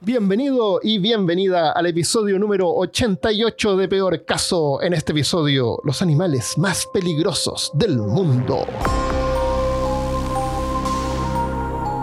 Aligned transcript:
Bienvenido 0.00 0.80
y 0.82 0.98
bienvenida 0.98 1.70
al 1.70 1.86
episodio 1.86 2.38
número 2.38 2.68
88 2.68 3.76
de 3.76 3.88
Peor 3.88 4.24
Caso. 4.24 4.82
En 4.82 4.92
este 4.92 5.12
episodio, 5.12 5.80
los 5.84 6.02
animales 6.02 6.58
más 6.58 6.86
peligrosos 6.92 7.70
del 7.74 7.98
mundo. 7.98 8.66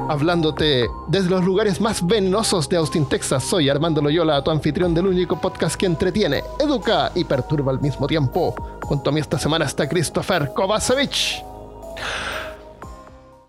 Hablándote 0.10 0.88
desde 1.10 1.30
los 1.30 1.44
lugares 1.44 1.82
más 1.82 2.06
venenosos 2.08 2.70
de 2.70 2.78
Austin, 2.78 3.08
Texas, 3.08 3.44
soy 3.44 3.70
Armando 3.70 4.02
Loyola, 4.02 4.42
tu 4.42 4.52
anfitrión 4.52 4.94
del 4.94 5.08
único 5.08 5.40
podcast 5.40 5.76
que 5.76 5.86
entretiene, 5.86 6.44
educa 6.60 7.12
y 7.14 7.26
perturba 7.26 7.74
al 7.74 7.82
mismo 7.82 8.08
tiempo. 8.08 8.56
Junto 8.84 9.10
a 9.10 9.14
mí 9.14 9.20
esta 9.20 9.38
semana 9.38 9.66
está 9.66 9.88
Christopher 9.88 10.54
Kovacevic. 10.56 11.44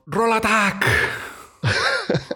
Roll 0.06 0.32
Attack. 0.32 0.84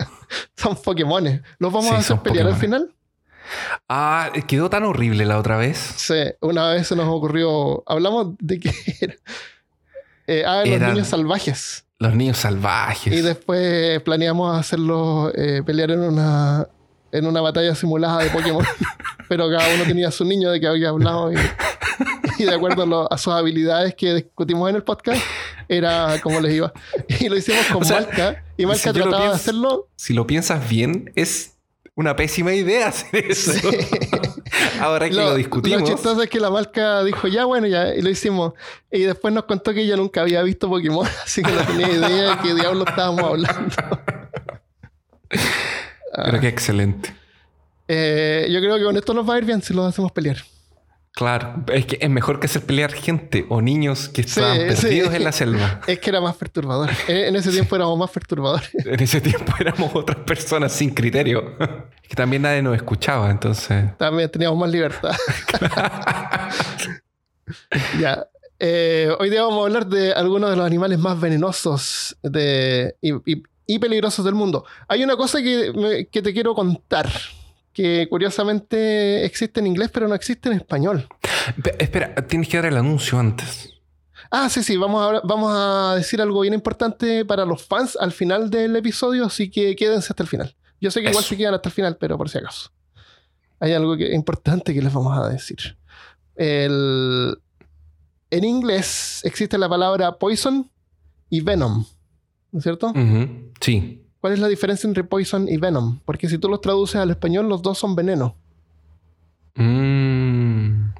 Son 0.56 0.76
Pokémones. 0.76 1.42
¿Los 1.58 1.72
vamos 1.72 1.90
Sí, 1.90 1.94
a 1.94 1.98
hacer 1.98 2.18
pelear 2.20 2.46
al 2.46 2.56
final? 2.56 2.92
Ah, 3.88 4.30
quedó 4.48 4.68
tan 4.70 4.84
horrible 4.84 5.24
la 5.24 5.38
otra 5.38 5.56
vez. 5.56 5.78
Sí, 5.78 6.14
una 6.40 6.70
vez 6.70 6.88
se 6.88 6.96
nos 6.96 7.06
ocurrió. 7.08 7.82
Hablamos 7.86 8.34
de 8.40 8.58
que 8.60 8.72
era. 9.00 9.14
Eh, 10.26 10.42
ah, 10.46 10.60
los 10.64 10.68
Eran- 10.74 10.92
niños 10.94 11.08
salvajes. 11.08 11.84
Los 11.98 12.14
niños 12.14 12.36
salvajes. 12.38 13.12
Y 13.12 13.22
después 13.22 14.02
planeamos 14.02 14.58
hacerlos 14.58 15.32
eh, 15.34 15.62
pelear 15.64 15.92
en 15.92 16.00
una, 16.00 16.66
en 17.12 17.26
una 17.26 17.40
batalla 17.40 17.74
simulada 17.74 18.22
de 18.22 18.30
Pokémon. 18.30 18.64
Pero 19.28 19.48
cada 19.50 19.74
uno 19.74 19.84
tenía 19.84 20.10
su 20.10 20.24
niño 20.24 20.50
de 20.50 20.60
que 20.60 20.66
había 20.66 20.90
hablado. 20.90 21.32
Y, 21.32 21.36
y 22.38 22.44
de 22.44 22.54
acuerdo 22.54 22.82
a, 22.82 22.86
lo- 22.86 23.12
a 23.12 23.18
sus 23.18 23.32
habilidades 23.32 23.94
que 23.94 24.14
discutimos 24.14 24.68
en 24.70 24.76
el 24.76 24.82
podcast, 24.84 25.20
era 25.68 26.20
como 26.22 26.40
les 26.40 26.54
iba. 26.54 26.72
Y 27.20 27.28
lo 27.28 27.36
hicimos 27.36 27.64
con 27.66 27.82
O 27.82 27.84
sea, 27.84 28.00
Malca. 28.02 28.44
Y 28.56 28.66
Malca 28.66 28.80
si 28.80 28.86
lo 28.88 28.92
trataba 28.92 29.16
de 29.16 29.20
pienso- 29.30 29.34
hacerlo. 29.36 29.88
Si 29.96 30.14
lo 30.14 30.26
piensas 30.26 30.68
bien, 30.68 31.12
es 31.16 31.54
una 31.94 32.14
pésima 32.14 32.52
idea 32.54 32.88
hacer 32.88 33.24
eso. 33.30 33.52
Ahora 34.80 35.08
que 35.08 35.14
lo, 35.14 35.34
discutimos. 35.34 35.80
Lo 35.80 35.86
chistoso 35.86 36.22
es 36.22 36.28
que 36.30 36.38
la 36.38 36.50
marca 36.50 37.02
dijo, 37.02 37.26
ya 37.26 37.46
bueno, 37.46 37.66
ya, 37.66 37.94
y 37.94 38.02
lo 38.02 38.10
hicimos. 38.10 38.52
Y 38.92 39.00
después 39.00 39.32
nos 39.32 39.44
contó 39.44 39.72
que 39.72 39.80
ella 39.82 39.96
nunca 39.96 40.20
había 40.20 40.42
visto 40.42 40.68
Pokémon, 40.68 41.06
así 41.24 41.42
que 41.42 41.50
no 41.50 41.62
tenía 41.64 41.88
idea 41.90 42.36
de 42.36 42.42
qué 42.42 42.54
diablo 42.54 42.84
estábamos 42.86 43.24
hablando. 43.24 43.74
Pero 46.24 46.40
qué 46.40 46.48
excelente. 46.48 47.14
Eh, 47.88 48.48
yo 48.50 48.58
creo 48.60 48.76
que 48.78 48.84
con 48.84 48.96
esto 48.96 49.14
nos 49.14 49.28
va 49.28 49.34
a 49.34 49.38
ir 49.38 49.44
bien 49.44 49.62
si 49.62 49.72
los 49.74 49.86
hacemos 49.86 50.10
pelear. 50.12 50.38
Claro, 51.12 51.64
es 51.72 51.86
que 51.86 51.96
es 52.00 52.10
mejor 52.10 52.40
que 52.40 52.46
hacer 52.46 52.60
pelear 52.66 52.92
gente 52.92 53.46
o 53.48 53.62
niños 53.62 54.10
que 54.10 54.20
estaban 54.20 54.56
Sí, 54.56 54.82
perdidos 54.82 55.10
sí. 55.10 55.16
en 55.16 55.24
la 55.24 55.32
selva. 55.32 55.80
Es 55.86 55.98
que 55.98 56.10
era 56.10 56.20
más 56.20 56.36
perturbador. 56.36 56.90
En, 57.08 57.16
en 57.16 57.36
ese 57.36 57.50
tiempo 57.52 57.74
éramos 57.74 57.98
más 57.98 58.10
perturbadores. 58.10 58.68
En 58.84 59.00
ese 59.02 59.20
tiempo 59.22 59.50
éramos 59.58 59.94
otras 59.94 60.18
personas 60.18 60.72
sin 60.72 60.90
criterio. 60.90 61.56
Es 62.02 62.08
que 62.10 62.16
también 62.16 62.42
nadie 62.42 62.60
nos 62.62 62.76
escuchaba, 62.76 63.30
entonces. 63.30 63.96
También 63.96 64.30
teníamos 64.30 64.58
más 64.58 64.70
libertad. 64.70 65.12
ya. 68.00 68.26
Eh, 68.58 69.10
hoy 69.18 69.28
día 69.30 69.42
vamos 69.42 69.60
a 69.62 69.66
hablar 69.66 69.86
de 69.86 70.12
algunos 70.12 70.50
de 70.50 70.56
los 70.56 70.64
animales 70.66 70.98
más 70.98 71.20
venenosos 71.20 72.16
de, 72.22 72.94
y, 73.02 73.12
y- 73.32 73.42
y 73.66 73.78
peligrosos 73.78 74.24
del 74.24 74.34
mundo. 74.34 74.64
Hay 74.88 75.02
una 75.04 75.16
cosa 75.16 75.42
que, 75.42 75.72
me- 75.74 76.06
que 76.06 76.22
te 76.22 76.32
quiero 76.32 76.54
contar, 76.54 77.10
que 77.72 78.06
curiosamente 78.08 79.24
existe 79.24 79.60
en 79.60 79.66
inglés, 79.66 79.90
pero 79.92 80.08
no 80.08 80.14
existe 80.14 80.48
en 80.48 80.56
español. 80.56 81.08
Pe- 81.62 81.76
Espera, 81.82 82.14
tienes 82.26 82.48
que 82.48 82.56
dar 82.58 82.66
el 82.66 82.76
anuncio 82.76 83.18
antes. 83.18 83.72
Ah, 84.30 84.48
sí, 84.48 84.62
sí, 84.62 84.76
vamos 84.76 85.02
a, 85.14 85.20
vamos 85.24 85.52
a 85.54 85.94
decir 85.96 86.20
algo 86.20 86.40
bien 86.40 86.54
importante 86.54 87.24
para 87.24 87.44
los 87.44 87.64
fans 87.64 87.96
al 88.00 88.12
final 88.12 88.50
del 88.50 88.74
episodio, 88.76 89.24
así 89.26 89.50
que 89.50 89.76
quédense 89.76 90.08
hasta 90.12 90.22
el 90.22 90.28
final. 90.28 90.54
Yo 90.80 90.90
sé 90.90 91.00
que 91.02 91.10
igual 91.10 91.24
se 91.24 91.36
quedan 91.36 91.54
hasta 91.54 91.68
el 91.68 91.72
final, 91.74 91.96
pero 91.98 92.18
por 92.18 92.28
si 92.28 92.38
acaso. 92.38 92.70
Hay 93.60 93.72
algo 93.72 93.96
que, 93.96 94.12
importante 94.14 94.74
que 94.74 94.82
les 94.82 94.92
vamos 94.92 95.16
a 95.16 95.28
decir. 95.28 95.76
El- 96.34 97.36
en 98.30 98.44
inglés 98.44 99.20
existe 99.24 99.56
la 99.58 99.68
palabra 99.68 100.18
poison 100.18 100.70
y 101.30 101.40
venom, 101.40 101.84
¿no 102.52 102.58
es 102.58 102.62
cierto? 102.62 102.92
Sí. 103.60 104.02
¿Cuál 104.20 104.32
es 104.32 104.38
la 104.40 104.48
diferencia 104.48 104.88
entre 104.88 105.04
poison 105.04 105.48
y 105.48 105.56
venom? 105.56 106.00
Porque 106.04 106.28
si 106.28 106.38
tú 106.38 106.48
los 106.48 106.60
traduces 106.60 106.96
al 106.96 107.10
español, 107.10 107.48
los 107.48 107.62
dos 107.62 107.78
son 107.78 107.94
veneno. 107.94 108.34
Mm. 109.54 110.90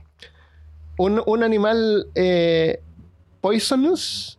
un, 0.98 1.22
un 1.26 1.42
animal 1.42 2.06
eh, 2.14 2.80
poisonous 3.42 4.38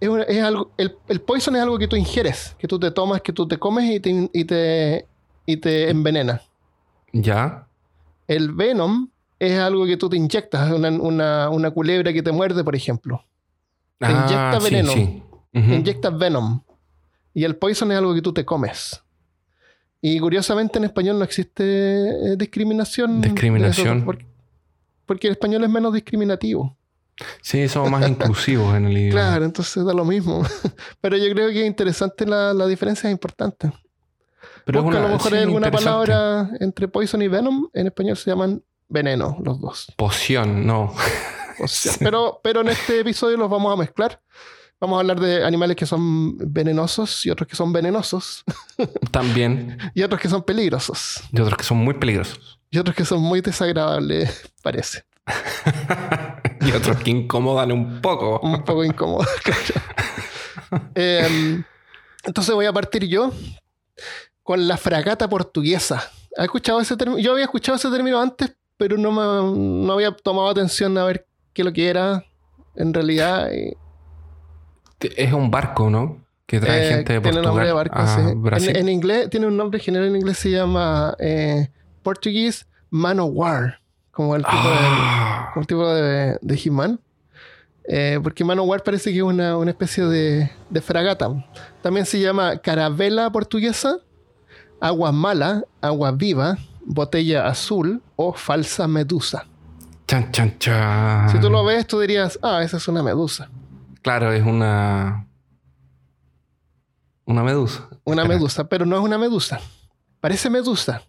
es, 0.00 0.08
una- 0.08 0.24
es 0.24 0.42
algo. 0.42 0.72
El, 0.76 0.96
el 1.08 1.20
poison 1.20 1.54
es 1.56 1.62
algo 1.62 1.78
que 1.78 1.86
tú 1.88 1.96
ingieres, 1.96 2.56
que 2.58 2.66
tú 2.66 2.78
te 2.80 2.90
tomas, 2.90 3.20
que 3.22 3.32
tú 3.32 3.46
te 3.46 3.58
comes 3.58 3.84
y 3.90 4.00
te, 4.00 4.30
y 4.32 4.44
te, 4.44 5.06
y 5.46 5.56
te 5.58 5.90
envenena. 5.90 6.42
¿Ya? 7.12 7.66
El 8.26 8.52
venom 8.52 9.08
es 9.38 9.58
algo 9.58 9.86
que 9.86 9.96
tú 9.96 10.08
te 10.08 10.16
inyectas, 10.16 10.70
una, 10.72 10.90
una, 10.90 11.48
una 11.50 11.70
culebra 11.70 12.12
que 12.12 12.22
te 12.22 12.32
muerde, 12.32 12.62
por 12.64 12.74
ejemplo. 12.74 13.24
Te 13.98 14.06
inyecta 14.10 14.50
Ah, 14.56 14.60
sí, 14.60 14.64
veneno. 14.70 14.92
sí. 14.92 15.22
Inyectas 15.52 16.16
venom. 16.16 16.62
Y 17.34 17.44
el 17.44 17.56
poison 17.56 17.92
es 17.92 17.98
algo 17.98 18.14
que 18.14 18.22
tú 18.22 18.32
te 18.32 18.44
comes. 18.44 19.02
Y 20.00 20.18
curiosamente 20.20 20.78
en 20.78 20.84
español 20.84 21.18
no 21.18 21.24
existe 21.24 21.62
eh, 21.62 22.36
discriminación. 22.36 23.20
Discriminación. 23.20 24.04
porque, 24.04 24.26
porque 25.06 25.26
el 25.26 25.32
español 25.32 25.64
es 25.64 25.70
menos 25.70 25.92
discriminativo. 25.92 26.76
Sí, 27.42 27.68
somos 27.68 27.90
más 27.90 28.08
inclusivos 28.08 28.76
en 28.76 28.86
el 28.86 28.96
idioma. 28.96 29.20
Claro, 29.20 29.44
entonces 29.44 29.84
da 29.84 29.92
lo 29.92 30.04
mismo. 30.04 30.42
Pero 31.00 31.16
yo 31.16 31.32
creo 31.32 31.48
que 31.48 31.62
es 31.62 31.66
interesante 31.66 32.26
la, 32.26 32.54
la 32.54 32.66
diferencia, 32.66 33.08
es 33.08 33.12
importante. 33.12 33.72
Pero 34.64 34.82
Busca 34.82 34.98
a 34.98 35.02
lo 35.02 35.08
mejor 35.08 35.30
sí, 35.30 35.36
hay 35.36 35.42
alguna 35.42 35.70
palabra 35.70 36.50
entre 36.60 36.86
poison 36.88 37.22
y 37.22 37.28
venom. 37.28 37.68
En 37.72 37.86
español 37.86 38.16
se 38.16 38.30
llaman 38.30 38.62
veneno, 38.88 39.38
los 39.42 39.60
dos. 39.60 39.92
Poción, 39.96 40.66
no. 40.66 40.94
Pero, 41.98 42.38
pero 42.40 42.60
en 42.60 42.68
este 42.68 43.00
episodio 43.00 43.36
los 43.36 43.50
vamos 43.50 43.72
a 43.72 43.76
mezclar. 43.76 44.22
Vamos 44.80 44.96
a 44.96 45.00
hablar 45.00 45.18
de 45.20 45.44
animales 45.44 45.76
que 45.76 45.86
son 45.86 46.36
venenosos 46.38 47.26
y 47.26 47.30
otros 47.30 47.48
que 47.48 47.56
son 47.56 47.72
venenosos 47.72 48.44
También. 49.10 49.76
y 49.94 50.02
otros 50.02 50.20
que 50.20 50.28
son 50.28 50.42
peligrosos 50.44 51.20
Y 51.32 51.40
otros 51.40 51.56
que 51.58 51.64
son 51.64 51.78
muy 51.78 51.94
peligrosos. 51.94 52.60
y 52.70 52.78
otros 52.78 52.94
que 52.94 53.04
son 53.04 53.20
muy 53.20 53.40
desagradables, 53.40 54.50
parece. 54.62 55.04
y 56.60 56.72
otros 56.72 56.96
que 56.98 57.10
incomodan 57.10 57.72
un 57.72 58.00
poco. 58.00 58.40
Un 58.40 58.62
poco 58.64 58.84
incómodo. 58.84 59.26
claro. 59.42 60.84
Em, 60.94 61.64
entonces 62.24 62.54
voy 62.54 62.66
a 62.66 62.72
partir 62.72 63.04
yo 63.06 63.32
con 64.42 64.66
la 64.68 64.76
fragata 64.76 65.28
portuguesa. 65.28 66.10
¿Has 66.36 66.44
escuchado 66.44 66.80
ese 66.80 66.96
término? 66.96 67.18
Yo 67.18 67.32
había 67.32 67.44
escuchado 67.44 67.76
ese 67.76 67.90
término 67.90 68.20
antes, 68.20 68.54
pero 68.76 68.96
no, 68.96 69.10
me, 69.10 69.86
no 69.86 69.92
había 69.92 70.12
tomado 70.12 70.48
atención 70.48 70.96
a 70.98 71.04
ver 71.04 71.26
qué 71.52 71.64
lo 71.64 71.72
que 71.72 71.88
era 71.88 72.24
en 72.76 72.94
realidad. 72.94 73.50
y- 73.52 73.74
Es 75.00 75.32
un 75.32 75.50
barco, 75.50 75.90
¿no? 75.90 76.18
Que 76.46 76.60
trae 76.60 76.86
eh, 76.86 76.88
gente 76.88 77.12
de 77.12 77.20
tiene 77.20 77.36
Portugal 77.36 77.44
nombre 77.44 77.66
de 77.66 77.72
barco, 77.72 77.98
a 77.98 78.06
sí. 78.06 78.20
En, 78.20 78.42
Brasil. 78.42 78.76
en 78.76 78.88
inglés, 78.88 79.28
tiene 79.30 79.46
un 79.46 79.56
nombre 79.56 79.78
general 79.80 80.08
en 80.08 80.16
inglés, 80.16 80.38
se 80.38 80.50
llama 80.50 81.14
eh, 81.18 81.68
Portuguese 82.02 82.64
Man 82.90 83.20
of 83.20 83.30
War, 83.34 83.80
como 84.10 84.34
el 84.34 84.42
tipo 84.44 84.56
de, 84.56 84.88
como 85.52 85.60
el 85.60 85.66
tipo 85.66 85.88
de, 85.88 86.38
de 86.40 86.60
He-Man. 86.64 87.00
Eh, 87.90 88.18
porque 88.22 88.44
Man 88.44 88.58
of 88.58 88.68
War 88.68 88.82
parece 88.82 89.12
que 89.12 89.18
es 89.18 89.22
una, 89.22 89.56
una 89.56 89.70
especie 89.70 90.04
de, 90.04 90.50
de 90.68 90.80
fragata. 90.80 91.28
También 91.82 92.06
se 92.06 92.20
llama 92.20 92.58
carabela 92.58 93.30
portuguesa, 93.30 93.98
agua 94.80 95.12
mala, 95.12 95.64
agua 95.80 96.12
viva, 96.12 96.58
botella 96.84 97.46
azul 97.46 98.02
o 98.16 98.32
falsa 98.32 98.88
medusa. 98.88 99.46
chan, 100.06 100.32
chan, 100.32 100.58
chan. 100.58 101.28
Si 101.30 101.38
tú 101.38 101.50
lo 101.50 101.64
ves, 101.64 101.86
tú 101.86 102.00
dirías, 102.00 102.38
ah, 102.42 102.62
esa 102.62 102.78
es 102.78 102.88
una 102.88 103.02
medusa. 103.02 103.50
Claro, 104.02 104.32
es 104.32 104.44
una. 104.44 105.26
Una 107.24 107.42
medusa. 107.42 107.88
Una 108.04 108.22
Espera. 108.22 108.38
medusa, 108.38 108.68
pero 108.68 108.86
no 108.86 108.96
es 108.96 109.02
una 109.02 109.18
medusa. 109.18 109.60
Parece 110.20 110.48
medusa, 110.48 111.02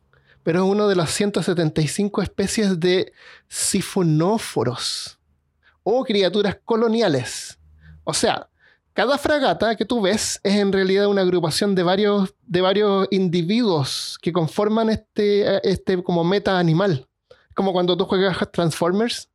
pero 0.44 0.64
es 0.64 0.70
una 0.70 0.86
de 0.88 0.96
las 0.96 1.12
175 1.12 2.22
especies 2.22 2.80
de 2.80 3.14
sifonóforos 3.48 5.18
o 5.84 6.04
criaturas 6.04 6.58
coloniales. 6.66 7.58
O 8.04 8.14
sea, 8.14 8.50
cada 8.94 9.18
fragata 9.18 9.76
que 9.78 9.86
tú 9.86 10.02
ves 10.02 10.42
es 10.44 10.56
en 10.56 10.74
realidad 10.74 11.08
una 11.08 11.22
agrupación 11.22 11.74
de 11.74 11.84
varios, 11.84 12.36
de 12.42 12.60
varios 12.60 13.08
individuos 13.12 14.18
que 14.22 14.34
conforman 14.34 14.90
este, 14.90 15.66
este 15.70 16.04
como 16.04 16.24
meta 16.24 16.60
animal. 16.60 17.08
Como 17.56 17.72
cuando 17.72 17.96
tú 17.96 18.06
juegas 18.06 18.38
Transformers, 18.52 19.29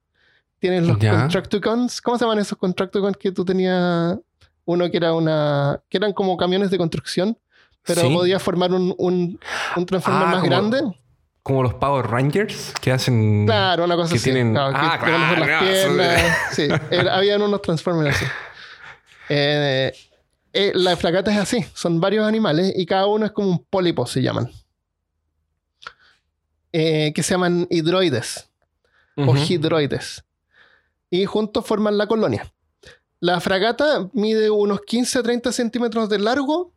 tienes 0.68 0.86
los 0.86 0.98
Ya. 0.98 1.10
Constructicons. 1.20 2.00
¿Cómo 2.00 2.16
se 2.18 2.24
llaman 2.24 2.38
esos 2.38 2.56
Constructicons 2.56 3.16
que 3.18 3.32
tú 3.32 3.44
tenías? 3.44 4.16
Uno 4.64 4.90
que 4.90 4.96
era 4.96 5.12
una. 5.12 5.80
que 5.90 5.98
eran 5.98 6.12
como 6.14 6.36
camiones 6.38 6.70
de 6.70 6.78
construcción, 6.78 7.36
pero 7.84 8.00
Sí. 8.00 8.14
podía 8.14 8.38
formar 8.38 8.72
un, 8.72 8.94
un, 8.96 9.38
un 9.76 9.86
Transformer 9.86 10.22
Ah, 10.22 10.30
más 10.30 10.40
como- 10.40 10.50
grande. 10.50 10.82
Como 11.42 11.62
los 11.62 11.74
Power 11.74 12.06
Rangers 12.06 12.72
que 12.80 12.90
hacen. 12.90 13.44
Claro, 13.44 13.84
una 13.84 13.96
cosa 13.96 14.12
que 14.12 14.16
así. 14.16 14.24
tienen- 14.32 14.52
Claro, 14.54 14.72
que 14.72 14.78
Ah, 14.78 14.86
las 14.86 14.98
claro, 15.46 15.64
piernas. 15.66 16.22
Sí, 16.52 16.68
era- 16.90 17.16
habían 17.16 17.42
unos 17.42 17.60
Transformers 17.60 18.16
así. 18.16 18.24
Eh, 19.28 19.92
eh, 20.52 20.72
la 20.74 20.96
fragata 20.96 21.30
es 21.32 21.38
así. 21.38 21.64
Son 21.74 21.98
varios 22.00 22.26
animales 22.26 22.72
y 22.76 22.84
cada 22.86 23.06
uno 23.06 23.24
es 23.26 23.32
como 23.32 23.48
un 23.48 23.64
pólipo, 23.70 24.06
se 24.06 24.20
llaman. 24.22 24.50
eh, 26.72 27.12
que 27.14 27.22
se 27.22 27.34
llaman 27.34 27.66
hidroides 27.70 28.50
o 29.16 29.36
hidroides. 29.36 30.23
Y 31.10 31.24
juntos 31.26 31.64
forman 31.66 31.96
la 31.98 32.06
colonia. 32.06 32.52
La 33.20 33.40
fragata 33.40 34.08
mide 34.12 34.50
unos 34.50 34.80
15 34.82 35.18
a 35.20 35.22
30 35.22 35.52
centímetros 35.52 36.08
de 36.08 36.18
largo 36.18 36.72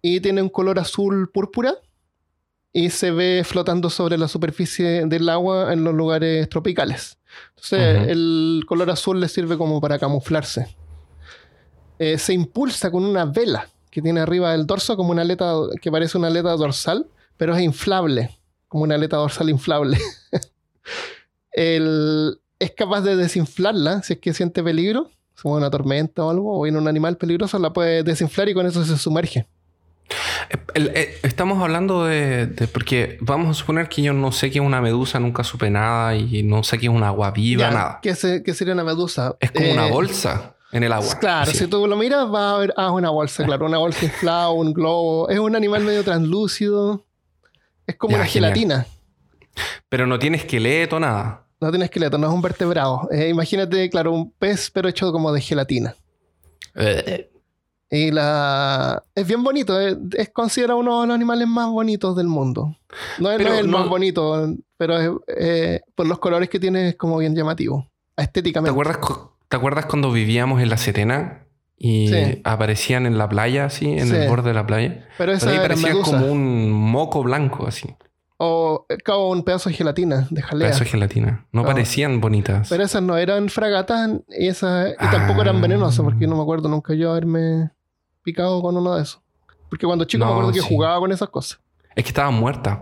y 0.00 0.20
tiene 0.20 0.42
un 0.42 0.48
color 0.48 0.78
azul 0.78 1.30
púrpura 1.32 1.74
y 2.72 2.90
se 2.90 3.10
ve 3.10 3.42
flotando 3.44 3.90
sobre 3.90 4.16
la 4.16 4.28
superficie 4.28 5.06
del 5.06 5.28
agua 5.28 5.72
en 5.72 5.84
los 5.84 5.94
lugares 5.94 6.48
tropicales. 6.48 7.18
Entonces, 7.50 8.08
el 8.08 8.64
color 8.66 8.90
azul 8.90 9.20
le 9.20 9.28
sirve 9.28 9.56
como 9.58 9.80
para 9.80 9.98
camuflarse. 9.98 10.74
Eh, 11.98 12.18
se 12.18 12.32
impulsa 12.32 12.90
con 12.90 13.04
una 13.04 13.24
vela 13.24 13.68
que 13.90 14.02
tiene 14.02 14.20
arriba 14.20 14.52
del 14.52 14.66
dorso, 14.66 14.96
como 14.96 15.10
una 15.10 15.22
aleta 15.22 15.54
que 15.80 15.90
parece 15.90 16.16
una 16.18 16.28
aleta 16.28 16.52
dorsal, 16.52 17.06
pero 17.36 17.54
es 17.54 17.62
inflable, 17.62 18.38
como 18.68 18.84
una 18.84 18.94
aleta 18.94 19.16
dorsal 19.16 19.50
inflable. 19.50 19.98
El- 21.52 22.38
es 22.62 22.72
capaz 22.72 23.00
de 23.02 23.16
desinflarla 23.16 24.02
si 24.02 24.14
es 24.14 24.18
que 24.18 24.32
siente 24.34 24.62
peligro, 24.62 25.10
como 25.42 25.54
una 25.56 25.70
tormenta 25.70 26.24
o 26.24 26.30
algo, 26.30 26.58
o 26.58 26.62
viene 26.62 26.78
un 26.78 26.88
animal 26.88 27.16
peligroso, 27.16 27.58
la 27.58 27.72
puede 27.72 28.02
desinflar 28.02 28.48
y 28.48 28.54
con 28.54 28.66
eso 28.66 28.84
se 28.84 28.96
sumerge. 28.96 29.46
Eh, 30.50 30.56
el- 30.74 30.88
eh, 30.94 31.14
estamos 31.22 31.62
hablando 31.62 32.04
de, 32.04 32.46
de- 32.46 32.66
Porque 32.68 33.16
vamos 33.20 33.48
a 33.50 33.54
suponer 33.54 33.88
que 33.88 34.02
yo 34.02 34.12
no 34.12 34.30
sé 34.32 34.50
qué 34.50 34.58
es 34.58 34.64
una 34.64 34.80
medusa, 34.82 35.18
nunca 35.20 35.42
supe 35.44 35.70
nada 35.70 36.14
y 36.16 36.42
no 36.42 36.62
sé 36.64 36.78
qué 36.78 36.86
es 36.86 36.92
un 36.92 37.02
agua 37.02 37.30
viva, 37.30 37.62
Ya, 37.62 37.70
nada. 37.70 37.98
¿Qué, 38.02 38.14
se- 38.14 38.42
qué 38.42 38.52
sería 38.54 38.74
una 38.74 38.84
medusa? 38.84 39.36
Es 39.40 39.50
como 39.52 39.70
una 39.72 39.86
Eh, 39.86 39.90
bolsa 39.90 40.56
en 40.70 40.82
el 40.84 40.92
agua. 40.92 41.18
Claro, 41.18 41.50
si 41.52 41.66
tú 41.66 41.86
lo 41.86 41.96
miras, 41.96 42.28
vas 42.30 42.54
a 42.54 42.58
ver, 42.58 42.74
ah, 42.76 42.90
una 42.92 43.10
bolsa, 43.10 43.44
claro, 43.46 43.66
una 43.66 43.78
bolsa 43.78 44.04
inflada, 44.04 44.50
un 44.50 44.72
globo. 44.74 45.28
Es 45.30 45.38
un 45.38 45.56
animal 45.56 45.82
medio 45.82 46.04
translúcido. 46.04 47.04
Es 47.86 47.96
como 47.96 48.12
Ya, 48.12 48.18
una 48.18 48.26
genial. 48.26 48.52
gelatina. 48.52 48.86
Pero 49.88 50.06
no 50.06 50.18
tiene 50.18 50.36
esqueleto, 50.38 50.98
nada. 51.00 51.41
No 51.62 51.70
tiene 51.70 51.84
esqueleto, 51.86 52.18
no 52.18 52.26
es 52.28 52.32
un 52.34 52.42
vertebrado. 52.42 53.08
Eh, 53.12 53.28
imagínate, 53.28 53.88
claro, 53.88 54.12
un 54.12 54.30
pez, 54.32 54.70
pero 54.70 54.88
hecho 54.88 55.12
como 55.12 55.32
de 55.32 55.40
gelatina. 55.40 55.94
Eh, 56.74 57.28
Y 57.90 58.10
la... 58.10 59.02
es 59.14 59.26
bien 59.26 59.42
bonito, 59.44 59.78
eh, 59.80 59.96
es 60.16 60.30
considerado 60.30 60.78
uno 60.80 61.02
de 61.02 61.06
los 61.06 61.14
animales 61.14 61.46
más 61.46 61.68
bonitos 61.70 62.16
del 62.16 62.26
mundo. 62.26 62.76
No 63.18 63.30
es, 63.30 63.38
no 63.38 63.44
Pero 63.44 63.52
es 63.54 63.60
el 63.60 63.70
no- 63.70 63.78
más 63.78 63.88
bonito, 63.88 64.54
pero 64.78 64.98
es, 64.98 65.10
eh, 65.38 65.80
por 65.94 66.06
los 66.06 66.18
colores 66.18 66.48
que 66.48 66.58
tiene 66.58 66.88
es 66.88 66.96
como 66.96 67.18
bien 67.18 67.36
llamativo. 67.36 67.86
¿Te 68.16 68.24
Estéticamente. 68.24 68.70
acuerdas, 68.72 68.96
cu- 68.98 69.30
¿Te 69.48 69.56
acuerdas 69.56 69.84
cuando 69.86 70.10
vivíamos 70.10 70.62
en 70.62 70.70
La 70.70 70.78
Serena 70.78 71.44
y 71.76 72.08
Sí. 72.08 72.40
aparecían 72.44 73.04
en 73.04 73.18
la 73.18 73.28
playa, 73.28 73.66
así, 73.66 73.90
en 73.92 74.08
Sí. 74.08 74.14
el 74.16 74.28
borde 74.28 74.48
de 74.48 74.54
la 74.54 74.66
playa? 74.66 74.88
Pero 74.88 75.06
Pero 75.18 75.32
esa 75.34 75.50
ahí 75.50 75.58
medusa. 75.82 76.10
como 76.10 76.26
un 76.32 76.70
moco 76.72 77.22
blanco, 77.22 77.66
así. 77.66 77.94
O 78.44 78.86
eh, 78.88 78.98
como 79.04 79.28
un 79.30 79.44
pedazo 79.44 79.68
de 79.70 79.76
gelatina, 79.76 80.26
de 80.30 80.42
jalea. 80.42 80.68
Pedazo 80.68 80.82
de 80.84 80.90
gelatina. 80.90 81.46
No 81.52 81.60
Ah. 81.62 81.66
parecían 81.66 82.20
bonitas. 82.20 82.68
Pero 82.68 82.82
esas 82.82 83.00
no 83.00 83.16
eran 83.16 83.48
fragatas 83.48 84.10
y, 84.28 84.48
esas, 84.48 84.92
y 84.94 85.10
tampoco 85.10 85.40
Ah. 85.40 85.44
eran 85.44 85.60
venenosas, 85.60 86.04
porque 86.04 86.26
no 86.26 86.34
me 86.34 86.42
acuerdo 86.42 86.68
nunca 86.68 86.92
yo 86.94 87.12
haberme 87.12 87.70
picado 88.24 88.60
con 88.60 88.76
uno 88.76 88.96
de 88.96 89.02
esos. 89.02 89.20
Porque 89.68 89.86
cuando 89.86 90.04
chico 90.06 90.24
me 90.24 90.30
acuerdo 90.32 90.50
que 90.52 90.60
sí. 90.60 90.66
jugaba 90.68 90.98
con 90.98 91.12
esas 91.12 91.28
cosas. 91.28 91.60
Es 91.94 92.02
que 92.02 92.08
estaban 92.08 92.34
muertas. 92.34 92.78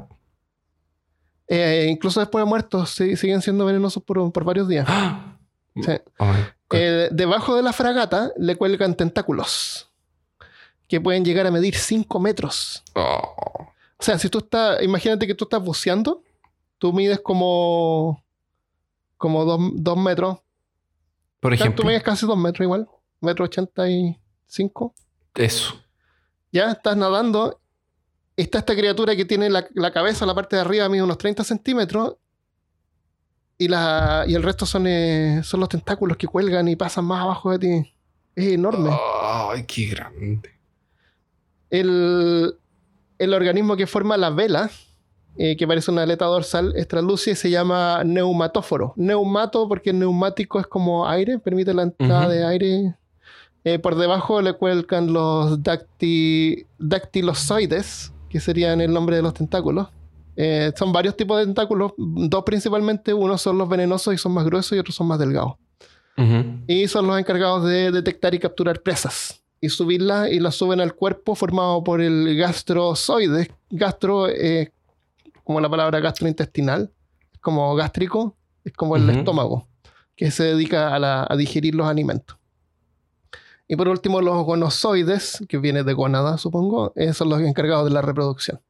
Eh, 1.47 1.89
incluso 1.91 2.21
después 2.21 2.43
de 2.45 2.49
muertos 2.49 2.91
sí- 2.91 3.17
siguen 3.17 3.43
siendo 3.43 3.65
venenosos 3.67 4.03
por, 4.03 4.33
por 4.33 4.45
varios 4.45 4.67
días. 4.69 4.87
¡Ah! 4.89 5.37
Sí. 5.75 5.93
Eh, 6.73 7.09
debajo 7.13 7.55
de 7.57 7.63
la 7.63 7.73
fragata 7.73 8.31
le 8.37 8.57
cuelgan 8.57 8.95
tentáculos 8.95 9.91
que 10.89 11.01
pueden 11.01 11.25
llegar 11.25 11.47
a 11.47 11.51
medir 11.51 11.75
5 11.77 12.19
metros. 12.21 12.83
oh. 12.95 13.67
O 14.01 14.03
sea, 14.03 14.19
si 14.19 14.31
tú 14.31 14.39
estás, 14.39 14.83
imagínate 14.83 15.27
que 15.27 15.35
tú 15.35 15.45
estás 15.45 15.63
buceando, 15.63 16.23
tú 16.79 16.93
mides 16.93 17.21
como 17.21 18.23
como 19.19 19.45
2 19.45 19.97
metros. 19.99 20.39
Por 21.41 21.51
Claro, 21.51 21.57
Tú 21.59 21.65
ejemplo, 21.65 21.85
mides 21.85 22.03
casi 22.03 22.27
2 22.27 22.39
metros 22.39 22.65
igual, 22.65 22.89
metro 23.21 23.45
85. 23.45 24.95
eso. 25.35 25.75
Ya 26.51 26.71
estás 26.71 26.97
nadando. 26.97 27.61
Está 28.37 28.61
esta 28.61 28.75
criatura 28.75 29.15
que 29.15 29.27
tiene 29.27 29.51
la, 29.51 29.67
la 29.75 29.93
cabeza, 29.93 30.25
la 30.25 30.35
parte 30.35 30.57
de 30.57 30.63
arriba, 30.63 30.89
mide 30.89 31.03
unos 31.03 31.19
30 31.19 31.45
centímetros. 31.45 32.17
Y, 33.59 33.69
la, 33.69 34.25
y 34.27 34.35
el 34.35 34.43
resto 34.43 34.65
son, 34.65 34.87
eh, 34.87 35.43
son 35.45 35.61
los 35.61 35.69
tentáculos 35.69 36.17
que 36.17 36.27
cuelgan 36.27 36.67
y 36.69 36.77
pasan 36.77 37.05
más 37.05 37.21
abajo 37.23 37.51
de 37.51 37.59
ti. 37.59 37.95
Es 38.35 38.47
enorme. 38.47 38.91
Ay, 39.23 39.67
qué 39.67 39.85
grande. 39.89 40.59
El, 41.69 42.57
el 43.21 43.35
organismo 43.35 43.77
que 43.77 43.87
forma 43.87 44.17
la 44.17 44.31
vela, 44.31 44.71
eh, 45.37 45.57
que 45.57 45.67
parece 45.67 45.91
una 45.91 46.03
aleta 46.03 46.25
dorsal, 46.25 46.73
es 46.77 46.89
translúcida 46.89 47.33
y 47.35 47.37
se 47.37 47.51
llama 47.51 48.03
neumatóforo. 48.05 48.95
Neumato 48.97 49.69
porque 49.69 49.93
neumático 49.93 50.59
es 50.59 50.67
como 50.67 51.07
aire, 51.09 51.39
permite 51.39 51.73
la 51.73 51.83
entrada 51.83 52.29
de 52.29 52.45
aire. 52.45 52.97
Eh, 53.63 53.79
por 53.79 53.95
debajo 53.95 54.41
le 54.43 54.55
cuelgan 54.55 55.13
los 55.13 55.61
dacti- 55.61 56.67
dactilozoides, 56.79 58.13
que 58.29 58.41
serían 58.41 58.81
el 58.81 58.93
nombre 58.93 59.17
de 59.17 59.23
los 59.23 59.35
tentáculos. 59.35 59.89
Eh, 60.37 60.73
son 60.77 60.93
varios 60.93 61.17
tipos 61.17 61.39
de 61.39 61.45
tentáculos, 61.45 61.93
dos 61.97 62.43
principalmente, 62.45 63.13
unos 63.13 63.43
son 63.43 63.59
los 63.59 63.69
venenosos 63.69 64.15
y 64.15 64.19
son 64.19 64.33
más 64.33 64.45
gruesos 64.45 64.73
y 64.77 64.79
otros 64.81 64.95
son 64.95 65.07
más 65.07 65.19
delgados. 65.19 65.55
Y 66.67 66.87
son 66.89 67.07
los 67.07 67.19
encargados 67.19 67.65
de 67.65 67.91
detectar 67.91 68.35
y 68.35 68.39
capturar 68.39 68.81
presas. 68.81 69.40
Y 69.61 69.69
subirlas 69.69 70.31
y 70.31 70.41
las 70.41 70.55
suben 70.55 70.81
al 70.81 70.95
cuerpo 70.95 71.35
formado 71.35 71.85
por 71.85 72.01
el 72.01 72.37
gastrozoide. 72.37 73.51
Gastro, 73.71 74.29
eh, 74.29 74.73
como 75.45 75.61
la 75.61 75.69
palabra 75.69 76.01
gastrointestinal, 76.01 76.91
es 77.33 77.39
como 77.41 77.75
gástrico, 77.75 78.37
es 78.65 78.73
como 78.73 78.97
el 78.97 79.09
estómago, 79.11 79.69
que 80.17 80.31
se 80.31 80.45
dedica 80.45 80.95
a, 80.95 80.99
la- 80.99 81.27
a 81.29 81.37
digerir 81.37 81.75
los 81.75 81.87
alimentos. 81.87 82.37
Y 83.69 83.77
por 83.77 83.89
último, 83.89 84.21
los 84.21 84.45
gonozoides, 84.45 85.45
que 85.49 85.59
viene 85.59 85.85
de 85.85 85.93
gónada, 85.93 86.39
supongo, 86.39 86.93
eh, 86.97 87.13
son 87.13 87.29
los 87.29 87.41
encargados 87.41 87.85
de 87.85 87.91
la 87.93 88.03
reproducción. 88.03 88.61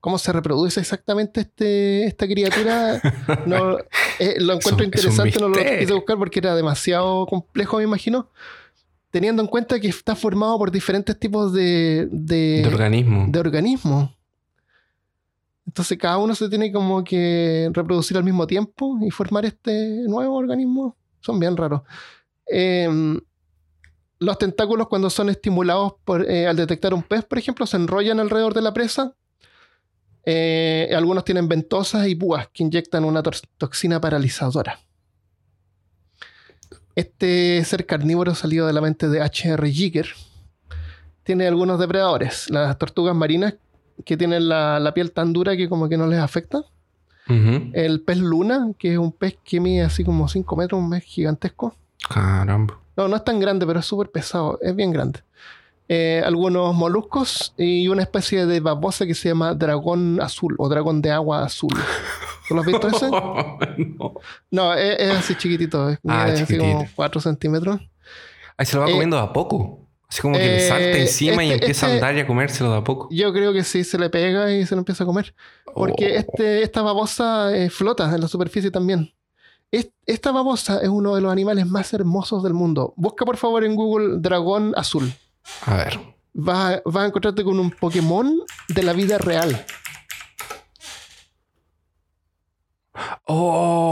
¿Cómo 0.00 0.18
se 0.18 0.30
reproduce 0.32 0.78
exactamente 0.80 1.40
este, 1.42 2.04
esta 2.04 2.26
criatura? 2.26 3.00
No, 3.46 3.78
eh, 4.18 4.36
lo 4.40 4.54
encuentro 4.54 4.84
un- 4.84 4.92
es 4.92 5.04
interesante, 5.04 5.38
no 5.40 5.48
lo 5.48 5.54
quise 5.78 5.92
buscar 5.94 6.18
porque 6.18 6.40
era 6.40 6.54
demasiado 6.56 7.26
complejo, 7.26 7.78
me 7.78 7.84
imagino. 7.84 8.28
Teniendo 9.10 9.42
en 9.42 9.48
cuenta 9.48 9.80
que 9.80 9.88
está 9.88 10.14
formado 10.14 10.58
por 10.58 10.70
diferentes 10.70 11.18
tipos 11.18 11.52
de, 11.52 12.08
de, 12.10 12.62
de 12.62 12.66
organismo. 12.66 13.26
de 13.28 13.40
organismos. 13.40 14.16
Entonces 15.66 15.98
cada 15.98 16.18
uno 16.18 16.34
se 16.34 16.48
tiene 16.48 16.72
como 16.72 17.02
que 17.02 17.70
reproducir 17.72 18.16
al 18.16 18.24
mismo 18.24 18.46
tiempo 18.46 18.98
y 19.02 19.10
formar 19.10 19.44
este 19.44 20.04
nuevo 20.06 20.36
organismo. 20.36 20.96
Son 21.20 21.38
bien 21.40 21.56
raros. 21.56 21.82
Em, 22.46 23.20
los 24.18 24.38
tentáculos 24.38 24.88
cuando 24.88 25.10
son 25.10 25.28
estimulados 25.28 25.94
por, 26.04 26.28
eh, 26.30 26.46
al 26.46 26.56
detectar 26.56 26.94
un 26.94 27.02
pez, 27.02 27.24
por 27.24 27.38
ejemplo, 27.38 27.66
se 27.66 27.76
enrollan 27.76 28.20
alrededor 28.20 28.54
de 28.54 28.62
la 28.62 28.72
presa. 28.72 29.14
Eh, 30.24 30.92
algunos 30.96 31.24
tienen 31.24 31.48
ventosas 31.48 32.08
y 32.08 32.14
púas 32.14 32.48
que 32.52 32.62
inyectan 32.62 33.04
una 33.04 33.22
toxina 33.58 34.00
paralizadora. 34.00 34.80
Este 36.96 37.62
ser 37.64 37.86
carnívoro 37.86 38.34
salido 38.34 38.66
de 38.66 38.72
la 38.72 38.80
mente 38.80 39.08
de 39.08 39.20
H.R. 39.20 39.70
Giger 39.70 40.08
tiene 41.22 41.46
algunos 41.46 41.78
depredadores. 41.78 42.50
Las 42.50 42.78
tortugas 42.78 43.14
marinas 43.14 43.54
que 44.04 44.16
tienen 44.16 44.48
la, 44.48 44.80
la 44.80 44.94
piel 44.94 45.12
tan 45.12 45.32
dura 45.32 45.56
que 45.56 45.68
como 45.68 45.88
que 45.88 45.96
no 45.96 46.06
les 46.06 46.18
afecta. 46.18 46.62
El 47.28 48.02
pez 48.02 48.18
luna, 48.18 48.68
que 48.78 48.92
es 48.92 48.98
un 48.98 49.10
pez 49.10 49.36
que 49.44 49.58
mide 49.58 49.82
así 49.82 50.04
como 50.04 50.28
5 50.28 50.56
metros, 50.56 50.80
un 50.80 50.90
pez 50.90 51.02
gigantesco. 51.02 51.74
Caramba. 52.08 52.78
No, 52.96 53.08
no 53.08 53.16
es 53.16 53.24
tan 53.24 53.40
grande, 53.40 53.66
pero 53.66 53.80
es 53.80 53.86
súper 53.86 54.10
pesado. 54.10 54.60
Es 54.62 54.74
bien 54.76 54.92
grande. 54.92 55.20
Eh, 55.88 56.22
algunos 56.24 56.74
moluscos 56.74 57.52
y 57.56 57.88
una 57.88 58.02
especie 58.02 58.46
de 58.46 58.60
babosa 58.60 59.06
que 59.06 59.14
se 59.14 59.28
llama 59.28 59.54
dragón 59.54 60.20
azul 60.20 60.54
o 60.58 60.68
dragón 60.68 61.02
de 61.02 61.10
agua 61.10 61.44
azul. 61.44 61.72
¿Tú 62.48 62.54
lo 62.54 62.60
has 62.60 62.66
visto 62.66 62.88
ese? 62.88 63.08
no. 63.98 64.14
No, 64.50 64.74
es, 64.74 64.98
es 65.00 65.10
así 65.16 65.34
chiquitito. 65.36 65.90
Es 65.90 65.98
Ah, 66.06 66.24
así 66.24 66.56
como 66.58 66.86
4 66.94 67.20
centímetros. 67.20 67.80
Ahí 68.56 68.66
se 68.66 68.76
lo 68.76 68.82
va 68.82 68.88
Eh, 68.88 68.92
comiendo 68.92 69.16
de 69.16 69.22
a 69.22 69.32
poco. 69.32 69.80
Así 70.08 70.22
como 70.22 70.34
que 70.36 70.40
le 70.44 70.56
eh, 70.64 70.68
salta 70.68 70.98
encima 70.98 71.42
y 71.44 71.50
este- 71.50 71.64
empieza 71.64 71.86
este- 71.86 71.92
a 71.92 71.94
andar 72.08 72.16
y 72.16 72.20
a 72.20 72.26
comérselo 72.26 72.70
de 72.70 72.78
a 72.78 72.84
poco. 72.84 73.08
Yo 73.10 73.32
creo 73.32 73.52
que 73.52 73.64
sí 73.64 73.82
se 73.84 73.98
le 73.98 74.08
pega 74.08 74.52
y 74.52 74.64
se 74.64 74.74
lo 74.76 74.80
empieza 74.80 75.02
a 75.02 75.06
comer. 75.06 75.34
Porque 75.74 76.14
Oh. 76.14 76.20
este, 76.20 76.62
esta 76.62 76.82
babosa 76.82 77.54
eh, 77.56 77.70
flota 77.70 78.14
en 78.14 78.20
la 78.20 78.28
superficie 78.28 78.70
también. 78.70 79.12
Es- 79.72 79.90
esta 80.06 80.30
babosa 80.30 80.78
es 80.80 80.88
uno 80.88 81.16
de 81.16 81.20
los 81.20 81.32
animales 81.32 81.66
más 81.66 81.92
hermosos 81.92 82.42
del 82.44 82.54
mundo. 82.54 82.94
Busca 82.96 83.24
por 83.24 83.36
favor 83.36 83.64
en 83.64 83.74
Google 83.74 84.18
dragón 84.20 84.72
azul. 84.76 85.12
A 85.66 85.74
ver. 85.76 85.98
Vas 86.38 86.76
a, 86.76 86.82
vas 86.84 87.02
a 87.04 87.06
encontrarte 87.06 87.42
con 87.42 87.58
un 87.58 87.70
Pokémon 87.72 88.32
de 88.68 88.82
la 88.84 88.92
vida 88.92 89.18
real. 89.18 89.64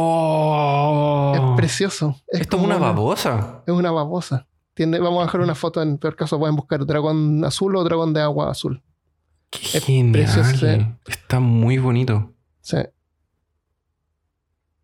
¡Oh! 0.04 1.32
Es 1.34 1.40
precioso. 1.56 2.16
Es 2.28 2.42
Esto 2.42 2.56
es 2.56 2.62
una 2.62 2.76
babosa. 2.78 3.62
Es 3.66 3.72
una 3.74 3.90
babosa. 3.90 4.46
Tiene, 4.74 4.98
vamos 4.98 5.20
a 5.22 5.24
dejar 5.26 5.40
una 5.40 5.54
foto, 5.54 5.80
en 5.82 5.98
peor 5.98 6.16
caso 6.16 6.38
pueden 6.38 6.56
buscar 6.56 6.84
dragón 6.84 7.44
azul 7.44 7.76
o 7.76 7.84
dragón 7.84 8.12
de 8.12 8.20
agua 8.22 8.50
azul. 8.50 8.82
Qué 9.50 9.78
Es 9.78 9.84
genial. 9.84 10.12
precioso. 10.12 10.66
Está 11.06 11.38
muy 11.40 11.78
bonito. 11.78 12.32
Sí. 12.60 12.78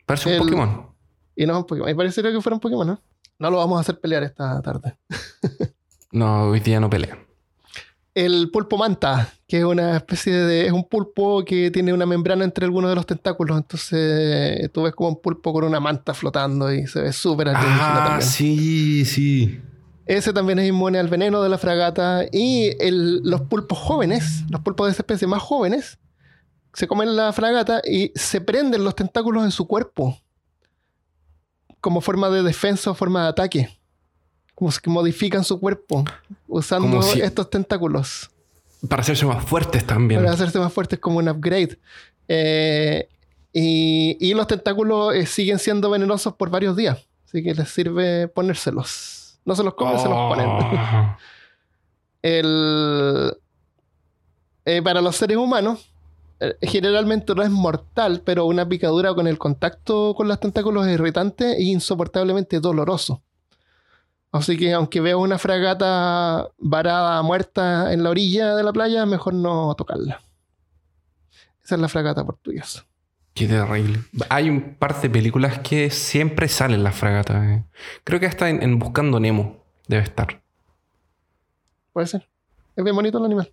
Parece 0.06 0.28
un 0.28 0.34
El- 0.34 0.40
Pokémon. 0.40 0.86
Y 1.34 1.46
no 1.46 1.52
es 1.54 1.58
un 1.58 1.64
Pokémon. 1.66 1.88
Y 1.90 1.94
parecería 1.94 2.30
que 2.32 2.40
fuera 2.40 2.54
un 2.54 2.60
Pokémon, 2.60 2.86
¿no? 2.86 3.00
No 3.38 3.50
lo 3.50 3.56
vamos 3.56 3.78
a 3.78 3.80
hacer 3.80 3.98
pelear 4.00 4.22
esta 4.22 4.60
tarde. 4.62 4.96
No, 6.12 6.46
hoy 6.48 6.58
día 6.58 6.80
no 6.80 6.90
pelea. 6.90 7.16
El 8.24 8.50
pulpo 8.50 8.76
manta, 8.76 9.32
que 9.48 9.58
es 9.58 9.64
una 9.64 9.96
especie 9.96 10.32
de. 10.34 10.66
Es 10.66 10.72
un 10.72 10.84
pulpo 10.84 11.44
que 11.44 11.70
tiene 11.70 11.92
una 11.92 12.04
membrana 12.06 12.44
entre 12.44 12.64
algunos 12.66 12.90
de 12.90 12.94
los 12.96 13.06
tentáculos. 13.06 13.56
Entonces 13.56 14.70
tú 14.72 14.82
ves 14.82 14.94
como 14.94 15.10
un 15.10 15.20
pulpo 15.20 15.52
con 15.52 15.64
una 15.64 15.80
manta 15.80 16.12
flotando 16.12 16.72
y 16.72 16.86
se 16.86 17.00
ve 17.00 17.12
súper 17.12 17.48
Ah, 17.48 18.02
también. 18.04 18.22
sí, 18.28 19.04
sí. 19.04 19.60
Ese 20.06 20.32
también 20.32 20.58
es 20.58 20.68
inmune 20.68 20.98
al 20.98 21.08
veneno 21.08 21.42
de 21.42 21.48
la 21.48 21.56
fragata. 21.56 22.24
Y 22.32 22.72
el- 22.80 23.20
los 23.22 23.42
pulpos 23.42 23.78
jóvenes, 23.78 24.42
los 24.50 24.60
pulpos 24.60 24.86
de 24.88 24.92
esa 24.92 25.02
especie 25.02 25.26
más 25.28 25.40
jóvenes, 25.42 25.98
se 26.74 26.86
comen 26.86 27.16
la 27.16 27.32
fragata 27.32 27.80
y 27.88 28.12
se 28.16 28.40
prenden 28.40 28.84
los 28.84 28.94
tentáculos 28.94 29.44
en 29.44 29.50
su 29.50 29.66
cuerpo. 29.66 30.18
Como 31.80 32.00
forma 32.00 32.28
de 32.28 32.42
defensa 32.42 32.90
o 32.90 32.94
forma 32.94 33.22
de 33.22 33.28
ataque. 33.28 33.79
Como 34.60 34.70
que 34.72 34.90
modifican 34.90 35.42
su 35.42 35.58
cuerpo 35.58 36.04
usando 36.46 37.00
si- 37.00 37.22
estos 37.22 37.48
tentáculos. 37.48 38.28
Para 38.86 39.00
hacerse 39.00 39.24
más 39.24 39.42
fuertes 39.42 39.86
también. 39.86 40.20
Para 40.20 40.34
hacerse 40.34 40.58
más 40.58 40.70
fuertes 40.70 40.98
como 40.98 41.16
un 41.16 41.30
upgrade. 41.30 41.78
Eh, 42.28 43.08
y, 43.54 44.18
y 44.20 44.34
los 44.34 44.46
tentáculos 44.46 45.14
eh, 45.14 45.24
siguen 45.24 45.58
siendo 45.58 45.88
venenosos 45.88 46.34
por 46.34 46.50
varios 46.50 46.76
días. 46.76 46.98
Así 47.26 47.42
que 47.42 47.54
les 47.54 47.70
sirve 47.70 48.28
ponérselos. 48.28 49.38
No 49.46 49.56
se 49.56 49.64
los 49.64 49.72
comen, 49.72 49.98
se 49.98 50.08
los 50.10 50.16
ponen. 50.30 50.46
Oh. 50.46 51.16
El, 52.22 53.32
eh, 54.66 54.82
para 54.82 55.00
los 55.00 55.16
seres 55.16 55.38
humanos, 55.38 55.90
generalmente 56.60 57.34
no 57.34 57.42
es 57.42 57.50
mortal, 57.50 58.20
pero 58.26 58.44
una 58.44 58.68
picadura 58.68 59.14
con 59.14 59.26
el 59.26 59.38
contacto 59.38 60.14
con 60.14 60.28
los 60.28 60.38
tentáculos 60.38 60.86
es 60.86 60.92
irritante 60.94 61.52
e 61.56 61.62
insoportablemente 61.62 62.60
doloroso. 62.60 63.22
Así 64.32 64.56
que 64.56 64.72
aunque 64.72 65.00
veas 65.00 65.16
una 65.16 65.38
fragata 65.38 66.48
varada, 66.58 67.20
muerta 67.22 67.92
en 67.92 68.02
la 68.04 68.10
orilla 68.10 68.54
de 68.54 68.62
la 68.62 68.72
playa, 68.72 69.04
mejor 69.06 69.34
no 69.34 69.74
tocarla. 69.76 70.20
Esa 71.64 71.74
es 71.74 71.80
la 71.80 71.88
fragata 71.88 72.24
portuguesa. 72.24 72.84
Qué 73.34 73.46
terrible. 73.46 74.00
Hay 74.28 74.48
un 74.50 74.74
par 74.74 75.00
de 75.00 75.10
películas 75.10 75.58
que 75.60 75.90
siempre 75.90 76.48
salen 76.48 76.82
las 76.84 76.94
fragatas. 76.94 77.42
eh. 77.44 77.64
Creo 78.04 78.20
que 78.20 78.26
hasta 78.26 78.48
en, 78.50 78.62
en 78.62 78.78
Buscando 78.78 79.18
Nemo 79.20 79.64
debe 79.88 80.02
estar. 80.02 80.42
Puede 81.92 82.06
ser. 82.06 82.28
Es 82.76 82.84
bien 82.84 82.94
bonito 82.94 83.18
el 83.18 83.24
animal. 83.24 83.52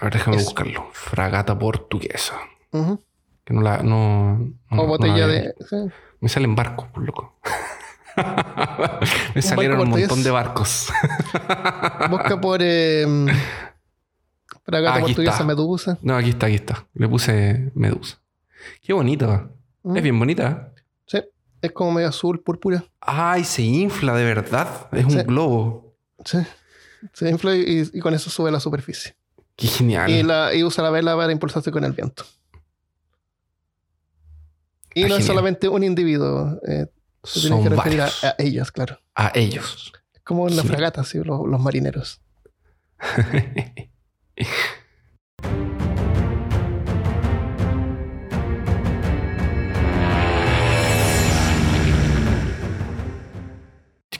A 0.00 0.04
ver, 0.04 0.12
déjame 0.14 0.36
Eso. 0.38 0.46
buscarlo. 0.46 0.88
Fragata 0.92 1.58
portuguesa. 1.58 2.36
Ujú. 2.72 3.02
Que 3.44 3.52
no 3.54 3.60
la. 3.62 3.82
No, 3.82 4.38
no- 4.38 4.54
O 4.70 4.76
no 4.76 4.86
botella 4.86 5.16
la 5.18 5.26
de. 5.26 5.40
veo. 5.40 5.54
sí. 5.68 5.94
Me 6.20 6.28
salen 6.28 6.54
barcos, 6.54 6.86
por 6.88 7.02
loco. 7.04 7.38
Me 9.34 9.42
salieron 9.42 9.80
un 9.80 9.90
montón 9.90 10.22
de 10.22 10.30
barcos. 10.30 10.88
Busca 12.10 12.40
por. 12.40 12.60
eh, 12.62 13.06
Aquí 14.72 15.00
portuguesa 15.00 15.32
está. 15.32 15.44
medusa. 15.44 15.98
No, 16.02 16.16
aquí 16.16 16.30
está, 16.30 16.46
aquí 16.46 16.54
está. 16.56 16.86
Le 16.94 17.08
puse 17.08 17.72
medusa. 17.74 18.20
Qué 18.82 18.92
bonita. 18.92 19.48
Mm. 19.82 19.96
Es 19.96 20.02
bien 20.02 20.18
bonita. 20.18 20.72
Sí, 21.06 21.18
es 21.60 21.72
como 21.72 21.92
medio 21.92 22.08
azul, 22.08 22.40
púrpura. 22.40 22.84
Ay, 23.00 23.42
se 23.44 23.62
infla 23.62 24.14
de 24.14 24.24
verdad. 24.24 24.88
Es 24.92 25.04
un 25.06 25.22
globo. 25.24 25.96
Sí. 26.24 26.38
Se 27.14 27.30
infla 27.30 27.56
y, 27.56 27.88
y 27.92 28.00
con 28.00 28.14
eso 28.14 28.30
sube 28.30 28.50
la 28.52 28.60
superficie. 28.60 29.16
Qué 29.56 29.66
genial. 29.66 30.08
Y, 30.10 30.22
la, 30.22 30.54
y 30.54 30.62
usa 30.62 30.84
la 30.84 30.90
vela 30.90 31.16
para 31.16 31.32
impulsarse 31.32 31.72
con 31.72 31.82
el 31.84 31.92
viento. 31.92 32.24
Y 34.94 35.04
Ah, 35.04 35.08
no 35.08 35.16
es 35.16 35.24
solamente 35.24 35.68
un 35.68 35.82
individuo. 35.82 36.60
eh, 36.68 36.86
se 37.22 37.40
tiene 37.40 37.56
Son 37.56 37.62
que 37.64 37.70
referir 37.70 38.00
a, 38.02 38.06
a 38.06 38.34
ellos, 38.38 38.72
claro. 38.72 39.00
A 39.14 39.32
ellos. 39.34 39.92
Como 40.24 40.48
en 40.48 40.56
la 40.56 40.62
Genial. 40.62 40.76
fragata, 40.76 41.04
sí, 41.04 41.18
los, 41.18 41.46
los 41.46 41.60
marineros. 41.60 42.20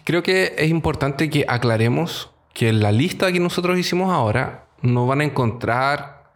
Creo 0.04 0.24
que 0.24 0.56
es 0.58 0.68
importante 0.68 1.30
que 1.30 1.44
aclaremos 1.46 2.32
que 2.52 2.68
en 2.68 2.80
la 2.80 2.90
lista 2.90 3.30
que 3.30 3.38
nosotros 3.38 3.78
hicimos 3.78 4.10
ahora 4.12 4.66
no 4.82 5.06
van 5.06 5.20
a 5.20 5.24
encontrar 5.24 6.32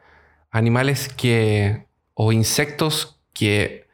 animales 0.53 1.09
que 1.09 1.89
o 2.15 2.31
insectos 2.31 3.21
que 3.33 3.89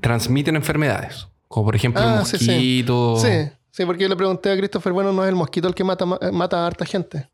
transmiten 0.00 0.56
enfermedades, 0.56 1.28
como 1.50 1.66
por 1.66 1.74
ejemplo 1.74 2.00
el 2.00 2.08
Ah, 2.08 2.24
sí, 2.24 2.38
sí. 2.38 2.46
mosquito. 2.46 3.16
Sí, 3.16 3.50
sí, 3.72 3.84
porque 3.84 4.04
yo 4.04 4.08
le 4.08 4.14
pregunté 4.16 4.52
a 4.52 4.56
Christopher, 4.56 4.92
bueno, 4.92 5.12
no 5.12 5.24
es 5.24 5.28
el 5.30 5.34
mosquito 5.34 5.66
el 5.66 5.74
que 5.74 5.82
mata, 5.82 6.06
ma- 6.06 6.18
eh, 6.20 6.30
mata 6.30 6.62
a 6.62 6.66
harta 6.68 6.84
gente. 6.86 7.28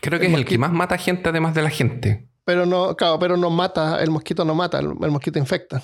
Creo 0.00 0.18
que 0.18 0.26
El 0.26 0.32
es 0.32 0.38
el 0.38 0.44
que 0.46 0.56
más 0.58 0.72
mata 0.72 0.96
gente 0.96 1.28
además 1.28 1.54
de 1.54 1.62
la 1.62 1.70
gente. 1.70 2.28
Pero 2.46 2.64
no, 2.66 2.96
claro, 2.96 3.18
pero 3.18 3.36
no 3.36 3.50
mata, 3.50 4.02
el 4.02 4.10
mosquito 4.10 4.44
no 4.44 4.54
mata, 4.54 4.78
el, 4.78 4.86
el 5.02 5.10
mosquito 5.10 5.38
infecta. 5.38 5.82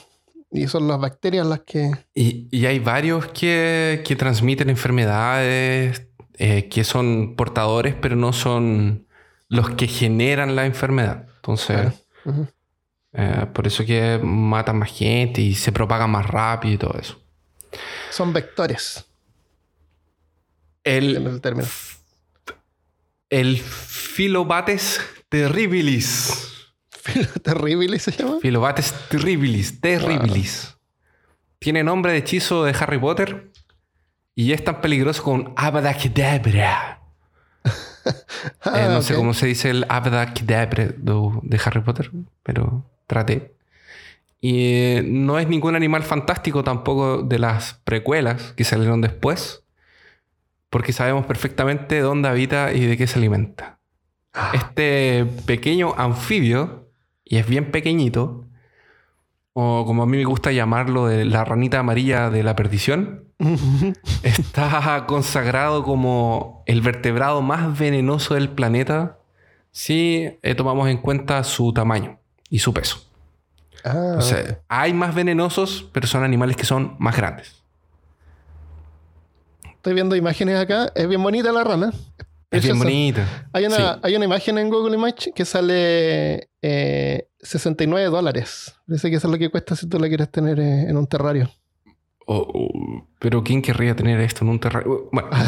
Y 0.50 0.66
son 0.66 0.88
las 0.88 0.98
bacterias 0.98 1.46
las 1.46 1.60
que... 1.60 1.90
Y, 2.14 2.48
y 2.50 2.66
hay 2.66 2.78
varios 2.80 3.26
que, 3.28 4.02
que 4.04 4.16
transmiten 4.16 4.68
enfermedades, 4.68 6.06
eh, 6.38 6.68
que 6.68 6.84
son 6.84 7.34
portadores, 7.36 7.94
pero 8.00 8.16
no 8.16 8.32
son 8.32 9.06
los 9.48 9.70
que 9.70 9.86
generan 9.86 10.56
la 10.56 10.64
enfermedad. 10.66 11.26
Entonces, 11.36 11.76
Claro. 12.24 12.48
Eh, 13.12 13.46
por 13.52 13.66
eso 13.66 13.84
que 13.84 14.18
matan 14.22 14.78
más 14.78 14.90
gente 14.90 15.40
y 15.40 15.54
se 15.54 15.72
propagan 15.72 16.10
más 16.10 16.26
rápido 16.26 16.74
y 16.74 16.78
todo 16.78 16.98
eso. 16.98 17.20
Son 18.10 18.32
vectores, 18.32 19.04
El, 20.84 21.16
el 21.16 21.40
término. 21.40 21.68
el 23.28 23.58
Filobates 23.58 25.00
terribilis. 25.28 26.46
Terrible 27.42 27.98
se 27.98 28.10
llama. 28.12 28.38
Filobates 28.42 28.92
terribilis, 29.08 29.80
terribilis. 29.80 30.76
Tiene 31.58 31.82
nombre 31.82 32.12
de 32.12 32.18
hechizo 32.18 32.64
de 32.64 32.72
Harry 32.78 32.98
Potter 32.98 33.50
y 34.34 34.52
es 34.52 34.62
tan 34.64 34.80
peligroso 34.80 35.22
como 35.22 35.36
un 35.36 35.52
Avada 35.56 35.94
Kedavra. 35.96 37.00
Ah, 37.64 37.74
Eh, 38.74 38.86
no 38.88 39.02
sé 39.02 39.14
cómo 39.14 39.34
se 39.34 39.46
dice 39.46 39.68
el 39.70 39.84
de, 40.96 41.40
de 41.42 41.60
Harry 41.64 41.80
Potter, 41.82 42.10
pero 42.42 42.89
traté. 43.10 43.54
Y 44.40 44.72
eh, 44.72 45.02
no 45.04 45.38
es 45.38 45.48
ningún 45.48 45.76
animal 45.76 46.02
fantástico 46.02 46.64
tampoco 46.64 47.22
de 47.22 47.38
las 47.38 47.74
precuelas 47.84 48.54
que 48.56 48.64
salieron 48.64 49.02
después, 49.02 49.64
porque 50.70 50.92
sabemos 50.92 51.26
perfectamente 51.26 52.00
dónde 52.00 52.28
habita 52.28 52.72
y 52.72 52.86
de 52.86 52.96
qué 52.96 53.06
se 53.06 53.18
alimenta. 53.18 53.80
Ah, 54.32 54.52
Este 54.54 55.26
pequeño 55.44 55.94
anfibio, 55.98 56.88
y 57.24 57.36
es 57.36 57.46
bien 57.46 57.70
pequeñito, 57.70 58.46
o 59.52 59.84
como 59.84 60.04
a 60.04 60.06
mí 60.06 60.16
me 60.16 60.24
gusta 60.24 60.52
llamarlo, 60.52 61.06
de 61.06 61.24
la 61.24 61.44
ranita 61.44 61.80
amarilla 61.80 62.30
de 62.30 62.42
la 62.44 62.56
perdición, 62.56 63.24
está 64.22 65.04
consagrado 65.06 65.82
como 65.82 66.62
el 66.66 66.80
vertebrado 66.80 67.42
más 67.42 67.78
venenoso 67.78 68.34
del 68.34 68.50
planeta 68.50 69.18
si 69.72 70.38
eh, 70.42 70.54
tomamos 70.54 70.88
en 70.88 70.98
cuenta 70.98 71.44
su 71.44 71.72
tamaño 71.72 72.19
y 72.50 72.58
su 72.58 72.74
peso. 72.74 73.02
Ah, 73.84 74.16
O 74.18 74.20
sea, 74.20 74.60
hay 74.68 74.92
más 74.92 75.14
venenosos, 75.14 75.88
pero 75.92 76.06
son 76.06 76.22
animales 76.24 76.56
que 76.56 76.66
son 76.66 76.96
más 76.98 77.16
grandes. 77.16 77.54
estoy 79.76 79.94
viendo 79.94 80.14
imágenes 80.16 80.58
acá. 80.60 80.92
Es 80.94 81.08
bien 81.08 81.22
bonita 81.22 81.50
la 81.52 81.64
rana. 81.64 81.90
Es 82.50 82.62
bien 82.64 82.78
bonita. 82.78 83.48
Hay 83.54 83.64
una, 83.64 83.76
Sí. 83.76 83.82
hay 84.02 84.16
una 84.16 84.24
imagen 84.26 84.58
en 84.58 84.68
Google 84.68 84.94
Image 84.96 85.32
que 85.32 85.44
sale 85.46 86.50
eh, 86.60 87.28
69 87.40 88.08
dólares. 88.10 88.74
Parece 88.86 89.08
que 89.08 89.16
eso 89.16 89.28
es 89.28 89.32
lo 89.32 89.38
que 89.38 89.50
cuesta 89.50 89.74
si 89.76 89.88
tú 89.88 89.98
la 89.98 90.08
quieres 90.08 90.30
tener 90.30 90.58
eh, 90.60 90.82
en 90.90 90.96
un 90.98 91.06
terrario. 91.06 91.48
Oh, 92.26 92.46
oh, 92.52 93.08
pero 93.18 93.42
¿quién 93.42 93.62
querría 93.62 93.96
tener 93.96 94.20
esto 94.20 94.44
en 94.44 94.50
un 94.50 94.60
terrario? 94.60 95.08
Bueno, 95.12 95.30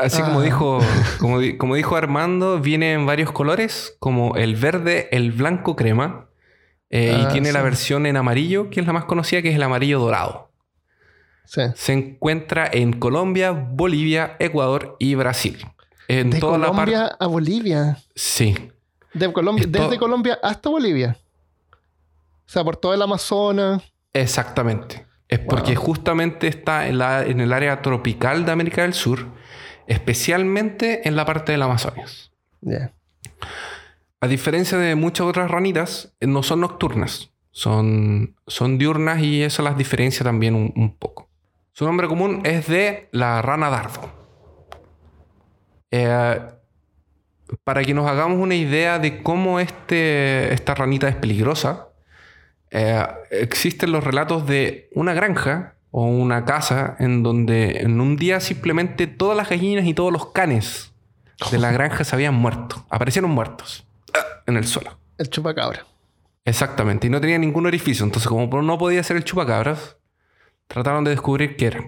Así 0.00 0.22
como 0.22 0.40
Ah. 0.40 0.44
dijo, 0.44 0.80
como, 1.20 1.38
como 1.58 1.74
dijo 1.74 1.96
Armando, 1.96 2.58
viene 2.60 2.92
en 2.92 3.06
varios 3.06 3.32
colores, 3.32 3.96
como 4.00 4.36
el 4.36 4.56
verde, 4.56 5.08
el 5.12 5.32
blanco 5.32 5.76
crema, 5.76 6.26
eh, 6.90 7.14
Ah, 7.16 7.28
y 7.28 7.32
tiene 7.32 7.52
la 7.52 7.62
versión 7.62 8.06
en 8.06 8.16
amarillo, 8.16 8.70
que 8.70 8.80
es 8.80 8.86
la 8.86 8.92
más 8.92 9.04
conocida, 9.04 9.42
que 9.42 9.50
es 9.50 9.54
el 9.56 9.62
amarillo 9.62 9.98
dorado. 9.98 10.50
sí. 11.44 11.62
Se 11.74 11.92
encuentra 11.94 12.68
en 12.70 12.92
Colombia, 12.92 13.52
Bolivia, 13.52 14.36
Ecuador 14.38 14.96
y 14.98 15.14
Brasil. 15.14 15.56
En 16.06 16.30
De 16.30 16.40
toda 16.40 16.58
Colombia 16.58 17.16
a 17.18 17.26
Bolivia. 17.26 17.96
Sí, 18.14 18.54
De 19.14 19.32
Colombia, 19.32 19.64
Esto- 19.64 19.82
Desde 19.82 19.98
Colombia 19.98 20.38
hasta 20.42 20.68
Bolivia. 20.68 21.16
O 22.46 22.50
sea, 22.50 22.64
por 22.64 22.76
todo 22.76 22.92
el 22.94 23.00
Amazonas. 23.02 23.82
exactamente. 24.12 25.06
Es 25.28 25.38
porque 25.40 25.76
justamente 25.76 26.48
está 26.48 26.88
en, 26.88 26.96
la- 26.98 27.22
en 27.24 27.40
el 27.40 27.52
área 27.52 27.82
tropical 27.82 28.46
de 28.46 28.52
América 28.52 28.80
del 28.82 28.94
Sur, 28.94 29.26
especialmente 29.88 31.08
en 31.08 31.16
la 31.16 31.24
parte 31.24 31.52
del 31.52 31.62
Amazonas. 31.62 32.32
Ya. 32.60 32.92
a 34.20 34.26
diferencia 34.26 34.78
de 34.78 34.94
muchas 34.96 35.26
otras 35.26 35.50
ranitas, 35.50 36.14
eh, 36.20 36.26
no 36.26 36.42
son 36.42 36.60
nocturnas. 36.60 37.30
Son, 37.50 38.36
son 38.46 38.78
diurnas 38.78 39.20
y 39.20 39.42
eso 39.42 39.62
las 39.62 39.76
diferencia 39.76 40.22
también 40.24 40.54
un, 40.54 40.72
un 40.76 40.94
poco. 40.94 41.28
Su 41.72 41.84
nombre 41.84 42.06
común 42.08 42.42
es 42.44 42.68
de 42.68 43.08
la 43.12 43.42
rana 43.42 43.70
dardo. 43.70 44.12
Eh, 45.90 46.40
para 47.64 47.82
que 47.82 47.94
nos 47.94 48.06
hagamos 48.08 48.38
una 48.38 48.54
idea 48.54 48.98
de 48.98 49.22
cómo 49.22 49.60
este, 49.60 50.52
esta 50.52 50.74
ranita 50.74 51.08
es 51.08 51.16
peligrosa, 51.16 51.88
eh, 52.70 53.02
existen 53.30 53.92
los 53.92 54.04
relatos 54.04 54.46
de 54.46 54.90
una 54.92 55.14
granja 55.14 55.77
o 55.90 56.04
una 56.04 56.44
casa 56.44 56.96
en 56.98 57.22
donde 57.22 57.80
en 57.80 58.00
un 58.00 58.16
día 58.16 58.40
simplemente 58.40 59.06
todas 59.06 59.36
las 59.36 59.48
gallinas 59.48 59.86
y 59.86 59.94
todos 59.94 60.12
los 60.12 60.26
canes 60.32 60.92
de 61.50 61.58
la 61.58 61.72
granja 61.72 62.04
se 62.04 62.14
habían 62.14 62.34
muerto, 62.34 62.84
aparecieron 62.90 63.30
muertos 63.30 63.86
en 64.46 64.56
el 64.56 64.66
suelo. 64.66 64.98
El 65.18 65.30
chupacabra. 65.30 65.86
Exactamente, 66.44 67.06
y 67.06 67.10
no 67.10 67.20
tenía 67.20 67.38
ningún 67.38 67.66
orificio, 67.66 68.04
entonces 68.04 68.28
como 68.28 68.62
no 68.62 68.78
podía 68.78 69.02
ser 69.02 69.16
el 69.18 69.24
chupacabras, 69.24 69.96
trataron 70.66 71.04
de 71.04 71.10
descubrir 71.10 71.56
qué 71.56 71.66
era. 71.66 71.84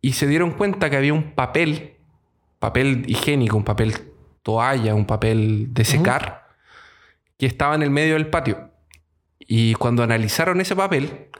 Y 0.00 0.12
se 0.12 0.26
dieron 0.26 0.52
cuenta 0.52 0.90
que 0.90 0.96
había 0.96 1.14
un 1.14 1.34
papel, 1.34 1.96
papel 2.58 3.04
higiénico, 3.08 3.56
un 3.56 3.64
papel 3.64 3.94
toalla, 4.42 4.94
un 4.94 5.06
papel 5.06 5.68
de 5.72 5.84
secar, 5.84 6.46
que 7.38 7.46
estaba 7.46 7.74
en 7.74 7.82
el 7.82 7.90
medio 7.90 8.14
del 8.14 8.28
patio. 8.28 8.70
Y 9.40 9.74
cuando 9.74 10.02
analizaron 10.02 10.60
ese 10.60 10.76
papel, 10.76 11.30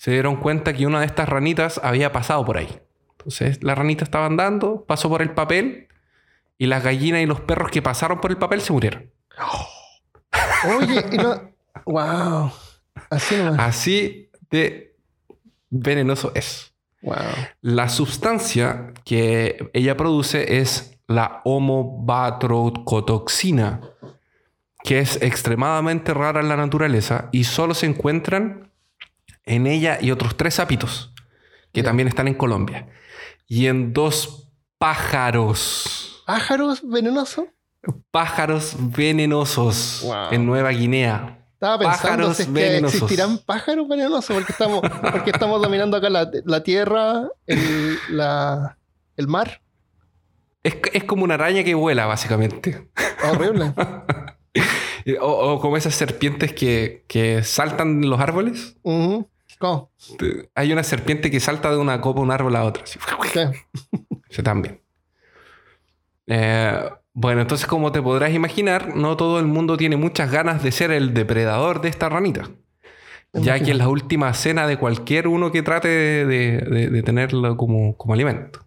se 0.00 0.10
dieron 0.12 0.36
cuenta 0.36 0.72
que 0.72 0.86
una 0.86 1.00
de 1.00 1.06
estas 1.06 1.28
ranitas 1.28 1.78
había 1.84 2.10
pasado 2.10 2.42
por 2.46 2.56
ahí. 2.56 2.80
Entonces 3.18 3.62
la 3.62 3.74
ranita 3.74 4.02
estaba 4.02 4.24
andando, 4.24 4.86
pasó 4.86 5.10
por 5.10 5.20
el 5.20 5.32
papel 5.32 5.88
y 6.56 6.68
las 6.68 6.82
gallinas 6.82 7.20
y 7.20 7.26
los 7.26 7.42
perros 7.42 7.70
que 7.70 7.82
pasaron 7.82 8.18
por 8.18 8.30
el 8.30 8.38
papel 8.38 8.62
se 8.62 8.72
murieron. 8.72 9.10
Oye, 10.78 11.04
y 11.12 11.18
no. 11.18 11.52
¡Wow! 11.84 12.50
Así 13.10 13.36
nomás. 13.36 13.60
Así 13.60 14.30
de 14.48 14.96
venenoso 15.68 16.32
es. 16.34 16.72
Wow. 17.02 17.16
La 17.60 17.90
sustancia 17.90 18.94
que 19.04 19.68
ella 19.74 19.98
produce 19.98 20.60
es 20.60 20.98
la 21.08 21.42
homobatrocotoxina, 21.44 23.82
que 24.82 25.00
es 25.00 25.20
extremadamente 25.20 26.14
rara 26.14 26.40
en 26.40 26.48
la 26.48 26.56
naturaleza 26.56 27.28
y 27.32 27.44
solo 27.44 27.74
se 27.74 27.84
encuentran 27.84 28.69
en 29.44 29.66
ella 29.66 29.98
y 30.00 30.10
otros 30.10 30.36
tres 30.36 30.58
hábitos 30.60 31.12
que 31.72 31.82
también 31.82 32.08
están 32.08 32.28
en 32.28 32.34
Colombia. 32.34 32.88
Y 33.46 33.66
en 33.66 33.92
dos 33.92 34.48
pájaros, 34.78 36.22
¿Pájaros 36.26 36.80
venenosos? 36.88 37.46
pájaros 38.10 38.74
venenosos 38.78 40.02
Wow. 40.04 40.28
en 40.32 40.46
Nueva 40.46 40.70
Guinea. 40.70 41.38
Estaba 41.54 41.78
pensando 41.78 42.32
si 42.32 42.42
es 42.44 42.48
que 42.48 42.78
existirán 42.78 43.38
pájaros 43.38 43.86
venenosos 43.88 44.34
porque 44.34 44.52
estamos, 44.52 44.80
porque 45.12 45.30
estamos 45.30 45.60
dominando 45.60 45.96
acá 45.96 46.08
la, 46.08 46.30
la 46.44 46.62
tierra, 46.62 47.28
el, 47.46 47.98
la- 48.10 48.78
el 49.16 49.26
mar. 49.28 49.60
Es, 50.62 50.76
es 50.92 51.04
como 51.04 51.24
una 51.24 51.34
araña 51.34 51.62
que 51.64 51.74
vuela, 51.74 52.06
básicamente. 52.06 52.88
Horrible. 53.30 53.74
O, 55.20 55.26
o 55.54 55.60
como 55.60 55.76
esas 55.76 55.94
serpientes 55.94 56.52
que, 56.52 57.04
que 57.08 57.42
saltan 57.42 58.08
los 58.08 58.20
árboles. 58.20 58.76
¿Cómo? 59.58 59.90
Hay 60.54 60.72
una 60.72 60.82
serpiente 60.82 61.30
que 61.30 61.40
salta 61.40 61.70
de 61.70 61.76
una 61.76 62.00
copa 62.00 62.20
de 62.20 62.24
un 62.24 62.30
árbol 62.30 62.56
a 62.56 62.64
otra. 62.64 62.84
así. 62.84 62.98
Sí. 63.32 63.40
Se 64.30 64.42
también. 64.42 64.80
Eh, 66.26 66.88
bueno, 67.12 67.40
entonces 67.42 67.66
como 67.66 67.90
te 67.92 68.00
podrás 68.00 68.32
imaginar, 68.32 68.94
no 68.96 69.16
todo 69.16 69.40
el 69.40 69.46
mundo 69.46 69.76
tiene 69.76 69.96
muchas 69.96 70.30
ganas 70.30 70.62
de 70.62 70.70
ser 70.72 70.90
el 70.92 71.12
depredador 71.12 71.80
de 71.80 71.88
esta 71.88 72.08
ranita. 72.08 72.50
Ya 73.32 73.58
que 73.60 73.70
es 73.70 73.76
la 73.76 73.88
última 73.88 74.32
cena 74.34 74.66
de 74.66 74.76
cualquier 74.76 75.28
uno 75.28 75.52
que 75.52 75.62
trate 75.62 75.88
de, 75.88 76.24
de- 76.26 76.58
de- 76.58 76.90
de 76.90 77.02
tenerlo 77.02 77.56
como, 77.56 77.96
como 77.96 78.14
alimento. 78.14 78.66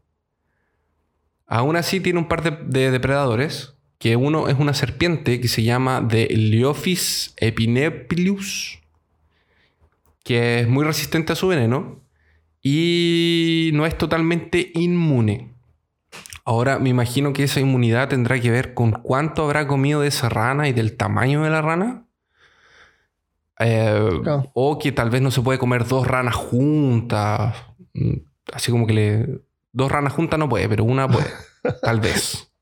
Aún 1.47 1.75
así 1.75 1.99
tiene 1.99 2.19
un 2.19 2.27
par 2.29 2.43
de, 2.43 2.51
de 2.51 2.89
depredadores, 2.91 3.75
que 4.03 4.17
uno 4.17 4.49
es 4.49 4.59
una 4.59 4.73
serpiente 4.73 5.39
que 5.39 5.47
se 5.47 5.63
llama 5.63 6.05
The 6.05 6.27
Leophis 6.35 7.33
epinepilus, 7.37 8.81
que 10.25 10.59
es 10.59 10.67
muy 10.67 10.83
resistente 10.83 11.31
a 11.31 11.37
su 11.37 11.47
veneno 11.47 12.01
y 12.61 13.71
no 13.75 13.85
es 13.85 13.97
totalmente 13.97 14.71
inmune. 14.73 15.53
Ahora 16.43 16.79
me 16.79 16.89
imagino 16.89 17.31
que 17.31 17.43
esa 17.43 17.61
inmunidad 17.61 18.09
tendrá 18.09 18.41
que 18.41 18.51
ver 18.51 18.73
con 18.73 18.91
cuánto 18.91 19.45
habrá 19.45 19.67
comido 19.67 20.01
de 20.01 20.09
esa 20.09 20.27
rana 20.27 20.67
y 20.67 20.73
del 20.73 20.97
tamaño 20.97 21.43
de 21.43 21.49
la 21.49 21.61
rana. 21.61 22.05
Eh. 23.57 24.19
O 24.53 24.79
que 24.79 24.91
tal 24.91 25.11
vez 25.11 25.21
no 25.21 25.31
se 25.31 25.41
puede 25.41 25.59
comer 25.59 25.87
dos 25.87 26.05
ranas 26.05 26.35
juntas. 26.35 27.55
Mm, 27.93 28.17
Así 28.51 28.69
como 28.69 28.85
que 28.85 28.93
le... 28.93 29.41
Dos 29.71 29.89
ranas 29.89 30.11
juntas 30.11 30.37
no 30.37 30.49
puede, 30.49 30.67
pero 30.67 30.83
una 30.83 31.07
puede. 31.07 31.27
tal 31.81 32.01
vez. 32.01 32.52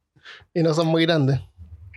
Y 0.54 0.64
no 0.64 0.74
son 0.74 0.88
muy 0.88 1.06
grandes. 1.06 1.40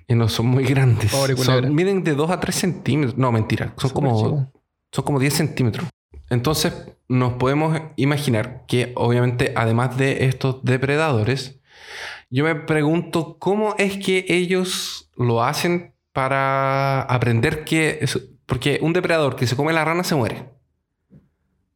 Y 0.06 0.14
no 0.14 0.28
son 0.28 0.46
muy 0.46 0.64
grandes. 0.64 1.10
Son, 1.10 1.74
miden 1.74 2.04
de 2.04 2.14
2 2.14 2.30
a 2.30 2.40
3 2.40 2.54
centímetros. 2.54 3.16
No, 3.18 3.32
mentira. 3.32 3.74
Son 3.78 3.90
como, 3.90 4.16
chico. 4.22 4.52
son 4.92 5.04
como 5.04 5.18
10 5.18 5.34
centímetros. 5.34 5.88
Entonces 6.30 6.72
nos 7.08 7.34
podemos 7.34 7.78
imaginar 7.96 8.64
que 8.66 8.92
obviamente 8.96 9.52
además 9.56 9.96
de 9.96 10.26
estos 10.26 10.62
depredadores, 10.62 11.60
yo 12.30 12.44
me 12.44 12.54
pregunto 12.54 13.36
cómo 13.38 13.74
es 13.78 13.96
que 13.98 14.24
ellos 14.28 15.10
lo 15.16 15.42
hacen 15.42 15.94
para 16.12 17.02
aprender 17.02 17.64
que... 17.64 17.98
es- 18.00 18.20
Porque 18.46 18.78
un 18.82 18.92
depredador 18.92 19.36
que 19.36 19.46
se 19.46 19.56
come 19.56 19.72
la 19.72 19.84
rana 19.84 20.04
se 20.04 20.14
muere. 20.14 20.48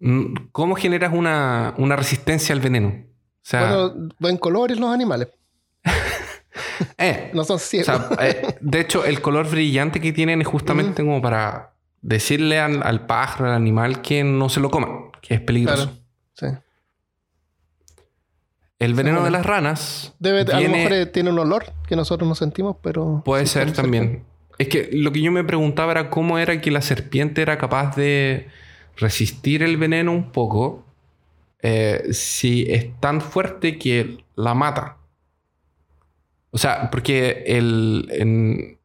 Mm, 0.00 0.34
¿Cómo 0.52 0.76
generas 0.76 1.12
una, 1.12 1.74
una 1.78 1.96
resistencia 1.96 2.54
al 2.54 2.60
veneno? 2.60 2.88
O 2.88 3.04
sea, 3.42 3.68
Bueno, 3.86 4.08
ven 4.18 4.36
colores 4.36 4.78
los 4.78 4.90
animales. 4.92 5.28
eh, 6.98 7.30
No 7.34 7.44
son 7.44 7.56
O 7.56 7.58
ciegos. 7.58 7.86
sea, 7.86 8.08
eh, 8.20 8.56
de 8.60 8.80
hecho, 8.80 9.04
el 9.04 9.20
color 9.20 9.48
brillante 9.50 10.00
que 10.00 10.12
tienen 10.12 10.40
es 10.40 10.46
justamente 10.46 11.02
como 11.02 11.20
para 11.22 11.72
decirle 12.02 12.58
al, 12.60 12.82
al 12.82 13.06
pájaro, 13.06 13.46
al 13.50 13.54
animal, 13.56 14.02
que 14.02 14.22
no 14.24 14.48
se 14.48 14.60
lo 14.60 14.70
coman, 14.70 15.10
que 15.20 15.34
es 15.34 15.40
peligroso. 15.40 15.92
Claro. 16.36 16.56
Sí. 16.56 16.64
El 18.78 18.94
veneno 18.94 19.24
de 19.24 19.30
las 19.32 19.44
ranas 19.44 20.14
Debe, 20.20 20.42
A 20.42 20.44
lo 20.44 20.58
viene- 20.58 20.76
mejor 20.76 20.92
eh, 20.92 21.06
tiene 21.06 21.30
un 21.30 21.38
olor 21.40 21.64
que 21.88 21.96
nosotros 21.96 22.28
no 22.28 22.34
sentimos, 22.36 22.76
pero. 22.82 23.22
puede 23.24 23.46
sí, 23.46 23.54
ser 23.54 23.72
también. 23.72 24.22
Es 24.58 24.68
que 24.68 24.88
lo 24.92 25.10
que 25.12 25.20
yo 25.20 25.32
me 25.32 25.42
preguntaba 25.44 25.92
era 25.92 26.10
cómo 26.10 26.38
era 26.38 26.60
que 26.60 26.70
la 26.70 26.80
serpiente 26.82 27.42
era 27.42 27.58
capaz 27.58 27.96
de 27.96 28.48
resistir 28.96 29.62
el 29.62 29.76
veneno 29.76 30.12
un 30.12 30.30
poco 30.32 30.84
eh, 31.60 32.08
si 32.12 32.66
es 32.70 32.86
tan 33.00 33.20
fuerte 33.20 33.78
que 33.78 34.24
la 34.36 34.54
mata. 34.54 34.97
O 36.50 36.58
sea, 36.58 36.90
porque 36.90 37.44
el, 37.46 38.08
en- 38.10 38.78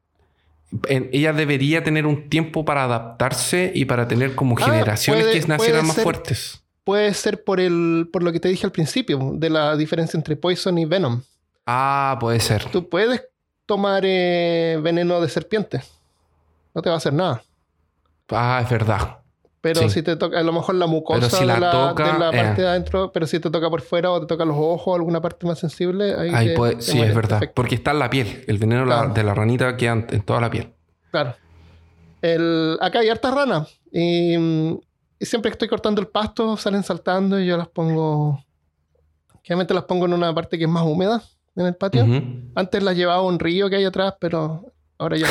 en- 0.90 1.10
ella 1.14 1.34
debería 1.34 1.84
tener 1.84 2.06
un 2.06 2.30
tiempo 2.30 2.66
para 2.66 2.84
adaptarse 2.86 3.72
y 3.74 3.86
para 3.86 4.08
tener 4.08 4.36
como 4.36 4.56
Ah, 4.60 4.66
generaciones 4.66 5.24
puede- 5.26 5.40
que 5.40 5.48
nacieran 5.48 5.86
más 5.88 5.96
ser- 5.96 6.04
fuertes. 6.04 6.60
Puede 6.84 7.14
ser 7.14 7.44
por 7.46 7.62
el 7.62 8.10
por 8.12 8.24
lo 8.24 8.34
que 8.34 8.42
te 8.42 8.50
dije 8.50 8.66
al 8.66 8.72
principio, 8.74 9.32
de 9.36 9.50
la 9.50 9.78
diferencia 9.78 10.18
entre 10.18 10.36
Poison 10.36 10.78
y 10.78 10.84
Venom. 10.86 11.22
Ah, 11.66 12.18
puede 12.20 12.42
ser. 12.42 12.66
Tú 12.66 12.90
puedes 12.90 13.24
tomar 13.66 14.04
eh, 14.06 14.78
veneno 14.82 15.22
de 15.22 15.30
serpiente. 15.30 15.82
No 16.76 16.82
te 16.82 16.90
va 16.90 16.96
a 16.96 16.98
hacer 16.98 17.14
nada. 17.14 17.42
Ah, 18.30 18.60
es 18.62 18.70
verdad. 18.70 19.20
Pero 19.64 19.80
Sí. 19.84 19.90
si 19.92 20.04
te 20.04 20.18
toca, 20.18 20.38
a 20.38 20.44
lo 20.44 20.52
mejor 20.52 20.76
la 20.76 20.88
mucosa 20.88 21.30
si 21.30 21.46
la 21.46 21.54
de, 21.54 21.60
la, 21.62 21.72
toca, 21.72 22.12
de 22.14 22.20
la 22.20 22.30
eh. 22.32 22.44
parte 22.44 22.62
de 22.64 22.68
adentro, 22.68 23.12
pero 23.14 23.26
si 23.26 23.40
te 23.40 23.50
toca 23.50 23.70
por 23.70 23.82
fuera 23.82 24.12
o 24.12 24.20
te 24.20 24.26
toca 24.28 24.44
los 24.44 24.58
ojos, 24.60 24.94
alguna 24.94 25.22
parte 25.22 25.48
más 25.48 25.58
sensible, 25.58 26.14
ahí, 26.16 26.32
Ahí 26.34 26.48
te- 26.50 26.54
puede- 26.56 26.76
te 26.76 26.82
sí, 26.82 26.92
mueres. 26.98 27.12
es 27.12 27.16
verdad. 27.16 27.30
Perfecto. 27.40 27.54
Porque 27.56 27.76
está 27.76 27.92
en 27.92 28.00
la 28.00 28.10
piel. 28.10 28.44
El 28.46 28.58
veneno 28.58 28.82
de 28.82 28.88
la- 28.88 28.98
Claro. 29.00 29.14
de 29.14 29.24
la 29.24 29.34
ranita 29.34 29.78
queda 29.78 29.94
en, 29.94 30.22
toda 30.24 30.42
la 30.42 30.50
piel. 30.50 30.74
Claro. 31.12 31.36
El, 32.22 32.78
acá 32.82 33.00
hay 33.00 33.08
hartas 33.10 33.34
ranas. 33.34 33.80
Y, 33.90 34.38
mm, 34.38 34.80
y 35.20 35.26
siempre 35.26 35.50
que 35.50 35.54
estoy 35.54 35.70
cortando 35.70 36.02
el 36.02 36.08
pasto, 36.08 36.58
salen 36.58 36.84
saltando 36.84 37.40
y 37.40 37.46
yo 37.46 37.56
las 37.56 37.70
pongo. 37.70 38.44
Generalmente 39.44 39.74
las 39.74 39.84
pongo 39.86 40.06
en 40.08 40.14
una 40.14 40.34
parte 40.36 40.58
que 40.58 40.66
es 40.66 40.70
más 40.70 40.84
húmeda 40.84 41.22
en 41.56 41.68
el 41.68 41.76
patio. 41.76 42.06
Antes 42.56 42.84
las 42.84 42.98
llevaba 42.98 43.20
a 43.20 43.26
un 43.26 43.40
río 43.40 43.70
que 43.70 43.78
hay 43.78 43.86
atrás, 43.86 44.16
pero 44.20 44.73
ahora 45.04 45.18
ya 45.18 45.28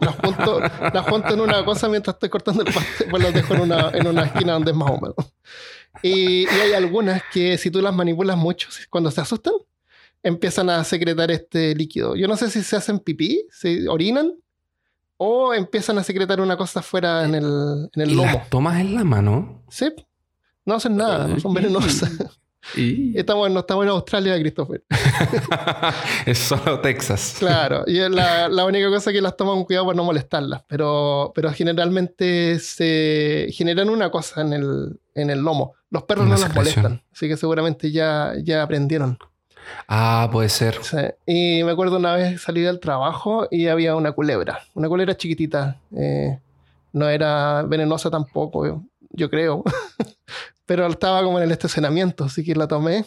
las 0.00 0.14
junto, 0.16 0.60
las 0.60 1.08
junto 1.08 1.34
en 1.34 1.40
una 1.40 1.64
cosa 1.64 1.88
mientras 1.88 2.14
estoy 2.16 2.28
cortando 2.28 2.62
el 2.62 2.72
pasto, 2.72 2.90
después 2.98 3.22
las 3.22 3.32
dejo 3.32 3.54
en 3.54 3.60
una, 3.60 3.90
en 3.90 4.06
una 4.06 4.24
esquina 4.24 4.54
donde 4.54 4.72
es 4.72 4.76
más 4.76 4.90
húmedo. 4.90 5.14
Y, 6.02 6.42
y 6.42 6.60
hay 6.60 6.72
algunas 6.72 7.22
que 7.32 7.56
si 7.56 7.70
tú 7.70 7.80
las 7.80 7.94
manipulas 7.94 8.36
mucho, 8.36 8.68
cuando 8.90 9.10
se 9.10 9.20
asustan, 9.20 9.54
empiezan 10.22 10.70
a 10.70 10.82
secretar 10.84 11.30
este 11.30 11.74
líquido. 11.74 12.16
Yo 12.16 12.26
no 12.26 12.36
sé 12.36 12.50
si 12.50 12.62
se 12.62 12.76
hacen 12.76 12.98
pipí, 12.98 13.46
se 13.50 13.88
orinan, 13.88 14.32
o 15.16 15.54
empiezan 15.54 15.98
a 15.98 16.02
secretar 16.02 16.40
una 16.40 16.56
cosa 16.56 16.82
fuera 16.82 17.24
en 17.24 17.34
el, 17.36 17.88
en 17.94 18.02
el 18.02 18.10
¿Y 18.10 18.14
lomo. 18.14 18.32
las 18.32 18.50
tomas 18.50 18.80
en 18.80 18.94
la 18.94 19.04
mano? 19.04 19.62
Sí, 19.68 19.86
no 20.64 20.74
hacen 20.74 20.96
nada, 20.96 21.38
son 21.38 21.54
venenosas. 21.54 22.10
Y 22.76 23.16
Estamos, 23.18 23.50
no 23.50 23.60
estamos 23.60 23.84
en 23.84 23.90
Australia, 23.90 24.38
Christopher. 24.38 24.82
es 26.26 26.38
solo 26.38 26.80
Texas. 26.80 27.36
Claro, 27.38 27.84
y 27.86 27.98
es 27.98 28.10
la, 28.10 28.48
la 28.48 28.64
única 28.64 28.88
cosa 28.88 29.12
que 29.12 29.20
las 29.20 29.36
toman 29.36 29.64
cuidado 29.64 29.86
por 29.86 29.96
no 29.96 30.04
molestarlas, 30.04 30.62
pero, 30.66 31.32
pero 31.34 31.52
generalmente 31.52 32.58
se 32.58 33.48
generan 33.52 33.90
una 33.90 34.10
cosa 34.10 34.40
en 34.40 34.52
el, 34.52 35.00
en 35.14 35.30
el 35.30 35.40
lomo. 35.40 35.74
Los 35.90 36.04
perros 36.04 36.26
Una 36.26 36.36
no 36.36 36.40
las 36.40 36.54
molestan, 36.54 37.02
así 37.12 37.28
que 37.28 37.36
seguramente 37.36 37.90
ya, 37.92 38.32
ya 38.42 38.62
aprendieron. 38.62 39.18
Ah, 39.88 40.28
puede 40.30 40.48
ser. 40.48 40.78
Sí. 40.82 40.98
Y 41.26 41.64
me 41.64 41.72
acuerdo 41.72 41.96
una 41.96 42.14
vez 42.14 42.42
salí 42.42 42.60
del 42.62 42.80
trabajo 42.80 43.46
y 43.50 43.68
había 43.68 43.94
una 43.96 44.12
culebra, 44.12 44.60
una 44.74 44.88
culebra 44.88 45.16
chiquitita. 45.16 45.80
eh, 45.96 46.38
no 46.94 47.08
era 47.08 47.62
venenosa 47.62 48.08
tampoco, 48.08 48.66
yo, 48.66 48.82
yo 49.10 49.28
creo. 49.28 49.64
Pero 50.66 50.86
estaba 50.86 51.22
como 51.22 51.38
en 51.38 51.44
el 51.44 51.52
estacionamiento, 51.52 52.24
así 52.24 52.42
que 52.44 52.54
la 52.54 52.66
tomé. 52.68 53.04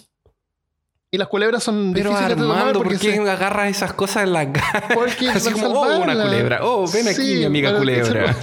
Y 1.10 1.18
las 1.18 1.30
culebras 1.30 1.64
son 1.64 1.94
Pero 1.94 2.10
difíciles 2.10 2.36
de 2.38 2.44
tomar 2.44 2.58
Armando, 2.58 2.80
¿por 2.80 2.88
porque 2.90 3.00
qué 3.00 3.16
se- 3.16 3.30
agarras 3.30 3.70
esas 3.70 3.94
cosas 3.94 4.24
en 4.24 4.34
la 4.34 4.52
cara? 4.52 4.90
Porque 4.94 5.30
Así 5.34 5.52
como, 5.54 5.68
oh, 5.70 6.00
una 6.04 6.22
culebra. 6.22 6.60
Oh, 6.64 6.86
ven 6.92 7.08
aquí, 7.08 7.16
Sí, 7.16 7.36
mi 7.38 7.46
amiga 7.46 7.78
culebra. 7.78 8.36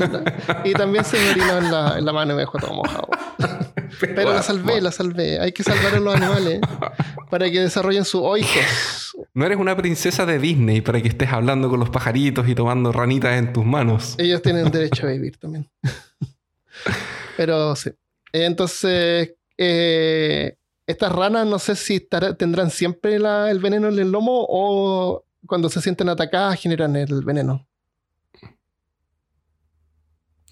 Y 0.64 0.72
también 0.72 1.04
se 1.04 1.18
me 1.18 1.30
orinó 1.32 1.58
en 1.58 1.70
la, 1.70 1.98
en 1.98 2.04
la 2.06 2.12
mano 2.14 2.32
y 2.32 2.36
me 2.36 2.40
dejó 2.40 2.58
todo 2.58 2.72
mojado. 2.72 3.08
Pero 4.00 4.32
la 4.32 4.42
salvé, 4.42 4.80
la 4.80 4.90
salvé. 4.90 5.38
Hay 5.40 5.52
que 5.52 5.62
salvar 5.62 5.94
a 5.94 6.00
los 6.00 6.16
animales 6.16 6.60
para 7.30 7.50
que 7.50 7.60
desarrollen 7.60 8.04
sus 8.06 8.22
oikos. 8.24 9.14
No 9.34 9.44
eres 9.44 9.58
una 9.58 9.76
princesa 9.76 10.24
de 10.24 10.38
Disney 10.38 10.80
para 10.80 11.02
que 11.02 11.08
estés 11.08 11.30
hablando 11.32 11.68
con 11.68 11.78
los 11.78 11.90
pajaritos 11.90 12.48
y 12.48 12.54
tomando 12.54 12.92
ranitas 12.92 13.36
en 13.38 13.52
tus 13.52 13.64
manos. 13.66 14.14
Ellos 14.16 14.40
tienen 14.40 14.70
derecho 14.70 15.06
a 15.06 15.10
vivir 15.10 15.36
también. 15.36 15.68
Pero 17.36 17.76
sí. 17.76 17.90
Entonces, 18.36 19.36
eh, 19.56 20.56
estas 20.88 21.12
ranas 21.12 21.46
no 21.46 21.60
sé 21.60 21.76
si 21.76 21.96
estará- 21.96 22.34
tendrán 22.36 22.70
siempre 22.70 23.20
la- 23.20 23.48
el 23.48 23.60
veneno 23.60 23.88
en 23.88 23.98
el 23.98 24.10
lomo 24.10 24.44
o 24.48 25.24
cuando 25.46 25.68
se 25.70 25.80
sienten 25.80 26.08
atacadas 26.08 26.60
generan 26.60 26.96
el 26.96 27.22
veneno. 27.24 27.64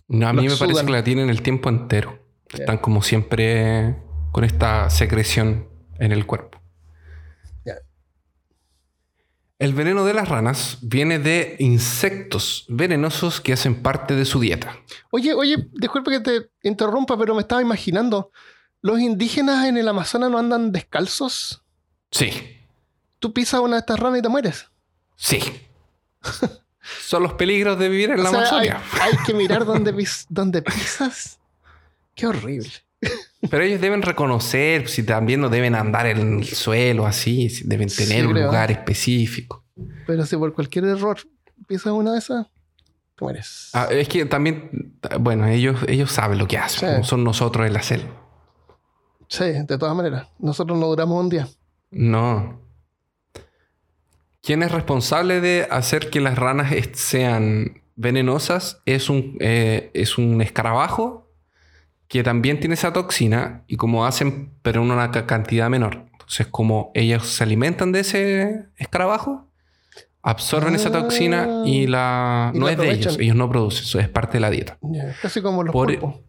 No, 0.07 0.29
a 0.29 0.33
mí 0.33 0.47
me 0.47 0.57
parece 0.57 0.85
que 0.87 0.93
la 0.93 1.03
tienen 1.03 1.29
el 1.29 1.43
tiempo 1.43 1.69
entero. 1.71 2.21
Están 2.53 2.79
como 2.79 3.03
siempre 3.03 3.97
con 4.31 4.45
esta 4.45 4.89
secreción 4.89 5.69
en 5.99 6.13
el 6.13 6.25
cuerpo. 6.27 6.61
Ya. 7.65 7.77
El 9.63 9.75
veneno 9.75 10.05
de 10.05 10.13
las 10.13 10.29
ranas 10.29 10.79
viene 10.83 11.19
de 11.21 11.55
insectos 11.61 12.65
venenosos 12.69 13.41
que 13.41 13.53
hacen 13.53 13.81
parte 13.83 14.15
de 14.17 14.25
su 14.25 14.41
dieta. 14.41 14.77
Oye, 15.11 15.35
oye, 15.35 15.69
disculpe 15.73 16.11
que 16.11 16.21
te 16.21 16.51
interrumpa, 16.63 17.17
pero 17.17 17.35
me 17.35 17.43
estaba 17.43 17.63
imaginando. 17.63 18.33
¿Los 18.81 18.99
indígenas 18.99 19.65
en 19.67 19.77
el 19.77 19.87
Amazonas 19.87 20.31
no 20.31 20.39
andan 20.39 20.73
descalzos? 20.73 21.63
Sí, 22.11 22.59
Tú 23.21 23.33
pisas 23.33 23.61
una 23.61 23.77
de 23.77 23.81
estas 23.81 24.01
ranas 24.01 24.19
y 24.19 24.23
te 24.23 24.29
mueres. 24.29 24.67
sí. 25.17 25.39
Son 27.07 27.23
los 27.23 27.35
peligros 27.35 27.79
de 27.79 27.89
vivir 27.89 28.11
en 28.11 28.19
O 28.19 28.23
la 28.25 28.31
sea, 28.31 28.39
hay, 28.59 28.69
Amazonia. 28.69 28.83
hay 29.01 29.13
que 29.25 29.33
mirar 29.35 29.65
dónde, 29.65 29.93
pis- 29.95 30.27
dónde 30.29 30.63
pisas. 30.63 31.39
Qué 32.17 32.27
horrible. 32.27 32.69
Pero 33.51 33.65
ellos 33.65 33.81
deben 33.81 34.03
reconocer 34.03 34.89
si 34.89 35.03
también 35.03 35.41
no 35.41 35.49
deben 35.49 35.75
andar 35.75 36.07
en 36.07 36.39
el 36.39 36.45
suelo 36.47 37.07
así, 37.07 37.51
si 37.51 37.65
deben 37.65 37.89
Sí, 37.91 38.05
tener 38.07 38.27
un 38.27 38.33
creo. 38.35 38.47
lugar 38.47 38.71
específico. 38.71 39.65
Pero 40.07 40.25
si 40.25 40.37
por 40.37 40.55
cualquier 40.55 40.85
error 40.85 41.19
pisas 41.67 41.93
una 41.93 42.13
de 42.13 42.19
esas, 42.19 42.47
te 43.17 43.25
mueres. 43.25 43.71
Ah, 43.73 43.89
es 43.91 44.09
que 44.09 44.25
también, 44.27 44.97
bueno, 45.21 45.47
ellos, 45.49 45.81
ellos 45.89 46.13
saben 46.13 46.39
lo 46.39 46.47
que 46.47 46.59
hacen, 46.59 46.89
Sí. 46.89 46.93
como 46.95 47.05
son 47.05 47.25
nosotros 47.25 47.67
en 47.67 47.73
la 47.73 47.83
selva. 47.83 48.11
Sí, 49.29 49.45
de 49.45 49.79
todas 49.79 49.97
maneras. 49.97 50.29
Nosotros 50.39 50.79
no 50.79 50.87
duramos 50.87 51.19
un 51.21 51.29
día. 51.31 51.49
No. 51.91 52.61
¿Quién 54.43 54.63
es 54.63 54.73
responsable 54.73 55.41
de 55.41 55.67
hacer 55.71 56.11
que 56.11 56.21
las 56.21 56.37
ranas 56.39 56.73
sean 56.95 57.83
venenosas? 57.97 58.83
Es 58.87 59.09
un, 59.09 59.37
eh, 59.41 59.91
es 59.95 60.19
un 60.19 60.43
escarabajo 60.43 61.32
que 62.13 62.23
también 62.23 62.61
tiene 62.61 62.75
esa 62.75 62.93
toxina 62.93 63.63
y 63.67 63.77
como 63.77 64.05
hacen, 64.05 64.53
pero 64.61 64.83
en 64.83 64.91
una 64.91 65.11
ca- 65.11 65.25
cantidad 65.27 65.71
menor. 65.71 66.05
Entonces, 66.13 66.47
como 66.47 66.91
ellos 66.93 67.27
se 67.27 67.43
alimentan 67.43 67.91
de 67.91 68.01
ese 68.01 68.67
escarabajo, 68.77 69.49
absorben 70.23 70.75
esa 70.75 70.93
toxina 70.93 71.63
y 71.65 71.87
la... 71.87 72.51
Y 72.55 72.59
no 72.59 72.67
la 72.67 72.73
es 72.73 72.79
de 72.79 72.91
ellos, 72.91 73.17
ellos 73.19 73.35
no 73.35 73.49
producen, 73.49 73.85
eso 73.85 73.99
es 73.99 74.11
parte 74.11 74.35
de 74.35 74.41
la 74.41 74.51
dieta. 74.51 74.77
Casi 75.23 75.41
como 75.41 75.63
los 75.63 75.73
Por- 75.73 75.87
pulpos. 75.99 76.21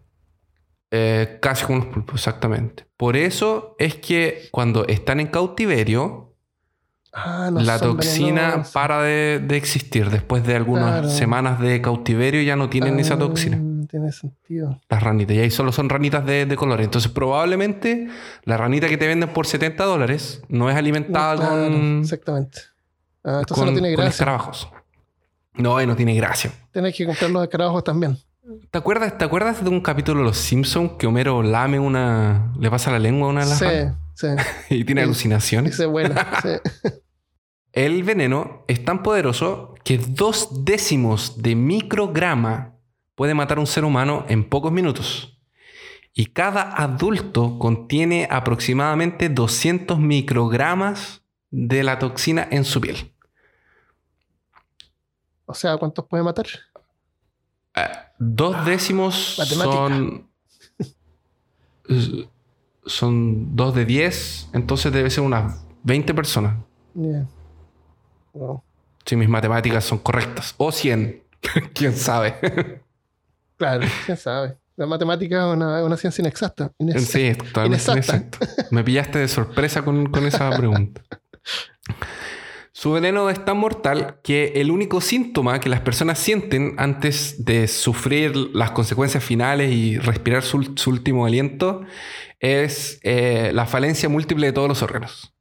Eh, 0.89 1.39
casi 1.41 1.65
como 1.65 1.79
los 1.79 1.87
pulpos, 1.87 2.15
exactamente. 2.15 2.85
Por 2.95 3.17
eso 3.17 3.75
es 3.77 3.95
que 3.95 4.43
cuando 4.51 4.87
están 4.87 5.19
en 5.19 5.27
cautiverio, 5.27 6.29
Ah, 7.15 7.49
no 7.51 7.59
la 7.59 7.77
toxina 7.77 8.63
para 8.73 9.03
de, 9.03 9.39
de 9.43 9.57
existir. 9.57 10.09
Después 10.09 10.47
de 10.47 10.55
algunas 10.55 10.91
Claro. 11.01 11.09
semanas 11.09 11.59
de 11.59 11.79
cautiverio 11.81 12.41
ya 12.41 12.55
no 12.55 12.69
tienen 12.69 12.99
esa 12.99 13.15
Ah, 13.15 13.17
toxina. 13.83 13.87
Tiene 13.87 14.11
sentido. 14.11 14.81
Las 14.89 15.03
ranitas. 15.03 15.35
Y 15.35 15.39
ahí 15.39 15.51
solo 15.51 15.71
son 15.71 15.89
ranitas 15.89 16.25
de, 16.25 16.45
de 16.45 16.55
color. 16.55 16.81
Entonces 16.81 17.11
probablemente 17.11 18.07
la 18.43 18.57
ranita 18.57 18.87
que 18.87 18.97
te 18.97 19.07
venden 19.07 19.29
por 19.29 19.45
70 19.47 19.83
dólares 19.83 20.41
no 20.49 20.69
es 20.69 20.75
alimentada 20.75 21.35
Claro, 21.35 21.51
con, 21.71 21.99
Exactamente. 22.01 22.59
Ah, 23.23 23.39
entonces 23.41 23.55
con, 23.57 23.65
no 23.67 23.71
tiene 23.73 23.89
con 23.89 24.03
gracia. 24.03 24.09
escarabajos. 24.09 24.69
No, 25.55 25.81
y 25.81 25.85
no 25.87 25.95
tiene 25.95 26.15
gracia. 26.15 26.51
Tienes 26.71 26.95
que 26.95 27.05
comprar 27.05 27.29
los 27.29 27.43
escarabajos 27.43 27.83
también. 27.83 28.17
¿Te 28.71 28.77
acuerdas, 28.77 29.17
¿Te 29.17 29.23
acuerdas 29.23 29.63
de 29.63 29.69
un 29.69 29.79
capítulo 29.79 30.19
de 30.19 30.25
Los 30.25 30.37
Simpsons 30.37 30.93
que 30.99 31.07
Homero 31.07 31.41
lame 31.43 31.79
una... 31.79 32.51
le 32.59 32.69
pasa 32.69 32.91
la 32.91 32.99
lengua 32.99 33.27
a 33.27 33.31
una 33.31 33.43
de 33.45 33.49
las 33.49 33.59
Sí, 33.59 33.65
ranas 33.65 33.97
sí. 34.15 34.27
y 34.75 34.83
tiene 34.83 35.01
Sí. 35.01 35.05
alucinaciones? 35.05 35.71
Dice 35.71 35.85
buena. 35.85 36.27
sí. 36.43 36.49
El 37.71 38.03
veneno 38.03 38.65
es 38.67 38.83
tan 38.83 39.01
poderoso 39.01 39.73
que 39.83 39.97
dos 39.97 40.65
décimos 40.65 41.41
de 41.41 41.55
micrograma 41.55 42.72
puede 43.15 43.33
matar 43.33 43.57
a 43.57 43.61
un 43.61 43.67
ser 43.67 43.85
humano 43.85 44.25
en 44.29 44.47
pocos 44.47 44.71
minutos. 44.71 45.37
Y 46.13 46.27
cada 46.27 46.73
adulto 46.75 47.57
contiene 47.57 48.27
aproximadamente 48.29 49.29
200 49.29 49.97
microgramas 49.99 51.23
de 51.49 51.83
la 51.83 51.99
toxina 51.99 52.47
en 52.51 52.65
su 52.65 52.81
piel. 52.81 53.11
O 55.45 55.53
sea, 55.53 55.77
¿cuántos 55.77 56.05
puede 56.05 56.23
matar? 56.23 56.45
Eh, 57.75 57.87
dos 58.19 58.65
décimos 58.65 59.35
matemática. 59.37 59.75
son... 59.75 60.27
Son 62.85 63.55
dos 63.55 63.73
de 63.73 63.85
10, 63.85 64.49
entonces 64.51 64.91
debe 64.91 65.09
ser 65.09 65.23
unas 65.23 65.65
20 65.83 66.13
personas. 66.13 66.57
Wow. 68.33 68.61
Si 69.05 69.15
mis 69.15 69.29
matemáticas 69.29 69.85
son 69.85 69.99
correctas. 69.99 70.53
O 70.57 70.71
100. 70.71 71.23
¿Quién 71.73 71.95
sabe? 71.95 72.35
Claro, 73.63 73.87
quién 74.05 74.17
sabe. 74.17 74.57
La 74.75 74.85
matemática 74.87 75.47
es 75.49 75.55
una, 75.55 75.97
ciencia 75.97 76.21
inexacta. 76.21 76.71
Inex- 76.79 76.99
Sí, 76.99 77.33
totalmente 77.35 77.91
Inexacta. 77.91 78.39
Me 78.71 78.83
pillaste 78.83 79.19
de 79.19 79.27
sorpresa 79.27 79.83
con, 79.83 80.07
con 80.11 80.25
esa 80.25 80.49
pregunta. 80.57 81.01
Su 82.71 82.91
veneno 82.91 83.29
es 83.29 83.45
tan 83.45 83.57
mortal 83.57 84.19
que 84.23 84.53
el 84.55 84.71
único 84.71 84.99
síntoma 84.99 85.59
que 85.59 85.69
las 85.69 85.81
personas 85.81 86.17
sienten 86.17 86.73
antes 86.77 87.45
de 87.45 87.67
sufrir 87.67 88.35
las 88.53 88.71
consecuencias 88.71 89.23
finales 89.23 89.71
y 89.71 89.99
respirar 89.99 90.41
su, 90.41 90.73
su 90.75 90.89
último 90.89 91.25
aliento 91.27 91.81
es 92.39 92.99
eh, 93.03 93.51
la 93.53 93.67
falencia 93.67 94.09
múltiple 94.09 94.47
de 94.47 94.53
todos 94.53 94.67
los 94.67 94.81
órganos. 94.81 95.33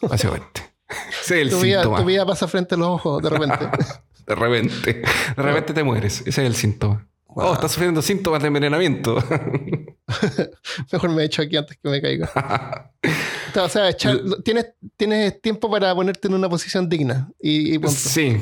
Básicamente. 0.00 0.62
Ese 1.22 1.42
es 1.42 1.42
el 1.42 1.50
Tu 1.50 1.60
vida, 1.60 1.82
síntoma. 1.82 1.98
tu 1.98 2.04
vida 2.06 2.24
pasa 2.24 2.48
frente 2.48 2.74
a 2.74 2.78
los 2.78 2.88
ojos 2.88 3.22
de 3.22 3.28
repente. 3.30 3.68
De 4.26 4.34
repente. 4.34 5.02
De 5.36 5.42
repente 5.42 5.72
te 5.72 5.82
mueres. 5.82 6.20
Ese 6.20 6.28
es 6.28 6.38
el 6.46 6.54
síntoma. 6.54 7.06
Wow. 7.28 7.46
Oh, 7.48 7.54
estás 7.54 7.72
sufriendo 7.72 8.02
síntomas 8.02 8.40
de 8.40 8.48
envenenamiento. 8.48 9.16
Mejor 10.92 11.10
me 11.10 11.24
echo 11.24 11.42
aquí 11.42 11.56
antes 11.56 11.78
que 11.82 11.88
me 11.88 12.00
caiga. 12.00 12.30
O 13.56 13.68
sea, 13.68 13.90
echar- 13.90 14.20
tienes, 14.44 14.74
tienes 14.96 15.40
tiempo 15.40 15.68
para 15.70 15.92
ponerte 15.92 16.28
en 16.28 16.34
una 16.34 16.48
posición 16.48 16.88
digna. 16.88 17.28
Y, 17.40 17.74
y 17.74 17.88
sí. 17.88 18.36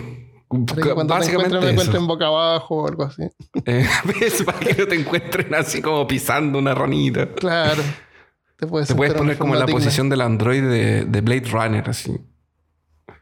Para 0.49 0.83
que 0.83 0.95
cuando 0.95 1.19
te 1.19 1.31
encuentren, 1.31 1.63
me 1.65 1.71
encuentren 1.71 2.07
boca 2.07 2.27
abajo 2.27 2.83
o 2.83 2.89
algo 2.89 3.05
así. 3.05 3.23
Eh. 3.65 3.87
Para 4.45 4.59
que 4.59 4.75
no 4.75 4.87
te 4.87 4.95
encuentren 4.95 5.55
así 5.55 5.81
como 5.81 6.07
pisando 6.07 6.59
una 6.59 6.75
ranita. 6.75 7.33
Claro. 7.35 7.83
Te 8.59 8.67
puedes, 8.67 8.89
Te 8.89 8.95
poner 8.95 9.39
como 9.39 9.55
en 9.55 9.61
la 9.61 9.67
digna. 9.67 9.81
posición 9.81 10.09
del 10.09 10.21
android 10.21 10.63
de, 10.63 11.05
de 11.05 11.21
Blade 11.21 11.49
Runner, 11.51 11.89
así. 11.89 12.17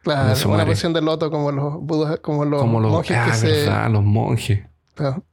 Claro, 0.03 0.50
una 0.50 0.66
posición 0.66 0.92
de 0.92 1.00
loto 1.00 1.31
como 1.31 1.50
los 1.50 1.81
budas, 1.81 2.18
como 2.20 2.44
los 2.44 2.61
como 2.61 2.79
los, 2.79 2.92
monjes 2.92 3.16
ah, 3.16 3.27
que 3.31 3.37
se. 3.37 3.46
verdad, 3.46 3.90
los 3.90 4.03
monjes. 4.03 4.64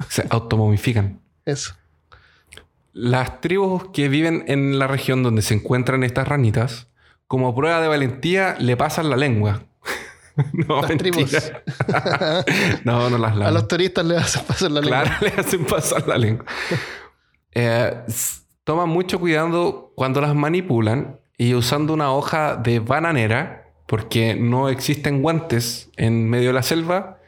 Se 0.10 0.26
automomifican. 0.30 1.20
eso. 1.46 1.76
Las 2.94 3.40
tribus 3.40 3.86
que 3.94 4.10
viven 4.10 4.44
en 4.48 4.78
la 4.78 4.88
región 4.88 5.24
donde 5.24 5.42
se 5.42 5.54
encuentran 5.54 6.04
estas 6.04 6.28
ranitas, 6.28 6.88
como 7.28 7.56
prueba 7.56 7.80
de 7.82 7.88
valentía, 7.88 8.56
le 8.60 8.76
pasan 8.76 9.10
la 9.10 9.16
lengua. 9.16 9.64
no, 10.54 10.82
Las 10.82 10.98
tribus. 10.98 11.32
no, 12.84 13.10
no 13.10 13.18
las 13.18 13.32
A 13.32 13.36
lavan. 13.36 13.54
los 13.54 13.68
turistas 13.68 14.06
les 14.06 14.18
hacen 14.22 14.44
pasar 14.46 14.72
la 14.72 14.82
lengua. 14.82 15.04
Claro, 15.04 15.16
le 15.36 15.42
hacen 15.42 15.66
pasar 15.66 16.08
la 16.08 16.18
lengua. 16.18 16.46
Eh, 17.54 17.94
toman 18.64 18.90
mucho 18.90 19.20
cuidado 19.20 19.94
cuando 19.96 20.20
las 20.22 20.36
manipulan 20.36 21.20
y 21.38 21.54
usando 21.54 21.94
una 21.94 22.12
hoja 22.12 22.56
de 22.58 22.80
bananera, 22.80 23.70
porque 23.88 24.36
no 24.36 24.70
existen 24.70 25.22
guantes 25.22 25.90
en 25.98 26.30
medio 26.30 26.48
de 26.48 26.54
la 26.54 26.64
selva 26.64 27.20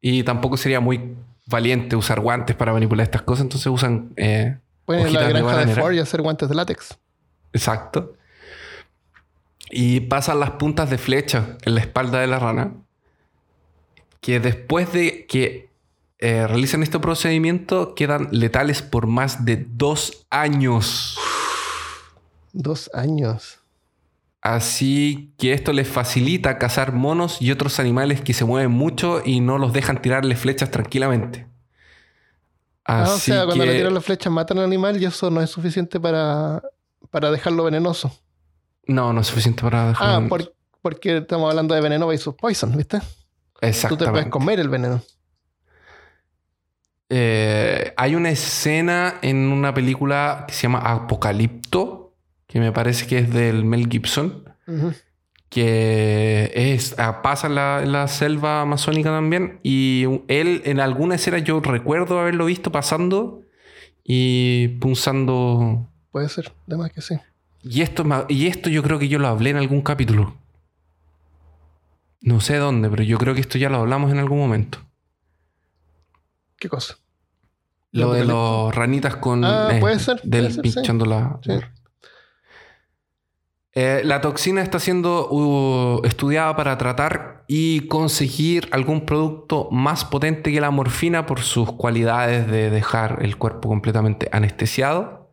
y 0.00 0.22
tampoco 0.24 0.56
sería 0.56 0.80
muy 0.80 1.14
valiente 1.46 1.96
usar 1.96 2.20
guantes 2.20 2.56
para 2.56 2.72
manipular 2.72 3.04
estas 3.04 3.22
cosas, 3.22 3.42
entonces 3.42 3.66
usan 3.66 4.12
eh, 4.16 4.58
Pueden 4.84 5.08
ir 5.08 5.18
a 5.18 5.20
la 5.22 5.26
de 5.28 5.32
granja 5.32 5.64
de. 5.66 5.74
Ford 5.74 5.92
y 5.92 5.98
hacer 5.98 6.22
guantes 6.22 6.48
de 6.48 6.54
látex. 6.54 6.98
Exacto. 7.52 8.14
Y 9.70 10.00
pasan 10.00 10.40
las 10.40 10.52
puntas 10.52 10.90
de 10.90 10.98
flecha 10.98 11.56
en 11.62 11.74
la 11.74 11.80
espalda 11.80 12.20
de 12.20 12.26
la 12.26 12.38
rana. 12.38 12.74
Que 14.20 14.38
después 14.38 14.92
de 14.92 15.26
que 15.26 15.70
eh, 16.18 16.46
realizan 16.46 16.82
este 16.82 16.98
procedimiento, 16.98 17.94
quedan 17.94 18.28
letales 18.30 18.82
por 18.82 19.06
más 19.06 19.44
de 19.44 19.66
dos 19.68 20.26
años. 20.30 21.18
Dos 22.52 22.90
años. 22.94 23.61
Así 24.42 25.32
que 25.38 25.52
esto 25.52 25.72
les 25.72 25.86
facilita 25.88 26.58
cazar 26.58 26.92
monos 26.92 27.40
y 27.40 27.52
otros 27.52 27.78
animales 27.78 28.20
que 28.20 28.34
se 28.34 28.44
mueven 28.44 28.72
mucho 28.72 29.22
y 29.24 29.40
no 29.40 29.56
los 29.56 29.72
dejan 29.72 30.02
tirarle 30.02 30.34
flechas 30.36 30.70
tranquilamente. 30.70 31.46
Ah, 32.84 33.04
o 33.06 33.18
sea, 33.18 33.44
cuando 33.46 33.64
le 33.64 33.76
tiran 33.76 33.94
las 33.94 34.04
flechas 34.04 34.32
matan 34.32 34.58
al 34.58 34.64
animal 34.64 35.00
y 35.00 35.04
eso 35.04 35.30
no 35.30 35.40
es 35.40 35.48
suficiente 35.50 36.00
para, 36.00 36.60
para 37.10 37.30
dejarlo 37.30 37.62
venenoso. 37.64 38.12
No, 38.88 39.12
no 39.12 39.20
es 39.20 39.28
suficiente 39.28 39.62
para 39.62 39.88
dejar. 39.88 40.24
Ah, 40.24 40.28
por- 40.28 40.52
porque 40.80 41.18
estamos 41.18 41.48
hablando 41.48 41.76
de 41.76 41.80
veneno 41.80 42.08
versus 42.08 42.34
poison, 42.34 42.76
¿viste? 42.76 42.98
Tú 43.88 43.96
te 43.96 44.10
puedes 44.10 44.26
comer 44.26 44.58
el 44.58 44.68
veneno. 44.68 45.00
Eh, 47.08 47.92
hay 47.96 48.14
una 48.14 48.30
escena 48.30 49.18
en 49.22 49.36
una 49.52 49.72
película 49.74 50.44
que 50.48 50.54
se 50.54 50.62
llama 50.62 50.78
Apocalipto, 50.80 52.01
que 52.52 52.60
me 52.60 52.70
parece 52.70 53.06
que 53.06 53.16
es 53.16 53.32
del 53.32 53.64
Mel 53.64 53.88
Gibson, 53.88 54.44
que 55.48 56.52
es, 56.54 56.94
ah, 56.98 57.22
pasa 57.22 57.46
en 57.46 57.54
la, 57.54 58.08
selva 58.08 58.60
amazónica 58.60 59.08
también, 59.08 59.58
y 59.62 60.04
él 60.28 60.60
en 60.66 60.78
alguna 60.78 61.14
escena 61.14 61.38
yo 61.38 61.60
recuerdo 61.60 62.20
haberlo 62.20 62.44
visto 62.44 62.70
pasando 62.70 63.40
y 64.04 64.68
punzando... 64.80 65.88
Puede 66.10 66.28
ser, 66.28 66.52
además 66.68 66.92
que 66.92 67.00
sí. 67.00 67.14
Y 67.62 67.80
esto, 67.80 68.04
y 68.28 68.48
esto 68.48 68.68
yo 68.68 68.82
creo 68.82 68.98
que 68.98 69.08
yo 69.08 69.18
lo 69.18 69.28
hablé 69.28 69.48
en 69.48 69.56
algún 69.56 69.80
capítulo. 69.80 70.36
No 72.20 72.42
sé 72.42 72.58
dónde, 72.58 72.90
pero 72.90 73.02
yo 73.02 73.16
creo 73.16 73.32
que 73.34 73.40
esto 73.40 73.56
ya 73.56 73.70
lo 73.70 73.78
hablamos 73.78 74.12
en 74.12 74.18
algún 74.18 74.36
momento. 74.36 74.78
¿Qué 76.58 76.68
cosa? 76.68 76.98
Lo 77.92 78.12
de 78.12 78.26
los 78.26 78.74
ranitas 78.74 79.16
con. 79.16 79.42
Ah, 79.42 79.70
puede 79.80 79.98
ser, 79.98 80.20
Del 80.22 80.42
puede 80.44 80.54
ser, 80.54 80.64
sí. 80.66 80.74
pinchando 80.74 81.06
la. 81.06 81.38
Sí. 81.42 81.52
Eh, 83.74 84.02
la 84.04 84.20
toxina 84.20 84.62
está 84.62 84.78
siendo 84.78 85.30
uh, 85.30 86.04
estudiada 86.04 86.54
para 86.56 86.76
tratar 86.76 87.44
y 87.48 87.86
conseguir 87.88 88.68
algún 88.70 89.06
producto 89.06 89.68
más 89.70 90.04
potente 90.04 90.52
que 90.52 90.60
la 90.60 90.70
morfina 90.70 91.24
por 91.24 91.40
sus 91.40 91.72
cualidades 91.72 92.46
de 92.50 92.68
dejar 92.70 93.20
el 93.22 93.38
cuerpo 93.38 93.68
completamente 93.68 94.28
anestesiado. 94.30 95.32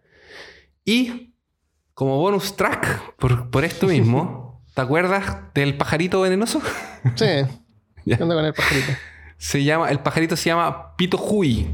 Y 0.85 1.35
como 1.93 2.17
bonus 2.17 2.55
track, 2.55 3.15
por, 3.17 3.49
por 3.49 3.65
esto 3.65 3.87
mismo, 3.87 4.63
¿te 4.73 4.81
acuerdas 4.81 5.53
del 5.53 5.75
pajarito 5.75 6.21
venenoso? 6.21 6.61
Sí. 7.15 7.25
¿Qué 8.05 8.23
onda 8.23 8.35
con 8.35 8.45
el 8.45 8.53
pajarito? 8.53 8.93
Se 9.37 9.63
llama, 9.63 9.89
el 9.89 9.99
pajarito 9.99 10.37
se 10.37 10.49
llama. 10.49 10.95
Pito, 10.95 11.21
uy. 11.21 11.67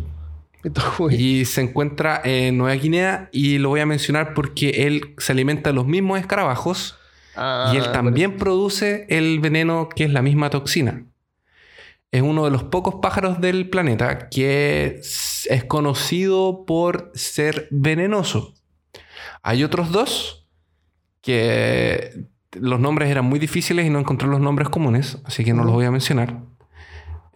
Y 1.11 1.45
se 1.45 1.61
encuentra 1.61 2.21
en 2.23 2.57
Nueva 2.57 2.75
Guinea 2.75 3.29
y 3.31 3.57
lo 3.57 3.69
voy 3.69 3.81
a 3.81 3.85
mencionar 3.85 4.33
porque 4.33 4.87
él 4.87 5.13
se 5.17 5.31
alimenta 5.31 5.69
de 5.69 5.75
los 5.75 5.85
mismos 5.85 6.19
escarabajos 6.19 6.97
Ah, 7.35 7.71
y 7.73 7.77
él 7.77 7.91
también 7.91 8.37
produce 8.37 9.05
el 9.09 9.39
veneno 9.39 9.89
que 9.89 10.05
es 10.05 10.11
la 10.11 10.21
misma 10.21 10.49
toxina. 10.49 11.05
Es 12.11 12.21
uno 12.21 12.45
de 12.45 12.51
los 12.51 12.63
pocos 12.63 12.95
pájaros 13.01 13.41
del 13.41 13.69
planeta 13.69 14.29
que 14.29 15.01
es 15.01 15.63
conocido 15.67 16.65
por 16.65 17.11
ser 17.13 17.67
venenoso. 17.71 18.53
Hay 19.43 19.63
otros 19.63 19.91
dos 19.91 20.47
que 21.21 22.27
los 22.53 22.79
nombres 22.79 23.09
eran 23.09 23.25
muy 23.25 23.37
difíciles 23.37 23.85
y 23.85 23.89
no 23.89 23.99
encontré 23.99 24.29
los 24.29 24.39
nombres 24.39 24.69
comunes, 24.69 25.17
así 25.25 25.43
que 25.43 25.53
no 25.53 25.65
los 25.65 25.73
voy 25.73 25.85
a 25.85 25.91
mencionar. 25.91 26.39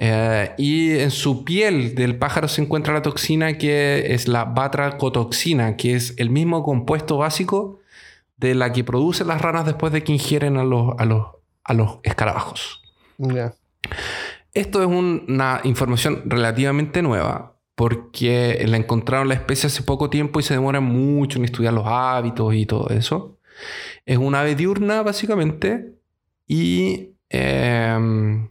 Eh, 0.01 0.51
y 0.57 0.97
en 0.99 1.11
su 1.11 1.43
piel 1.43 1.93
del 1.93 2.17
pájaro 2.17 2.47
se 2.47 2.61
encuentra 2.61 2.93
la 2.93 3.01
toxina 3.01 3.57
que 3.57 4.13
es 4.13 4.27
la 4.29 4.45
batracotoxina, 4.45 5.75
que 5.75 5.93
es 5.95 6.13
el 6.17 6.29
mismo 6.29 6.63
compuesto 6.63 7.17
básico 7.17 7.79
de 8.37 8.55
la 8.55 8.71
que 8.71 8.85
producen 8.85 9.27
las 9.27 9.41
ranas 9.41 9.65
después 9.65 9.91
de 9.91 10.01
que 10.03 10.13
ingieren 10.13 10.55
a 10.55 10.63
los, 10.63 10.93
a 10.97 11.03
los, 11.05 11.27
a 11.65 11.73
los 11.73 11.97
escarabajos. 12.03 12.81
Esto 14.53 14.81
es 14.81 14.87
un- 14.87 15.25
una 15.27 15.59
información 15.65 16.23
relativamente 16.25 17.01
nueva 17.01 17.57
porque 17.75 18.63
la 18.67 18.77
encontraron 18.77 19.27
la 19.27 19.33
especie 19.35 19.67
hace 19.67 19.83
poco 19.83 20.09
tiempo 20.09 20.39
y 20.39 20.43
se 20.43 20.53
demora 20.53 20.79
mucho 20.79 21.37
en 21.39 21.45
estudiar 21.45 21.73
los 21.73 21.85
hábitos 21.85 22.53
y 22.53 22.65
todo 22.65 22.89
eso. 22.89 23.37
Es 24.05 24.17
una 24.17 24.41
ave 24.41 24.55
diurna 24.55 25.01
básicamente 25.01 25.93
y 26.47 27.11
em, 27.29 28.49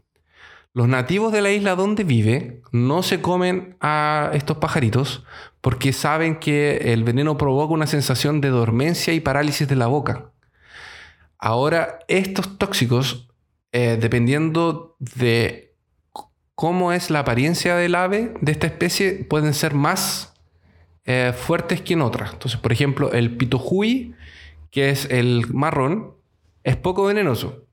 los 0.78 0.86
nativos 0.86 1.32
de 1.32 1.42
la 1.42 1.50
isla 1.50 1.74
donde 1.74 2.04
vive 2.04 2.62
no 2.70 3.02
se 3.02 3.20
comen 3.20 3.76
a 3.80 4.30
estos 4.32 4.58
pajaritos 4.58 5.24
porque 5.60 5.92
saben 5.92 6.38
que 6.38 6.92
el 6.92 7.02
veneno 7.02 7.36
provoca 7.36 7.74
una 7.74 7.88
sensación 7.88 8.40
de 8.40 8.50
dormencia 8.50 9.12
y 9.12 9.18
parálisis 9.18 9.66
de 9.66 9.74
la 9.74 9.88
boca. 9.88 10.30
Ahora, 11.36 11.98
estos 12.06 12.58
tóxicos, 12.58 13.28
eh, 13.72 13.98
dependiendo 14.00 14.94
de 15.00 15.74
cómo 16.54 16.92
es 16.92 17.10
la 17.10 17.18
apariencia 17.18 17.74
del 17.74 17.96
ave 17.96 18.34
de 18.40 18.52
esta 18.52 18.68
especie, 18.68 19.26
pueden 19.28 19.54
ser 19.54 19.74
más 19.74 20.32
eh, 21.06 21.32
fuertes 21.36 21.82
que 21.82 21.94
en 21.94 22.02
otras. 22.02 22.34
Entonces, 22.34 22.60
por 22.60 22.70
ejemplo, 22.70 23.10
el 23.10 23.36
pitojuy, 23.36 24.14
que 24.70 24.90
es 24.90 25.06
el 25.10 25.52
marrón, 25.52 26.14
es 26.62 26.76
poco 26.76 27.06
venenoso. 27.06 27.64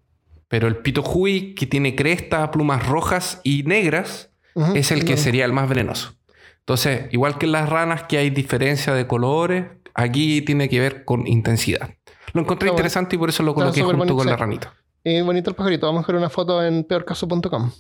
Pero 0.48 0.68
el 0.68 0.78
pitojuy, 0.78 1.56
que 1.56 1.66
tiene 1.66 1.96
cresta, 1.96 2.52
plumas 2.52 2.86
rojas 2.88 3.42
y 3.44 3.64
negras, 3.64 4.30
es 4.74 4.92
el 4.92 5.04
que 5.06 5.18
sería 5.18 5.44
el 5.46 5.52
más 5.54 5.68
venenoso. 5.68 6.14
Entonces, 6.60 7.08
igual 7.12 7.38
que 7.38 7.46
en 7.46 7.52
las 7.52 7.68
ranas, 7.70 8.04
que 8.04 8.18
hay 8.18 8.30
diferencia 8.30 8.94
de 8.94 9.06
colores, 9.08 9.66
aquí 9.94 10.42
tiene 10.42 10.70
que 10.70 10.80
ver 10.80 11.04
con 11.06 11.28
intensidad. 11.28 11.90
Lo 12.34 12.42
encontré 12.42 12.68
Está 12.68 12.74
bueno. 12.74 12.80
interesante 12.80 13.16
y 13.16 13.20
por 13.20 13.30
eso 13.30 13.44
lo 13.44 13.54
coloqué 13.54 13.82
junto 13.82 13.98
bonito, 13.98 14.16
con 14.16 14.28
la 14.28 14.36
ranita. 14.38 14.74
Y 15.04 15.22
bonito 15.22 15.50
el 15.50 15.56
pajarito. 15.56 15.88
Vamos 15.88 16.04
a 16.04 16.08
ver 16.08 16.16
una 16.18 16.30
foto 16.30 16.64
en 16.64 16.84
peorcaso.com. 16.84 17.72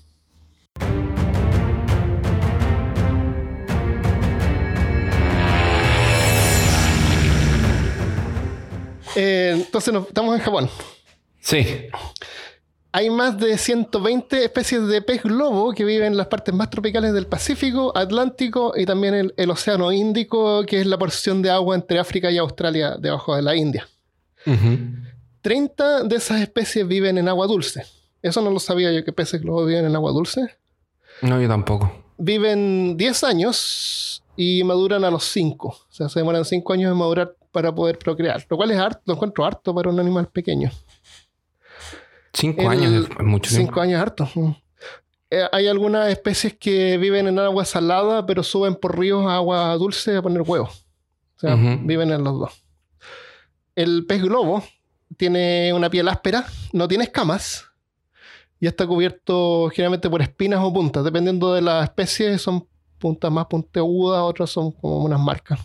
Eh, 9.15 9.51
entonces 9.55 9.93
nos- 9.93 10.07
estamos 10.07 10.35
en 10.37 10.41
Japón. 10.43 10.69
Sí. 11.39 11.87
Hay 12.95 13.09
más 13.09 13.37
de 13.37 13.57
120 13.57 14.45
especies 14.45 14.87
de 14.87 15.01
pez 15.01 15.21
globo 15.21 15.73
que 15.73 15.83
viven 15.83 16.13
en 16.13 16.17
las 16.17 16.27
partes 16.27 16.55
más 16.55 16.69
tropicales 16.69 17.11
del 17.11 17.27
Pacífico, 17.27 17.91
Atlántico 17.93 18.71
y 18.73 18.85
también 18.85 19.13
el, 19.13 19.33
el 19.35 19.51
Océano 19.51 19.91
Índico, 19.91 20.65
que 20.65 20.79
es 20.79 20.87
la 20.87 20.97
porción 20.97 21.41
de 21.41 21.49
agua 21.49 21.75
entre 21.75 21.99
África 21.99 22.31
y 22.31 22.37
Australia 22.37 22.95
debajo 22.97 23.35
de 23.35 23.41
la 23.41 23.53
India. 23.53 23.85
Ujú. 24.45 24.77
30 25.41 26.03
de 26.03 26.15
esas 26.15 26.39
especies 26.39 26.87
viven 26.87 27.17
en 27.17 27.27
agua 27.27 27.47
dulce. 27.47 27.83
Eso 28.21 28.41
no 28.41 28.49
lo 28.49 28.61
sabía 28.61 28.93
yo 28.93 29.03
que 29.03 29.11
peces 29.11 29.41
globo 29.41 29.65
viven 29.65 29.83
en 29.83 29.93
agua 29.93 30.13
dulce. 30.13 30.55
No, 31.21 31.41
yo 31.41 31.49
tampoco. 31.49 31.91
Viven 32.17 32.95
10 32.95 33.23
años 33.25 34.23
y 34.37 34.63
maduran 34.63 35.03
a 35.03 35.11
los 35.11 35.25
5. 35.25 35.67
O 35.67 35.77
sea, 35.89 36.07
se 36.07 36.19
demoran 36.21 36.45
5 36.45 36.71
años 36.71 36.93
en 36.93 36.97
madurar 36.97 37.35
para 37.51 37.75
poder 37.75 37.99
procrear. 37.99 38.45
Lo 38.49 38.55
cual 38.55 38.71
es 38.71 38.79
harto, 38.79 39.01
lo 39.05 39.15
encuentro 39.15 39.43
harto 39.43 39.75
para 39.75 39.89
un 39.89 39.99
animal 39.99 40.27
pequeño. 40.27 40.71
Cinco 42.35 42.61
El- 42.63 42.67
años 42.67 42.93
es 43.17 43.25
mucho 43.25 43.49
tiempo. 43.49 43.67
Cinco 43.71 43.81
años 43.81 44.01
harto. 44.01 44.29
Eh, 45.31 45.43
hay 45.51 45.67
algunas 45.67 46.09
especies 46.09 46.53
que 46.53 46.97
viven 46.97 47.27
en 47.27 47.39
agua 47.39 47.65
salada, 47.65 48.25
pero 48.25 48.43
suben 48.43 48.75
por 48.75 48.97
ríos 48.99 49.25
a 49.25 49.35
agua 49.37 49.73
dulce 49.75 50.15
a 50.17 50.21
poner 50.21 50.41
huevos. 50.43 50.85
O 51.37 51.39
sea, 51.39 51.55
viven 51.55 52.11
en 52.11 52.23
los 52.23 52.39
dos. 52.39 52.63
El 53.75 54.05
pez 54.05 54.21
globo 54.21 54.63
tiene 55.17 55.73
una 55.73 55.89
piel 55.89 56.07
áspera, 56.07 56.45
no 56.71 56.87
tiene 56.87 57.05
escamas 57.05 57.65
y 58.59 58.67
está 58.67 58.87
cubierto 58.87 59.69
generalmente 59.73 60.09
por 60.09 60.21
espinas 60.21 60.59
o 60.63 60.73
puntas. 60.73 61.03
Dependiendo 61.03 61.53
de 61.53 61.61
la 61.61 61.83
especie, 61.83 62.37
son 62.37 62.67
puntas 62.99 63.31
más 63.31 63.47
puntiagudas, 63.47 64.21
otras 64.21 64.49
son 64.49 64.71
como 64.71 64.99
unas 64.99 65.19
marcas. 65.19 65.59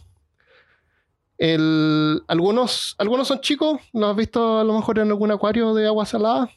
El- 1.38 2.22
algunos, 2.28 2.94
algunos 2.98 3.28
son 3.28 3.40
chicos, 3.40 3.80
los 3.92 4.10
has 4.10 4.16
visto 4.16 4.58
a 4.58 4.64
lo 4.64 4.74
mejor 4.74 4.98
en 4.98 5.08
algún 5.08 5.30
acuario 5.30 5.72
de 5.74 5.86
agua 5.86 6.04
salada 6.04 6.50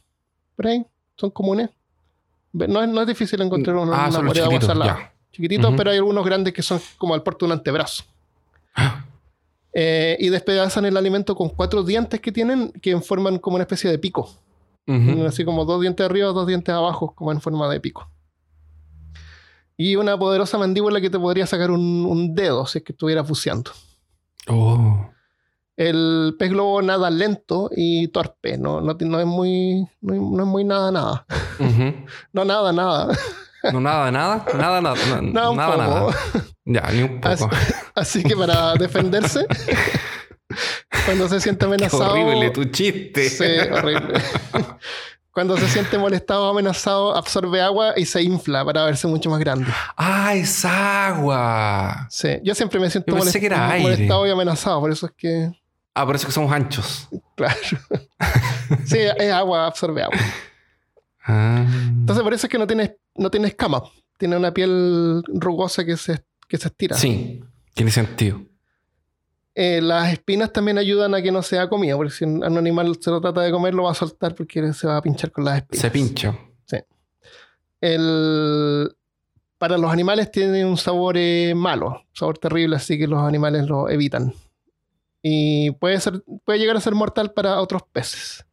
por 0.55 0.67
ahí, 0.67 0.85
son 1.15 1.29
comunes. 1.31 1.69
No 2.53 2.83
es, 2.83 2.89
no 2.89 3.01
es 3.01 3.07
difícil 3.07 3.41
encontrar 3.41 3.75
uno 3.75 3.91
Ah, 3.93 4.11
son 4.11 4.25
una 4.25 4.33
de 4.33 4.41
agua 4.41 5.13
chiquititos, 5.31 5.73
pero 5.75 5.89
hay 5.89 5.97
algunos 5.97 6.23
grandes 6.23 6.53
que 6.53 6.61
son 6.61 6.79
como 6.97 7.15
al 7.15 7.23
porte 7.23 7.45
de 7.45 7.51
un 7.51 7.57
antebrazo. 7.57 8.03
Eh, 9.75 10.17
y 10.19 10.29
despedazan 10.29 10.85
el 10.85 10.95
alimento 10.95 11.33
con 11.35 11.49
cuatro 11.49 11.81
dientes 11.81 12.19
que 12.19 12.31
tienen 12.31 12.71
que 12.73 12.95
forman 13.01 13.39
como 13.39 13.55
una 13.55 13.63
especie 13.63 13.89
de 13.89 13.97
pico. 13.97 14.29
Ujú. 14.85 15.25
Así 15.25 15.43
como 15.43 15.65
dos 15.65 15.81
dientes 15.81 16.05
arriba, 16.05 16.27
dos 16.27 16.45
dientes 16.45 16.75
abajo, 16.75 17.15
como 17.15 17.31
en 17.31 17.41
forma 17.41 17.67
de 17.69 17.79
pico. 17.79 18.07
Y 19.75 19.95
una 19.95 20.15
poderosa 20.15 20.59
mandíbula 20.59 21.01
que 21.01 21.09
te 21.09 21.17
podría 21.17 21.47
sacar 21.47 21.71
un, 21.71 22.05
un 22.05 22.35
dedo 22.35 22.67
si 22.67 22.77
es 22.77 22.83
que 22.83 22.91
estuvieras 22.91 23.27
buceando. 23.27 23.71
Oh. 24.47 25.09
El 25.75 26.35
pez 26.37 26.51
globo 26.51 26.81
nada 26.83 27.09
lento 27.09 27.69
y 27.75 28.07
torpe, 28.09 28.57
no, 28.59 28.79
no, 28.81 28.95
no 28.99 29.19
es 29.19 29.25
muy 29.25 29.87
no, 30.01 30.13
es- 30.13 30.21
no 30.21 30.43
es 30.43 30.47
muy 30.49 30.63
nada 30.63 30.91
nada. 30.91 31.25
No 32.33 32.45
nada 32.45 32.71
nada. 32.71 33.07
No, 33.71 33.79
nada, 33.79 34.11
nada, 34.11 34.45
nada, 34.57 34.81
nada, 34.81 34.95
na- 35.21 35.21
Nada, 35.53 35.77
nada. 35.77 36.15
Ya, 36.65 36.81
ni 36.91 37.03
un 37.03 37.21
poco. 37.21 37.49
así 37.95 38.21
que 38.23 38.35
para 38.35 38.73
defenderse, 38.73 39.45
cuando 41.05 41.27
se 41.29 41.39
siente 41.39 41.59
Qué 41.61 41.65
amenazado. 41.65 42.11
horrible 42.11 42.49
tu 42.51 42.65
chiste. 42.65 43.29
Sí, 43.29 43.43
horrible. 43.71 44.19
Cuando 45.31 45.57
se 45.57 45.67
siente 45.67 45.97
molestado 45.97 46.45
o 46.47 46.51
amenazado, 46.51 47.15
absorbe 47.15 47.59
agua 47.61 47.93
y 47.97 48.05
se 48.05 48.21
infla 48.21 48.63
para 48.63 48.85
verse 48.85 49.07
mucho 49.07 49.29
más 49.31 49.39
grande. 49.39 49.71
Ah, 49.97 50.35
es 50.35 50.63
agua. 50.65 52.05
Sí, 52.09 52.39
yo 52.43 52.53
siempre 52.53 52.79
me 52.79 52.89
siento 52.89 53.15
molest- 53.15 53.81
molestado 53.81 54.27
y 54.27 54.29
amenazado, 54.29 54.79
por 54.81 54.91
eso 54.91 55.07
es 55.07 55.11
que, 55.17 55.51
Ah, 55.93 56.05
por 56.05 56.15
eso 56.15 56.25
que 56.25 56.33
somos 56.33 56.51
anchos. 56.51 57.07
claro. 57.35 57.59
sí, 58.85 58.97
es 58.99 59.31
agua, 59.31 59.67
absorbe 59.67 60.03
agua. 60.03 60.17
Ah. 61.25 61.65
Entonces, 61.87 62.23
por 62.23 62.33
eso 62.33 62.47
es 62.47 62.51
que 62.51 62.57
no 62.57 62.67
tiene, 62.67 62.97
no 63.15 63.29
tiene 63.29 63.47
escamas. 63.47 63.83
Tiene 64.17 64.37
una 64.37 64.53
piel 64.53 65.23
rugosa 65.27 65.85
que 65.85 65.97
se, 65.97 66.23
que 66.47 66.57
se 66.57 66.67
estira. 66.67 66.95
Sí, 66.95 67.43
tiene 67.73 67.91
sentido. 67.91 68.41
Eh, 69.55 69.81
las 69.81 70.11
espinas 70.11 70.51
también 70.51 70.79
ayudan 70.79 71.13
a 71.13 71.21
que 71.21 71.31
no 71.31 71.43
sea 71.43 71.69
comida, 71.69 71.95
porque 71.95 72.11
si 72.11 72.25
un 72.25 72.43
animal 72.43 72.97
se 72.99 73.11
lo 73.11 73.21
trata 73.21 73.41
de 73.41 73.51
comer, 73.51 73.73
lo 73.73 73.83
va 73.83 73.91
a 73.91 73.95
soltar 73.95 74.33
porque 74.33 74.73
se 74.73 74.87
va 74.87 74.97
a 74.97 75.01
pinchar 75.01 75.31
con 75.31 75.45
las 75.45 75.57
espinas. 75.57 75.81
Se 75.81 75.91
pincha. 75.91 76.35
El, 77.81 78.95
para 79.57 79.77
los 79.77 79.91
animales 79.91 80.31
tiene 80.31 80.65
un 80.65 80.77
sabor 80.77 81.17
eh, 81.17 81.53
malo, 81.53 81.87
un 81.87 82.15
sabor 82.15 82.37
terrible, 82.37 82.77
así 82.77 82.97
que 82.97 83.07
los 83.07 83.21
animales 83.21 83.65
lo 83.67 83.89
evitan. 83.89 84.33
Y 85.25 85.71
puede, 85.71 85.99
ser, 86.01 86.21
puede 86.43 86.59
llegar 86.59 86.75
a 86.75 86.81
ser 86.81 86.93
mortal 86.93 87.31
para 87.31 87.61
otros 87.61 87.81
peces. 87.91 88.45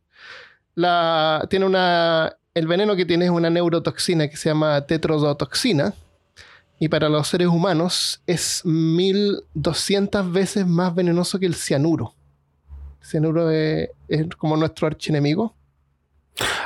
La, 0.76 1.44
tiene 1.50 1.66
una, 1.66 2.36
el 2.54 2.68
veneno 2.68 2.94
que 2.94 3.04
tiene 3.04 3.24
es 3.24 3.30
una 3.32 3.50
neurotoxina 3.50 4.28
que 4.28 4.36
se 4.36 4.48
llama 4.48 4.86
tetrodotoxina. 4.86 5.92
Y 6.78 6.88
para 6.88 7.08
los 7.08 7.26
seres 7.26 7.48
humanos 7.48 8.22
es 8.26 8.64
1200 8.64 10.32
veces 10.32 10.66
más 10.66 10.94
venenoso 10.94 11.40
que 11.40 11.46
el 11.46 11.56
cianuro. 11.56 12.14
El 13.02 13.06
cianuro 13.06 13.50
es, 13.50 13.90
es 14.08 14.26
como 14.36 14.56
nuestro 14.56 14.86
archienemigo. 14.86 15.54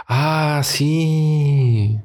Ah, 0.07 0.61
sí. 0.63 1.99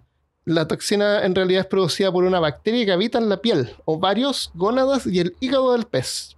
La 0.46 0.68
toxina 0.68 1.26
en 1.26 1.36
realidad 1.36 1.62
es 1.62 1.68
producida 1.68 2.12
por 2.12 2.24
una 2.24 2.40
bacteria 2.40 2.86
que 2.86 2.92
habita 2.94 3.18
en 3.20 3.30
la 3.30 3.42
piel, 3.42 3.76
ovarios, 3.84 4.52
gónadas 4.56 5.06
y 5.06 5.20
el 5.20 5.36
hígado 5.42 5.74
del 5.74 5.86
pez. 5.86 6.38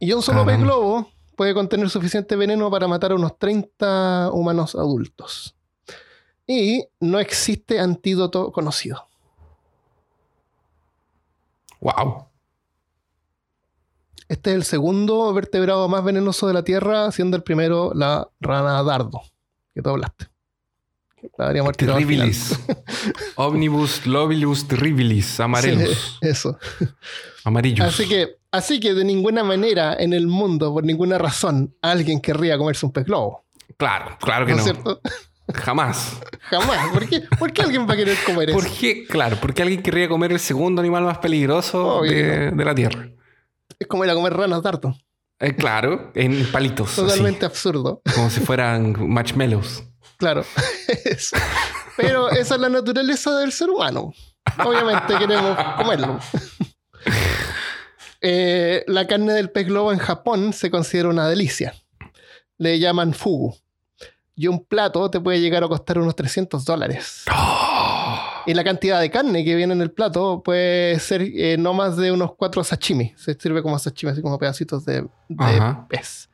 Y 0.00 0.12
un 0.12 0.22
solo 0.22 0.44
pez 0.46 0.58
globo 0.58 1.08
puede 1.36 1.54
contener 1.54 1.88
suficiente 1.90 2.34
veneno 2.34 2.70
para 2.70 2.88
matar 2.88 3.12
a 3.12 3.14
unos 3.14 3.38
30 3.38 4.30
humanos 4.32 4.74
adultos. 4.74 5.54
Y 6.46 6.84
no 6.98 7.20
existe 7.20 7.78
antídoto 7.78 8.50
conocido. 8.50 9.06
Wow. 11.80 12.26
Este 14.28 14.50
es 14.50 14.56
el 14.56 14.64
segundo 14.64 15.32
vertebrado 15.34 15.88
más 15.88 16.02
venenoso 16.02 16.46
de 16.46 16.54
la 16.54 16.64
Tierra, 16.64 17.12
siendo 17.12 17.36
el 17.36 17.42
primero 17.42 17.92
la 17.94 18.28
rana 18.40 18.82
dardo, 18.82 19.22
que 19.74 19.82
tú 19.82 19.90
hablaste. 19.90 20.26
La. 21.36 21.72
Terribilis. 21.72 22.58
Omnibus 23.36 24.06
lobilus 24.06 24.66
terribilis. 24.66 25.38
Amarelos. 25.40 26.18
Sí, 26.20 26.28
eso. 26.28 26.58
Amarillos. 27.44 27.86
Así 27.86 28.08
que, 28.08 28.39
así 28.52 28.80
que 28.80 28.94
de 28.94 29.04
ninguna 29.04 29.44
manera 29.44 29.94
en 29.98 30.12
el 30.12 30.26
mundo, 30.26 30.72
por 30.72 30.84
ninguna 30.84 31.18
razón, 31.18 31.74
alguien 31.82 32.20
querría 32.20 32.56
comerse 32.58 32.86
un 32.86 32.92
pez 32.92 33.04
globo. 33.06 33.44
Claro, 33.76 34.16
claro 34.20 34.46
que 34.46 34.52
¿No 34.52 34.58
no. 34.58 34.64
cierto? 34.64 35.00
Jamás. 35.54 36.18
Jamás. 36.42 36.88
¿Por 36.92 37.08
qué, 37.08 37.22
¿Por 37.38 37.52
qué 37.52 37.62
alguien 37.62 37.88
va 37.88 37.94
a 37.94 37.96
querer 37.96 38.16
comer 38.24 38.50
eso? 38.50 38.58
¿Por 38.58 38.68
qué? 38.70 39.04
Claro, 39.06 39.36
porque 39.40 39.62
alguien 39.62 39.82
querría 39.82 40.08
comer 40.08 40.32
el 40.32 40.38
segundo 40.40 40.80
animal 40.80 41.02
más 41.04 41.18
peligroso 41.18 42.02
de, 42.02 42.50
de 42.52 42.64
la 42.64 42.74
Tierra. 42.74 43.08
Es 43.78 43.86
como 43.86 44.04
ir 44.04 44.10
a 44.10 44.14
comer 44.14 44.34
ranas 44.34 44.62
dardo. 44.62 44.94
Eh, 45.40 45.56
claro, 45.56 46.12
en 46.14 46.44
palitos. 46.52 46.90
así, 46.92 47.00
Totalmente 47.00 47.46
absurdo. 47.46 48.02
como 48.14 48.28
si 48.30 48.40
fueran 48.40 48.94
marshmallows. 49.08 49.82
Claro. 50.18 50.44
Eso. 51.04 51.36
Pero 51.96 52.30
esa 52.30 52.54
es 52.56 52.60
la 52.60 52.68
naturaleza 52.68 53.36
del 53.38 53.50
ser 53.52 53.70
humano. 53.70 54.12
Obviamente 54.64 55.16
queremos 55.18 55.56
comerlo. 55.78 56.18
Eh, 58.20 58.84
la 58.86 59.06
carne 59.06 59.32
del 59.32 59.50
pez 59.50 59.66
globo 59.66 59.92
en 59.92 59.98
Japón 59.98 60.52
se 60.52 60.70
considera 60.70 61.08
una 61.08 61.28
delicia. 61.28 61.74
Le 62.58 62.78
llaman 62.78 63.14
fugu. 63.14 63.56
Y 64.34 64.46
un 64.46 64.64
plato 64.64 65.10
te 65.10 65.20
puede 65.20 65.40
llegar 65.40 65.64
a 65.64 65.68
costar 65.68 65.98
unos 65.98 66.16
300 66.16 66.64
dólares. 66.64 67.24
Y 68.46 68.54
la 68.54 68.64
cantidad 68.64 69.00
de 69.00 69.10
carne 69.10 69.44
que 69.44 69.54
viene 69.54 69.74
en 69.74 69.82
el 69.82 69.90
plato 69.90 70.42
puede 70.42 70.98
ser 70.98 71.22
eh, 71.22 71.56
no 71.58 71.74
más 71.74 71.96
de 71.96 72.10
unos 72.10 72.34
cuatro 72.36 72.64
sashimi. 72.64 73.12
Se 73.16 73.34
sirve 73.34 73.62
como 73.62 73.78
sashimi, 73.78 74.12
así 74.12 74.22
como 74.22 74.38
pedacitos 74.38 74.84
de, 74.84 75.06
de 75.28 75.76
pez. 75.88 76.30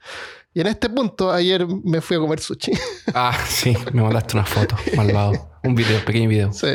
Y 0.55 0.61
en 0.61 0.69
este 0.69 0.89
punto, 0.89 1.31
ayer 1.31 1.67
me 1.67 2.01
fui 2.01 2.17
a 2.17 2.21
comer 2.21 2.41
sushi. 2.41 2.73
Ah, 3.15 3.37
sí, 3.47 3.77
me 3.93 4.03
mandaste 4.03 4.37
una 4.37 4.47
foto, 4.47 4.77
malvado. 4.97 5.51
Un 5.63 5.75
video, 5.75 6.03
pequeño 6.05 6.29
video. 6.29 6.53
Sí. 6.53 6.69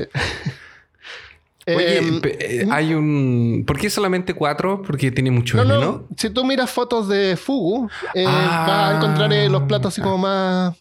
Oye, 1.68 1.98
Em, 2.00 2.22
eh, 2.24 2.68
hay 2.72 2.94
un. 2.94 3.64
¿Por 3.68 3.78
qué 3.80 3.90
solamente 3.90 4.34
cuatro? 4.34 4.82
Porque 4.82 5.12
tiene 5.12 5.30
mucho 5.32 5.58
no, 5.58 5.64
veneno. 5.64 5.82
no, 5.82 6.08
si 6.18 6.30
tú 6.32 6.44
miras 6.44 6.70
fotos 6.72 7.08
de 7.08 7.38
Fugu, 7.38 7.88
eh, 8.16 8.26
Ah. 8.28 8.66
vas 8.68 8.94
a 8.94 8.98
encontrar 8.98 9.32
eh, 9.34 9.48
los 9.50 9.64
platos 9.64 9.94
así 9.94 10.02
como 10.02 10.18
más 10.18 10.76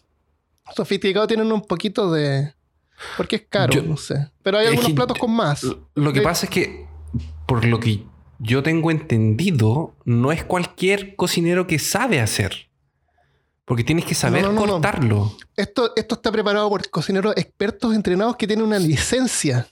sofisticados. 0.75 1.27
Tienen 1.27 1.51
un 1.51 1.61
poquito 1.61 2.11
de. 2.11 2.53
Porque 3.17 3.35
es 3.37 3.43
caro, 3.49 3.73
Yo- 3.73 3.83
no 3.83 3.97
sé. 3.97 4.29
Pero 4.43 4.57
hay 4.57 4.67
algunos 4.67 4.87
que- 4.89 4.93
platos 4.95 5.17
con 5.17 5.31
más. 5.35 5.65
Lo 5.95 6.13
que 6.13 6.21
pasa 6.21 6.45
es 6.45 6.49
que, 6.51 6.85
por 7.45 7.63
lo 7.65 7.79
que 7.79 8.03
yo 8.39 8.63
tengo 8.63 8.89
entendido, 8.91 9.95
no 10.05 10.31
es 10.31 10.43
cualquier 10.43 11.15
cocinero 11.15 11.67
que 11.67 11.77
sabe 11.79 12.19
hacer. 12.21 12.69
Porque 13.65 13.83
tienes 13.83 14.05
que 14.05 14.15
saber 14.15 14.43
no, 14.43 14.51
no. 14.51 14.65
cortarlo 14.65 15.37
Esto, 15.55 15.93
esto 15.95 16.15
está 16.15 16.31
preparado 16.31 16.67
por 16.69 16.89
cocineros 16.89 17.33
expertos 17.37 17.93
entrenados 17.95 18.35
que 18.35 18.47
tienen 18.47 18.65
una 18.65 18.79
licencia. 18.79 19.67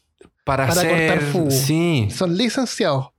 Para, 0.49 0.67
Para 0.67 0.81
hacer. 0.81 1.07
cortar 1.17 1.31
fugu. 1.31 1.51
Sí, 1.51 2.07
Son 2.11 2.35
licenciados. 2.35 3.09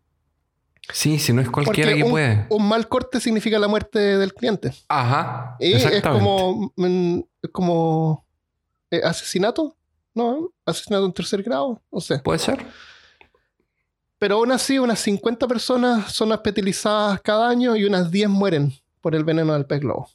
sí, 0.93 1.19
si 1.21 1.33
no 1.33 1.41
es 1.41 1.49
cualquiera 1.49 1.91
Porque 1.91 1.99
que 2.01 2.05
un, 2.05 2.11
puede. 2.11 2.47
un 2.51 2.69
mal 2.69 2.89
corte 2.89 3.21
significa 3.21 3.57
la 3.59 3.69
muerte 3.69 3.99
del 3.99 4.35
cliente. 4.35 4.73
Ajá. 4.89 5.57
Y 5.61 5.75
es 5.75 6.03
como, 6.03 6.73
mm, 6.77 7.21
es 7.43 7.51
como 7.53 8.25
eh, 8.91 9.01
asesinato, 9.05 9.77
¿no? 10.15 10.51
Asesinato 10.67 11.07
en 11.07 11.13
tercer 11.13 11.43
grado, 11.45 11.81
no 11.93 12.01
sé. 12.01 12.19
Puede 12.19 12.41
ser. 12.41 12.67
Pero 14.19 14.35
aún 14.37 14.51
así, 14.53 14.79
unas 14.79 14.99
50 14.99 15.47
personas 15.47 16.13
son 16.13 16.33
hospitalizadas 16.33 17.21
cada 17.23 17.49
año 17.49 17.77
y 17.77 17.85
unas 17.85 18.11
10 18.11 18.29
mueren 18.29 18.73
por 19.01 19.15
el 19.15 19.25
veneno 19.25 19.53
del 19.55 19.65
pez 19.67 19.81
globo. 19.81 20.11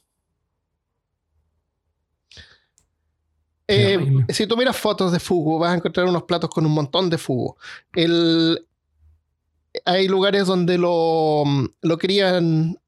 Eh, 3.68 3.98
si 4.28 4.46
tú 4.46 4.56
miras 4.56 4.76
fotos 4.76 5.10
de 5.12 5.18
fugu, 5.20 5.58
vas 5.58 5.72
a 5.72 5.76
encontrar 5.76 6.06
unos 6.06 6.22
platos 6.24 6.50
con 6.50 6.64
un 6.66 6.72
montón 6.72 7.10
de 7.10 7.18
fugu. 7.18 7.56
El- 7.94 8.64
hay 9.84 10.08
lugares 10.08 10.46
donde 10.46 10.78
lo, 10.78 11.44
lo 11.82 11.98
crían 11.98 12.78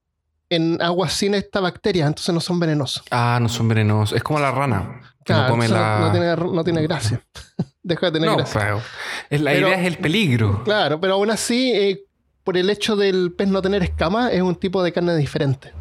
en 0.50 0.80
agua 0.80 1.08
sin 1.10 1.34
esta 1.34 1.60
bacteria, 1.60 2.06
entonces 2.06 2.34
no 2.34 2.40
son 2.40 2.58
venenosos. 2.58 3.02
Ah, 3.10 3.38
no 3.42 3.48
son 3.48 3.68
venenosos. 3.68 4.16
Es 4.16 4.22
como 4.22 4.38
la 4.38 4.50
rana. 4.50 5.00
Que 5.18 5.34
Claro, 5.34 5.42
no 5.44 5.50
come 5.50 5.68
la. 5.68 5.98
no, 6.00 6.12
tiene, 6.12 6.36
no 6.36 6.64
tiene 6.64 6.82
gracia. 6.82 7.22
Deja 7.82 8.06
de 8.06 8.12
tener 8.12 8.30
No, 8.30 8.36
gracia. 8.36 8.60
pero 8.60 9.42
la 9.42 9.50
Pero- 9.50 9.68
idea 9.68 9.80
es 9.80 9.86
el 9.86 9.98
peligro. 9.98 10.62
Claro, 10.64 11.00
pero 11.00 11.14
aún 11.14 11.30
así, 11.30 11.72
eh, 11.74 12.04
por 12.44 12.56
el 12.56 12.70
hecho 12.70 12.96
del 12.96 13.32
pez 13.32 13.48
no 13.48 13.60
tener 13.60 13.82
escamas, 13.82 14.32
es 14.32 14.40
un 14.40 14.54
tipo 14.56 14.82
de 14.82 14.92
carne 14.92 15.14
diferente. 15.16 15.72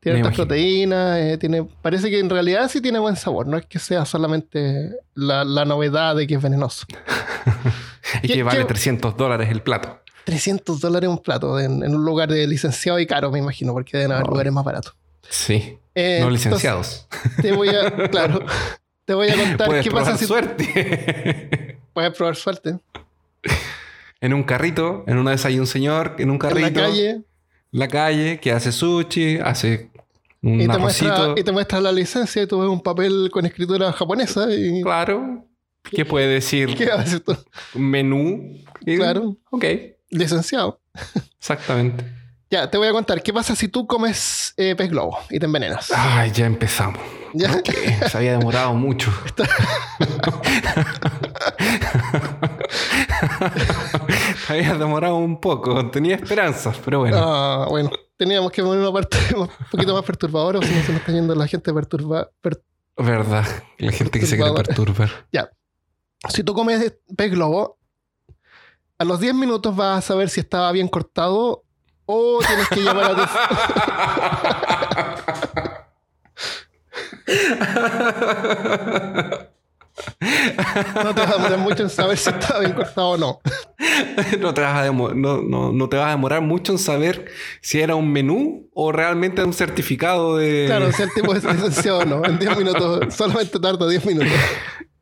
Tiene 0.00 0.20
imagino. 0.20 0.36
proteínas, 0.44 1.18
eh, 1.18 1.38
tiene, 1.38 1.64
parece 1.82 2.08
que 2.10 2.20
en 2.20 2.30
realidad 2.30 2.68
sí 2.70 2.80
tiene 2.80 2.98
buen 3.00 3.16
sabor, 3.16 3.46
no 3.46 3.56
es 3.56 3.66
que 3.66 3.78
sea 3.78 4.04
solamente 4.04 4.92
la, 5.14 5.44
la 5.44 5.64
novedad 5.64 6.14
de 6.16 6.26
que 6.26 6.34
es 6.36 6.42
venenoso. 6.42 6.86
Y 8.22 8.28
¿Qué- 8.28 8.34
que 8.34 8.42
vale 8.42 8.60
qué- 8.60 8.64
300 8.64 9.16
dólares 9.18 9.50
el 9.50 9.60
plato. 9.60 10.00
300 10.24 10.80
dólares 10.80 11.10
un 11.10 11.18
plato 11.18 11.60
en, 11.60 11.82
en 11.82 11.94
un 11.94 12.04
lugar 12.04 12.30
de 12.30 12.46
licenciado 12.46 12.98
y 12.98 13.06
caro, 13.06 13.30
me 13.30 13.38
imagino, 13.38 13.72
porque 13.74 13.98
deben 13.98 14.12
haber 14.12 14.26
lugares 14.28 14.50
más 14.52 14.64
baratos. 14.64 14.94
Sí. 15.28 15.78
Eh, 15.94 16.18
no 16.20 16.28
entonces, 16.28 16.46
licenciados. 16.46 17.06
Te 17.42 17.52
voy 17.52 17.68
a, 17.68 18.08
claro, 18.10 18.44
te 19.04 19.12
voy 19.14 19.28
a 19.28 19.36
contar 19.36 19.66
Puedes 19.66 19.84
qué 19.84 19.90
probar 19.90 20.06
pasa 20.06 20.18
si 20.18 20.24
suerte. 20.26 21.78
puedes 21.92 22.12
probar 22.16 22.36
suerte. 22.36 22.78
en 24.20 24.32
un 24.34 24.42
carrito, 24.42 25.04
en 25.06 25.18
una 25.18 25.30
de 25.30 25.36
esas 25.36 25.46
hay 25.46 25.58
un 25.60 25.66
señor 25.66 26.16
en 26.18 26.30
un 26.30 26.34
En 26.36 26.38
carrito. 26.38 26.80
la 26.80 26.86
calle, 26.88 27.22
la 27.70 27.88
calle 27.88 28.40
que 28.40 28.52
hace 28.52 28.72
sushi, 28.72 29.38
hace 29.38 29.90
un 30.42 30.60
Y 30.60 30.68
te, 30.68 30.78
muestra, 30.78 31.14
arrocito. 31.14 31.40
y 31.40 31.44
te 31.44 31.52
muestra 31.52 31.80
la 31.80 31.92
licencia 31.92 32.42
y 32.42 32.46
tú 32.46 32.60
ves 32.60 32.68
un 32.68 32.80
papel 32.82 33.28
con 33.32 33.44
escritura 33.46 33.92
japonesa 33.92 34.46
y... 34.52 34.82
Claro. 34.82 35.44
¿Qué 35.82 36.04
puede 36.04 36.26
decir? 36.28 36.74
¿Qué 36.76 36.86
decir 36.86 37.20
tú? 37.20 37.36
Menú. 37.74 38.56
Y- 38.84 38.96
Claro. 38.96 39.36
Ok, 39.50 39.64
Licenciado. 40.10 40.80
exactamente. 41.38 42.04
Ya, 42.50 42.70
te 42.70 42.78
voy 42.78 42.88
a 42.88 42.92
contar. 42.92 43.22
¿Qué 43.22 43.32
pasa 43.32 43.54
si 43.54 43.68
tú 43.68 43.86
comes 43.86 44.54
eh, 44.56 44.74
pez 44.76 44.88
globo 44.90 45.18
y 45.28 45.38
te 45.38 45.44
envenenas? 45.46 45.90
Ay, 45.94 46.30
ya 46.32 46.46
empezamos. 46.46 46.98
Ya. 47.34 47.60
Se 48.08 48.16
había 48.16 48.38
demorado 48.38 48.72
mucho. 48.74 49.12
Se 54.46 54.52
había 54.52 54.74
demorado 54.74 55.16
un 55.16 55.40
poco. 55.40 55.90
Tenía 55.90 56.16
esperanzas, 56.16 56.78
pero 56.84 57.00
bueno. 57.00 57.16
Ah, 57.18 57.66
bueno, 57.68 57.90
teníamos 58.16 58.50
que 58.52 58.62
poner 58.62 58.80
una 58.82 58.92
parte 58.92 59.16
un 59.36 59.48
poquito 59.70 59.94
más 59.94 60.04
perturbadora, 60.04 60.58
o 60.58 60.62
si 60.62 60.74
no 60.74 60.82
se 60.82 60.92
nos 60.92 61.00
está 61.00 61.12
yendo 61.12 61.34
la 61.34 61.46
gente 61.46 61.72
perturba. 61.72 62.28
per- 62.40 62.62
Verdad. 62.96 63.44
La 63.78 63.92
gente 63.92 64.18
que 64.18 64.26
se 64.26 64.36
quiere 64.36 64.52
perturbar. 64.52 65.10
Ya. 65.32 65.48
Si 66.28 66.42
tú 66.42 66.52
comes 66.52 66.94
pez 67.16 67.30
globo, 67.30 67.78
a 68.98 69.04
los 69.04 69.20
10 69.20 69.34
minutos 69.34 69.76
vas 69.76 69.98
a 69.98 70.00
saber 70.02 70.28
si 70.30 70.40
estaba 70.40 70.72
bien 70.72 70.88
cortado 70.88 71.62
o 72.06 72.40
tienes 72.44 72.68
que 72.68 72.80
llamar 72.80 73.12
a 73.12 73.14
tu. 79.44 79.48
No 81.04 81.14
te 81.14 81.20
vas 81.20 81.30
a 81.30 81.34
demorar 81.36 81.58
mucho 81.58 81.82
en 81.82 81.90
saber 81.90 82.16
si 82.18 82.30
estaba 82.30 82.60
bien 82.60 82.72
cortado 82.72 83.08
o 83.10 83.16
no. 83.16 83.40
no, 84.40 84.54
te 84.54 84.60
vas 84.60 84.74
a 84.76 84.84
demo- 84.84 85.14
no, 85.14 85.42
no- 85.42 85.72
no 85.72 85.88
te 85.88 85.96
vas 85.96 86.08
a 86.08 86.10
demorar 86.10 86.40
mucho 86.42 86.72
en 86.72 86.78
saber 86.78 87.26
si 87.60 87.80
era 87.80 87.94
un 87.94 88.10
menú 88.12 88.68
o 88.74 88.92
realmente 88.92 89.42
un 89.42 89.52
certificado 89.52 90.36
de. 90.36 90.64
Claro, 90.66 90.92
si 90.92 91.02
el 91.02 91.12
tipo 91.12 91.34
es 91.34 91.44
licenciado 91.44 91.98
o 92.00 92.04
no. 92.04 92.24
En 92.24 92.38
10 92.38 92.56
minutos, 92.58 93.14
solamente 93.14 93.58
tarda 93.58 93.88
10 93.88 94.04
minutos. 94.06 94.32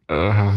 Ajá. 0.08 0.54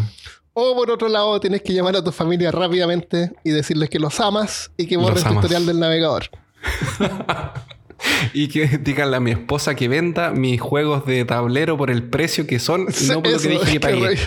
O 0.52 0.74
por 0.74 0.90
otro 0.90 1.08
lado, 1.08 1.38
tienes 1.40 1.62
que 1.62 1.72
llamar 1.72 1.96
a 1.96 2.02
tu 2.04 2.12
familia 2.12 2.50
rápidamente 2.50 3.32
y 3.44 3.50
decirles 3.50 3.88
que 3.88 3.98
los 3.98 4.18
amas 4.20 4.70
y 4.76 4.86
que 4.86 4.96
borren 4.96 5.14
Los 5.14 5.24
tu 5.24 5.34
historial 5.34 5.64
del 5.66 5.78
navegador. 5.80 6.24
Y 8.32 8.48
que 8.48 8.66
diganle 8.78 9.16
a 9.16 9.20
mi 9.20 9.32
esposa 9.32 9.74
que 9.74 9.88
venda 9.88 10.30
mis 10.30 10.60
juegos 10.60 11.06
de 11.06 11.24
tablero 11.24 11.76
por 11.76 11.90
el 11.90 12.04
precio 12.04 12.46
que 12.46 12.58
son 12.58 12.86
y 13.00 13.06
no 13.06 13.22
por 13.22 13.32
lo 13.32 13.38
que 13.38 13.48
dije 13.48 13.72
que 13.72 13.80
pagué. 13.80 14.14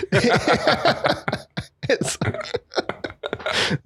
Eso. 1.88 2.18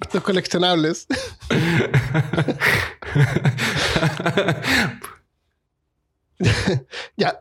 Estos 0.00 0.22
coleccionables. 0.22 1.06
ya. 7.16 7.40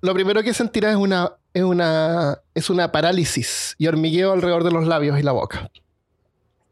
Lo 0.00 0.14
primero 0.14 0.42
que 0.42 0.52
sentirás 0.52 0.92
es 0.92 0.96
una, 0.96 1.32
es 1.54 1.62
una, 1.62 2.40
es 2.54 2.70
una 2.70 2.90
parálisis 2.90 3.76
y 3.78 3.86
hormigueo 3.86 4.32
alrededor 4.32 4.64
de 4.64 4.72
los 4.72 4.84
labios 4.86 5.20
y 5.20 5.22
la 5.22 5.32
boca. 5.32 5.70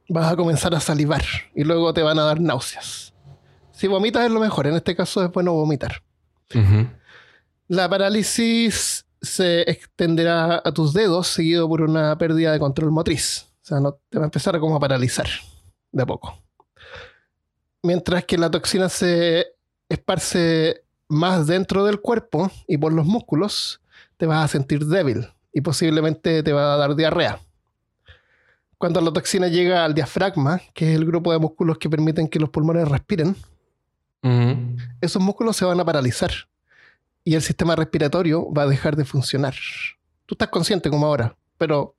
Vas 0.09 0.33
a 0.33 0.37
comenzar 0.37 0.75
a 0.75 0.81
salivar 0.81 1.23
y 1.55 1.63
luego 1.63 1.95
te 1.95 2.03
van 2.03 2.19
a 2.19 2.25
dar 2.25 2.41
náuseas. 2.41 3.15
Si 3.81 3.89
vomitas 3.89 4.27
es 4.27 4.31
lo 4.31 4.41
mejor, 4.41 4.67
en 4.67 4.75
este 4.75 4.95
caso 4.95 5.25
es 5.25 5.33
bueno 5.33 5.55
vomitar. 5.55 6.03
La 7.67 7.89
parálisis 7.89 9.07
se 9.23 9.63
extenderá 9.63 10.61
a 10.63 10.75
tus 10.75 10.93
dedos 10.93 11.29
seguido 11.29 11.67
por 11.67 11.81
una 11.81 12.19
pérdida 12.19 12.53
de 12.53 12.59
control 12.59 12.91
motriz. 12.91 13.47
O 13.63 13.65
sea, 13.65 13.81
no, 13.81 13.99
te 14.11 14.19
va 14.19 14.25
a 14.25 14.27
empezar 14.27 14.55
a 14.55 14.61
como 14.61 14.77
a 14.77 14.81
paralizar 14.81 15.29
de 15.93 16.03
a 16.03 16.05
poco. 16.05 16.39
Mientras 17.83 18.27
que 18.27 18.37
la 18.37 18.51
toxina 18.51 18.91
se 18.91 19.47
esparce 19.89 20.85
más 21.09 21.47
dentro 21.47 21.87
del 21.87 22.03
cuerpo 22.03 22.51
y 22.69 22.77
por 22.77 22.93
los 22.93 23.07
músculos, 23.07 23.81
te 24.19 24.27
vas 24.27 24.45
a 24.45 24.49
sentir 24.49 24.85
débil 24.85 25.27
y 25.55 25.63
posiblemente 25.63 26.43
te 26.43 26.53
va 26.53 26.75
a 26.75 26.77
dar 26.77 26.95
diarrea. 26.95 27.41
Cuando 28.77 29.01
la 29.01 29.11
toxina 29.11 29.49
llega 29.49 29.87
al 29.87 29.95
diafragma, 29.95 30.61
que 30.75 30.91
es 30.91 30.99
el 30.99 31.07
grupo 31.07 31.33
de 31.33 31.39
músculos 31.39 31.79
que 31.79 31.89
permiten 31.89 32.29
que 32.29 32.39
los 32.39 32.51
pulmones 32.51 32.87
respiren, 32.87 33.35
Esos 35.01 35.23
músculos 35.23 35.57
se 35.57 35.65
van 35.65 35.81
a 35.81 35.85
paralizar 35.85 36.31
y 37.25 37.35
el 37.35 37.43
sistema 37.43 37.77
respiratorio 37.77 38.53
va 38.53 38.63
a 38.63 38.67
dejar 38.67 38.97
de 38.97 39.05
funcionar. 39.05 39.55
Tú 40.27 40.35
estás 40.35 40.49
consciente 40.49 40.91
como 40.91 41.07
ahora, 41.07 41.37
pero 41.59 41.95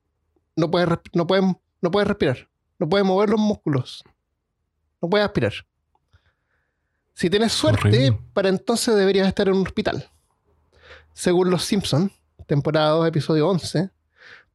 no 0.55 0.69
puedes, 0.69 0.89
no 1.13 1.27
puedes, 1.27 1.45
no 1.81 1.91
puedes 1.91 2.07
respirar, 2.07 2.47
no 2.79 2.87
puedes 2.87 3.05
mover 3.05 3.29
los 3.29 3.39
músculos, 3.39 4.03
no 5.01 5.09
puedes 5.09 5.25
aspirar. 5.25 5.53
Si 7.13 7.29
tienes 7.29 7.51
suerte, 7.51 7.87
Horrible. 7.87 8.19
para 8.33 8.49
entonces 8.49 8.95
deberías 8.95 9.27
estar 9.27 9.47
en 9.47 9.55
un 9.55 9.67
hospital. 9.67 10.09
Según 11.13 11.49
Los 11.49 11.63
Simpsons, 11.65 12.11
temporada 12.47 12.89
2, 12.91 13.07
episodio 13.07 13.49
11, 13.49 13.89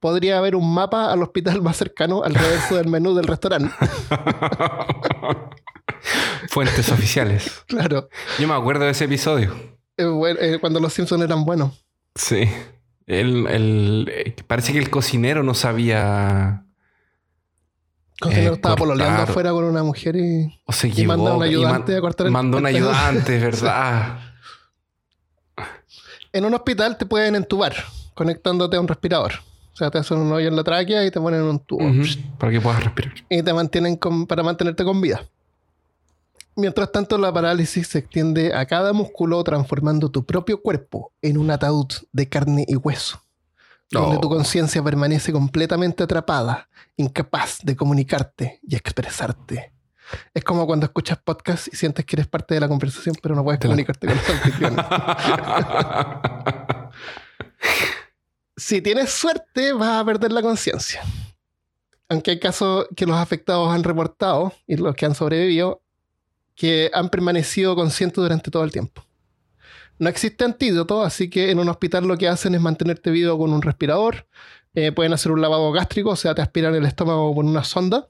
podría 0.01 0.39
haber 0.39 0.57
un 0.57 0.73
mapa 0.73 1.13
al 1.13 1.23
hospital 1.23 1.63
más 1.63 1.77
cercano 1.77 2.23
al 2.23 2.35
reverso 2.35 2.77
del 2.77 2.89
menú 2.89 3.15
del 3.15 3.27
restaurante. 3.27 3.75
Fuentes 6.49 6.91
oficiales. 6.91 7.65
claro, 7.67 8.09
Yo 8.39 8.49
me 8.49 8.55
acuerdo 8.55 8.85
de 8.85 8.91
ese 8.93 9.05
episodio. 9.05 9.55
eh, 9.97 10.05
bueno, 10.05 10.39
eh, 10.41 10.59
cuando 10.61 10.81
Los 10.81 10.93
Simpsons 10.93 11.23
eran 11.23 11.45
buenos. 11.45 11.85
Sí. 12.15 12.49
El, 13.07 13.47
el- 13.47 14.11
eh, 14.13 14.35
parece 14.47 14.73
que 14.73 14.79
el 14.79 14.91
cocinero 14.91 15.43
no 15.43 15.55
sabía 15.55 16.65
Cocinero 18.19 18.53
Eh, 18.53 18.55
estaba 18.57 18.75
pololeando 18.77 19.17
cortar. 19.19 19.31
afuera 19.31 19.51
con 19.53 19.65
una 19.65 19.83
mujer 19.83 20.17
y, 20.17 20.61
o 20.65 20.73
se 20.73 20.89
y 20.89 21.05
a 21.05 21.15
un 21.15 21.43
ayudante 21.43 21.93
man- 21.93 21.99
a 21.99 22.01
cortar 22.01 22.27
el 22.27 22.33
Mandó 22.33 22.57
un 22.59 22.67
el 22.67 22.75
ayudante, 22.75 23.39
¿verdad? 23.41 24.19
En 26.33 26.45
un 26.45 26.55
hospital 26.55 26.97
te 26.99 27.07
pueden 27.07 27.35
entubar 27.37 27.75
conectándote 28.15 28.77
a 28.77 28.81
un 28.81 28.89
respirador. 28.89 29.33
O 29.73 29.77
sea, 29.77 29.91
te 29.91 29.99
hacen 29.99 30.17
un 30.19 30.33
hoyo 30.33 30.49
en 30.49 30.57
la 30.57 30.65
tráquea 30.65 31.05
y 31.05 31.11
te 31.11 31.21
ponen 31.21 31.43
un 31.43 31.59
tubo. 31.61 31.85
Para 32.39 32.51
que 32.51 32.61
puedas 32.61 32.83
respirar. 32.83 33.13
Y 33.29 33.43
te 33.43 33.53
mantienen 33.53 33.97
con- 33.97 34.27
para 34.27 34.43
mantenerte 34.43 34.83
con 34.85 35.01
vida. 35.01 35.23
Mientras 36.57 36.91
tanto, 36.91 37.19
la 37.19 37.33
parálisis 37.33 37.89
se 37.89 37.99
extiende 37.99 38.55
a 38.55 38.65
cada 38.67 38.93
músculo, 38.95 39.43
transformando 39.45 40.11
tu 40.11 40.25
propio 40.25 40.63
cuerpo 40.63 41.13
en 41.21 41.37
un 41.37 41.51
ataúd 41.51 41.89
de 42.13 42.29
carne 42.29 42.65
y 42.67 42.77
hueso. 42.77 43.23
Donde 43.91 44.17
Oh. 44.17 44.21
tu 44.21 44.29
conciencia 44.29 44.83
permanece 44.83 45.33
completamente 45.33 46.03
atrapada, 46.03 46.69
incapaz 46.97 47.59
de 47.63 47.77
comunicarte 47.77 48.59
y 48.67 48.75
expresarte. 48.75 49.73
Es 50.33 50.43
como 50.45 50.67
cuando 50.67 50.87
escuchas 50.87 51.19
podcast 51.19 51.69
y 51.73 51.77
sientes 51.77 52.05
que 52.05 52.17
eres 52.17 52.27
parte 52.27 52.55
de 52.55 52.61
la 52.61 52.69
conversación, 52.69 53.17
pero 53.23 53.35
no 53.35 53.45
puedes 53.45 53.61
comunicarte 53.61 54.07
con 54.07 54.17
los 54.17 54.31
anfitriones. 54.31 54.87
Si 58.59 58.81
tienes 58.81 59.11
suerte, 59.11 59.75
vas 59.75 60.01
a 60.01 60.05
perder 60.05 60.33
la 60.33 60.41
conciencia. 60.41 61.03
Aunque 62.09 62.31
hay 62.31 62.41
casos 62.41 62.87
que 62.97 63.05
los 63.05 63.17
afectados 63.17 63.71
han 63.71 63.85
reportado, 63.85 64.51
y 64.67 64.77
los 64.77 64.95
que 64.95 65.05
han 65.05 65.15
sobrevivido, 65.15 65.83
que 66.57 66.91
han 66.93 67.09
permanecido 67.11 67.77
conscientes 67.77 68.17
durante 68.17 68.51
todo 68.51 68.65
el 68.65 68.73
tiempo. 68.73 69.05
No 69.99 70.09
existe 70.09 70.45
antídoto, 70.45 71.03
así 71.05 71.31
que 71.31 71.51
en 71.51 71.59
un 71.59 71.69
hospital 71.69 72.07
lo 72.09 72.19
que 72.19 72.27
hacen 72.29 72.55
es 72.55 72.61
mantenerte 72.61 73.11
vivo 73.11 73.39
con 73.39 73.53
un 73.53 73.63
respirador. 73.63 74.27
eh, 74.75 74.93
pueden 74.93 75.13
hacer 75.15 75.33
un 75.33 75.41
lavado 75.41 75.73
gástrico, 75.73 76.11
o 76.11 76.17
sea, 76.17 76.35
te 76.35 76.43
aspiran 76.43 76.75
el 76.75 76.85
estómago 76.85 77.35
con 77.35 77.49
una 77.49 77.65
sonda 77.65 78.09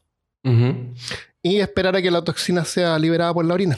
y 1.42 1.57
esperar 1.61 1.94
a 1.97 2.03
que 2.03 2.11
la 2.11 2.22
toxina 2.22 2.64
sea 2.64 2.99
liberada 2.99 3.32
por 3.34 3.44
la 3.44 3.55
orina. 3.55 3.76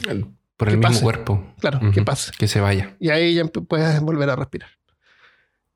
Por 0.57 0.69
el 0.69 0.75
Que 0.75 0.77
mismo 0.79 0.83
pase. 0.93 1.03
cuerpo. 1.03 1.55
Claro, 1.61 1.81
que 1.93 2.03
pase. 2.03 2.33
Que 2.39 2.49
se 2.49 2.61
vaya. 2.61 2.97
Y 2.99 3.11
ahí 3.11 3.35
ya 3.35 3.45
puedes 3.45 4.01
volver 4.01 4.31
a 4.31 4.37
respirar. 4.37 4.71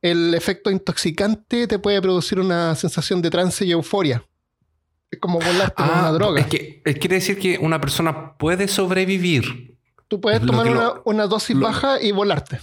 El 0.00 0.34
efecto 0.34 0.70
intoxicante 0.70 1.66
te 1.66 1.78
puede 1.78 2.00
producir 2.02 2.40
una 2.40 2.74
sensación 2.74 3.22
de 3.22 3.30
trance 3.30 3.64
y 3.64 3.72
euforia. 3.72 4.24
Es 5.12 5.20
como 5.20 5.38
volarte 5.38 5.74
con 5.76 5.88
una 5.90 6.10
droga. 6.10 6.40
Ah, 6.40 6.44
Es 6.44 6.48
que 6.48 6.82
quiere 6.98 7.14
decir 7.16 7.38
que 7.38 7.58
una 7.58 7.80
persona 7.80 8.36
puede 8.36 8.66
sobrevivir. 8.66 9.76
Tú 10.08 10.20
puedes 10.20 10.40
lo 10.42 10.46
tomar 10.48 10.66
una, 10.68 10.80
lo- 10.84 11.02
una 11.04 11.26
dosis 11.28 11.54
lo- 11.54 11.66
baja 11.66 12.02
y 12.02 12.10
volarte. 12.12 12.58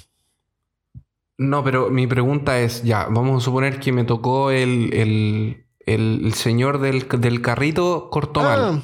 No, 1.37 1.63
pero 1.63 1.89
mi 1.89 2.05
pregunta 2.05 2.59
es, 2.59 2.83
ya, 2.83 3.05
vamos 3.05 3.41
a 3.41 3.45
suponer 3.45 3.79
que 3.79 3.93
me 3.93 4.03
tocó 4.03 4.51
el, 4.51 4.93
el, 4.93 5.65
el- 5.85 6.33
señor 6.33 6.79
del, 6.79 7.07
del 7.07 7.41
carrito 7.41 8.09
cortó 8.11 8.41
mal. 8.41 8.59
Ah, 8.61 8.81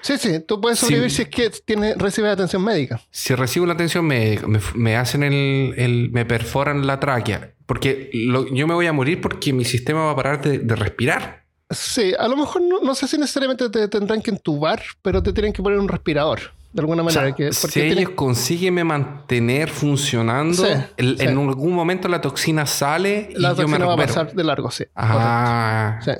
sí, 0.00 0.18
sí, 0.18 0.40
tú 0.40 0.60
puedes 0.60 0.78
sobrevivir 0.80 1.10
si 1.12 1.22
es 1.22 1.28
que 1.28 1.50
tiene, 1.50 1.94
recibes 1.94 2.32
atención 2.32 2.64
médica. 2.64 3.00
Si 3.10 3.34
recibo 3.36 3.66
la 3.66 3.74
atención 3.74 4.04
médica, 4.04 4.46
me, 4.48 4.58
me 4.74 4.96
hacen 4.96 5.22
el, 5.22 5.74
el- 5.76 6.10
me 6.10 6.24
perforan 6.24 6.86
la 6.88 6.98
tráquea, 6.98 7.54
porque 7.66 8.10
lo- 8.14 8.48
yo 8.52 8.66
me 8.66 8.74
voy 8.74 8.86
a 8.86 8.92
morir 8.92 9.20
porque 9.20 9.52
mi 9.52 9.64
sistema 9.64 10.04
va 10.06 10.10
a 10.12 10.16
parar 10.16 10.42
de, 10.42 10.58
de 10.58 10.74
respirar. 10.76 11.41
Sí, 11.72 12.12
a 12.18 12.28
lo 12.28 12.36
mejor 12.36 12.62
no, 12.62 12.80
no 12.80 12.94
sé 12.94 13.06
si 13.08 13.18
necesariamente 13.18 13.68
te 13.70 13.88
tendrán 13.88 14.22
que 14.22 14.30
entubar, 14.30 14.82
pero 15.02 15.22
te 15.22 15.32
tienen 15.32 15.52
que 15.52 15.62
poner 15.62 15.78
un 15.78 15.88
respirador. 15.88 16.40
De 16.72 16.80
alguna 16.80 17.02
O 17.02 17.10
sea, 17.10 17.20
manera. 17.22 17.36
que, 17.36 17.52
si 17.52 17.68
tienen- 17.68 17.98
ellos 17.98 18.10
consiguen 18.14 18.86
mantener 18.86 19.68
funcionando, 19.68 20.64
Sí, 20.64 20.72
el- 20.96 21.18
sí. 21.18 21.24
en 21.24 21.36
algún 21.36 21.72
momento 21.74 22.08
la 22.08 22.20
toxina 22.22 22.64
sale 22.64 23.28
y 23.30 23.38
la 23.38 23.50
yo 23.50 23.56
me 23.68 23.76
toxina 23.78 23.86
va 23.86 23.92
a 23.92 23.96
pasar 23.96 24.32
de 24.32 24.42
largo, 24.44 24.70
sí. 24.70 24.84
Ah. 24.96 25.98
Sí, 26.02 26.12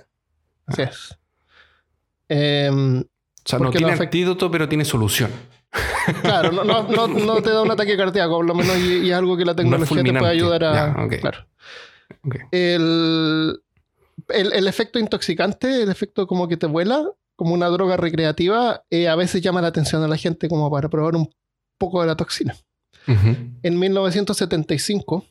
así 0.66 0.82
es. 0.82 1.18
Em, 2.28 3.00
o 3.00 3.04
sea, 3.44 3.58
no 3.58 3.70
tiene 3.70 3.92
antídoto, 3.92 4.50
pero 4.50 4.68
tiene 4.68 4.84
solución. 4.84 5.30
Claro, 6.22 6.52
no, 6.52 6.64
no, 6.64 6.82
no, 6.82 7.06
no 7.08 7.42
te 7.42 7.48
da 7.50 7.62
un 7.62 7.70
ataque 7.70 7.96
cardíaco, 7.96 8.36
por 8.36 8.44
lo 8.46 8.54
menos, 8.54 8.76
y, 8.76 8.98
y 9.06 9.10
es 9.10 9.16
algo 9.16 9.36
que 9.38 9.44
la 9.46 9.54
tecnología 9.56 10.02
te 10.02 10.12
puede 10.12 10.32
ayudar 10.32 10.64
a. 10.64 10.74
Ya, 10.74 11.02
ok. 11.04 11.14
Claro. 11.20 11.46
El, 12.50 13.58
el, 14.34 14.52
el 14.52 14.66
efecto 14.68 14.98
intoxicante, 14.98 15.82
el 15.82 15.90
efecto 15.90 16.26
como 16.26 16.48
que 16.48 16.56
te 16.56 16.66
vuela, 16.66 17.04
como 17.36 17.54
una 17.54 17.68
droga 17.68 17.96
recreativa, 17.96 18.82
eh, 18.90 19.08
a 19.08 19.14
veces 19.16 19.40
llama 19.42 19.60
la 19.62 19.68
atención 19.68 20.02
a 20.02 20.08
la 20.08 20.16
gente 20.16 20.48
como 20.48 20.70
para 20.70 20.88
probar 20.88 21.16
un 21.16 21.28
poco 21.78 22.00
de 22.00 22.06
la 22.06 22.16
toxina. 22.16 22.56
En 23.06 23.78
1975, 23.80 25.24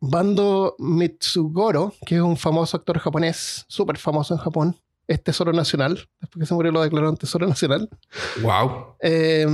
Bando 0.00 0.74
Mitsugoro, 0.78 1.92
que 2.06 2.14
es 2.16 2.20
un 2.22 2.36
famoso 2.36 2.76
actor 2.76 2.98
japonés, 2.98 3.64
súper 3.68 3.98
famoso 3.98 4.32
en 4.34 4.40
Japón, 4.40 4.76
es 5.06 5.22
tesoro 5.22 5.52
nacional, 5.52 6.08
después 6.20 6.40
que 6.42 6.46
se 6.46 6.54
murió 6.54 6.70
lo 6.72 6.82
declararon 6.82 7.16
tesoro 7.16 7.46
nacional, 7.46 7.88
Wow. 8.42 8.94
eh, 9.00 9.46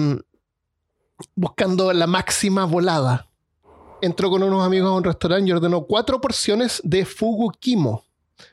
buscando 1.35 1.93
la 1.93 2.07
máxima 2.07 2.65
volada. 2.65 3.29
Entró 4.01 4.31
con 4.31 4.43
unos 4.43 4.65
amigos 4.65 4.89
a 4.91 4.97
un 4.97 5.05
restaurante 5.05 5.49
y 5.49 5.53
ordenó 5.53 5.85
cuatro 5.87 6.21
porciones 6.21 6.81
de 6.85 7.05
fugu 7.05 7.51
kimo, 7.59 8.05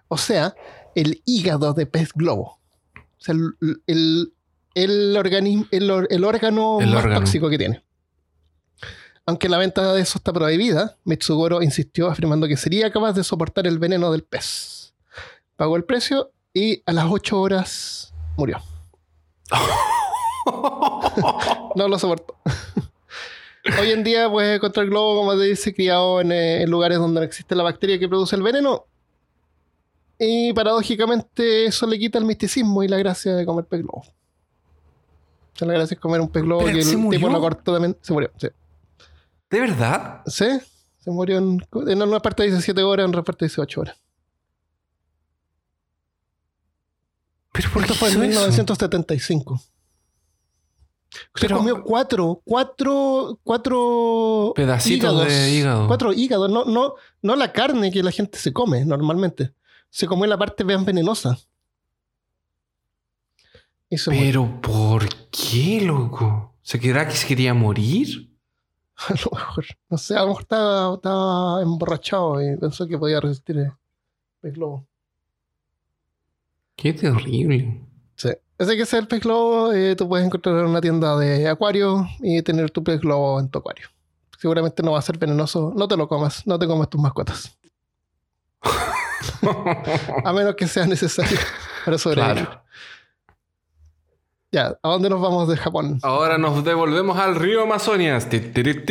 o 0.07 0.17
sea, 0.17 0.55
el 0.95 1.21
hígado 1.25 1.73
de 1.73 1.85
pez 1.85 2.13
globo. 2.13 2.59
O 2.95 3.23
sea, 3.23 3.35
el, 3.35 3.53
el, 3.87 4.33
el 4.75 5.17
organismo, 5.17 5.65
el, 5.71 5.89
or- 5.91 6.07
el 6.09 6.23
órgano 6.23 6.79
El 6.81 6.87
más 6.91 7.03
órgano. 7.03 7.19
tóxico 7.21 7.49
que 7.49 7.57
tiene. 7.57 7.83
Aunque 9.25 9.47
la 9.49 9.57
venta 9.59 9.93
de 9.93 10.01
eso 10.01 10.17
está 10.17 10.33
prohibida, 10.33 10.97
Mitsugoro 11.03 11.61
insistió 11.61 12.09
afirmando 12.09 12.47
que 12.47 12.57
sería 12.57 12.91
capaz 12.91 13.13
de 13.13 13.23
soportar 13.23 13.67
el 13.67 13.77
veneno 13.79 14.11
del 14.11 14.23
pez. 14.23 14.93
Pagó 15.55 15.75
el 15.77 15.83
precio 15.83 16.31
y 16.53 16.81
a 16.85 16.91
las 16.93 17.05
8 17.09 17.39
horas 17.39 18.13
murió. 18.37 18.59
No 21.75 21.87
lo 21.87 21.97
soportó. 21.99 22.35
Hoy 23.79 23.91
en 23.91 24.03
día 24.03 24.29
puedes 24.29 24.57
encontrar 24.57 24.87
globo, 24.87 25.17
como 25.19 25.33
te 25.37 25.43
dice, 25.43 25.73
criado 25.73 26.19
en, 26.21 26.31
eh, 26.31 26.63
en 26.63 26.71
lugares 26.71 26.97
donde 26.97 27.19
no 27.21 27.25
existe 27.25 27.55
la 27.55 27.63
bacteria 27.63 27.99
que 27.99 28.09
produce 28.09 28.35
el 28.35 28.41
veneno. 28.41 28.85
Y 30.23 30.53
paradójicamente 30.53 31.65
eso 31.65 31.87
le 31.87 31.97
quita 31.97 32.19
el 32.19 32.25
misticismo 32.25 32.83
y 32.83 32.87
la 32.87 32.97
gracia 32.97 33.33
de 33.33 33.43
comer 33.43 33.65
pez 33.65 33.81
globo. 33.81 34.03
O 34.05 35.57
sea, 35.57 35.67
la 35.67 35.73
gracia 35.73 35.95
es 35.95 35.99
comer 35.99 36.21
un 36.21 36.29
pez 36.29 36.43
globo 36.43 36.63
que 36.65 36.71
el 36.73 36.83
¿se 36.83 36.95
tipo 36.95 37.27
lo 37.27 37.39
cortó 37.39 37.73
también. 37.73 37.97
Se 38.01 38.13
murió, 38.13 38.29
sí. 38.37 38.47
¿De 39.49 39.59
verdad? 39.59 40.21
¿Sí? 40.27 40.45
Se 40.99 41.09
murió 41.09 41.39
en, 41.39 41.59
en 41.87 42.01
una 42.03 42.19
parte 42.19 42.43
dice 42.43 42.61
7 42.61 42.83
horas, 42.83 43.05
en 43.05 43.09
otra 43.09 43.23
parte 43.23 43.45
dice 43.45 43.59
8 43.61 43.81
horas. 43.81 43.97
¿Pero 47.51 47.69
por 47.71 47.81
Esto 47.81 47.93
qué 47.95 47.99
fue 47.99 48.07
en 48.09 48.13
hizo 48.13 48.23
eso? 48.23 48.29
1975. 48.41 49.59
Se 51.09 51.19
Pero- 51.41 51.57
comió 51.57 51.83
cuatro, 51.83 52.41
cuatro, 52.45 53.39
cuatro 53.43 54.53
Pedacitos 54.55 55.27
de 55.27 55.49
hígado. 55.51 55.87
Cuatro 55.87 56.13
hígados, 56.13 56.49
no, 56.49 56.63
no, 56.65 56.93
no 57.21 57.35
la 57.35 57.51
carne 57.51 57.91
que 57.91 58.01
la 58.03 58.11
gente 58.11 58.37
se 58.37 58.53
come 58.53 58.85
normalmente. 58.85 59.53
Se 59.91 60.07
comió 60.07 60.25
la 60.25 60.37
parte 60.37 60.63
bien 60.63 60.83
venenosa. 60.83 61.37
Murió. 64.07 64.21
¿Pero 64.21 64.61
por 64.61 65.07
qué, 65.29 65.81
loco? 65.81 66.55
¿Se 66.61 66.79
quedará 66.79 67.07
que 67.07 67.15
se 67.15 67.27
quería 67.27 67.53
morir? 67.53 68.31
A 68.95 69.13
lo 69.13 69.31
mejor, 69.31 69.65
no 69.89 69.97
sé, 69.97 70.15
a 70.15 70.21
lo 70.21 70.27
mejor 70.27 70.41
estaba, 70.43 70.93
estaba 70.93 71.61
emborrachado 71.63 72.39
y 72.39 72.55
pensó 72.55 72.87
que 72.87 72.99
podía 72.99 73.19
resistir 73.19 73.57
el, 73.57 73.71
pez 74.39 74.53
globo. 74.53 74.85
Qué 76.75 76.93
terrible. 76.93 77.81
Sí. 78.15 78.29
Ese 78.59 78.77
que 78.77 78.85
sea 78.85 78.99
el 78.99 79.07
pez 79.07 79.21
globo, 79.21 79.73
eh, 79.73 79.95
tú 79.95 80.07
puedes 80.07 80.25
encontrar 80.25 80.55
en 80.59 80.67
una 80.67 80.81
tienda 80.81 81.17
de 81.17 81.47
acuario 81.47 82.07
y 82.19 82.43
tener 82.43 82.69
tu 82.69 82.83
pez 82.83 83.01
globo 83.01 83.39
en 83.39 83.49
tu 83.49 83.57
acuario. 83.57 83.87
Seguramente 84.37 84.83
no 84.83 84.91
va 84.91 84.99
a 84.99 85.03
ser 85.03 85.17
venenoso. 85.17 85.73
No 85.75 85.87
te 85.87 85.97
lo 85.97 86.07
comas, 86.07 86.45
no 86.45 86.59
te 86.59 86.67
comas 86.67 86.87
tus 86.87 87.01
mascotas. 87.01 87.57
A 90.25 90.33
menos 90.33 90.55
que 90.55 90.67
sea 90.67 90.85
necesario 90.85 91.37
para 91.85 91.97
sobrevivir. 91.97 92.45
Claro. 92.45 92.61
Ya, 94.53 94.77
¿a 94.83 94.89
dónde 94.89 95.09
nos 95.09 95.21
vamos 95.21 95.47
de 95.47 95.55
Japón? 95.55 95.99
Ahora 96.03 96.37
nos 96.37 96.65
devolvemos 96.65 97.17
al 97.17 97.35
río 97.35 97.65
tiri. 97.87 98.83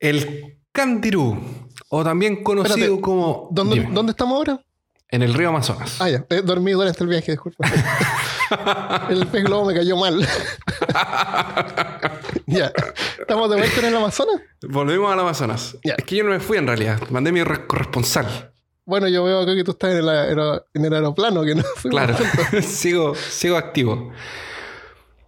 El 0.00 0.58
candirú, 0.72 1.40
o 1.88 2.02
también 2.02 2.42
conocido 2.42 2.76
Espérate, 2.76 3.00
como... 3.00 3.48
¿Dónde. 3.52 3.88
¿Dónde 3.92 4.10
estamos 4.10 4.36
ahora? 4.36 4.60
En 5.08 5.22
el 5.22 5.34
río 5.34 5.50
Amazonas. 5.50 6.00
Ah, 6.00 6.10
ya, 6.10 6.24
he 6.30 6.42
dormido 6.42 6.80
durante 6.80 7.02
el 7.04 7.10
viaje, 7.10 7.30
disculpa. 7.30 7.64
el 9.10 9.26
pez 9.26 9.44
globo 9.44 9.66
me 9.66 9.74
cayó 9.74 9.96
mal. 9.96 10.20
ya, 12.46 12.72
¿estamos 13.20 13.50
de 13.50 13.56
vuelta 13.56 13.80
en 13.80 13.86
el 13.86 13.96
Amazonas? 13.96 14.40
Volvemos 14.68 15.12
al 15.12 15.20
Amazonas. 15.20 15.76
Ya. 15.84 15.94
Es 15.98 16.04
que 16.04 16.16
yo 16.16 16.24
no 16.24 16.30
me 16.30 16.40
fui 16.40 16.58
en 16.58 16.66
realidad. 16.66 17.00
Mandé 17.10 17.32
mi 17.32 17.42
re- 17.42 17.66
corresponsal. 17.66 18.52
Bueno, 18.84 19.06
yo 19.08 19.24
veo 19.24 19.40
acá 19.42 19.54
que 19.54 19.64
tú 19.64 19.72
estás 19.72 19.90
en 19.92 19.98
el, 19.98 20.08
aero- 20.08 20.66
en 20.72 20.84
el 20.84 20.94
aeroplano, 20.94 21.42
que 21.44 21.54
no 21.54 21.62
Claro, 21.90 22.16
sigo, 22.62 23.14
sigo 23.14 23.56
activo. 23.56 24.12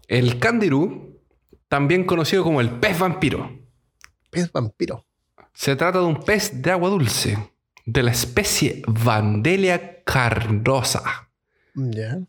El 0.08 0.38
candirú, 0.38 1.20
también 1.68 2.04
conocido 2.04 2.42
como 2.42 2.60
el 2.60 2.70
pez 2.80 2.98
vampiro, 2.98 3.50
Pez 4.30 4.50
vampiro. 4.52 5.04
se 5.52 5.76
trata 5.76 5.98
de 5.98 6.04
un 6.06 6.20
pez 6.22 6.62
de 6.62 6.70
agua 6.70 6.88
dulce 6.88 7.52
de 7.84 8.02
la 8.02 8.10
especie 8.12 8.82
Vandelia 8.86 10.02
carnosa, 10.04 11.30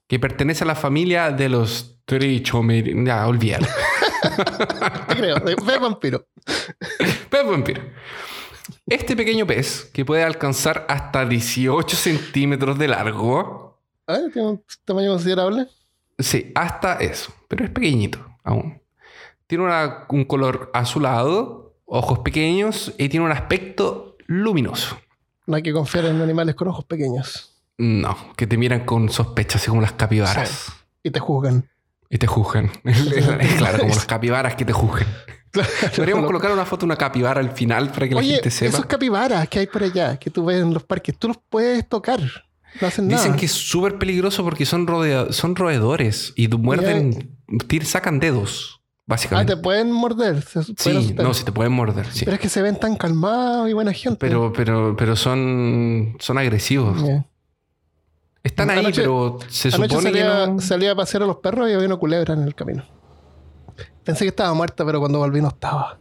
Que 0.08 0.20
pertenece 0.20 0.64
a 0.64 0.68
la 0.68 0.76
familia 0.76 1.32
de 1.32 1.50
los 1.50 1.98
trichomir... 2.06 2.94
Ya, 3.06 3.28
olvídalo. 3.28 3.68
Te 5.08 5.16
creo, 5.16 5.36
de 5.40 5.56
pez 5.56 5.80
vampiro. 5.80 6.28
pez 7.30 7.46
vampiro. 7.46 7.82
Este 8.88 9.16
pequeño 9.16 9.46
pez, 9.48 9.90
que 9.94 10.06
puede 10.06 10.24
alcanzar 10.24 10.86
hasta 10.90 11.26
18 11.26 11.96
centímetros 11.96 12.78
de 12.78 12.88
largo, 12.88 13.80
Ah, 14.08 14.20
tiene 14.34 14.50
un 14.50 14.64
tamaño 14.84 15.12
considerable. 15.12 15.68
Sí, 16.20 16.52
hasta 16.56 16.96
eso, 16.96 17.34
pero 17.48 17.64
es 17.64 17.72
pequeñito 17.72 18.20
aún. 18.44 18.82
Tiene 19.48 19.64
una- 19.64 20.06
un 20.10 20.26
color 20.26 20.70
azulado, 20.74 21.76
ojos 21.86 22.20
pequeños 22.20 22.94
y 22.98 23.08
tiene 23.10 23.26
un 23.26 23.32
aspecto 23.32 24.18
luminoso. 24.28 25.00
No 25.48 25.56
hay 25.56 25.64
que 25.64 25.72
confiar 25.72 26.06
en 26.06 26.22
animales 26.22 26.56
con 26.56 26.68
ojos 26.68 26.86
pequeños. 26.86 27.51
No, 27.82 28.16
que 28.36 28.46
te 28.46 28.58
miran 28.58 28.86
con 28.86 29.10
sospecha, 29.10 29.58
así 29.58 29.70
como 29.70 29.82
las 29.82 29.94
capibaras. 29.94 30.72
Y 31.02 31.10
te 31.10 31.20
juzgan. 31.20 31.68
Y 32.12 32.20
te 32.20 32.28
juzgan. 32.28 32.70
claro, 33.58 33.80
como 33.80 33.96
las 33.96 34.06
capibaras 34.06 34.54
que 34.56 34.66
te 34.66 34.72
juzgan. 34.72 35.08
Podríamos 35.96 36.28
colocar 36.28 36.52
una 36.52 36.64
foto 36.66 36.82
de 36.82 36.86
una 36.86 36.96
capibara 36.96 37.40
al 37.42 37.52
final 37.52 37.90
para 37.92 38.08
que 38.08 38.14
la 38.16 38.22
gente 38.24 38.52
sepa. 38.52 38.70
esos 38.78 38.86
capibaras 38.86 39.50
que 39.50 39.60
hay 39.60 39.68
por 39.68 39.82
allá, 39.84 40.18
que 40.18 40.30
tú 40.30 40.46
ves 40.46 40.62
en 40.62 40.74
los 40.76 40.84
parques, 40.84 41.18
tú 41.18 41.30
los 41.30 41.38
puedes 41.50 41.88
tocar. 41.90 42.20
No 42.80 42.88
hacen 42.88 43.08
nada. 43.08 43.22
Dicen 43.24 43.36
que 43.36 43.48
es 43.48 43.52
súper 43.52 43.98
peligroso 43.98 44.44
porque 44.44 44.66
son, 44.68 44.86
rodea- 44.86 45.32
son 45.34 45.56
roedores 45.56 46.34
y 46.36 46.48
muerden, 46.50 47.36
sacan 47.84 48.20
dedos, 48.20 48.78
Ah, 48.78 48.84
básicamente. 49.08 49.56
te 49.56 49.62
pueden 49.62 49.92
morder. 49.92 50.42
se 50.44 50.64
sí, 50.64 51.16
no, 51.18 51.34
si 51.34 51.44
te 51.44 51.52
pueden 51.52 51.74
morder, 51.74 52.06
sí. 52.14 52.24
Pero 52.26 52.36
es 52.36 52.42
que 52.42 52.48
se 52.48 52.62
ven 52.62 52.80
tan 52.80 52.96
calmados 52.96 53.70
y 53.70 53.74
buena 53.74 53.92
gente. 53.92 54.18
Pero, 54.20 54.54
pero, 54.54 54.96
pero 54.96 55.16
son, 55.18 56.16
son 56.20 56.38
agresivos. 56.38 57.04
Ya. 57.06 57.26
Están 58.44 58.70
ahí, 58.72 58.80
Anoche- 58.80 59.02
pero 59.02 59.38
se 59.50 59.70
supone 59.72 59.88
que 59.88 60.02
salía, 60.02 60.48
no. 60.48 60.60
salía 60.62 60.92
a 60.92 60.96
pasear 60.96 61.24
a 61.24 61.26
los 61.28 61.38
perros 61.38 61.70
y 61.70 61.74
había 61.74 61.86
una 61.88 61.98
culebra 61.98 62.34
en 62.34 62.44
el 62.44 62.56
camino. 62.56 62.84
Pensé 64.04 64.26
que 64.26 64.30
estaba 64.30 64.54
muerta, 64.54 64.84
pero 64.86 65.00
cuando 65.00 65.20
volví 65.20 65.42
no 65.42 65.50
estaba. 65.50 66.00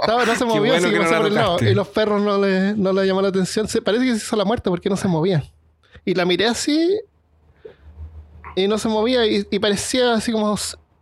Estaba, 0.00 0.24
no 0.26 0.34
se 0.38 0.44
movía, 0.44 0.60
bueno 0.60 0.74
así 0.76 0.86
que 0.86 0.92
que 0.92 0.98
no 1.04 1.16
por 1.16 1.26
el 1.26 1.34
lado. 1.34 1.56
Y 1.62 1.74
los 1.74 1.88
perros 1.88 2.20
no 2.22 2.38
le, 2.38 2.74
no 2.74 2.92
le 2.92 3.06
llamó 3.06 3.22
la 3.22 3.28
atención. 3.28 3.66
Se, 3.68 3.80
parece 3.82 4.04
que 4.04 4.10
se 4.12 4.16
hizo 4.18 4.36
la 4.36 4.44
muerta 4.44 4.70
porque 4.70 4.90
no 4.90 4.96
se 4.96 5.08
movía. 5.08 5.42
Y 6.04 6.14
la 6.14 6.24
miré 6.24 6.46
así 6.46 7.00
y 8.56 8.68
no 8.68 8.76
se 8.78 8.88
movía 8.88 9.26
y, 9.26 9.46
y 9.50 9.58
parecía 9.58 10.14
así 10.14 10.30
como... 10.32 10.56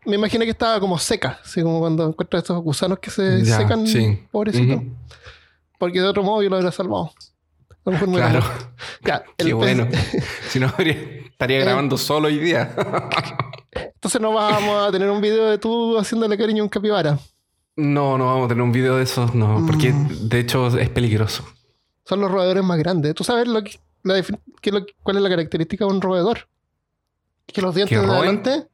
Me 0.05 0.17
imaginé 0.17 0.45
que 0.45 0.51
estaba 0.51 0.81
como 0.81 0.99
seca, 0.99 1.39
así 1.45 1.63
como 1.63 1.79
cuando 1.79 2.07
encuentras 2.09 2.43
estos 2.43 2.61
gusanos 2.63 2.99
que 2.99 3.11
se 3.11 3.45
Ya, 3.45 3.59
secan, 3.59 3.87
sí. 3.87 4.21
pobrecito. 4.33 4.83
Porque 5.79 6.01
de 6.01 6.07
otro 6.09 6.25
modo 6.25 6.43
yo 6.43 6.49
lo 6.51 6.57
hubiera 6.57 6.73
salvado. 6.73 7.13
A 7.85 7.91
lo 7.91 7.93
mejor 7.93 8.09
me 8.09 8.15
hubiera 8.15 8.43
Claro. 9.03 9.25
el 9.39 9.47
Qué 9.47 9.53
bueno. 9.55 9.89
si 10.49 10.61
no, 10.61 10.67
estaría 10.79 11.59
Eh. 11.59 11.65
grabando 11.65 11.97
solo 11.99 12.29
hoy 12.29 12.39
día. 12.39 12.75
Entonces 13.95 14.21
no 14.21 14.33
vamos 14.33 14.89
a 14.89 14.93
tener 14.93 15.11
un 15.11 15.21
video 15.21 15.49
de 15.51 15.59
tú 15.59 15.99
haciéndole 15.99 16.37
cariño 16.37 16.63
a 16.63 16.65
un 16.65 16.69
capibara. 16.69 17.19
no, 17.77 18.19
no 18.19 18.27
vamos 18.27 18.45
a 18.47 18.49
tener 18.49 18.63
un 18.63 18.73
video 18.73 18.97
de 18.97 19.05
esos, 19.05 19.35
no. 19.35 19.65
Porque 19.67 19.93
Mm. 19.93 20.29
de 20.29 20.41
hecho 20.41 20.67
es 20.79 20.89
peligroso. 20.91 21.45
Son 22.05 22.21
los 22.21 22.31
roedores 22.31 22.63
más 22.65 22.79
grandes. 22.79 23.15
¿Tú 23.15 23.25
sabes 23.25 23.47
lo 23.49 23.63
que, 23.63 23.79
la 24.03 24.17
lo 24.19 24.87
cuál 25.03 25.17
es 25.17 25.23
la 25.23 25.29
característica 25.31 25.85
de 25.87 25.91
un 25.93 26.01
roedor? 26.01 26.49
Que 27.47 27.63
los 27.63 27.75
dientes 27.75 27.99
¿Que 27.99 28.07
de 28.07 28.13
adelante... 28.13 28.67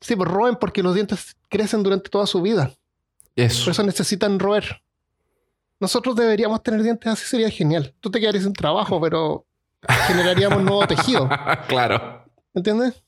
Sí, 0.00 0.16
pues 0.16 0.28
roen 0.30 0.56
porque 0.56 0.82
los 0.82 0.94
dientes 0.94 1.34
crecen 1.48 1.82
durante 1.82 2.10
toda 2.10 2.26
su 2.26 2.42
vida. 2.42 2.70
Eso. 3.36 3.64
Por 3.64 3.70
eso 3.72 3.82
necesitan 3.84 4.38
roer. 4.38 4.82
Nosotros 5.80 6.16
deberíamos 6.16 6.62
tener 6.62 6.82
dientes 6.82 7.12
así, 7.12 7.24
sería 7.26 7.50
genial. 7.50 7.94
Tú 8.00 8.10
te 8.10 8.20
quedarías 8.20 8.44
sin 8.44 8.52
trabajo, 8.52 9.00
pero 9.00 9.46
generaríamos 10.06 10.62
nuevo 10.62 10.86
tejido. 10.86 11.28
claro. 11.68 12.24
¿Entiendes? 12.54 13.02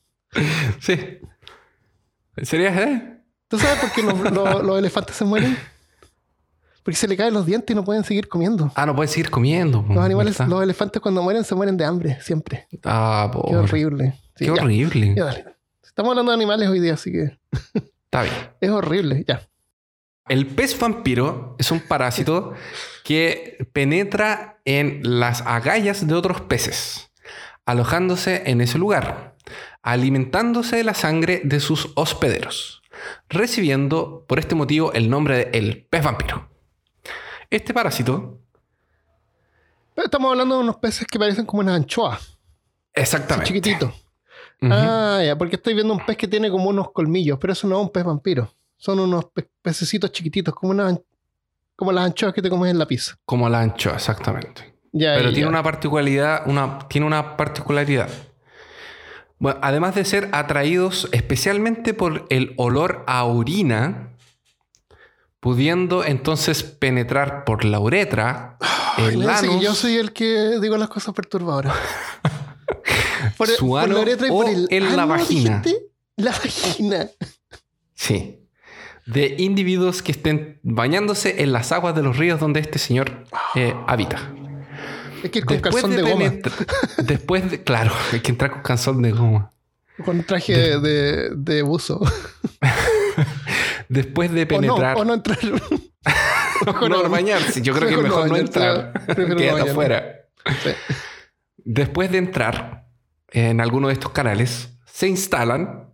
Sí. 0.79 1.19
¿Sería, 2.43 2.69
eh? 2.83 3.21
¿Tú 3.47 3.57
sabes 3.57 3.79
por 3.79 3.91
qué 3.91 4.03
los, 4.03 4.19
los- 4.31 4.63
los 4.63 4.77
elefantes 4.79 5.15
se 5.15 5.25
mueren? 5.25 5.57
Porque 6.83 6.97
se 6.97 7.07
le 7.07 7.17
caen 7.17 7.33
los 7.33 7.45
dientes 7.45 7.73
y 7.73 7.75
no 7.75 7.83
pueden 7.83 8.03
seguir 8.03 8.27
comiendo. 8.29 8.71
Ah, 8.75 8.85
no 8.85 8.95
puedes 8.95 9.11
seguir 9.11 9.29
comiendo. 9.29 9.85
po, 9.85 9.93
Los 9.93 10.05
animales, 10.05 10.37
¿verdad? 10.37 10.49
los 10.51 10.63
elefantes 10.63 11.01
cuando 11.01 11.21
mueren 11.21 11.43
se 11.43 11.55
mueren 11.55 11.75
de 11.77 11.85
hambre, 11.85 12.17
siempre. 12.21 12.67
Ah, 12.83 13.29
Qué 13.31 13.37
pobre. 13.39 13.57
horrible. 13.57 14.11
Sí, 14.35 14.45
Qué 14.45 14.55
ya, 14.55 14.63
horrible. 14.63 15.15
ya, 15.15 15.25
dale. 15.25 15.45
Estamos 15.83 16.11
hablando 16.11 16.31
de 16.31 16.35
animales 16.35 16.69
hoy 16.69 16.79
día, 16.79 16.93
así 16.93 17.11
que 17.11 17.37
Está 18.05 18.21
bien. 18.23 18.33
es 18.61 18.69
horrible. 18.69 19.25
Ya. 19.27 19.41
El 20.29 20.45
pez 20.45 20.77
vampiro 20.77 21.55
es 21.57 21.71
un 21.71 21.79
parásito 21.79 22.53
que 23.05 23.65
penetra 23.71 24.59
en 24.65 24.99
las 25.03 25.41
agallas 25.41 26.05
de 26.05 26.13
otros 26.13 26.41
peces, 26.41 27.11
alojándose 27.65 28.43
en 28.49 28.59
ese 28.59 28.77
lugar, 28.77 29.37
alimentándose 29.83 30.75
de 30.75 30.83
la 30.83 30.93
sangre 30.93 31.41
de 31.45 31.61
sus 31.61 31.91
hospederos, 31.95 32.81
recibiendo 33.29 34.25
por 34.27 34.39
este 34.39 34.55
motivo 34.55 34.91
el 34.91 35.09
nombre 35.09 35.37
de 35.37 35.57
el 35.57 35.85
pez 35.85 36.03
vampiro. 36.03 36.49
Este 37.49 37.73
parásito, 37.73 38.41
estamos 39.95 40.29
hablando 40.29 40.57
de 40.57 40.63
unos 40.63 40.75
peces 40.75 41.07
que 41.07 41.17
parecen 41.17 41.45
como 41.45 41.61
unas 41.61 41.77
anchoas, 41.77 42.37
exactamente. 42.93 43.47
chiquititos. 43.47 43.91
Ujú. 44.61 44.73
Ah, 44.73 45.21
ya, 45.23 45.37
porque 45.37 45.55
estoy 45.55 45.73
viendo 45.73 45.93
un 45.93 46.05
pez 46.05 46.17
que 46.17 46.27
tiene 46.27 46.51
como 46.51 46.67
unos 46.69 46.91
colmillos, 46.91 47.37
pero 47.39 47.53
eso 47.53 47.65
no 47.65 47.77
es 47.77 47.81
un 47.83 47.91
pez 47.91 48.03
vampiro. 48.03 48.51
Son 48.77 48.99
unos 48.99 49.25
pe- 49.25 49.49
pececitos 49.61 50.11
chiquititos, 50.11 50.53
como, 50.53 50.71
una, 50.71 50.97
como 51.75 51.91
las 51.91 52.05
anchoas 52.05 52.33
que 52.33 52.41
te 52.41 52.49
comes 52.49 52.71
en 52.71 52.77
la 52.79 52.85
pizza. 52.87 53.15
Como 53.25 53.49
la 53.49 53.61
anchoa, 53.61 53.95
exactamente. 53.95 54.75
Ya, 54.91 55.15
Pero 55.15 55.29
ya, 55.29 55.33
tiene 55.35 55.49
una 55.49 55.63
particularidad, 55.63 56.43
una, 56.47 56.79
tiene 56.87 57.05
una 57.07 57.35
particularidad. 57.37 58.09
Bueno, 59.39 59.59
además 59.61 59.93
de 59.95 60.05
ser 60.05 60.29
atraídos 60.31 61.09
especialmente 61.11 61.93
por 61.93 62.25
el 62.29 62.53
olor 62.57 63.03
a 63.07 63.23
orina, 63.25 64.15
pudiendo 65.39 66.03
entonces 66.03 66.63
penetrar 66.63 67.45
por 67.45 67.63
la 67.63 67.79
uretra, 67.79 68.57
el 68.97 69.29
anus, 69.29 69.61
yo 69.61 69.75
soy 69.75 69.97
el 69.97 70.11
que 70.11 70.59
digo 70.59 70.77
las 70.77 70.89
cosas 70.89 71.13
perturbadoras. 71.13 71.75
Por, 73.37 73.49
ano 73.79 73.93
la 73.95 73.99
uretra 74.01 74.27
y 74.27 74.29
por 74.31 74.49
el 74.49 74.67
en 74.71 74.95
la 74.95 75.05
vagina. 75.05 75.61
dijiste. 75.63 75.87
La 76.15 76.31
vagina. 76.31 77.07
sí, 77.93 78.46
de 79.07 79.35
individuos 79.39 80.01
que 80.03 80.11
estén 80.11 80.59
bañándose 80.63 81.41
en 81.41 81.51
las 81.53 81.71
aguas 81.71 81.95
de 81.95 82.03
los 82.03 82.17
ríos 82.17 82.39
donde 82.39 82.59
este 82.59 82.77
señor 82.77 83.23
eh, 83.55 83.73
habita. 83.87 84.31
Es 85.23 85.31
que 85.31 85.39
ir 85.39 85.45
con 85.45 85.55
Después 85.57 85.81
calzón 85.81 85.91
de, 85.97 86.03
de, 86.03 86.11
goma, 86.11 86.33
después 87.03 87.49
de, 87.51 87.63
claro, 87.63 87.91
hay 88.13 88.19
que 88.19 88.31
entrar 88.31 88.51
con 88.51 88.61
calzón 88.61 89.01
de 89.01 89.11
goma. 89.11 89.51
con 90.05 90.23
traje 90.23 90.53
de, 90.55 90.79
de- 90.79 91.29
de 91.35 91.61
buzo. 91.63 91.99
Después 93.89 94.31
de 94.33 94.41
O 94.41 94.45
no, 94.45 94.47
penetrar. 94.49 94.97
o 94.97 95.05
no 95.05 95.13
entrar. 95.13 95.39
Mejor 96.65 96.89
no 96.89 97.09
bañarse. 97.09 97.61
Yo 97.61 97.73
creo 97.73 97.87
que 97.89 97.97
Mejor 97.97 98.09
no 98.09 98.15
mejor 98.25 98.29
no 98.29 98.37
entrar. 98.37 98.93
no 99.17 99.35
Quédate 99.37 99.69
afuera. 99.71 100.15
Sí. 100.63 100.69
Después 101.57 102.11
de 102.11 102.17
entrar 102.17 102.85
en 103.31 103.61
alguno 103.61 103.87
de 103.87 103.93
estos 103.93 104.11
canales, 104.11 104.69
se 104.85 105.07
instalan 105.07 105.89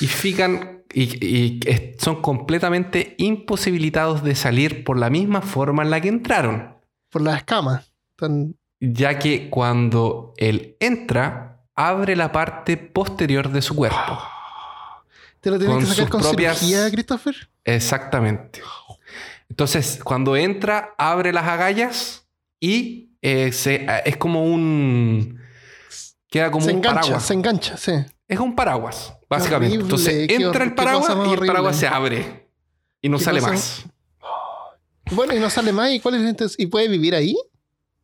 y 0.00 0.06
fijan 0.06 0.73
y, 0.94 1.60
son 1.98 2.22
completamente 2.22 3.14
imposibilitados 3.18 4.22
de 4.22 4.34
salir 4.34 4.84
por 4.84 4.98
la 4.98 5.10
misma 5.10 5.40
forma 5.42 5.82
en 5.82 5.90
la 5.90 6.00
que 6.00 6.08
entraron. 6.08 6.76
Por 7.10 7.22
las 7.22 7.38
escamas. 7.38 7.92
Ya 8.80 9.18
que 9.18 9.50
cuando 9.50 10.34
él 10.36 10.76
entra, 10.80 11.62
abre 11.74 12.16
la 12.16 12.30
parte 12.32 12.76
posterior 12.76 13.50
de 13.50 13.62
su 13.62 13.74
cuerpo. 13.74 14.18
¿Te 15.40 15.50
lo 15.50 15.58
tienes 15.58 15.76
Con 15.76 15.84
que 15.84 15.90
sacar 15.90 16.08
con 16.10 16.20
propias- 16.22 16.58
cirugía, 16.58 16.90
Christopher? 16.90 17.34
Exactamente. 17.64 18.62
Entonces, 19.48 20.00
cuando 20.02 20.36
entra, 20.36 20.94
abre 20.96 21.32
las 21.32 21.44
agallas 21.46 22.26
y 22.60 23.10
eh, 23.22 23.52
se- 23.52 23.86
es 24.04 24.16
como 24.16 24.44
un. 24.44 25.38
Queda 26.28 26.50
como 26.50 26.64
se 26.64 26.72
un 26.72 26.78
engancha, 26.78 27.00
paraguas. 27.00 27.22
se 27.24 27.34
engancha, 27.34 27.76
sí. 27.76 27.92
Es 28.34 28.40
un 28.40 28.54
paraguas, 28.54 29.14
básicamente. 29.30 29.76
horrible, 29.76 29.84
Entonces 29.84 30.30
entra 30.30 30.64
el 30.64 30.74
paraguas 30.74 31.16
y 31.28 31.32
el 31.32 31.46
paraguas 31.46 31.76
se 31.76 31.86
abre. 31.86 32.48
Y 33.00 33.08
no 33.08 33.18
sale 33.18 33.40
cosa- 33.40 33.52
más. 33.52 33.84
Bueno, 35.10 35.34
y 35.34 35.38
no 35.38 35.50
sale 35.50 35.72
más. 35.72 35.90
¿Y 35.92 36.00
cuál 36.00 36.14
es? 36.16 36.54
¿Y 36.58 36.66
puede 36.66 36.88
vivir 36.88 37.14
ahí? 37.14 37.36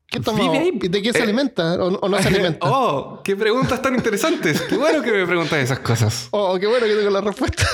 ¿Qué 0.07 0.19
toma? 0.21 0.41
Vive 0.41 0.59
ahí. 0.59 0.79
¿Y 0.83 0.89
¿De 0.89 1.03
qué 1.03 1.13
se 1.13 1.21
Eh, 1.21 1.23
alimenta? 1.23 1.75
¿O, 1.83 1.87
o 1.99 2.09
no 2.09 2.21
se 2.21 2.29
alimenta? 2.35 2.59
oh, 2.69 3.21
qué 3.23 3.37
preguntas 3.37 3.81
tan 3.81 3.95
interesantes. 3.95 4.61
Qué 4.63 4.77
bueno 4.77 5.03
que 5.03 5.13
me 5.13 5.25
preguntas 5.27 5.59
esas 5.59 5.79
cosas. 5.81 6.29
Oh, 6.33 6.59
qué 6.59 6.67
bueno 6.67 6.85
que 6.87 6.95
tengo 6.97 7.11
la 7.11 7.21
respuesta. 7.21 7.65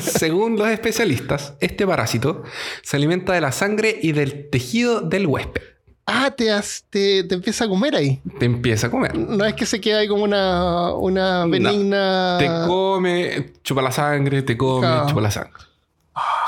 Según 0.00 0.56
los 0.58 0.68
especialistas, 0.68 1.54
este 1.60 1.86
parásito 1.86 2.42
se 2.82 2.96
alimenta 2.96 3.32
de 3.32 3.40
la 3.40 3.52
sangre 3.52 3.98
y 4.02 4.12
del 4.12 4.50
tejido 4.50 5.00
del 5.00 5.26
huésped. 5.26 5.62
Ah, 6.10 6.30
te, 6.30 6.50
has- 6.50 6.84
te, 6.88 7.22
te 7.24 7.34
empieza 7.34 7.66
a 7.66 7.68
comer 7.68 7.94
ahí. 7.94 8.22
Te 8.38 8.46
empieza 8.46 8.86
a 8.86 8.90
comer. 8.90 9.14
No 9.14 9.44
es 9.44 9.52
que 9.52 9.66
se 9.66 9.78
queda 9.78 9.98
ahí 9.98 10.08
como 10.08 10.24
una, 10.24 10.94
una 10.94 11.44
No. 11.44 11.50
benigna. 11.50 12.36
Te 12.38 12.46
come, 12.66 13.52
chupa 13.62 13.82
la 13.82 13.92
sangre, 13.92 14.40
te 14.42 14.56
come, 14.56 14.88
chupa 15.06 15.20
la 15.20 15.30
sangre. 15.30 15.52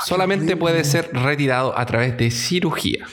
Solamente 0.03 0.57
puede 0.57 0.83
ser 0.83 1.11
retirado 1.13 1.77
a 1.77 1.85
través 1.85 2.17
de 2.17 2.31
cirugía. 2.31 3.05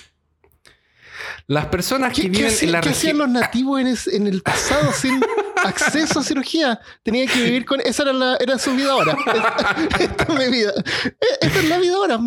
Las 1.46 1.66
personas 1.66 2.12
que 2.14 2.22
¿Qué, 2.22 2.30
qué 2.30 2.38
viven 2.38 2.46
hacían- 2.52 2.68
en 2.68 2.72
la 2.72 2.80
qué 2.80 2.88
hacían 2.90 3.16
región. 3.18 3.32
los 3.34 3.42
nativos 3.42 3.80
en, 3.80 3.86
es- 3.86 4.06
en 4.08 4.26
el 4.26 4.40
pasado 4.42 4.92
sin 4.92 5.20
acceso 5.64 6.20
a 6.20 6.22
cirugía? 6.22 6.80
Tenían 7.02 7.28
que 7.28 7.42
vivir 7.42 7.64
con... 7.66 7.80
Esa 7.80 8.04
era, 8.04 8.12
la, 8.14 8.36
era 8.40 8.58
su 8.58 8.74
vida 8.74 8.90
ahora. 8.92 9.16
Esta, 9.26 9.76
esta 10.04 10.24
es 10.24 10.38
mi 10.38 10.50
vida. 10.50 10.72
Eh, 10.76 11.14
Esta 11.42 11.58
es 11.58 11.68
la 11.68 11.78
vida 11.78 11.94
ahora. 11.96 12.18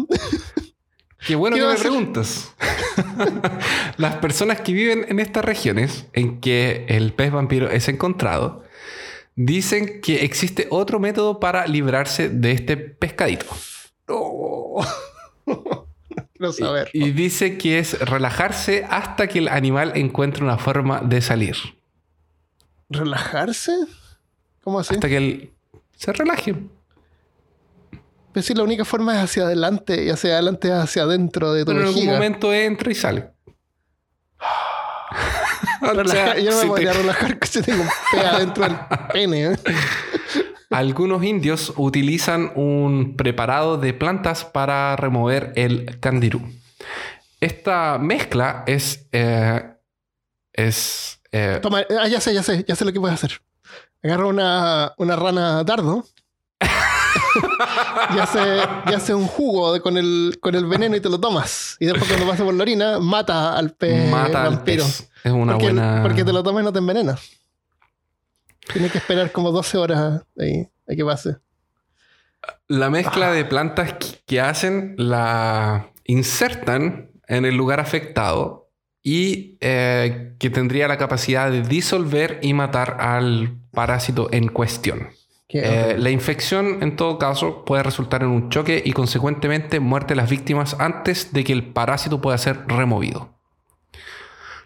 Qué 1.26 1.36
bueno 1.36 1.56
¿Qué 1.56 1.62
que 1.62 1.68
me 1.68 1.76
preguntas. 1.76 2.54
Las 3.98 4.16
personas 4.16 4.62
que 4.62 4.74
viven 4.74 5.06
en 5.08 5.20
estas 5.20 5.46
regiones 5.46 6.08
en 6.14 6.42
que 6.42 6.86
el 6.88 7.14
pez 7.14 7.32
vampiro 7.32 7.70
es 7.70 7.88
encontrado 7.88 8.64
dicen 9.36 10.02
que 10.02 10.24
existe 10.26 10.68
otro 10.70 11.00
método 11.00 11.40
para 11.40 11.68
librarse 11.68 12.30
de 12.30 12.52
este 12.52 12.78
pescadito. 12.78 13.46
No. 14.08 14.76
Quiero 16.34 16.54
saber. 16.54 16.90
Y, 16.94 17.06
y 17.06 17.12
dice 17.12 17.58
que 17.58 17.78
es 17.78 18.00
relajarse 18.00 18.86
hasta 18.90 19.28
que 19.28 19.40
el 19.40 19.48
animal 19.48 19.92
encuentre 19.96 20.44
una 20.44 20.58
forma 20.58 21.02
de 21.02 21.22
salir. 21.22 21.56
¿Relajarse? 22.90 23.72
¿Cómo 24.64 24.80
así? 24.80 24.96
Hasta 24.96 25.08
que 25.08 25.18
él 25.18 25.52
se 25.96 26.12
relaje. 26.14 26.56
Pues 28.34 28.46
sí, 28.46 28.54
la 28.54 28.64
única 28.64 28.86
forma 28.86 29.14
es 29.18 29.24
hacia 29.24 29.44
adelante 29.44 30.04
y 30.06 30.10
hacia 30.10 30.34
adelante 30.34 30.68
es 30.70 30.74
hacia 30.76 31.04
adentro 31.04 31.54
de 31.54 31.62
tu 31.66 31.68
Pero 31.68 31.80
en 31.82 31.86
algún 31.88 31.96
vejiga. 32.02 32.14
momento 32.14 32.54
entra 32.54 32.92
y 32.92 32.96
sale. 32.96 33.30
O 35.84 36.08
sea, 36.08 36.38
yo 36.38 36.52
no 36.52 36.58
me 36.58 36.62
si 36.62 36.62
te- 36.62 36.68
podría 36.68 36.94
relajar 36.94 37.40
que 37.40 37.48
se 37.48 37.64
tengo 37.64 37.82
un 37.82 37.90
pez 38.12 38.24
adentro 38.26 38.64
del 38.66 38.78
pene. 39.12 39.46
¿eh? 39.46 39.58
Algunos 40.70 41.24
indios 41.24 41.74
utilizan 41.76 42.52
un 42.56 43.18
preparado 43.18 43.78
de 43.78 43.94
plantas 43.94 44.46
para 44.46 44.96
remover 44.96 45.52
el 45.56 46.00
candirú. 46.00 46.42
Esta 47.40 47.98
mezcla 47.98 48.64
es. 48.68 49.08
eh, 49.12 49.74
es. 50.54 51.20
eh, 51.32 51.60
Toma, 51.62 51.84
ah, 52.00 52.08
ya 52.08 52.22
sé, 52.22 52.34
ya 52.34 52.44
sé, 52.44 52.64
ya 52.68 52.76
sé 52.76 52.86
lo 52.86 52.94
que 52.94 53.00
puedes 53.00 53.16
hacer. 53.16 53.42
Agarra 54.04 54.28
una, 54.28 54.94
una 54.98 55.16
rana 55.16 55.64
dardo 55.64 56.06
y 58.16 58.20
hace, 58.20 58.40
y 58.90 58.94
hace 58.94 59.14
un 59.14 59.28
jugo 59.28 59.74
de- 59.74 59.82
con, 59.82 59.98
el, 59.98 60.38
con 60.42 60.56
el 60.56 60.66
veneno 60.66 60.96
y 60.96 61.00
te 61.02 61.10
lo 61.10 61.20
tomas. 61.20 61.78
Y 61.80 61.86
después 61.86 62.08
cuando 62.08 62.28
pasa 62.28 62.44
por 62.44 62.54
la 62.54 62.62
orina, 62.64 63.00
mata 63.00 63.56
al 63.58 63.72
pez 63.74 64.10
mata 64.10 64.44
al 64.46 64.56
vampiro. 64.56 64.84
pez. 64.84 65.10
Es 65.24 65.32
una 65.32 65.54
porque, 65.54 65.66
buena. 65.66 66.00
porque 66.02 66.24
te 66.24 66.34
lo 66.34 66.44
tomas 66.44 66.62
y 66.62 66.66
no 66.66 66.74
te 66.74 66.80
envenenas. 66.80 67.22
Tienes 68.74 68.92
que 68.92 68.98
esperar 69.00 69.32
como 69.32 69.52
12 69.52 69.78
horas 69.78 70.24
ahí 70.40 70.68
a 70.90 70.96
que 70.96 71.06
pase. 71.06 71.38
La 72.68 72.90
mezcla 72.90 73.30
Ah. 73.30 73.34
de 73.34 73.46
plantas 73.46 73.94
que- 73.94 74.20
que 74.26 74.42
hacen 74.42 74.96
la 74.98 75.92
insertan 76.06 77.12
en 77.28 77.46
el 77.46 77.56
lugar 77.56 77.80
afectado 77.80 78.70
y 79.04 79.58
eh, 79.62 80.36
que 80.40 80.50
tendría 80.50 80.88
la 80.88 80.98
capacidad 80.98 81.50
de 81.52 81.62
disolver 81.64 82.40
y 82.42 82.54
matar 82.54 82.98
al 83.00 83.58
parásito 83.72 84.28
en 84.32 84.48
cuestión. 84.48 85.10
Eh, 85.54 85.68
horrible. 85.68 86.04
la 86.04 86.10
infección, 86.10 86.78
en 86.82 86.96
todo 86.96 87.18
caso, 87.18 87.66
puede 87.66 87.84
resultar 87.84 88.24
en 88.24 88.30
un 88.30 88.50
choque 88.50 88.82
y 88.84 88.94
consecuentemente 88.94 89.80
muerte 89.80 90.10
de 90.10 90.16
las 90.16 90.30
víctimas 90.30 90.76
antes 90.80 91.34
de 91.34 91.44
que 91.44 91.54
el 91.54 91.66
parásito 91.72 92.22
pueda 92.22 92.38
ser 92.38 92.66
removido. 92.68 93.30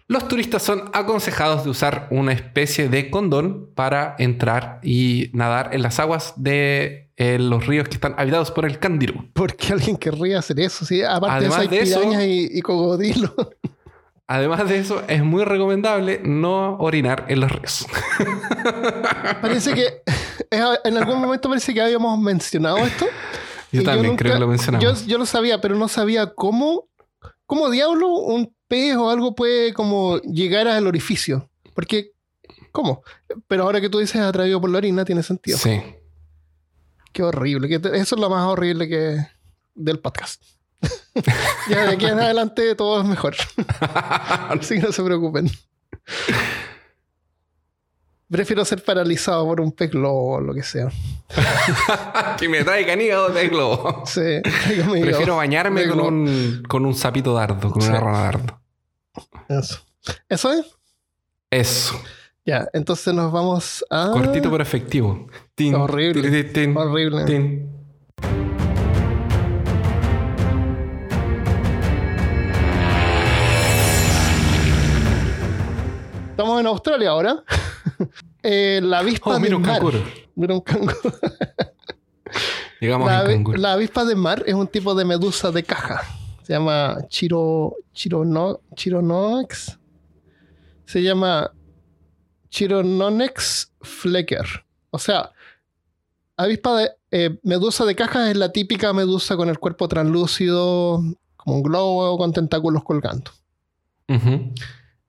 los 0.08 0.28
turistas 0.28 0.62
son 0.62 0.84
aconsejados 0.92 1.64
de 1.64 1.70
usar 1.70 2.06
una 2.10 2.32
especie 2.32 2.88
de 2.88 3.10
condón 3.10 3.70
para 3.74 4.14
entrar 4.18 4.78
y 4.84 5.30
nadar 5.32 5.70
en 5.72 5.82
las 5.82 5.98
aguas 5.98 6.34
de 6.36 7.10
eh, 7.16 7.38
los 7.40 7.66
ríos 7.66 7.88
que 7.88 7.94
están 7.94 8.14
habitados 8.16 8.52
por 8.52 8.66
el 8.66 8.78
candiru. 8.78 9.28
¿Por 9.32 9.56
qué 9.56 9.72
alguien 9.72 9.96
querría 9.96 10.38
hacer 10.38 10.60
eso? 10.60 10.84
Aparte 11.08 11.36
Además 11.38 11.68
de 11.68 11.76
de 11.76 11.82
eso, 11.82 12.00
hay 12.08 12.48
y 12.52 12.62
cocodrilos. 12.62 13.32
Además 14.28 14.68
de 14.68 14.78
eso, 14.78 15.04
es 15.06 15.22
muy 15.22 15.44
recomendable 15.44 16.20
no 16.24 16.76
orinar 16.78 17.26
en 17.28 17.40
los 17.40 17.52
ríos. 17.52 17.86
Parece 19.40 19.72
que 19.72 20.02
en 20.50 20.96
algún 20.96 21.20
momento 21.20 21.48
parece 21.48 21.72
que 21.72 21.80
habíamos 21.80 22.18
mencionado 22.18 22.78
esto. 22.78 23.06
Yo 23.72 23.84
también 23.84 24.16
creo 24.16 24.34
que 24.34 24.40
lo 24.40 24.48
mencionamos. 24.48 25.02
Yo, 25.02 25.06
yo 25.06 25.18
lo 25.18 25.26
sabía, 25.26 25.60
pero 25.60 25.74
no 25.74 25.88
sabía 25.88 26.32
cómo, 26.34 26.88
cómo 27.44 27.68
diablo 27.68 28.08
un 28.08 28.54
pez 28.68 28.96
o 28.96 29.10
algo 29.10 29.34
puede 29.34 29.74
como 29.74 30.18
llegar 30.20 30.66
al 30.68 30.86
orificio. 30.86 31.50
Porque, 31.74 32.12
¿cómo? 32.72 33.02
Pero 33.48 33.64
ahora 33.64 33.80
que 33.80 33.90
tú 33.90 33.98
dices 33.98 34.20
atraído 34.20 34.60
por 34.60 34.70
la 34.70 34.78
orina, 34.78 35.04
tiene 35.04 35.22
sentido. 35.22 35.58
Sí. 35.58 35.82
Qué 37.12 37.22
horrible. 37.22 37.74
eso 37.74 38.14
es 38.14 38.20
lo 38.20 38.30
más 38.30 38.46
horrible 38.46 38.88
que 38.88 39.18
del 39.74 39.98
podcast. 39.98 40.42
ya 41.68 41.84
de 41.86 41.94
aquí 41.94 42.06
en 42.06 42.20
adelante 42.20 42.74
todo 42.74 43.00
es 43.00 43.06
mejor. 43.06 43.34
Así 43.80 44.76
que 44.76 44.82
no 44.82 44.92
se 44.92 45.02
preocupen. 45.02 45.50
Prefiero 48.28 48.64
ser 48.64 48.82
paralizado 48.82 49.44
por 49.46 49.60
un 49.60 49.70
pez 49.72 49.90
globo 49.90 50.34
o 50.36 50.40
lo 50.40 50.52
que 50.52 50.62
sea. 50.64 50.88
que 52.38 52.48
me 52.48 52.64
traigan 52.64 53.00
hígado 53.00 53.28
de 53.28 53.48
globo. 53.48 54.02
Sí, 54.06 54.40
Prefiero 55.00 55.36
bañarme 55.36 55.88
con 55.88 56.00
un, 56.00 56.62
con 56.68 56.84
un 56.84 56.94
sapito 56.94 57.34
dardo, 57.34 57.70
con 57.70 57.82
Sí. 57.82 57.88
una 57.88 58.00
rana 58.00 58.18
dardo. 58.22 58.60
Eso. 59.48 59.80
¿Eso 60.28 60.52
es? 60.52 60.66
Eso. 61.50 62.00
Ya, 62.44 62.68
entonces 62.72 63.14
nos 63.14 63.30
vamos 63.32 63.84
a. 63.90 64.10
Cortito 64.12 64.50
pero 64.50 64.62
efectivo. 64.62 65.26
Tin, 65.54 65.74
Horrible. 65.74 66.22
tin, 66.22 66.32
tin, 66.32 66.52
tin, 66.52 66.76
Horrible. 66.76 67.24
Estamos 76.56 76.60
en 76.60 76.66
Australia 76.74 77.10
ahora. 77.10 77.44
Eh, 78.48 78.80
la 78.80 79.00
avispa 79.00 79.30
Oh, 79.30 79.34
de 79.34 79.40
mira 79.40 79.56
un 79.56 79.62
mar. 79.62 79.72
canguro. 79.72 79.98
Mira 80.36 80.54
un 80.54 80.60
canguro. 80.60 80.94
Llegamos 82.80 83.10
La, 83.10 83.24
canguro. 83.24 83.58
la 83.58 83.72
avispa 83.72 84.04
de 84.04 84.14
mar 84.14 84.44
es 84.46 84.54
un 84.54 84.68
tipo 84.68 84.94
de 84.94 85.04
medusa 85.04 85.50
de 85.50 85.64
caja. 85.64 86.02
Se 86.44 86.52
llama 86.52 86.96
Chiro, 87.08 87.74
Chirono, 87.92 88.60
Chirononex. 88.76 89.76
Se 90.84 91.02
llama 91.02 91.50
Chirononex 92.50 93.72
flecker. 93.80 94.46
O 94.90 94.98
sea, 95.00 95.32
avispa 96.36 96.78
de 96.78 96.90
eh, 97.10 97.40
medusa 97.42 97.84
de 97.84 97.96
caja 97.96 98.30
es 98.30 98.36
la 98.36 98.52
típica 98.52 98.92
medusa 98.92 99.36
con 99.36 99.48
el 99.48 99.58
cuerpo 99.58 99.88
translúcido, 99.88 101.02
como 101.36 101.56
un 101.56 101.62
globo 101.64 102.16
con 102.16 102.32
tentáculos 102.32 102.84
colgando. 102.84 103.32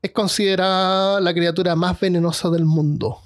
Es 0.07 0.13
considerada 0.13 1.19
la 1.19 1.33
criatura 1.33 1.75
más 1.75 1.99
venenosa 1.99 2.49
del 2.49 2.63
mundo. 2.63 3.19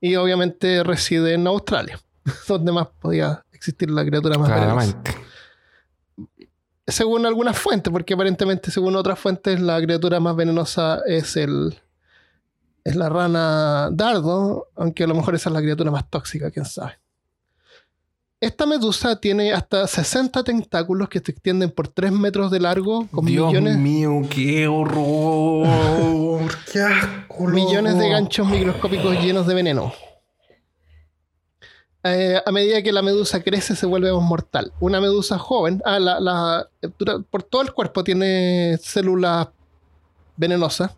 Y 0.00 0.16
obviamente 0.16 0.82
reside 0.82 1.34
en 1.34 1.46
Australia, 1.46 2.00
donde 2.48 2.72
más 2.72 2.88
podía 2.98 3.44
existir 3.52 3.90
la 3.90 4.02
criatura 4.06 4.38
más 4.38 4.48
venenosa. 4.48 5.02
Claramente. 5.02 5.14
Según 6.86 7.26
algunas 7.26 7.58
fuentes, 7.58 7.92
porque 7.92 8.14
aparentemente 8.14 8.70
según 8.70 8.96
otras 8.96 9.18
fuentes 9.18 9.60
la 9.60 9.78
criatura 9.82 10.18
más 10.18 10.34
venenosa 10.34 11.02
es 11.06 11.36
el 11.36 11.78
es 12.82 12.96
la 12.96 13.10
rana 13.10 13.90
dardo, 13.92 14.68
aunque 14.76 15.04
a 15.04 15.06
lo 15.06 15.14
mejor 15.14 15.34
esa 15.34 15.50
es 15.50 15.52
la 15.52 15.60
criatura 15.60 15.90
más 15.90 16.08
tóxica, 16.08 16.50
quién 16.50 16.64
sabe. 16.64 16.98
Esta 18.38 18.66
medusa 18.66 19.16
tiene 19.18 19.52
hasta 19.54 19.86
60 19.86 20.44
tentáculos 20.44 21.08
que 21.08 21.20
se 21.20 21.32
extienden 21.32 21.70
por 21.70 21.88
3 21.88 22.12
metros 22.12 22.50
de 22.50 22.60
largo, 22.60 23.06
con 23.10 23.24
Dios 23.24 23.46
millones, 23.48 23.78
mío, 23.78 24.20
qué 24.28 24.68
horror. 24.68 25.66
qué 26.72 26.80
asco. 26.82 27.46
millones 27.46 27.96
de 27.98 28.10
ganchos 28.10 28.46
microscópicos 28.46 29.14
llenos 29.24 29.46
de 29.46 29.54
veneno. 29.54 29.92
Eh, 32.04 32.40
a 32.44 32.52
medida 32.52 32.82
que 32.82 32.92
la 32.92 33.02
medusa 33.02 33.42
crece 33.42 33.74
se 33.74 33.86
vuelve 33.86 34.12
más 34.12 34.22
mortal. 34.22 34.70
Una 34.80 35.00
medusa 35.00 35.38
joven, 35.38 35.80
ah, 35.86 35.98
la, 35.98 36.20
la- 36.20 36.68
dura- 36.98 37.18
por 37.30 37.42
todo 37.42 37.62
el 37.62 37.72
cuerpo 37.72 38.04
tiene 38.04 38.78
células 38.82 39.48
venenosas. 40.36 40.92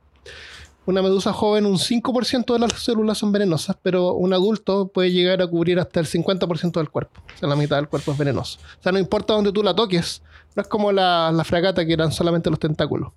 Una 0.88 1.02
medusa 1.02 1.34
joven, 1.34 1.66
un 1.66 1.76
5% 1.76 2.50
de 2.50 2.58
las 2.60 2.72
células 2.72 3.18
son 3.18 3.30
venenosas, 3.30 3.76
pero 3.82 4.14
un 4.14 4.32
adulto 4.32 4.88
puede 4.88 5.12
llegar 5.12 5.42
a 5.42 5.46
cubrir 5.46 5.78
hasta 5.78 6.00
el 6.00 6.06
50% 6.06 6.72
del 6.72 6.88
cuerpo. 6.88 7.20
O 7.34 7.38
sea, 7.38 7.46
la 7.46 7.56
mitad 7.56 7.76
del 7.76 7.88
cuerpo 7.88 8.12
es 8.12 8.16
venenoso. 8.16 8.58
O 8.80 8.82
sea, 8.82 8.90
no 8.90 8.98
importa 8.98 9.34
dónde 9.34 9.52
tú 9.52 9.62
la 9.62 9.76
toques, 9.76 10.22
no 10.56 10.62
es 10.62 10.66
como 10.66 10.90
la, 10.90 11.30
la 11.30 11.44
fragata 11.44 11.84
que 11.84 11.92
eran 11.92 12.10
solamente 12.10 12.48
los 12.48 12.58
tentáculos. 12.58 13.12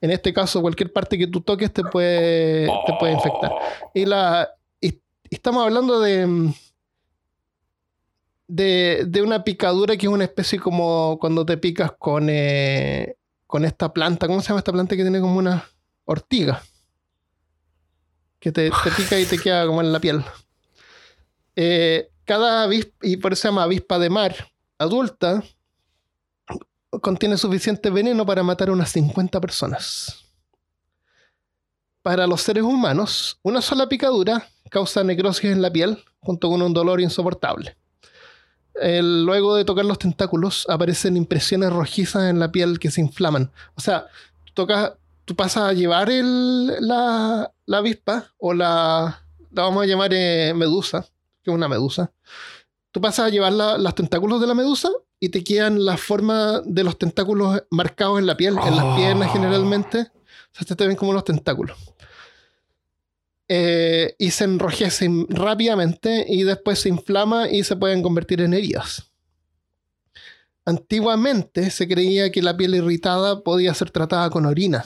En 0.00 0.10
este 0.10 0.34
caso, 0.34 0.60
cualquier 0.60 0.92
parte 0.92 1.16
que 1.16 1.28
tú 1.28 1.42
toques 1.42 1.72
te 1.72 1.84
puede, 1.84 2.68
infectar. 3.12 3.52
Y, 3.94 4.04
la, 4.04 4.50
estamos 5.30 5.62
hablando 5.62 6.00
de, 6.00 6.52
de, 8.48 9.04
de 9.06 9.22
una 9.22 9.44
picadura 9.44 9.96
que 9.96 10.06
es 10.06 10.12
una 10.12 10.24
especie 10.24 10.58
como 10.58 11.18
cuando 11.20 11.46
te 11.46 11.56
picas 11.56 11.92
con, 11.92 12.26
eh, 12.30 13.14
con 13.46 13.64
esta 13.64 13.92
planta. 13.92 14.26
¿Cómo 14.26 14.40
se 14.40 14.48
llama 14.48 14.58
esta 14.58 14.72
planta 14.72 14.96
que 14.96 15.02
tiene 15.02 15.20
como 15.20 15.36
una 15.36 15.68
ortiga? 16.04 16.64
Que 18.38 18.52
te, 18.52 18.70
te 18.70 18.90
pica 18.96 19.18
y 19.18 19.24
te 19.24 19.38
queda 19.38 19.66
como 19.66 19.80
en 19.80 19.92
la 19.92 20.00
piel. 20.00 20.24
Eh, 21.56 22.10
cada 22.24 22.64
avispa, 22.64 22.94
y 23.02 23.16
por 23.16 23.32
eso 23.32 23.42
se 23.42 23.48
llama 23.48 23.62
avispa 23.62 23.98
de 23.98 24.10
mar 24.10 24.34
adulta, 24.78 25.42
contiene 27.00 27.36
suficiente 27.38 27.90
veneno 27.90 28.26
para 28.26 28.42
matar 28.42 28.68
a 28.68 28.72
unas 28.72 28.90
50 28.90 29.40
personas. 29.40 30.24
Para 32.02 32.26
los 32.26 32.42
seres 32.42 32.62
humanos, 32.62 33.38
una 33.42 33.60
sola 33.60 33.88
picadura 33.88 34.46
causa 34.70 35.02
necrosis 35.02 35.50
en 35.50 35.62
la 35.62 35.72
piel 35.72 36.04
junto 36.20 36.48
con 36.48 36.62
un 36.62 36.72
dolor 36.72 37.00
insoportable. 37.00 37.76
Luego 38.74 39.56
de 39.56 39.64
tocar 39.64 39.86
los 39.86 39.98
tentáculos 39.98 40.66
aparecen 40.68 41.16
impresiones 41.16 41.72
rojizas 41.72 42.28
en 42.28 42.38
la 42.38 42.52
piel 42.52 42.78
que 42.78 42.90
se 42.90 43.00
inflaman. 43.00 43.50
O 43.74 43.80
sea, 43.80 44.06
tocas, 44.52 44.92
tú 45.26 45.36
pasas 45.36 45.64
a 45.64 45.72
llevar 45.74 46.08
el- 46.08 46.66
la, 46.80 47.52
la 47.66 47.78
avispa 47.78 48.32
o 48.38 48.54
la, 48.54 49.22
la 49.50 49.62
vamos 49.62 49.82
a 49.82 49.86
llamar 49.86 50.12
eh, 50.14 50.54
medusa, 50.56 51.02
que 51.42 51.50
es 51.50 51.54
una 51.54 51.68
medusa. 51.68 52.10
Tú 52.92 53.00
pasas 53.02 53.26
a 53.26 53.28
llevar 53.28 53.52
la- 53.52 53.76
los 53.76 53.94
tentáculos 53.94 54.40
de 54.40 54.46
la 54.46 54.54
medusa 54.54 54.88
y 55.20 55.28
te 55.28 55.44
quedan 55.44 55.84
la 55.84 55.96
forma 55.98 56.62
de 56.64 56.82
los 56.84 56.96
tentáculos 56.98 57.62
marcados 57.70 58.18
en 58.18 58.26
la 58.26 58.36
piel, 58.38 58.56
en 58.64 58.76
las 58.76 58.84
Oh. 58.84 58.96
piernas 58.96 59.30
generalmente. 59.32 60.10
O 60.58 60.64
sea, 60.64 60.74
te 60.76 60.86
ven 60.86 60.96
como 60.96 61.12
los 61.12 61.24
tentáculos. 61.24 61.76
Eh, 63.48 64.14
y 64.18 64.30
se 64.30 64.44
enrojecen 64.44 65.26
rápidamente 65.28 66.24
y 66.28 66.42
después 66.42 66.80
se 66.80 66.88
inflama 66.88 67.48
y 67.48 67.62
se 67.62 67.76
pueden 67.76 68.02
convertir 68.02 68.40
en 68.40 68.54
heridas. 68.54 69.10
Antiguamente 70.64 71.70
se 71.70 71.86
creía 71.86 72.32
que 72.32 72.42
la 72.42 72.56
piel 72.56 72.74
irritada 72.74 73.42
podía 73.44 73.72
ser 73.74 73.90
tratada 73.90 74.30
con 74.30 74.46
orina. 74.46 74.84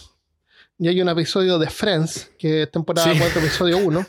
Y 0.82 0.88
hay 0.88 1.00
un 1.02 1.08
episodio 1.10 1.58
de 1.58 1.68
Friends, 1.68 2.30
que 2.38 2.62
es 2.62 2.70
temporada 2.70 3.12
Sí. 3.12 3.18
4, 3.18 3.40
episodio 3.40 3.78
1, 3.78 4.06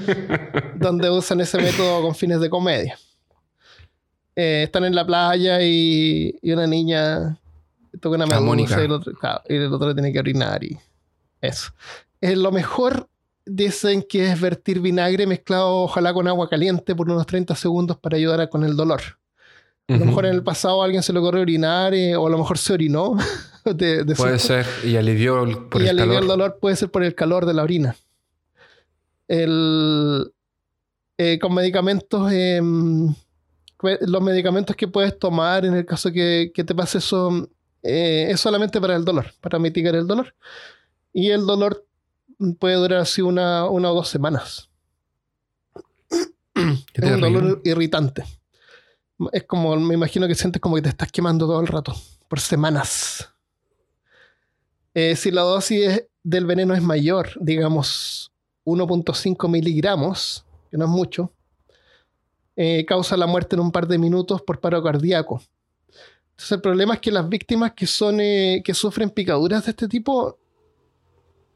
donde 0.76 1.08
usan 1.08 1.40
ese 1.40 1.56
método 1.58 2.02
con 2.02 2.14
fines 2.16 2.40
de 2.40 2.50
comedia. 2.50 2.98
Eh, 4.34 4.62
están 4.64 4.84
en 4.84 4.94
la 4.94 5.06
playa 5.06 5.62
y, 5.62 6.36
y 6.42 6.52
una 6.52 6.66
niña 6.66 7.38
toca 8.00 8.16
una 8.16 8.26
Mónica. 8.40 8.76
medusa 8.76 8.82
y 8.82 8.84
el, 8.86 8.92
otro, 8.92 9.12
claro, 9.14 9.42
y 9.48 9.54
el 9.54 9.72
otro 9.72 9.94
tiene 9.94 10.12
que 10.12 10.18
orinar 10.18 10.64
y 10.64 10.76
eso. 11.40 11.72
Eh, 12.20 12.34
lo 12.34 12.50
mejor 12.50 13.08
dicen 13.46 14.02
que 14.08 14.30
es 14.32 14.40
vertir 14.40 14.80
vinagre 14.80 15.26
mezclado 15.28 15.76
ojalá 15.82 16.12
con 16.12 16.26
agua 16.28 16.48
caliente 16.48 16.94
por 16.94 17.08
unos 17.10 17.26
30 17.26 17.54
segundos 17.54 17.96
para 17.98 18.16
ayudar 18.16 18.40
a- 18.40 18.48
con 18.50 18.64
el 18.64 18.76
dolor. 18.76 19.00
A 19.88 19.94
lo 19.96 20.04
mejor 20.04 20.26
en 20.26 20.34
el 20.34 20.42
pasado 20.44 20.82
a 20.82 20.84
alguien 20.84 21.02
se 21.02 21.12
le 21.12 21.18
ocurrió 21.18 21.42
orinar 21.42 21.94
eh, 21.94 22.14
o 22.14 22.26
a 22.26 22.30
lo 22.30 22.38
mejor 22.38 22.58
se 22.58 22.72
orinó. 22.72 23.16
De, 23.74 24.04
de 24.04 24.14
Puede 24.14 24.38
ser. 24.38 24.66
Y 24.84 24.96
alivió 24.96 25.42
el, 25.44 25.56
por 25.68 25.82
y 25.82 25.88
el 25.88 25.96
calor. 25.98 26.22
el 26.22 26.26
dolor 26.28 26.58
puede 26.60 26.76
ser 26.76 26.90
por 26.90 27.02
el 27.02 27.14
calor 27.14 27.44
de 27.46 27.54
la 27.54 27.62
orina. 27.62 27.96
El, 29.28 30.32
eh, 31.18 31.38
con 31.38 31.54
medicamentos, 31.54 32.32
em, 32.32 33.14
cue- 33.78 33.98
los 34.00 34.22
medicamentos 34.22 34.74
que 34.74 34.88
puedes 34.88 35.18
tomar 35.18 35.64
en 35.64 35.74
el 35.74 35.84
caso 35.86 36.10
que, 36.10 36.50
que 36.54 36.64
te 36.64 36.74
pase 36.74 36.98
eso 36.98 37.48
eh, 37.82 38.28
es 38.30 38.40
solamente 38.40 38.80
para 38.80 38.96
el 38.96 39.04
dolor, 39.04 39.32
para 39.40 39.58
mitigar 39.58 39.94
el 39.94 40.06
dolor. 40.06 40.34
Y 41.12 41.30
el 41.30 41.46
dolor 41.46 41.84
puede 42.58 42.74
durar 42.76 43.00
así 43.00 43.20
una, 43.22 43.66
una 43.68 43.90
o 43.90 43.94
dos 43.94 44.08
semanas. 44.08 44.68
Es 46.54 47.04
un 47.04 47.20
dolor 47.20 47.60
irritante. 47.64 48.24
Es 49.32 49.44
como, 49.44 49.76
me 49.76 49.94
imagino 49.94 50.26
que 50.26 50.34
sientes 50.34 50.60
como 50.60 50.76
que 50.76 50.82
te 50.82 50.88
estás 50.88 51.10
quemando 51.12 51.46
todo 51.46 51.60
el 51.60 51.66
rato, 51.66 51.94
por 52.28 52.40
semanas. 52.40 53.28
Eh, 54.94 55.14
si 55.16 55.30
la 55.30 55.42
dosis 55.42 56.04
del 56.22 56.46
veneno 56.46 56.74
es 56.74 56.82
mayor, 56.82 57.30
digamos 57.40 58.32
1.5 58.64 59.48
miligramos, 59.48 60.44
que 60.70 60.76
no 60.76 60.84
es 60.84 60.90
mucho, 60.90 61.32
eh, 62.56 62.84
causa 62.86 63.16
la 63.16 63.26
muerte 63.26 63.56
en 63.56 63.60
un 63.60 63.72
par 63.72 63.86
de 63.86 63.98
minutos 63.98 64.42
por 64.42 64.60
paro 64.60 64.82
cardíaco. 64.82 65.40
Entonces 66.30 66.52
el 66.52 66.60
problema 66.60 66.94
es 66.94 67.00
que 67.00 67.12
las 67.12 67.28
víctimas 67.28 67.72
que 67.72 67.86
son 67.86 68.20
eh, 68.20 68.62
que 68.64 68.74
sufren 68.74 69.10
picaduras 69.10 69.64
de 69.64 69.70
este 69.70 69.88
tipo, 69.88 70.38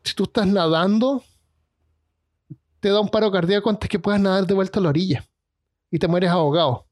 si 0.03 0.14
tú 0.14 0.24
estás 0.24 0.47
nadando, 0.47 1.22
te 2.80 2.91
da 2.91 3.01
un 3.01 3.09
paro 3.09 3.32
cardíaco 3.32 3.70
antes 3.70 3.89
que 3.89 3.99
puedas 3.99 4.20
nadar 4.20 4.47
de 4.47 4.55
vuelta 4.55 4.78
a 4.78 4.82
la 4.82 4.91
orilla 4.91 5.24
y 5.91 5.99
te 5.99 6.07
mueres 6.07 6.30
ahogado. 6.30 6.84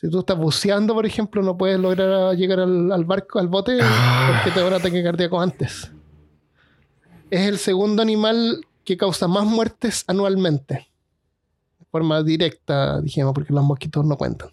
Si 0.00 0.10
tú 0.10 0.20
estás 0.20 0.38
buceando, 0.38 0.94
por 0.94 1.04
ejemplo, 1.04 1.42
no 1.42 1.58
puedes 1.58 1.78
lograr 1.78 2.34
llegar 2.34 2.60
al, 2.60 3.04
barco, 3.04 3.38
al 3.38 3.48
bote, 3.48 3.76
porque 3.76 4.50
te 4.50 4.60
da 4.60 4.66
un 4.66 4.72
ataque 4.72 5.02
cardíaco 5.02 5.38
antes. 5.38 5.90
Es 7.30 7.46
el 7.46 7.58
segundo 7.58 8.00
animal 8.00 8.64
que 8.82 8.96
causa 8.96 9.28
más 9.28 9.44
muertes 9.44 10.04
anualmente. 10.06 10.88
De 11.78 11.86
forma 11.90 12.22
directa, 12.22 13.00
dijimos, 13.02 13.34
porque 13.34 13.52
los 13.52 13.62
mosquitos 13.62 14.04
no 14.06 14.16
cuentan. 14.16 14.48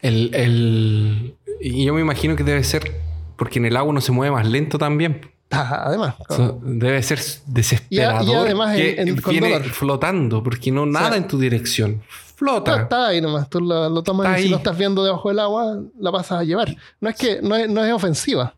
El, 0.00 0.34
el... 0.34 1.36
Y 1.60 1.84
yo 1.84 1.92
me 1.92 2.00
imagino 2.00 2.34
que 2.34 2.42
debe 2.42 2.64
ser 2.64 2.98
porque 3.36 3.58
en 3.58 3.66
el 3.66 3.76
agua 3.76 3.92
no 3.92 4.00
se 4.00 4.12
mueve 4.12 4.34
más 4.34 4.46
lento 4.46 4.78
también. 4.78 5.20
Ah, 5.50 5.84
además. 5.86 6.14
debe 6.62 7.02
ser 7.02 7.20
desesperador 7.46 8.26
y, 8.26 8.34
además 8.34 8.76
que 8.76 9.30
viene 9.30 9.60
flotando, 9.64 10.42
porque 10.42 10.70
no 10.70 10.86
nada 10.86 11.16
en 11.16 11.26
tu 11.26 11.38
dirección 11.38 12.02
flota. 12.40 12.82
Está, 12.82 13.08
ahí 13.08 13.20
nomás. 13.20 13.50
Tú 13.50 13.60
lo, 13.60 14.02
tomas 14.02 14.40
y 14.40 14.44
si 14.44 14.48
lo 14.48 14.56
estás 14.56 14.76
viendo 14.76 15.04
debajo 15.04 15.28
del 15.28 15.38
agua, 15.40 15.78
la 15.98 16.10
pasas 16.10 16.40
a 16.40 16.44
llevar. 16.44 16.74
No 16.98 17.10
es 17.10 17.16
que 17.16 17.42
no 17.42 17.54
es, 17.54 17.68
no 17.68 17.84
es 17.84 17.92
ofensiva. 17.92 18.54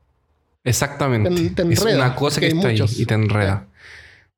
Exactamente. 0.62 1.53
es 1.68 1.83
una 1.83 2.14
cosa 2.14 2.41
que 2.41 2.47
está 2.47 2.68
ahí 2.68 2.80
y 2.97 3.07
te 3.07 3.14
enreda. 3.14 3.66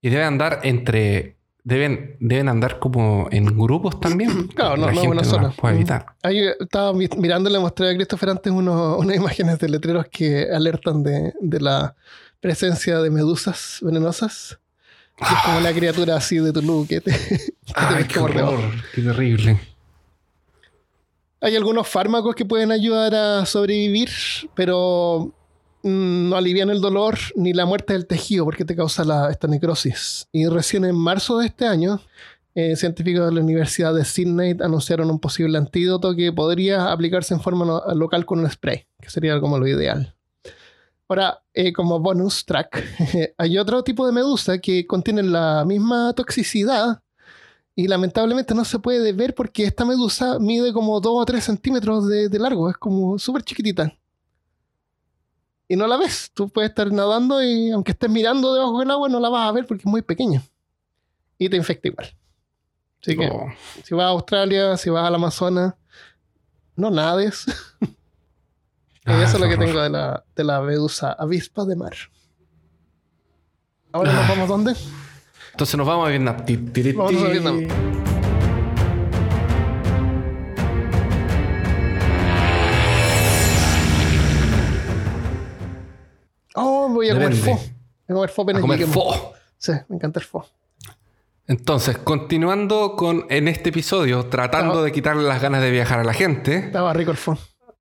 Y 0.00 0.08
debe 0.08 0.24
andar 0.24 0.60
entre. 0.62 1.36
Deben, 1.66 2.16
deben 2.20 2.50
andar 2.50 2.78
como 2.78 3.28
en 3.30 3.46
grupos 3.56 3.98
también. 3.98 4.48
claro, 4.54 4.76
no, 4.76 4.90
no 4.90 5.02
una 5.02 5.24
sola. 5.24 5.50
Puede 5.50 5.76
evitar. 5.76 6.06
Ahí 6.22 6.40
estaba 6.60 6.92
mirando, 6.92 7.48
le 7.48 7.58
mostré 7.58 7.90
a 7.90 7.94
Christopher 7.94 8.30
antes 8.30 8.52
unas 8.52 9.16
imágenes 9.16 9.58
de 9.58 9.68
letreros 9.68 10.06
que 10.10 10.48
alertan 10.52 11.02
de, 11.02 11.32
de 11.40 11.60
la 11.60 11.94
presencia 12.40 12.98
de 12.98 13.10
medusas 13.10 13.78
venenosas 13.80 14.58
es 15.20 15.42
como 15.44 15.60
la 15.60 15.72
criatura 15.72 16.16
así 16.16 16.38
de 16.38 16.52
tu 16.52 16.86
que 16.88 17.00
te, 17.00 17.12
Ay, 17.74 18.04
qué 18.04 18.18
horror, 18.18 18.60
qué 18.94 19.02
terrible. 19.02 19.60
Hay 21.40 21.56
algunos 21.56 21.86
fármacos 21.86 22.34
que 22.34 22.44
pueden 22.44 22.72
ayudar 22.72 23.14
a 23.14 23.46
sobrevivir, 23.46 24.08
pero 24.54 25.34
mm, 25.82 26.30
no 26.30 26.36
alivian 26.36 26.70
el 26.70 26.80
dolor 26.80 27.18
ni 27.36 27.52
la 27.52 27.66
muerte 27.66 27.92
del 27.92 28.06
tejido 28.06 28.44
porque 28.44 28.64
te 28.64 28.74
causa 28.74 29.04
la, 29.04 29.30
esta 29.30 29.46
necrosis. 29.46 30.26
Y 30.32 30.46
recién 30.46 30.84
en 30.84 30.96
marzo 30.96 31.38
de 31.38 31.46
este 31.46 31.66
año, 31.66 32.00
eh, 32.54 32.76
científicos 32.76 33.26
de 33.26 33.32
la 33.34 33.40
Universidad 33.40 33.92
de 33.94 34.04
Sydney 34.04 34.56
anunciaron 34.60 35.10
un 35.10 35.18
posible 35.18 35.58
antídoto 35.58 36.14
que 36.14 36.32
podría 36.32 36.92
aplicarse 36.92 37.34
en 37.34 37.40
forma 37.40 37.82
local 37.94 38.24
con 38.24 38.38
un 38.38 38.50
spray, 38.50 38.86
que 39.00 39.10
sería 39.10 39.38
como 39.40 39.58
lo 39.58 39.66
ideal. 39.66 40.13
Ahora, 41.08 41.42
eh, 41.52 41.72
como 41.72 42.00
bonus 42.00 42.44
track, 42.46 42.82
hay 43.38 43.58
otro 43.58 43.84
tipo 43.84 44.06
de 44.06 44.12
medusa 44.12 44.58
que 44.58 44.86
contienen 44.86 45.32
la 45.32 45.64
misma 45.66 46.12
toxicidad 46.14 47.02
y 47.76 47.88
lamentablemente 47.88 48.54
no 48.54 48.64
se 48.64 48.78
puede 48.78 49.12
ver 49.12 49.34
porque 49.34 49.64
esta 49.64 49.84
medusa 49.84 50.38
mide 50.38 50.72
como 50.72 51.00
2 51.00 51.12
o 51.14 51.24
3 51.24 51.44
centímetros 51.44 52.08
de, 52.08 52.38
largo, 52.38 52.70
es 52.70 52.76
como 52.76 53.18
súper 53.18 53.42
chiquitita. 53.42 53.92
Y 55.68 55.76
no 55.76 55.86
la 55.86 55.96
ves, 55.96 56.30
tú 56.32 56.48
puedes 56.48 56.70
estar 56.70 56.90
nadando 56.92 57.42
y 57.42 57.70
aunque 57.70 57.92
estés 57.92 58.10
mirando 58.10 58.54
debajo 58.54 58.78
del 58.78 58.90
agua 58.90 59.08
no 59.08 59.18
la 59.18 59.28
vas 59.28 59.48
a 59.48 59.52
ver 59.52 59.66
porque 59.66 59.82
es 59.82 59.86
muy 59.86 60.02
pequeña. 60.02 60.42
Y 61.36 61.48
te 61.48 61.56
infecta 61.56 61.88
igual. 61.88 62.14
Así 63.02 63.16
que 63.16 63.26
oh. 63.26 63.48
si 63.82 63.94
vas 63.94 64.04
a 64.04 64.08
Australia, 64.08 64.76
si 64.76 64.88
vas 64.88 65.06
al 65.06 65.14
Amazonas, 65.16 65.74
no 66.76 66.90
nades. 66.90 67.44
Ah, 69.06 69.22
eso 69.22 69.36
es 69.36 69.40
lo 69.40 69.48
que 69.50 69.58
tengo 69.58 69.82
de 69.82 69.90
la, 69.90 70.24
de 70.34 70.44
la 70.44 70.62
medusa 70.62 71.12
avispa 71.12 71.66
de 71.66 71.76
mar. 71.76 71.92
Ahora 73.92 74.12
nos 74.12 74.28
vamos 74.28 74.48
dónde? 74.48 74.74
Entonces 75.52 75.76
nos 75.76 75.86
vamos 75.86 76.06
a 76.06 76.10
Vietnam. 76.10 76.36
Vamos 76.96 77.22
a 77.22 77.28
Vietnam. 77.28 77.68
Oh, 86.54 86.88
voy 86.88 87.10
a 87.10 87.12
comer 87.12 87.34
fo. 87.34 87.50
Voy 87.50 87.60
a 88.08 88.14
comer 88.14 88.30
fo 88.30 88.42
a 88.42 88.60
comer 88.60 88.86
fo. 88.86 89.32
Sí, 89.58 89.72
me 89.88 89.96
encanta 89.96 90.18
el 90.18 90.24
fo. 90.24 90.46
Entonces, 91.46 91.98
continuando 91.98 92.96
con 92.96 93.26
en 93.28 93.48
este 93.48 93.68
episodio, 93.68 94.26
tratando 94.26 94.82
de 94.82 94.92
quitarle 94.92 95.24
las 95.24 95.42
ganas 95.42 95.60
de 95.60 95.70
viajar 95.70 96.00
a 96.00 96.04
la 96.04 96.14
gente. 96.14 96.56
Estaba 96.56 96.94
rico 96.94 97.10
el 97.10 97.18
fo. 97.18 97.36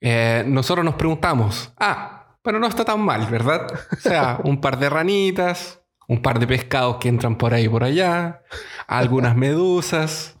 Eh, 0.00 0.44
nosotros 0.46 0.84
nos 0.84 0.94
preguntamos, 0.94 1.72
ah, 1.76 2.36
pero 2.40 2.60
no 2.60 2.68
está 2.68 2.84
tan 2.84 3.00
mal, 3.00 3.26
¿verdad? 3.26 3.66
O 3.92 3.96
sea, 3.96 4.38
un 4.44 4.60
par 4.60 4.78
de 4.78 4.88
ranitas, 4.88 5.80
un 6.06 6.22
par 6.22 6.38
de 6.38 6.46
pescados 6.46 6.98
que 6.98 7.08
entran 7.08 7.36
por 7.36 7.52
ahí 7.52 7.64
y 7.64 7.68
por 7.68 7.82
allá, 7.82 8.42
algunas 8.86 9.36
medusas, 9.36 10.36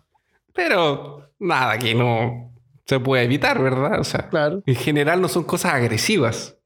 pero 0.54 1.32
nada 1.38 1.76
que 1.78 1.94
no 1.94 2.52
se 2.86 3.00
puede 3.00 3.24
evitar, 3.24 3.60
¿verdad? 3.60 4.00
O 4.00 4.04
sea, 4.04 4.30
en 4.64 4.74
general 4.76 5.20
no 5.20 5.28
son 5.28 5.44
cosas 5.44 5.74
agresivas. 5.74 6.56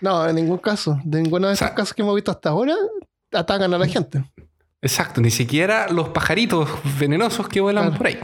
No, 0.00 0.26
en 0.26 0.34
ningún 0.34 0.58
caso. 0.58 0.98
De 1.04 1.22
ninguno 1.22 1.48
de 1.48 1.54
esos 1.54 1.70
casos 1.70 1.94
que 1.94 2.02
hemos 2.02 2.14
visto 2.14 2.30
hasta 2.30 2.48
ahora, 2.48 2.74
atacan 3.32 3.72
a 3.72 3.78
la 3.78 3.86
gente. 3.86 4.24
Exacto, 4.82 5.20
ni 5.20 5.30
siquiera 5.30 5.88
los 5.88 6.08
pajaritos 6.08 6.68
venenosos 6.98 7.48
que 7.48 7.60
vuelan 7.60 7.96
por 7.96 8.06
ahí. 8.06 8.18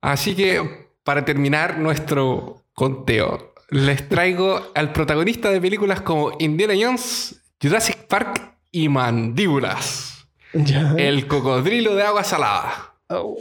Así 0.00 0.34
que, 0.34 0.88
para 1.04 1.24
terminar 1.24 1.78
nuestro 1.78 2.64
conteo, 2.72 3.54
les 3.68 4.08
traigo 4.08 4.72
al 4.74 4.92
protagonista 4.92 5.50
de 5.50 5.60
películas 5.60 6.00
como 6.00 6.32
Indiana 6.40 6.74
Jones, 6.80 7.40
Jurassic 7.62 8.06
Park 8.06 8.56
y 8.72 8.88
Mandíbulas. 8.88 10.26
El 10.52 11.28
cocodrilo 11.28 11.94
de 11.94 12.02
agua 12.02 12.24
salada. 12.24 12.94
Oh. 13.08 13.36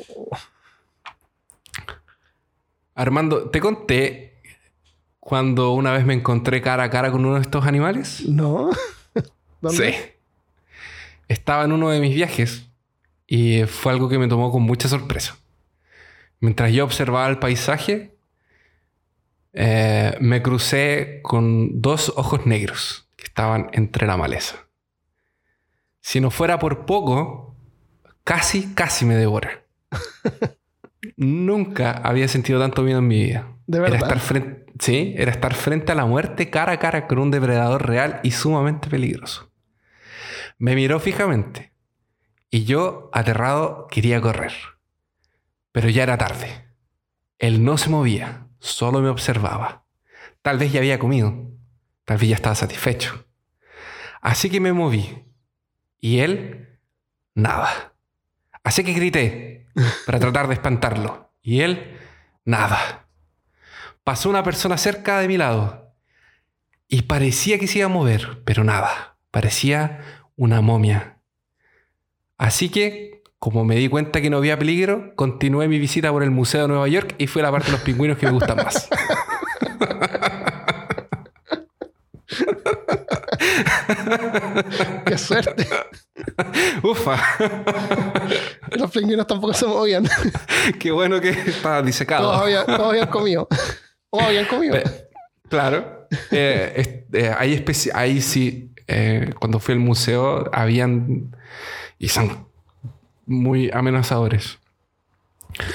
Armando, 2.93 3.49
¿te 3.49 3.59
conté 3.59 4.41
cuando 5.19 5.71
una 5.71 5.91
vez 5.93 6.05
me 6.05 6.13
encontré 6.13 6.61
cara 6.61 6.83
a 6.83 6.89
cara 6.89 7.11
con 7.11 7.25
uno 7.25 7.35
de 7.35 7.41
estos 7.41 7.65
animales? 7.65 8.23
No. 8.27 8.69
Sí. 9.71 9.93
Estaba 11.29 11.63
en 11.63 11.71
uno 11.71 11.89
de 11.89 12.01
mis 12.01 12.13
viajes 12.13 12.69
y 13.25 13.63
fue 13.65 13.93
algo 13.93 14.09
que 14.09 14.17
me 14.17 14.27
tomó 14.27 14.51
con 14.51 14.63
mucha 14.63 14.89
sorpresa. 14.89 15.37
Mientras 16.39 16.73
yo 16.73 16.83
observaba 16.83 17.29
el 17.29 17.37
paisaje, 17.37 18.17
eh, 19.53 20.17
me 20.19 20.41
crucé 20.41 21.19
con 21.21 21.81
dos 21.81 22.11
ojos 22.15 22.45
negros 22.45 23.07
que 23.15 23.25
estaban 23.25 23.69
entre 23.73 24.07
la 24.07 24.17
maleza. 24.17 24.67
Si 26.01 26.19
no 26.19 26.31
fuera 26.31 26.57
por 26.57 26.85
poco, 26.85 27.55
casi, 28.23 28.73
casi 28.73 29.05
me 29.05 29.15
devora. 29.15 29.63
Nunca 31.17 31.91
había 31.91 32.27
sentido 32.27 32.59
tanto 32.59 32.81
miedo 32.81 32.99
en 32.99 33.07
mi 33.07 33.23
vida. 33.23 33.47
De 33.67 33.79
verdad. 33.79 33.97
Era 33.97 34.07
estar 34.07 34.19
frente, 34.19 34.65
sí, 34.79 35.13
era 35.17 35.31
estar 35.31 35.53
frente 35.53 35.91
a 35.91 35.95
la 35.95 36.05
muerte 36.05 36.49
cara 36.49 36.73
a 36.73 36.79
cara 36.79 37.05
con 37.05 37.19
un 37.19 37.29
depredador 37.29 37.87
real 37.87 38.19
y 38.23 38.31
sumamente 38.31 38.89
peligroso. 38.89 39.48
Me 40.59 40.75
miró 40.75 40.99
fijamente 40.99 41.73
y 42.51 42.65
yo, 42.65 43.09
aterrado, 43.13 43.87
quería 43.89 44.19
correr. 44.21 44.53
Pero 45.71 45.89
ya 45.89 46.03
era 46.03 46.17
tarde. 46.17 46.67
Él 47.37 47.63
no 47.63 47.77
se 47.77 47.89
movía, 47.89 48.47
solo 48.59 49.01
me 49.01 49.09
observaba. 49.09 49.85
Tal 50.41 50.57
vez 50.57 50.71
ya 50.71 50.79
había 50.79 50.99
comido, 50.99 51.51
tal 52.05 52.17
vez 52.17 52.29
ya 52.29 52.35
estaba 52.35 52.55
satisfecho. 52.55 53.25
Así 54.21 54.49
que 54.49 54.59
me 54.59 54.73
moví. 54.73 55.25
Y 55.99 56.19
él, 56.19 56.79
nada. 57.35 57.93
Así 58.63 58.83
que 58.83 58.93
grité 58.93 59.67
para 60.05 60.19
tratar 60.19 60.47
de 60.47 60.55
espantarlo. 60.55 61.33
Y 61.41 61.61
él, 61.61 61.97
nada. 62.43 63.07
Pasó 64.03 64.29
una 64.29 64.43
persona 64.43 64.77
cerca 64.77 65.19
de 65.19 65.27
mi 65.27 65.37
lado. 65.37 65.95
Y 66.87 67.03
parecía 67.03 67.59
que 67.59 67.67
se 67.67 67.79
iba 67.79 67.85
a 67.85 67.89
mover, 67.89 68.43
pero 68.43 68.63
nada. 68.63 69.17
Parecía 69.31 70.18
una 70.39 70.61
momia. 70.61 71.19
Así 72.37 72.69
que, 72.69 73.21
como 73.39 73.65
me 73.65 73.75
di 73.75 73.89
cuenta 73.89 74.21
que 74.21 74.29
no 74.29 74.37
había 74.37 74.57
peligro, 74.57 75.13
continué 75.17 75.67
mi 75.67 75.79
visita 75.79 76.13
por 76.13 76.23
el 76.23 76.31
Museo 76.31 76.61
de 76.61 76.69
Nueva 76.69 76.87
York 76.87 77.13
y 77.17 77.27
fue 77.27 77.41
la 77.41 77.51
parte 77.51 77.67
de 77.67 77.73
los 77.73 77.81
pingüinos 77.81 78.17
que 78.17 78.25
me 78.25 78.31
gustan 78.31 78.55
más. 78.55 78.87
¡Qué 85.05 85.17
suerte! 85.17 85.67
Ufa. 86.83 87.17
Los, 88.77 88.91
pingüinos 88.91 89.27
tampoco 89.27 89.53
se 89.53 89.65
movían. 89.65 90.07
Qué 90.79 90.91
bueno 90.91 91.19
que 91.19 91.31
estaba 91.31 91.81
disecado. 91.81 92.29
Todos 92.29 92.43
habían, 92.43 92.65
todos 92.65 92.89
habían 92.91 93.07
comido. 93.07 93.45
O 94.09 94.21
habían 94.21 94.45
comido. 94.45 94.77
Claro. 95.49 96.07
Eh, 96.31 97.05
eh, 97.11 97.35
hay 97.37 97.65
ahí 97.93 98.21
sí, 98.21 98.68
eh, 98.89 99.33
cuando 99.39 99.59
fui 99.59 99.73
al 99.73 99.79
museo, 99.79 100.49
habían. 100.53 101.35
Y 101.97 102.07
son 102.09 102.47
muy 103.25 103.69
amenazadores. 103.71 104.57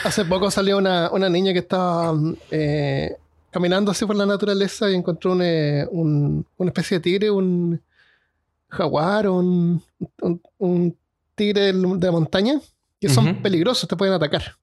Hace 0.05 0.25
poco 0.25 0.51
salió 0.51 0.79
una, 0.79 1.11
una 1.11 1.29
niña 1.29 1.53
que 1.53 1.59
estaba 1.61 2.15
eh, 2.51 3.17
caminando 3.51 3.91
así 3.91 4.05
por 4.07 4.17
la 4.17 4.25
naturaleza 4.27 4.91
y 4.91 4.95
encontró 4.95 5.33
un, 5.33 5.43
eh, 5.43 5.87
un- 5.91 6.47
una 6.57 6.71
especie 6.71 6.99
de 6.99 7.03
tigre, 7.03 7.31
un 7.31 7.81
jaguar 8.69 9.29
un, 9.29 9.83
un- 10.59 10.97
tigre 11.37 11.73
de 11.73 12.11
montaña, 12.11 12.61
que 13.01 13.09
son 13.09 13.43
peligrosos, 13.43 13.89
te 13.89 13.97
pueden 13.97 14.15
atacar. 14.15 14.57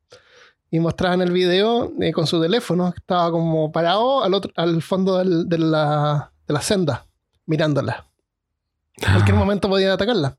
Y 0.70 0.80
mostraban 0.80 1.22
el 1.22 1.32
video 1.34 1.92
eh, 2.00 2.14
con 2.14 2.26
su 2.26 2.42
teléfono, 2.42 2.92
que 2.94 3.00
estaba 3.00 3.30
como 3.32 3.72
parado 3.74 4.24
al, 4.24 4.34
otro, 4.34 4.52
al 4.56 4.82
fondo 4.82 5.18
del- 5.18 5.48
de, 5.50 5.58
la, 5.58 6.32
de 6.48 6.54
la 6.54 6.62
senda, 6.62 7.06
mirándola. 7.46 8.08
En 8.98 9.08
Ah. 9.10 9.14
cualquier 9.14 9.36
momento 9.38 9.68
podían 9.70 9.92
atacarla. 9.92 10.38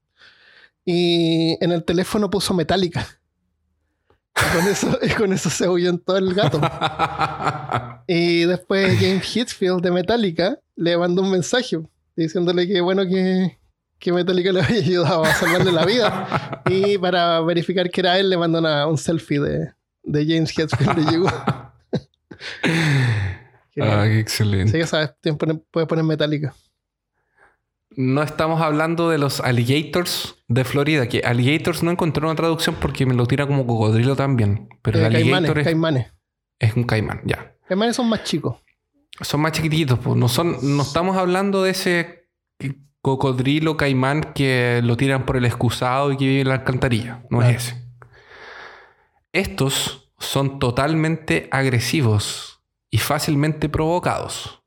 Y 0.85 1.57
en 1.65 1.73
el 1.73 1.85
teléfono 1.85 2.29
puso 2.31 2.55
metálica. 2.55 3.07
Con 4.35 4.67
eso, 4.69 4.99
con 5.19 5.33
eso 5.33 5.51
se 5.51 5.65
ahuyentó 5.67 6.17
el 6.17 6.35
gato. 6.35 6.61
Y 8.09 8.45
después 8.45 8.99
James 8.99 9.37
Hetfield 9.37 9.81
de 9.81 9.91
Metallica 9.93 10.59
le 10.75 10.99
mandó 10.99 11.23
un 11.23 11.31
mensaje 11.31 11.79
diciéndole 12.17 12.67
que 12.67 12.81
bueno 12.81 13.07
que, 13.07 13.59
que 13.99 14.13
Metallica 14.13 14.51
le 14.53 14.61
había 14.61 14.79
ayudado 14.81 15.25
a 15.25 15.33
salvarle 15.35 15.71
la 15.73 15.87
vida. 15.87 16.63
Y 16.69 16.99
para 16.99 17.41
verificar 17.43 17.89
que 17.91 18.01
era 18.01 18.19
él, 18.19 18.29
le 18.29 18.37
mandó 18.37 18.59
una- 18.59 18.87
un 18.89 18.99
selfie 18.99 19.39
de, 19.41 19.73
de 20.03 20.27
James 20.27 20.53
Hetfield 20.59 20.97
de 20.97 21.13
Yugo. 21.13 21.31
Ah, 23.81 24.05
qué 24.05 24.19
excelente. 24.21 24.73
Sí, 24.73 24.79
ya 24.79 24.87
sabes, 24.87 25.13
puedes 25.71 25.89
poner 25.89 26.05
Metallica. 26.05 26.55
No 27.97 28.23
estamos 28.23 28.61
hablando 28.63 29.11
de 29.11 29.19
los 29.19 29.41
alligators 29.41 30.37
de 30.49 30.65
Florida, 30.65 31.09
que 31.09 31.21
alligators 31.25 31.83
no 31.83 31.91
encontré 31.91 32.25
una 32.25 32.35
traducción 32.35 32.77
porque 32.81 33.07
me 33.07 33.15
lo 33.15 33.27
tira 33.27 33.47
como 33.47 33.67
cocodrilo 33.67 34.17
también. 34.17 34.69
Pero 34.83 34.99
Eh, 35.01 35.07
el 35.07 35.13
caimanes, 35.13 35.35
alligator 35.37 35.59
es, 35.59 35.65
caimanes. 35.65 36.13
es 36.59 36.77
un 36.77 36.85
caimán, 36.85 37.21
ya. 37.25 37.55
Caimanes 37.69 37.97
son 37.97 38.09
más 38.09 38.25
chicos. 38.25 38.57
Son 39.21 39.41
más 39.41 39.53
chiquititos, 39.53 39.99
pues. 39.99 40.17
No, 40.17 40.29
son, 40.29 40.57
no 40.77 40.83
estamos 40.83 41.17
hablando 41.17 41.63
de 41.63 41.71
ese 41.71 42.29
cocodrilo 43.03 43.77
caimán 43.77 44.33
que 44.35 44.81
lo 44.85 44.97
tiran 44.97 45.27
por 45.27 45.37
el 45.37 45.45
excusado 45.45 46.13
y 46.13 46.17
que 46.17 46.25
vive 46.25 46.41
en 46.43 46.49
la 46.49 46.55
alcantarilla. 46.55 47.25
No 47.31 47.39
Claro. 47.39 47.57
es 47.57 47.67
ese. 47.69 47.83
Estos 49.33 50.13
son 50.19 50.59
totalmente 50.59 51.49
agresivos 51.51 52.61
y 52.91 52.99
fácilmente 52.99 53.69
provocados. 53.69 54.63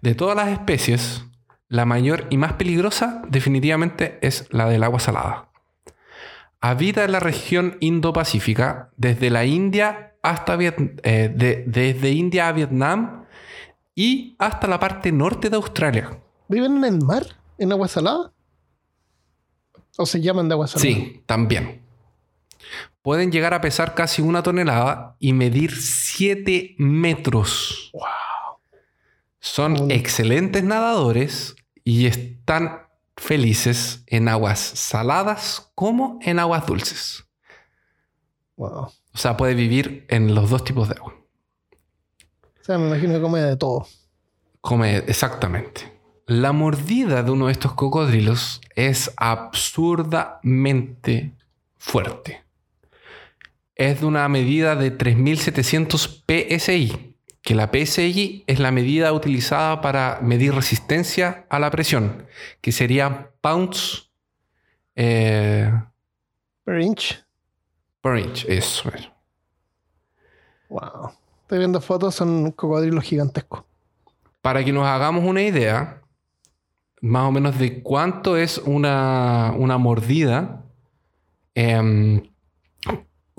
De 0.00 0.14
todas 0.14 0.36
las 0.36 0.48
especies, 0.48 1.24
la 1.68 1.84
mayor 1.84 2.26
y 2.30 2.36
más 2.36 2.52
peligrosa 2.54 3.22
definitivamente 3.28 4.18
es 4.22 4.46
la 4.52 4.66
del 4.68 4.84
agua 4.84 5.00
salada. 5.00 5.48
Habita 6.60 7.04
en 7.04 7.12
la 7.12 7.20
región 7.20 7.76
Indo-Pacífica, 7.80 8.90
desde 8.96 9.30
la 9.30 9.44
India 9.44 10.14
hasta 10.22 10.56
Viet- 10.56 11.00
eh, 11.02 11.32
de- 11.34 11.64
desde 11.66 12.10
India 12.10 12.48
a 12.48 12.52
Vietnam 12.52 13.24
y 13.94 14.34
hasta 14.38 14.66
la 14.66 14.78
parte 14.80 15.12
norte 15.12 15.50
de 15.50 15.56
Australia. 15.56 16.18
¿Viven 16.48 16.76
en 16.78 16.84
el 16.84 17.02
mar? 17.04 17.24
¿En 17.58 17.72
agua 17.72 17.88
salada? 17.88 18.32
¿O 19.98 20.06
se 20.06 20.20
llaman 20.20 20.48
de 20.48 20.54
agua 20.54 20.66
salada? 20.66 20.82
Sí, 20.88 21.22
también. 21.26 21.82
Pueden 23.02 23.30
llegar 23.30 23.54
a 23.54 23.60
pesar 23.60 23.94
casi 23.94 24.20
una 24.20 24.42
tonelada 24.42 25.16
y 25.20 25.32
medir 25.32 25.74
7 25.76 26.74
metros. 26.78 27.90
Wow. 27.92 28.02
Son 29.46 29.90
excelentes 29.92 30.64
nadadores 30.64 31.54
y 31.84 32.06
están 32.06 32.88
felices 33.16 34.02
en 34.08 34.26
aguas 34.28 34.58
saladas 34.58 35.70
como 35.76 36.18
en 36.20 36.40
aguas 36.40 36.66
dulces. 36.66 37.24
Wow. 38.56 38.88
O 38.88 38.92
sea, 39.14 39.36
puede 39.36 39.54
vivir 39.54 40.04
en 40.08 40.34
los 40.34 40.50
dos 40.50 40.64
tipos 40.64 40.88
de 40.88 40.96
agua. 40.96 41.14
O 42.60 42.64
sea, 42.64 42.76
me 42.76 42.88
imagino 42.88 43.14
que 43.14 43.20
come 43.20 43.40
de 43.40 43.56
todo. 43.56 43.86
Come 44.60 44.96
exactamente. 44.96 45.96
La 46.26 46.50
mordida 46.50 47.22
de 47.22 47.30
uno 47.30 47.46
de 47.46 47.52
estos 47.52 47.74
cocodrilos 47.74 48.60
es 48.74 49.12
absurdamente 49.16 51.36
fuerte. 51.78 52.44
Es 53.76 54.00
de 54.00 54.06
una 54.06 54.28
medida 54.28 54.74
de 54.74 54.90
3700 54.90 56.24
PSI, 56.26 57.05
que 57.46 57.54
la 57.54 57.70
PSI 57.72 58.42
es 58.48 58.58
la 58.58 58.72
medida 58.72 59.12
utilizada 59.12 59.80
para 59.80 60.18
medir 60.20 60.52
resistencia 60.52 61.46
a 61.48 61.60
la 61.60 61.70
presión, 61.70 62.26
que 62.60 62.72
sería 62.72 63.30
pounds 63.40 64.10
eh, 64.96 65.72
Per 66.64 66.80
inch. 66.80 67.24
per 68.00 68.18
inch. 68.18 68.44
Eso 68.48 68.88
es. 68.92 69.08
Wow. 70.68 71.12
Estoy 71.42 71.58
viendo 71.58 71.80
fotos, 71.80 72.16
son 72.16 72.50
cocodrilos 72.50 73.04
gigantescos. 73.04 73.62
Para 74.40 74.64
que 74.64 74.72
nos 74.72 74.84
hagamos 74.84 75.22
una 75.24 75.42
idea, 75.42 76.02
más 77.00 77.28
o 77.28 77.30
menos 77.30 77.60
de 77.60 77.80
cuánto 77.80 78.36
es 78.36 78.58
una, 78.58 79.54
una 79.56 79.78
mordida. 79.78 80.64
em, 81.54 82.28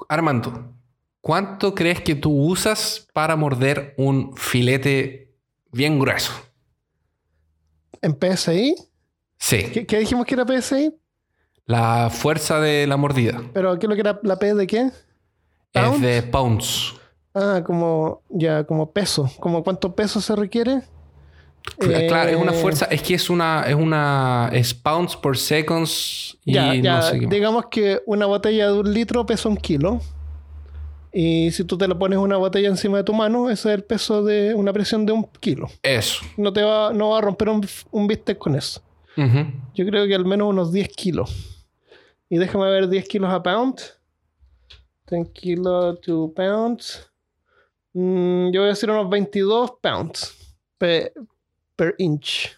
Armando, 0.07 0.76
¿cuánto 1.27 1.75
crees 1.75 2.01
que 2.01 2.15
tú 2.15 2.31
usas 2.31 3.07
para 3.13 3.35
morder 3.35 3.93
un 3.97 4.35
filete 4.37 5.35
bien 5.71 5.99
grueso? 5.99 6.31
¿En 8.01 8.13
PSI? 8.19 8.75
Sí, 9.39 9.63
¿Qué, 9.73 9.85
qué 9.85 9.99
dijimos 9.99 10.25
que 10.25 10.35
era 10.35 10.45
PSI? 10.45 10.93
la 11.65 12.09
fuerza 12.09 12.59
de 12.61 12.87
la 12.87 12.97
mordida 12.97 13.41
¿Pero 13.53 13.77
qué 13.77 13.85
es 13.85 13.89
lo 13.89 13.95
que 13.95 14.01
era 14.01 14.19
la 14.23 14.39
P 14.39 14.53
de 14.53 14.67
qué? 14.67 14.91
es 15.73 16.01
de 16.01 16.23
pounds. 16.23 16.95
Ah, 17.33 17.61
como, 17.65 18.23
ya, 18.29 18.63
como 18.65 18.91
peso. 18.91 19.29
¿Como 19.39 19.63
cuánto 19.63 19.95
peso 19.95 20.19
se 20.21 20.35
requiere? 20.35 20.81
Claro, 21.77 22.29
es 22.29 22.35
una 22.37 22.53
Eh, 22.53 22.61
fuerza, 22.61 22.85
es 22.85 23.01
que 23.03 23.13
es 23.15 23.29
una, 23.29 23.63
es 23.67 23.75
una, 23.75 24.49
es 24.53 24.73
pounds 24.73 25.15
per 25.17 25.37
seconds 25.37 26.37
y 26.45 26.53
Ya, 26.53 26.73
ya, 26.75 26.95
no 26.97 27.01
sé 27.01 27.19
qué. 27.19 27.27
digamos 27.27 27.65
que 27.69 28.01
una 28.05 28.25
botella 28.25 28.67
de 28.67 28.79
un 28.79 28.93
litro 28.93 29.25
pesa 29.25 29.49
un 29.49 29.57
kilo. 29.57 30.01
Y 31.19 31.49
si 31.49 31.63
tú 31.63 31.79
te 31.79 31.87
le 31.87 31.95
pones 31.95 32.19
una 32.19 32.37
botella 32.37 32.67
encima 32.67 32.97
de 32.97 33.03
tu 33.03 33.11
mano, 33.11 33.49
ese 33.49 33.69
es 33.69 33.75
el 33.75 33.83
peso 33.83 34.23
de 34.23 34.53
una 34.53 34.71
presión 34.71 35.03
de 35.03 35.13
un 35.13 35.23
kilo. 35.39 35.67
Eso. 35.81 36.23
No 36.37 36.53
te 36.53 36.61
va, 36.61 36.93
no 36.93 37.09
va 37.09 37.17
a 37.17 37.21
romper 37.21 37.49
un, 37.49 37.67
un 37.89 38.05
bistec 38.05 38.37
con 38.37 38.53
eso. 38.53 38.83
Yo 39.15 39.83
creo 39.87 40.05
que 40.05 40.13
al 40.13 40.25
menos 40.25 40.47
unos 40.47 40.71
10 40.71 40.89
kilos. 40.89 41.65
Y 42.29 42.37
déjame 42.37 42.69
ver 42.69 42.87
10 42.87 43.07
kilos 43.07 43.33
a 43.33 43.41
pound. 43.41 43.79
10 45.09 45.29
kilos 45.31 45.99
to 46.01 46.31
pounds. 46.35 47.11
Mm, 47.93 48.51
yo 48.51 48.61
voy 48.61 48.67
a 48.67 48.73
decir 48.73 48.91
unos 48.91 49.09
22 49.09 49.71
pounds 49.81 50.55
per, 50.77 51.13
per 51.75 51.95
inch. 51.97 52.51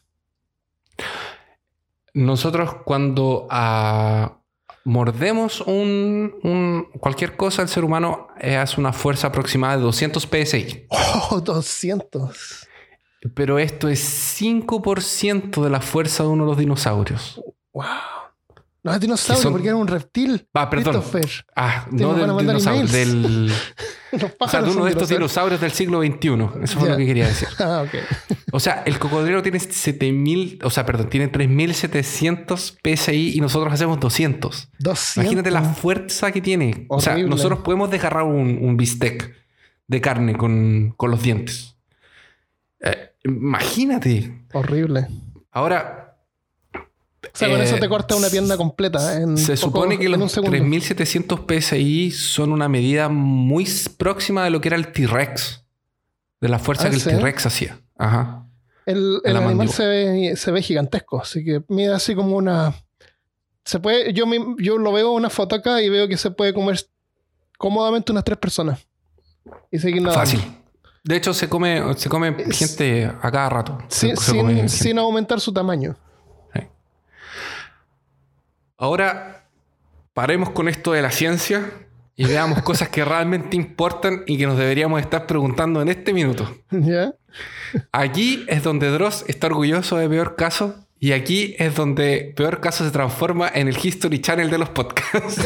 Nosotros 2.13 2.75
cuando 2.83 3.47
ah, 3.49 4.38
mordemos 4.83 5.61
un, 5.61 6.35
un- 6.43 6.87
cualquier 6.99 7.35
cosa, 7.35 7.61
el 7.61 7.69
ser 7.69 7.83
humano 7.83 8.27
hace 8.41 8.79
una 8.79 8.93
fuerza 8.93 9.27
aproximada 9.27 9.77
de 9.77 9.83
200 9.83 10.23
PSI. 10.27 10.85
Oh, 10.89 11.41
200. 11.41 12.67
Pero 13.35 13.59
esto 13.59 13.89
es 13.89 13.99
5% 14.41 15.61
de 15.61 15.69
la 15.69 15.81
fuerza 15.81 16.23
de 16.23 16.29
uno 16.29 16.45
de 16.45 16.49
los 16.51 16.57
dinosaurios. 16.57 17.41
Wow. 17.73 17.85
No 18.89 18.95
es 18.95 19.01
dinosaurio 19.01 19.41
son- 19.43 19.51
porque 19.53 19.67
era 19.67 19.77
un 19.77 19.87
reptil. 19.87 20.47
Ah, 20.53 20.69
perdón. 20.69 20.93
Christopher. 21.01 21.29
Ah, 21.55 21.87
no 21.91 22.13
del 22.13 22.47
dinosaurio, 22.47 22.85
del... 22.87 23.51
Los 24.11 24.31
O 24.39 24.47
sea, 24.49 24.63
de 24.63 24.71
uno 24.71 24.85
de 24.85 24.89
estos 24.91 25.07
dinosaurios. 25.09 25.61
del 25.61 25.71
siglo 25.71 26.01
XXI. 26.01 26.63
Eso 26.63 26.79
fue 26.79 26.89
lo 26.89 26.97
que 26.97 27.05
quería 27.05 27.27
decir. 27.27 27.47
Ah, 27.59 27.83
ok. 27.85 27.93
O 28.51 28.59
sea, 28.59 28.81
el 28.87 28.97
cocodrilo 28.97 29.43
tiene 29.43 29.59
7000, 29.59 30.59
o 30.63 30.69
sea, 30.71 30.83
perdón, 30.83 31.09
tiene 31.09 31.27
3700 31.27 32.79
PSI 32.83 33.33
y 33.35 33.39
nosotros 33.41 33.71
hacemos 33.71 33.99
200. 33.99 34.69
200. 34.79 35.17
Imagínate 35.17 35.51
la 35.51 35.61
fuerza 35.61 36.31
que 36.31 36.41
tiene. 36.41 36.85
O 36.89 36.99
sea, 36.99 37.17
nosotros 37.17 37.59
podemos 37.59 37.91
desgarrar 37.91 38.23
un, 38.23 38.57
un 38.61 38.75
bistec 38.77 39.35
de 39.87 40.01
carne 40.01 40.35
con, 40.35 40.93
con 40.97 41.11
los 41.11 41.21
dientes. 41.21 41.75
Eh, 42.81 43.11
imagínate. 43.25 44.43
Horrible. 44.53 45.07
Ahora, 45.51 45.98
O 47.21 47.37
sea, 47.37 47.49
con 47.49 47.59
Eh, 47.59 47.63
eso 47.65 47.75
te 47.77 47.89
corta 47.89 48.15
una 48.15 48.29
pierna 48.29 48.55
completa. 48.55 49.21
En 49.21 49.37
se 49.37 49.53
poco- 49.55 49.57
supone 49.79 49.99
que 49.99 50.05
en 50.05 50.19
los 50.19 50.31
segundo. 50.31 50.51
3700 50.51 51.41
PSI 51.47 52.11
son 52.11 52.51
una 52.53 52.69
medida 52.69 53.09
muy 53.09 53.67
próxima 53.97 54.43
de 54.45 54.49
lo 54.51 54.61
que 54.61 54.69
era 54.69 54.77
el 54.77 54.91
T-Rex. 54.91 55.63
De 56.39 56.47
la 56.47 56.59
fuerza 56.59 56.87
Ah, 56.87 56.89
que 56.89 56.95
el. 56.95 57.03
T-Rex 57.03 57.45
hacía. 57.45 57.79
Ajá. 57.97 58.45
El, 58.85 59.19
en 59.25 59.35
animal 59.37 59.69
se 59.69 59.85
ve, 59.85 60.33
se 60.37 60.51
ve 60.51 60.61
gigantesco, 60.61 61.21
así 61.21 61.43
que 61.43 61.61
mide 61.67 61.93
así 61.93 62.15
como 62.15 62.35
una 62.37 62.73
Se 63.65 63.79
puede, 63.79 64.13
yo, 64.13 64.25
me- 64.25 64.55
yo 64.57 64.77
lo 64.79 64.91
veo 64.93 65.11
una 65.11 65.29
foto 65.29 65.55
acá 65.55 65.79
y 65.81 65.89
veo 65.89 66.07
que 66.07 66.17
se 66.17 66.31
puede 66.31 66.53
comer 66.55 66.79
cómodamente 67.57 68.11
unas 68.11 68.23
tres 68.23 68.37
personas. 68.39 68.79
Y 69.69 69.77
seguir 69.77 70.01
nadando. 70.01 70.19
Fácil. 70.21 70.41
De 71.03 71.15
hecho, 71.17 71.33
se 71.33 71.47
come, 71.49 71.81
se 71.97 72.09
come 72.09 72.35
Es- 72.39 72.57
gente 72.57 73.05
a 73.05 73.29
cada 73.31 73.49
rato. 73.49 73.77
Sin, 73.89 74.15
Se- 74.17 74.23
se 74.23 74.31
come 74.31 74.49
sin, 74.53 74.57
gente. 74.57 74.69
sin 74.73 74.97
aumentar 74.99 75.39
su 75.39 75.51
tamaño. 75.53 75.95
Ahora, 78.81 79.43
paremos 80.13 80.51
con 80.51 80.69
esto 80.69 80.93
de 80.93 81.01
la 81.01 81.11
ciencia 81.11 81.69
y 82.15 82.25
veamos 82.25 82.61
cosas 82.61 82.87
que 82.87 83.03
realmente 83.03 83.57
importan 83.57 84.23
y 84.25 84.37
que 84.37 84.47
nos 84.47 84.57
deberíamos 84.57 85.01
estar 85.01 85.27
preguntando 85.27 85.81
en 85.81 85.89
este 85.89 86.13
minuto. 86.13 86.49
¿Ya? 86.71 87.13
Aquí 87.91 88.45
es 88.47 88.63
donde 88.63 88.89
Dross 88.89 89.25
está 89.27 89.47
orgulloso 89.47 89.97
de 89.97 90.07
Peor 90.07 90.37
Caso 90.37 90.75
y 90.97 91.11
aquí 91.11 91.55
es 91.59 91.75
donde 91.75 92.33
Peor 92.37 92.61
Caso 92.61 92.85
se 92.85 92.91
transforma 92.91 93.49
en 93.53 93.67
el 93.67 93.77
History 93.77 94.21
Channel 94.21 94.49
de 94.49 94.57
los 94.57 94.69
podcasts. 94.69 95.45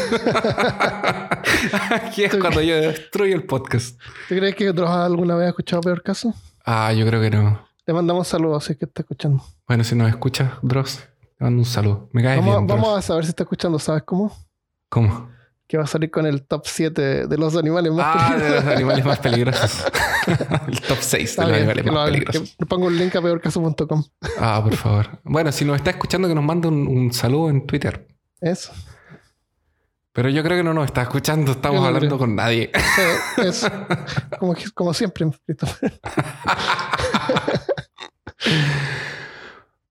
aquí 1.90 2.22
es 2.22 2.36
cuando 2.36 2.60
yo 2.60 2.76
destruyo 2.76 3.34
el 3.34 3.42
podcast. 3.42 3.98
¿Tú 4.28 4.36
crees 4.36 4.54
que 4.54 4.70
otros 4.70 4.88
alguna 4.90 5.34
vez 5.34 5.46
ha 5.46 5.48
escuchado 5.48 5.82
peor 5.82 6.04
caso? 6.04 6.32
Ah, 6.64 6.92
yo 6.92 7.04
creo 7.04 7.20
que 7.20 7.30
no. 7.30 7.66
Le 7.84 7.94
mandamos 7.94 8.28
saludos 8.28 8.64
si 8.64 8.74
es 8.74 8.78
que 8.78 8.84
está 8.84 9.02
escuchando. 9.02 9.44
Bueno, 9.66 9.82
si 9.82 9.96
nos 9.96 10.08
escuchas, 10.08 10.52
Dross, 10.62 11.00
te 11.00 11.13
mando 11.44 11.60
un 11.60 11.64
saludo. 11.64 12.08
Me 12.12 12.22
caes 12.22 12.38
Vamos, 12.40 12.54
bien, 12.56 12.66
vamos 12.66 12.98
a 12.98 13.02
saber 13.02 13.24
si 13.24 13.30
está 13.30 13.42
escuchando, 13.44 13.78
¿sabes 13.78 14.02
cómo? 14.04 14.34
¿Cómo? 14.88 15.28
Que 15.66 15.76
va 15.78 15.84
a 15.84 15.86
salir 15.86 16.10
con 16.10 16.26
el 16.26 16.42
top 16.46 16.62
7 16.66 17.26
de 17.26 17.38
los 17.38 17.56
animales 17.56 17.92
más 17.92 18.06
Ah, 18.16 18.34
de 18.34 18.40
peligrosos. 18.40 18.64
los 18.64 18.74
animales 18.76 19.04
más 19.04 19.18
peligrosos. 19.18 19.84
el 20.68 20.80
top 20.82 20.98
6 21.00 21.36
de 21.36 21.42
los 21.42 21.50
bien, 21.52 21.70
animales 21.70 21.92
más 21.92 22.04
peligrosos. 22.10 22.56
que 22.58 22.66
pongo 22.66 22.86
un 22.86 22.96
link 22.98 23.14
a 23.16 23.22
peorcaso.com. 23.22 24.04
Ah, 24.38 24.60
por 24.62 24.74
favor. 24.76 25.20
Bueno, 25.24 25.50
si 25.52 25.64
nos 25.64 25.76
está 25.76 25.90
escuchando, 25.90 26.28
que 26.28 26.34
nos 26.34 26.44
mande 26.44 26.68
un, 26.68 26.86
un 26.86 27.12
saludo 27.12 27.48
en 27.50 27.66
Twitter. 27.66 28.06
Eso. 28.40 28.72
Pero 30.12 30.28
yo 30.28 30.42
creo 30.44 30.56
que 30.58 30.62
no 30.64 30.72
nos 30.74 30.84
está 30.84 31.02
escuchando, 31.02 31.52
estamos 31.52 31.80
no 31.80 31.86
hablando 31.88 32.06
creo. 32.08 32.18
con 32.18 32.36
nadie. 32.36 32.70
Sí, 33.36 33.40
eso. 33.42 33.68
Como, 34.38 34.54
como 34.74 34.94
siempre. 34.94 35.26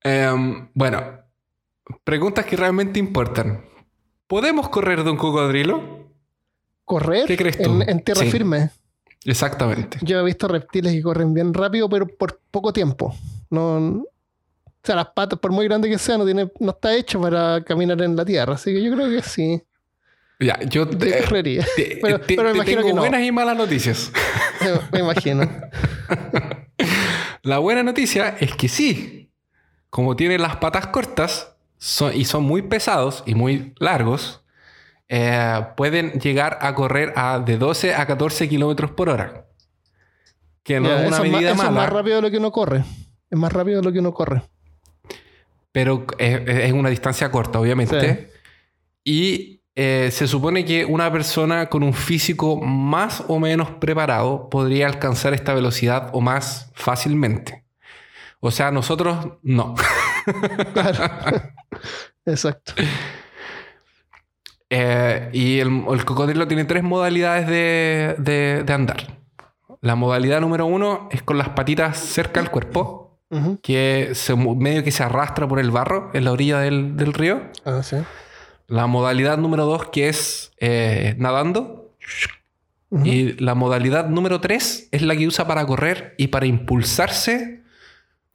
Em, 0.05 0.69
bueno, 0.73 1.01
preguntas 2.03 2.45
que 2.45 2.55
realmente 2.55 2.99
importan. 2.99 3.65
¿Podemos 4.27 4.69
correr 4.69 5.03
de 5.03 5.11
un 5.11 5.17
cocodrilo? 5.17 6.09
Correr 6.85 7.25
¿Qué 7.27 7.37
crees 7.37 7.57
tú? 7.61 7.81
En, 7.81 7.89
en 7.89 7.99
tierra 8.03 8.21
Sí. 8.21 8.31
firme. 8.31 8.69
Exactamente. 9.25 9.97
Yo 10.01 10.19
he 10.19 10.23
visto 10.23 10.47
reptiles 10.47 10.91
que 10.93 11.01
corren 11.01 11.33
bien 11.33 11.53
rápido, 11.53 11.87
pero 11.89 12.07
por 12.07 12.39
poco 12.51 12.73
tiempo. 12.73 13.15
No, 13.49 13.77
o 13.77 14.05
sea, 14.83 14.95
las 14.95 15.07
patas, 15.15 15.39
por 15.39 15.51
muy 15.51 15.65
grande 15.65 15.89
que 15.89 15.97
sea, 15.97 16.17
no, 16.17 16.25
tiene, 16.25 16.51
no 16.59 16.71
está 16.71 16.93
hecho 16.93 17.21
para 17.21 17.63
caminar 17.63 18.01
en 18.01 18.15
la 18.17 18.25
tierra. 18.25 18.55
Así 18.55 18.73
que 18.73 18.83
yo 18.83 18.93
creo 18.93 19.09
que 19.09 19.21
sí. 19.21 19.61
Ya, 20.41 20.59
yo 20.63 20.89
correría. 20.89 21.65
te- 21.77 21.99
pero- 22.01 22.19
te- 22.19 22.35
pero 22.35 22.49
me 22.49 22.55
imagino 22.55 22.77
tengo 22.81 22.87
que 22.89 22.93
no. 22.95 23.01
buenas 23.01 23.21
y 23.23 23.31
malas 23.31 23.55
noticias. 23.57 24.11
me 24.91 24.99
imagino. 24.99 25.49
La 27.43 27.59
buena 27.59 27.83
noticia 27.83 28.35
es 28.39 28.53
que 28.55 28.67
sí. 28.67 29.31
Como 29.89 30.15
tienen 30.15 30.41
las 30.41 30.57
patas 30.57 30.87
cortas 30.87 31.52
son- 31.83 32.15
y 32.15 32.23
son 32.25 32.43
muy 32.43 32.61
pesados 32.61 33.23
y 33.25 33.35
muy 33.35 33.73
largos, 33.77 34.41
eh, 35.09 35.65
pueden 35.75 36.13
llegar 36.13 36.57
a 36.61 36.73
correr 36.75 37.11
a 37.17 37.39
de 37.39 37.57
12 37.57 37.93
a 37.93 38.05
14 38.07 38.47
kilómetros 38.47 38.91
por 38.91 39.09
hora. 39.09 39.45
Que 40.63 40.79
no 40.79 40.89
es 40.89 40.95
una 40.99 41.03
es 41.05 41.11
más- 41.11 41.21
medida 41.21 41.39
eso 41.51 41.51
es 41.51 41.57
mala, 41.57 41.71
más 41.81 41.89
rápido 41.89 42.15
de 42.15 42.21
lo 42.21 42.31
que 42.31 42.37
uno 42.37 42.51
corre. 42.51 42.83
Es 43.29 43.37
más 43.37 43.51
rápido 43.51 43.79
de 43.81 43.83
lo 43.85 43.91
que 43.91 43.99
uno 43.99 44.13
corre. 44.13 44.41
pero 45.73 46.05
es, 46.19 46.41
es 46.47 46.71
una 46.71 46.89
distancia 46.89 47.29
corta, 47.31 47.59
obviamente. 47.59 48.29
Y 49.03 49.61
eh, 49.75 50.09
se 50.11 50.27
supone 50.27 50.63
que 50.65 50.85
una 50.85 51.11
persona 51.11 51.67
con 51.67 51.81
un 51.81 51.93
físico 51.95 52.61
más 52.61 53.23
o 53.27 53.39
menos 53.39 53.71
preparado 53.81 54.49
podría 54.51 54.85
alcanzar 54.85 55.33
esta 55.33 55.53
velocidad 55.55 56.11
o 56.13 56.21
más 56.21 56.71
fácilmente. 56.75 57.63
O 58.39 58.51
sea, 58.51 58.69
nosotros 58.71 59.17
no. 59.41 59.73
Claro. 60.73 61.13
Exacto. 62.25 62.73
Eh, 64.69 65.29
y 65.33 65.59
el, 65.59 65.83
el 65.91 66.05
cocodrilo 66.05 66.47
tiene 66.47 66.65
tres 66.65 66.83
modalidades 66.83 67.47
de, 67.47 68.15
de- 68.17 68.63
de 68.63 68.73
andar. 68.73 69.19
La 69.81 69.95
modalidad 69.95 70.41
número 70.41 70.65
uno 70.65 71.09
es 71.11 71.21
con 71.21 71.37
las 71.37 71.49
patitas 71.49 71.97
cerca 71.97 72.39
del 72.39 72.49
cuerpo, 72.49 73.19
que 73.63 74.11
se 74.13 74.35
medio 74.35 74.83
que 74.83 74.91
se 74.91 75.01
arrastra 75.03 75.47
por 75.47 75.59
el 75.59 75.71
barro 75.71 76.11
en 76.13 76.23
la 76.23 76.31
orilla 76.31 76.59
del, 76.59 76.95
del 76.95 77.13
río. 77.13 77.41
Ah, 77.65 77.81
sí. 77.81 77.97
La 78.67 78.85
modalidad 78.85 79.37
número 79.39 79.65
dos 79.65 79.87
que 79.89 80.07
es 80.07 80.51
eh, 80.59 81.15
nadando. 81.17 81.95
Y 83.03 83.33
la 83.43 83.55
modalidad 83.55 84.07
número 84.07 84.39
tres 84.39 84.87
es 84.91 85.01
la 85.01 85.15
que 85.15 85.25
usa 85.25 85.47
para 85.47 85.65
correr 85.65 86.13
y 86.19 86.27
para 86.27 86.45
impulsarse 86.45 87.62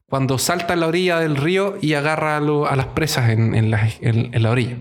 cuando 0.09 0.39
salta 0.39 0.75
en 0.75 0.81
la 0.81 0.87
orilla 0.87 1.19
del 1.19 1.37
río 1.37 1.77
y 1.81 1.95
agarra 1.95 2.37
a, 2.37 2.41
lo- 2.41 2.67
a 2.67 2.77
las 2.77 2.87
presas 2.87 3.31
en, 3.31 3.55
en 3.55 3.71
la, 3.71 3.89
en- 4.01 4.35
en 4.35 4.43
la 4.43 4.51
orilla. 4.51 4.79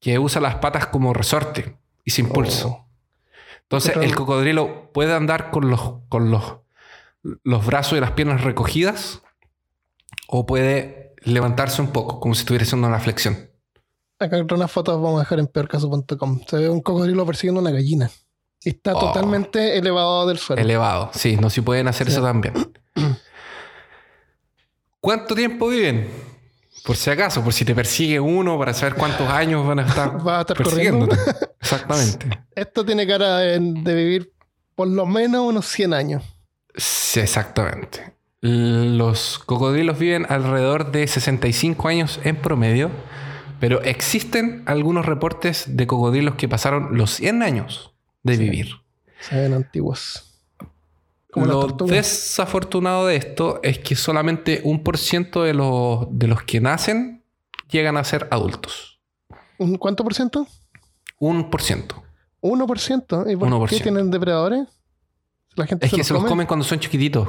Que 0.00 0.18
usa 0.18 0.40
las 0.40 0.56
patas 0.56 0.86
como 0.88 1.14
resorte 1.14 1.76
y 2.04 2.10
se 2.10 2.20
impulsa. 2.22 2.66
Oh. 2.66 2.88
Entonces 3.62 3.96
el 3.96 4.14
cocodrilo 4.14 4.90
puede 4.92 5.14
andar 5.14 5.50
con 5.50 5.70
los, 5.70 5.80
con 6.08 6.30
los, 6.30 6.56
los 7.22 7.64
brazos 7.66 7.96
y 7.96 8.00
las 8.00 8.10
piernas 8.12 8.42
recogidas 8.44 9.22
o 10.28 10.44
puede 10.46 11.14
levantarse 11.22 11.80
un 11.80 11.88
poco, 11.88 12.20
como 12.20 12.34
si 12.34 12.40
estuviera 12.40 12.64
haciendo 12.64 12.86
una 12.88 13.00
flexión. 13.00 13.50
Acá 14.18 14.36
unas 14.54 14.70
fotos 14.70 15.00
vamos 15.00 15.16
a 15.16 15.20
dejar 15.20 15.38
en 15.40 15.46
peorcaso.com. 15.46 16.40
Se 16.46 16.56
ve 16.58 16.68
un 16.68 16.80
cocodrilo 16.82 17.24
persiguiendo 17.24 17.60
una 17.60 17.70
gallina. 17.70 18.10
Está 18.62 18.94
Oh. 18.94 19.00
totalmente 19.00 19.78
elevado 19.78 20.26
del 20.26 20.38
suelo. 20.38 20.60
Elevado, 20.62 21.10
sí, 21.14 21.36
no 21.36 21.50
si 21.50 21.60
pueden 21.62 21.88
hacer 21.88 22.06
Sí. 22.08 22.12
eso 22.14 22.22
también. 22.22 22.54
¿Cuánto 25.04 25.34
tiempo 25.34 25.68
viven? 25.68 26.08
Por 26.82 26.96
si 26.96 27.10
acaso, 27.10 27.44
por 27.44 27.52
si 27.52 27.66
te 27.66 27.74
persigue 27.74 28.18
uno 28.18 28.58
para 28.58 28.72
saber 28.72 28.94
cuántos 28.94 29.28
años 29.28 29.66
van 29.66 29.80
a 29.80 29.86
estar, 29.86 30.16
Va 30.26 30.38
a 30.38 30.40
estar 30.40 30.56
persiguiéndote. 30.56 31.14
Exactamente. 31.60 32.26
Esto 32.54 32.86
tiene 32.86 33.06
cara 33.06 33.36
de, 33.36 33.58
de 33.60 33.94
vivir 33.94 34.32
por 34.74 34.88
lo 34.88 35.04
menos 35.04 35.46
unos 35.46 35.66
100 35.66 35.92
años. 35.92 36.22
Sí, 36.74 37.20
exactamente. 37.20 38.14
Los 38.40 39.38
cocodrilos 39.40 39.98
viven 39.98 40.24
alrededor 40.30 40.90
de 40.90 41.06
65 41.06 41.86
años 41.86 42.18
en 42.24 42.36
promedio, 42.36 42.90
pero 43.60 43.82
existen 43.82 44.62
algunos 44.64 45.04
reportes 45.04 45.76
de 45.76 45.86
cocodrilos 45.86 46.36
que 46.36 46.48
pasaron 46.48 46.96
los 46.96 47.10
100 47.10 47.42
años 47.42 47.92
de 48.22 48.38
vivir. 48.38 48.68
Se 49.20 49.38
ven 49.38 49.52
antiguos. 49.52 50.33
Como 51.34 51.46
Lo 51.46 51.66
desafortunado 51.86 53.06
de 53.06 53.16
esto 53.16 53.58
es 53.64 53.80
que 53.80 53.96
solamente 53.96 54.60
un 54.62 54.84
por 54.84 54.96
ciento 54.98 55.42
de 55.42 55.52
los, 55.52 56.06
de 56.10 56.28
los 56.28 56.44
que 56.44 56.60
nacen 56.60 57.24
llegan 57.68 57.96
a 57.96 58.04
ser 58.04 58.28
adultos. 58.30 59.00
¿Un 59.58 59.76
cuánto 59.76 60.04
por 60.04 60.14
ciento? 60.14 60.46
Un 61.18 61.50
por 61.50 61.60
ciento. 61.60 62.04
1%. 62.40 63.32
¿Y 63.32 63.36
por 63.36 63.48
1%. 63.48 63.68
qué 63.68 63.80
tienen 63.80 64.12
depredadores? 64.12 64.68
La 65.56 65.66
gente 65.66 65.86
Es 65.86 65.90
que 65.92 65.98
los 65.98 66.06
se 66.06 66.12
los 66.12 66.22
come? 66.22 66.30
comen 66.30 66.46
cuando 66.46 66.64
son 66.64 66.78
chiquititos. 66.78 67.28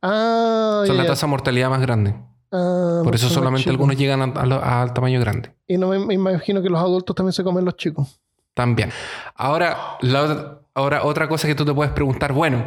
Ah, 0.00 0.84
Son 0.86 0.96
la 0.96 1.06
tasa 1.06 1.26
de 1.26 1.30
mortalidad 1.30 1.68
más 1.68 1.80
grande. 1.82 2.14
Ah, 2.50 3.02
Por 3.04 3.14
eso 3.14 3.28
solamente 3.28 3.64
chicos. 3.64 3.72
algunos 3.72 3.96
llegan 3.96 4.22
al 4.38 4.92
tamaño 4.94 5.20
grande. 5.20 5.54
Y 5.66 5.76
no 5.76 5.88
me, 5.88 5.98
me 5.98 6.14
imagino 6.14 6.62
que 6.62 6.70
los 6.70 6.80
adultos 6.80 7.14
también 7.14 7.34
se 7.34 7.44
comen 7.44 7.64
los 7.66 7.76
chicos. 7.76 8.20
También. 8.54 8.90
Ahora, 9.34 9.98
la 10.00 10.60
ahora, 10.74 11.04
otra 11.04 11.28
cosa 11.28 11.46
que 11.46 11.54
tú 11.54 11.64
te 11.64 11.74
puedes 11.74 11.92
preguntar, 11.92 12.32
bueno, 12.32 12.64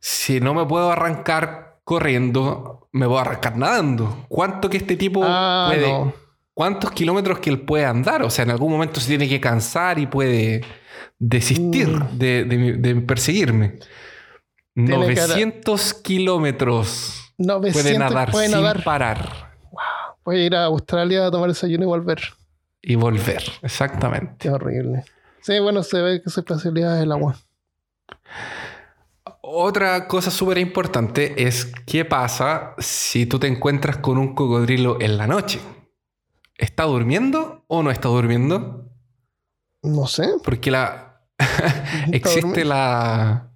si 0.00 0.40
no 0.40 0.54
me 0.54 0.64
puedo 0.66 0.90
arrancar 0.90 1.78
corriendo, 1.84 2.88
me 2.92 3.06
voy 3.06 3.18
a 3.18 3.20
arrancar 3.20 3.56
nadando. 3.56 4.26
¿Cuánto 4.28 4.68
que 4.68 4.78
este 4.78 4.96
tipo 4.96 5.22
Ah, 5.24 5.66
puede... 5.72 5.88
no. 5.88 6.12
¿Cuántos 6.54 6.90
kilómetros 6.90 7.38
que 7.38 7.48
él 7.50 7.60
puede 7.60 7.84
andar? 7.86 8.22
O 8.22 8.28
sea, 8.30 8.44
en 8.44 8.50
algún 8.50 8.70
momento 8.72 9.00
se 9.00 9.08
tiene 9.08 9.28
que 9.28 9.40
cansar 9.40 9.98
y 9.98 10.06
puede 10.06 10.62
desistir 11.18 11.88
Mm. 11.88 12.18
de, 12.18 12.44
de- 12.44 12.72
de 12.74 12.94
perseguirme. 12.96 13.78
Tiene 14.74 15.14
cara- 15.14 15.28
900 15.28 15.94
kilómetros 15.94 17.32
900 17.38 17.82
puede 17.82 17.98
nadar 17.98 18.30
puede 18.30 18.48
sin 18.48 18.56
nadar. 18.60 18.84
parar 18.84 19.50
Voy 20.24 20.40
a 20.40 20.44
ir 20.46 20.54
a 20.54 20.64
Australia 20.64 21.26
a 21.26 21.30
tomar 21.30 21.48
desayuno 21.48 21.84
y 21.84 21.86
volver. 21.86 22.20
y 22.82 22.94
volver. 22.94 23.42
Exactamente. 23.62 24.34
Qué 24.38 24.50
horrible. 24.50 25.04
Sí, 25.40 25.58
bueno, 25.60 25.82
se 25.82 26.00
ve 26.02 26.20
que 26.22 26.28
su 26.30 26.40
especialidad 26.40 26.98
es 26.98 27.04
el 27.04 27.12
agua. 27.12 27.36
Otra 29.52 30.06
cosa 30.06 30.30
súper 30.30 30.58
importante 30.58 31.44
es 31.44 31.72
qué 31.84 32.04
pasa 32.04 32.76
si 32.78 33.26
tú 33.26 33.40
te 33.40 33.48
encuentras 33.48 33.96
con 33.96 34.16
un 34.16 34.32
cocodrilo 34.32 35.00
en 35.00 35.16
la 35.16 35.26
noche. 35.26 35.58
¿Está 36.56 36.84
durmiendo 36.84 37.64
o 37.66 37.82
no 37.82 37.90
está 37.90 38.08
durmiendo? 38.08 38.88
No 39.82 40.06
sé. 40.06 40.28
Porque 40.44 40.70
la 40.70 41.22
existe 42.12 42.42
durmiendo. 42.42 42.64
la 42.64 43.50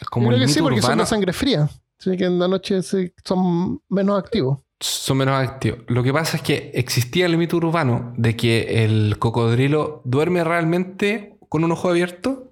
Yo 0.00 0.06
como 0.08 0.28
creo 0.28 0.40
el 0.40 0.46
que 0.46 0.52
sí, 0.52 0.62
porque 0.62 0.82
son 0.82 0.98
de 0.98 1.06
sangre 1.06 1.32
fría. 1.32 1.68
Así 1.98 2.16
que 2.16 2.26
en 2.26 2.38
la 2.38 2.46
noche 2.46 2.80
son 3.24 3.82
menos 3.88 4.20
activos. 4.20 4.60
Son 4.78 5.16
menos 5.16 5.34
activos. 5.34 5.80
Lo 5.88 6.04
que 6.04 6.12
pasa 6.12 6.36
es 6.36 6.44
que 6.44 6.70
existía 6.74 7.26
el 7.26 7.36
mito 7.36 7.56
urbano 7.56 8.14
de 8.16 8.36
que 8.36 8.84
el 8.84 9.18
cocodrilo 9.18 10.00
duerme 10.04 10.44
realmente 10.44 11.38
con 11.48 11.64
un 11.64 11.72
ojo 11.72 11.88
abierto. 11.88 12.49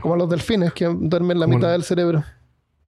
Como 0.00 0.16
los 0.16 0.28
delfines 0.28 0.72
que 0.72 0.86
duermen 0.86 1.38
la 1.38 1.46
mitad 1.46 1.70
del 1.70 1.84
cerebro. 1.84 2.24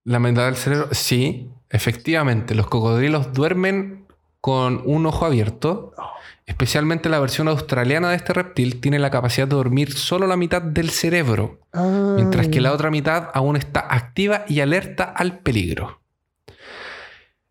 La 0.05 0.18
mitad 0.18 0.47
del 0.47 0.56
cerebro. 0.56 0.89
Sí, 0.93 1.51
efectivamente. 1.70 2.55
Los 2.55 2.66
cocodrilos 2.66 3.32
duermen 3.32 4.06
con 4.40 4.82
un 4.84 5.06
ojo 5.06 5.24
abierto. 5.24 5.93
Especialmente 6.44 7.09
la 7.09 7.20
versión 7.20 7.47
australiana 7.48 8.10
de 8.10 8.16
este 8.16 8.32
reptil 8.32 8.80
tiene 8.80 8.98
la 8.98 9.10
capacidad 9.10 9.47
de 9.47 9.55
dormir 9.55 9.93
solo 9.93 10.26
la 10.26 10.36
mitad 10.36 10.60
del 10.60 10.90
cerebro. 10.90 11.60
Ah, 11.72 12.14
mientras 12.16 12.48
que 12.48 12.60
la 12.60 12.72
otra 12.72 12.90
mitad 12.90 13.28
aún 13.32 13.56
está 13.56 13.80
activa 13.80 14.44
y 14.48 14.60
alerta 14.60 15.05
al 15.05 15.39
peligro. 15.39 16.01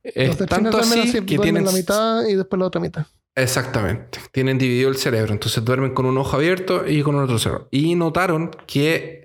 los 0.03 0.15
Es 0.15 0.38
delfines 0.38 0.47
tanto 0.47 0.71
duermen 0.71 0.99
así 0.99 1.09
así, 1.17 1.25
que 1.25 1.38
tienen... 1.39 1.63
la 1.63 1.71
mitad 1.71 2.25
y 2.27 2.35
después 2.35 2.59
la 2.59 2.65
otra 2.65 2.81
mitad. 2.81 3.05
Exactamente. 3.35 4.19
Tienen 4.33 4.57
dividido 4.57 4.89
el 4.89 4.97
cerebro. 4.97 5.31
Entonces 5.31 5.63
duermen 5.63 5.93
con 5.93 6.05
un 6.05 6.17
ojo 6.17 6.35
abierto 6.35 6.85
y 6.85 7.01
con 7.01 7.15
otro 7.15 7.39
cerebro. 7.39 7.69
Y 7.71 7.95
notaron 7.95 8.51
que 8.67 9.20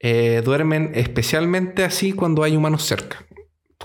eh, 0.00 0.42
duermen 0.44 0.92
especialmente 0.94 1.84
así 1.84 2.12
cuando 2.12 2.42
hay 2.42 2.56
humanos 2.56 2.84
cerca. 2.84 3.24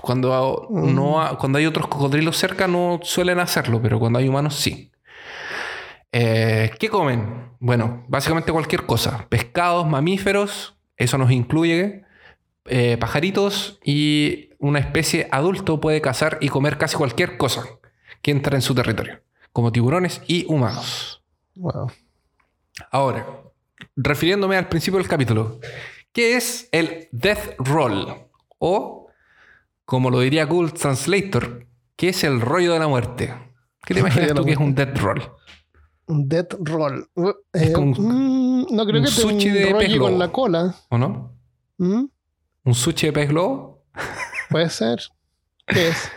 Cuando, 0.00 0.66
Mm. 0.70 0.94
no 0.94 1.36
cuando 1.38 1.58
hay 1.58 1.66
otros 1.66 1.86
cocodrilos 1.88 2.36
cerca 2.36 2.66
no 2.68 3.00
suelen 3.02 3.38
hacerlo, 3.38 3.80
pero 3.80 3.98
cuando 3.98 4.18
hay 4.18 4.28
humanos 4.28 4.54
sí. 4.56 4.90
Eh, 6.12 6.70
¿Qué 6.78 6.88
comen? 6.88 7.50
Bueno, 7.58 8.04
básicamente 8.08 8.52
cualquier 8.52 8.86
cosa. 8.86 9.26
Pescados, 9.28 9.86
mamíferos, 9.86 10.76
eso 10.96 11.18
nos 11.18 11.30
incluye. 11.30 12.02
eh, 12.66 12.96
pajaritos 12.98 13.78
y 13.84 14.48
una 14.58 14.78
especie 14.78 15.28
adulto 15.30 15.80
puede 15.82 16.00
cazar 16.00 16.38
y 16.40 16.48
comer 16.48 16.78
casi 16.78 16.96
cualquier 16.96 17.36
cosa 17.36 17.66
que 18.22 18.30
entra 18.30 18.56
en 18.56 18.62
su 18.62 18.74
territorio, 18.74 19.20
como 19.52 19.70
tiburones 19.70 20.22
y 20.26 20.46
humanos. 20.48 21.22
Wow. 21.56 21.92
Ahora, 22.90 23.26
refiriéndome 23.96 24.56
al 24.56 24.68
principio 24.70 24.96
del 24.98 25.06
capítulo, 25.08 25.60
¿qué 26.14 26.36
es 26.36 26.70
el 26.72 27.08
Death 27.12 27.56
Roll? 27.58 28.06
O, 28.58 29.08
como 29.84 30.08
lo 30.08 30.20
diría 30.20 30.46
Google 30.46 30.72
Translator, 30.72 31.66
¿qué 31.96 32.08
es 32.08 32.24
el 32.24 32.40
rollo 32.40 32.72
de 32.72 32.78
la 32.78 32.88
muerte? 32.88 33.34
¿Qué 33.84 33.92
te 33.92 34.00
imaginas 34.00 34.32
tú 34.32 34.44
que 34.46 34.52
es 34.52 34.56
un. 34.56 34.74
Death 34.74 34.96
Roll? 34.96 35.22
Un 36.06 36.28
death 36.28 36.54
roll. 36.60 37.08
Es 37.52 37.70
Eh, 37.70 37.76
mm, 37.76 38.66
no 38.70 38.86
creo 38.86 38.98
un 39.00 39.04
que 39.04 39.10
sushi 39.10 39.48
un 39.48 39.54
de 39.54 39.64
rollo 39.72 39.78
pez 39.78 39.98
con 39.98 40.18
la 40.18 40.32
cola. 40.32 40.74
¿O 40.90 40.98
no? 40.98 41.34
¿Mm? 41.78 42.04
¿Un 42.64 42.74
sushi 42.74 43.06
de 43.06 43.12
pez 43.12 43.28
globo? 43.28 43.86
Puede 44.50 44.70
ser. 44.70 45.00
¿Qué 45.66 45.88
es? 45.88 46.10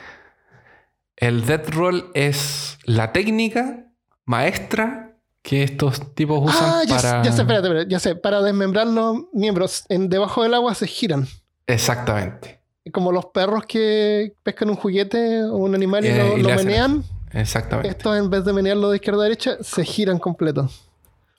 El 1.16 1.46
Death 1.46 1.70
Roll 1.70 2.12
es 2.14 2.78
la 2.84 3.12
técnica 3.12 3.88
maestra 4.26 5.07
que 5.48 5.64
estos 5.64 6.14
tipos 6.14 6.42
usan 6.44 6.62
Ah, 6.62 6.82
ya, 6.86 6.98
para... 6.98 7.24
ya 7.24 7.32
sé, 7.32 7.42
espérate, 7.42 7.68
espérate, 7.68 7.90
ya 7.90 8.00
sé. 8.00 8.16
Para 8.18 8.42
desmembrar 8.42 8.86
los 8.86 9.16
miembros 9.32 9.86
en, 9.88 10.10
debajo 10.10 10.44
del 10.44 10.54
agua 10.54 10.76
se 10.76 10.88
giran. 10.88 11.26
Exactamente. 11.66 12.60
Como 12.92 13.14
los 13.14 13.28
perros 13.28 13.66
que 13.66 14.34
pescan 14.44 14.70
un 14.70 14.76
juguete 14.76 15.44
o 15.46 15.56
un 15.56 15.74
animal 15.74 16.04
y 16.04 16.10
Eh, 16.10 16.18
lo, 16.18 16.38
y 16.38 16.42
lo 16.42 16.50
menean. 16.50 17.02
Exactamente. 17.32 17.88
Estos, 17.88 18.18
en 18.18 18.30
vez 18.30 18.44
de 18.44 18.52
menearlo 18.52 18.90
de 18.90 18.98
izquierda 18.98 19.22
a 19.22 19.24
derecha, 19.24 19.58
se 19.62 19.86
giran 19.86 20.20
completo. 20.20 20.70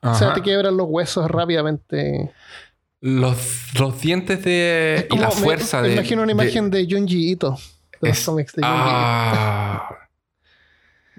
O 0.03 0.15
sea, 0.15 0.33
te 0.33 0.41
quiebran 0.41 0.75
los 0.77 0.87
huesos 0.89 1.31
rápidamente. 1.31 2.31
Los, 3.01 3.75
los 3.79 4.01
dientes 4.01 4.43
de... 4.43 5.07
Y 5.11 5.19
la 5.19 5.31
fuerza 5.31 5.83
me 5.83 5.89
de... 5.89 5.95
imagino 5.95 6.23
una 6.23 6.33
imagen 6.33 6.71
de, 6.71 6.87
Junji 6.91 7.33
Ito. 7.33 7.59
De 8.01 8.09
los 8.09 8.19
es- 8.19 8.25
cómics 8.25 8.55
de 8.55 8.63
Junji 8.63 8.79
Ito. 8.79 10.08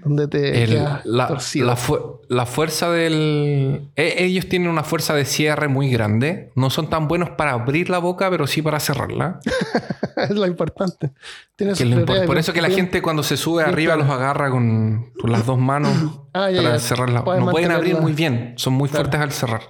Donde 0.04 0.28
te 0.28 0.62
el- 0.64 0.82
la, 1.04 1.28
torcido. 1.28 1.66
la 1.66 1.76
fu- 1.76 2.20
la 2.28 2.46
fuerza 2.46 2.90
del... 2.90 3.88
e- 3.96 4.24
ellos 4.24 4.48
tienen 4.48 4.68
una 4.68 4.82
fuerza 4.82 5.14
de 5.14 5.24
cierre 5.24 5.68
muy 5.68 5.90
grande. 5.90 6.50
No 6.54 6.70
son 6.70 6.88
tan 6.90 7.06
buenos 7.08 7.30
para 7.30 7.52
abrir 7.52 7.90
la 7.90 7.98
boca, 7.98 8.30
pero 8.30 8.46
sí 8.46 8.62
para 8.62 8.80
cerrarla. 8.80 9.40
es 10.16 10.30
lo 10.30 10.46
importante. 10.46 11.10
Tienes 11.56 11.78
Que 11.78 11.84
lo 11.84 11.96
impor- 12.04 12.26
por 12.26 12.38
eso 12.38 12.52
que 12.52 12.62
la 12.62 12.68
bien- 12.68 12.80
gente 12.80 13.02
cuando 13.02 13.22
se 13.22 13.36
sube 13.36 13.62
arriba 13.62 13.94
claro. 13.94 14.08
los 14.08 14.16
agarra 14.18 14.50
con, 14.50 15.12
con 15.20 15.30
las 15.32 15.44
dos 15.46 15.58
manos 15.58 15.92
Ah, 16.32 16.50
ya, 16.50 16.62
para 16.62 16.76
ya. 16.76 16.78
cerrarla. 16.80 17.24
Puedes 17.24 17.44
No 17.44 17.50
pueden 17.50 17.70
abrir 17.72 17.96
muy 18.00 18.12
bien. 18.12 18.54
Son 18.56 18.72
muy 18.72 18.88
Claro. 18.88 19.04
fuertes 19.04 19.20
al 19.20 19.32
cerrar. 19.32 19.62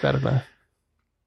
Claro. 0.00 0.20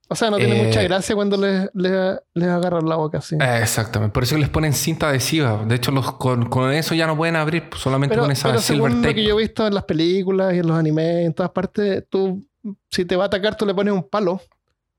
O 0.10 0.16
sea, 0.16 0.30
no 0.32 0.38
tiene 0.38 0.62
Eh, 0.62 0.66
mucha 0.68 0.82
gracia 0.84 1.16
cuando 1.16 1.36
les, 1.36 1.70
les, 1.74 2.18
les 2.34 2.48
agarran 2.50 2.88
la 2.88 2.96
boca 2.96 3.18
así. 3.18 3.36
Exactamente. 3.40 4.14
Por 4.14 4.24
eso 4.24 4.38
les 4.38 4.48
ponen 4.50 4.72
cinta 4.74 5.10
adhesiva. 5.10 5.66
De 5.66 5.76
hecho, 5.76 5.92
los, 5.92 6.14
con, 6.14 6.48
con 6.48 6.72
eso 6.72 6.96
ya 6.96 7.08
no 7.08 7.18
pueden 7.18 7.36
abrir. 7.36 7.70
pues, 7.70 7.82
Solamente 7.82 8.14
pero 8.14 8.24
con 8.24 8.32
esa 8.32 8.48
pero 8.50 8.62
silver 8.62 8.78
según 8.92 9.02
lo 9.02 9.08
tape. 9.08 9.16
que 9.16 9.24
yo 9.26 9.38
he 9.38 9.42
visto 9.42 9.68
en 9.68 9.74
las 9.74 9.84
películas 9.84 10.54
y 10.54 10.60
en 10.60 10.68
los 10.68 10.78
animes, 10.78 11.26
en 11.26 11.34
todas 11.34 11.52
partes, 11.52 12.06
tú, 12.10 12.46
si 12.90 13.04
te 13.04 13.16
va 13.18 13.24
a 13.26 13.28
atacar, 13.28 13.56
tú 13.58 13.66
le 13.66 13.74
pones 13.74 13.94
un 13.94 14.08
palo 14.08 14.40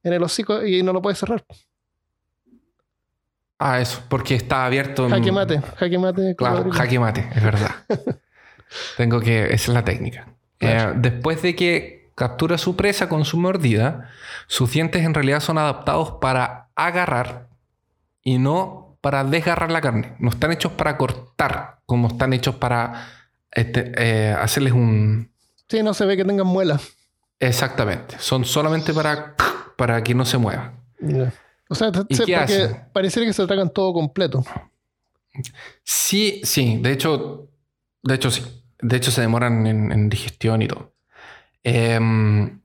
en 0.02 0.12
el 0.12 0.22
hocico 0.22 0.64
y 0.64 0.82
no 0.82 0.92
lo 0.92 1.00
puedes 1.00 1.18
cerrar. 1.18 1.42
Ah, 3.58 3.80
eso. 3.80 4.02
Porque 4.08 4.34
está 4.34 4.66
abierto. 4.66 5.04
en- 5.06 5.10
Jaque 5.10 5.32
mate, 5.32 5.60
jaque 5.76 5.98
mate. 5.98 6.36
Claro, 6.36 6.70
jaque 6.70 6.98
mate, 6.98 7.28
es 7.34 7.42
verdad. 7.42 7.70
Tengo 8.96 9.20
que. 9.20 9.44
Esa 9.46 9.54
es 9.54 9.68
la 9.68 9.84
técnica. 9.84 10.28
Claro. 10.58 10.92
Eh, 10.92 10.94
después 10.98 11.42
de 11.42 11.56
que 11.56 11.97
captura 12.18 12.58
su 12.58 12.76
presa 12.76 13.08
con 13.08 13.24
su 13.24 13.38
mordida, 13.38 14.10
sus 14.46 14.70
dientes 14.72 15.02
en 15.04 15.14
realidad 15.14 15.40
son 15.40 15.56
adaptados 15.56 16.16
para 16.20 16.68
agarrar 16.74 17.48
y 18.22 18.38
no 18.38 18.98
para 19.00 19.24
desgarrar 19.24 19.70
la 19.70 19.80
carne. 19.80 20.16
No 20.18 20.28
están 20.30 20.52
hechos 20.52 20.72
para 20.72 20.98
cortar, 20.98 21.78
como 21.86 22.08
están 22.08 22.32
hechos 22.32 22.56
para 22.56 23.06
este, 23.52 23.92
eh, 23.96 24.32
hacerles 24.32 24.72
un. 24.74 25.32
Sí, 25.68 25.82
no 25.82 25.94
se 25.94 26.04
ve 26.04 26.16
que 26.16 26.24
tengan 26.24 26.46
muelas. 26.46 26.82
Exactamente. 27.40 28.16
Son 28.18 28.44
solamente 28.44 28.92
para, 28.92 29.34
para 29.76 30.02
que 30.02 30.14
no 30.14 30.24
se 30.24 30.36
mueva. 30.38 30.74
O 31.70 31.74
sea, 31.74 31.92
¿Y 32.08 32.16
se- 32.16 32.24
porque 32.26 32.76
pareciera 32.92 33.26
que 33.26 33.32
se 33.32 33.46
tragan 33.46 33.70
todo 33.70 33.92
completo. 33.92 34.44
Sí, 35.84 36.40
sí. 36.44 36.78
De 36.82 36.92
hecho, 36.92 37.48
de 38.02 38.14
hecho 38.14 38.30
sí. 38.30 38.42
De 38.80 38.96
hecho 38.96 39.10
se 39.10 39.20
demoran 39.20 39.66
en, 39.66 39.92
en 39.92 40.08
digestión 40.08 40.62
y 40.62 40.68
todo. 40.68 40.92
Em, 41.64 42.60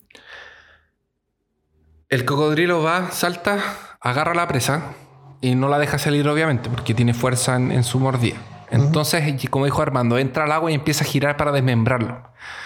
el 2.10 2.26
cocodrilo 2.26 2.82
va, 2.84 3.11
salta, 3.11 3.60
agarra 3.99 4.34
la 4.34 4.48
presa 4.48 4.94
y 5.41 5.56
no 5.56 5.68
la 5.68 5.80
deja 5.80 5.98
salir 5.98 6.28
obviamente 6.28 6.70
porque 6.70 6.94
tiene 6.94 7.14
fuerza 7.14 7.56
en, 7.56 7.72
en 7.72 7.84
su 7.84 7.99
mordida. 7.99 8.38
Entonces, 8.72 9.49
como 9.49 9.65
dijo 9.65 9.82
Armando, 9.82 10.18
entra 10.18 10.45
al 10.45 10.52
agua 10.52 10.72
y 10.72 10.74
empieza 10.74 11.03
a 11.03 11.07
girar 11.07 11.38
para 11.38 11.52
desmembrarlo. 11.52 12.24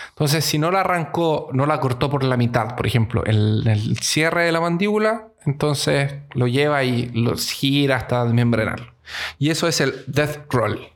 Entonces, 0.10 0.46
si 0.46 0.58
no 0.58 0.72
la 0.72 0.80
arrancó, 0.82 1.50
no 1.54 1.66
la 1.66 1.80
cortó 1.80 2.10
por 2.10 2.24
la 2.24 2.38
mitad, 2.38 2.76
por 2.76 2.88
ejemplo, 2.88 3.24
el, 3.26 3.68
el 3.68 3.98
cierre 4.00 4.46
de 4.46 4.52
la 4.52 4.62
mandíbula, 4.62 5.28
entonces 5.46 6.16
lo 6.34 6.48
lleva 6.48 6.84
y 6.84 7.10
lo 7.10 7.36
gira 7.36 7.98
hasta 7.98 8.24
desmembrarlo. 8.24 8.94
Y 9.38 9.50
eso 9.50 9.68
es 9.68 9.82
el 9.82 10.04
death 10.08 10.52
roll. 10.52 10.88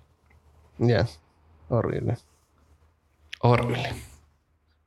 Ya. 0.78 1.08
Horrible. 1.70 2.18
Horrible. 3.40 3.94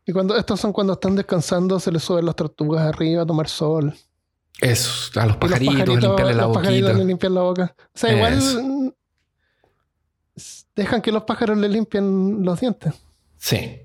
Y 0.07 0.13
cuando 0.13 0.37
estos 0.37 0.61
son 0.61 0.73
cuando 0.73 0.93
están 0.95 1.17
descansando, 1.17 1.81
se 1.81 1.91
les 1.91 2.03
suben 2.03 2.27
las 2.27 2.37
tortugas 2.37 2.87
arriba 2.87 3.23
a 3.23 3.27
tomar 3.27 3.49
sol. 3.49 3.95
Eso, 4.61 5.19
a 5.21 5.27
los 5.27 5.37
Y 5.37 5.39
pajaritos, 5.39 5.77
limpiarle 6.01 6.35
la 6.35 6.43
los 6.43 6.57
pajaritos 6.57 6.95
le 6.97 7.05
limpian 7.05 7.35
la 7.35 7.41
boca. 7.41 7.75
O 7.79 7.99
sea, 7.99 8.13
igual 8.13 8.35
Eso. 8.39 8.95
dejan 10.77 11.01
que 11.03 11.13
los 11.13 11.25
pájaros 11.25 11.57
le 11.59 11.69
limpien 11.69 12.43
los 12.45 12.61
dientes. 12.61 12.93
Sí. 13.37 13.81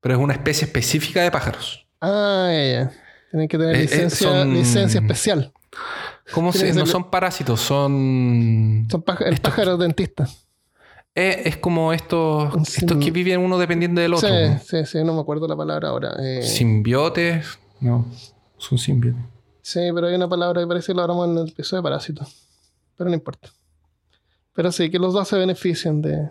Pero 0.00 0.14
es 0.16 0.20
una 0.20 0.34
especie 0.34 0.66
específica 0.66 1.22
de 1.22 1.30
pájaros. 1.30 1.86
Ah, 2.00 2.48
ya, 2.50 2.64
ya. 2.72 2.92
Tienen 3.30 3.48
que 3.48 3.58
tener 3.58 3.74
Eh, 3.76 3.78
eh, 3.78 3.82
licencia, 3.82 4.28
son- 4.28 4.52
licencia 4.54 5.00
especial. 5.00 5.52
¿Cómo 6.32 6.52
se, 6.52 6.72
no 6.72 6.86
son 6.86 7.10
parásitos, 7.10 7.60
son. 7.60 8.86
Son 8.90 9.02
páj- 9.02 9.26
el 9.26 9.34
Estos- 9.34 9.50
pájaro 9.50 9.76
dentista. 9.76 10.28
Eh, 11.16 11.42
es 11.44 11.56
como 11.58 11.92
estos, 11.92 12.76
estos 12.76 12.98
que 12.98 13.10
viven 13.12 13.40
uno 13.40 13.56
dependiendo 13.56 14.00
del 14.00 14.14
otro. 14.14 14.28
Sí, 14.28 14.58
sí, 14.64 14.84
sí, 14.84 15.04
no 15.04 15.14
me 15.14 15.20
acuerdo 15.20 15.46
la 15.46 15.56
palabra 15.56 15.90
ahora. 15.90 16.16
Eh, 16.18 16.42
Simbiotes. 16.42 17.58
No, 17.80 18.06
son 18.58 18.78
simbiotes. 18.78 19.22
Sí, 19.62 19.80
pero 19.94 20.08
hay 20.08 20.14
una 20.14 20.28
palabra 20.28 20.60
que 20.60 20.66
parece 20.66 20.88
que 20.88 20.94
lo 20.94 21.02
hablamos 21.02 21.28
en 21.28 21.38
el 21.38 21.48
episodio 21.48 21.82
de 21.82 21.84
parásitos. 21.84 22.48
Pero 22.96 23.10
no 23.10 23.14
importa. 23.14 23.48
Pero 24.54 24.72
sí, 24.72 24.90
que 24.90 24.98
los 24.98 25.12
dos 25.12 25.28
se 25.28 25.36
benefician 25.38 26.02
de, 26.02 26.30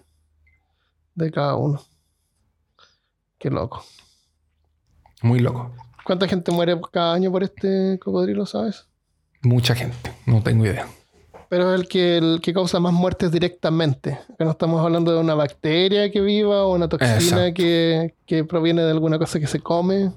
de 1.15 1.31
cada 1.31 1.55
uno. 1.55 1.81
Qué 3.37 3.49
loco. 3.49 3.83
Muy 5.21 5.39
loco. 5.39 5.73
¿Cuánta 6.03 6.27
gente 6.27 6.51
muere 6.51 6.79
cada 6.91 7.13
año 7.13 7.31
por 7.31 7.43
este 7.43 7.97
cocodrilo, 7.99 8.45
sabes? 8.45 8.85
Mucha 9.41 9.75
gente. 9.75 10.13
No 10.25 10.43
tengo 10.43 10.65
idea. 10.65 10.87
Pero 11.53 11.71
es 11.71 11.81
el 11.81 11.87
que, 11.87 12.17
el 12.17 12.39
que 12.41 12.51
causa 12.51 12.79
más 12.79 12.93
muertes 12.93 13.31
directamente. 13.31 14.19
Que 14.39 14.43
no 14.43 14.49
estamos 14.49 14.83
hablando 14.83 15.13
de 15.13 15.19
una 15.19 15.35
bacteria 15.35 16.11
que 16.11 16.19
viva 16.19 16.63
o 16.63 16.73
una 16.73 16.89
toxina 16.89 17.53
que, 17.53 18.15
que 18.25 18.43
proviene 18.43 18.81
de 18.81 18.89
alguna 18.89 19.19
cosa 19.19 19.39
que 19.39 19.45
se 19.45 19.59
come. 19.59 20.11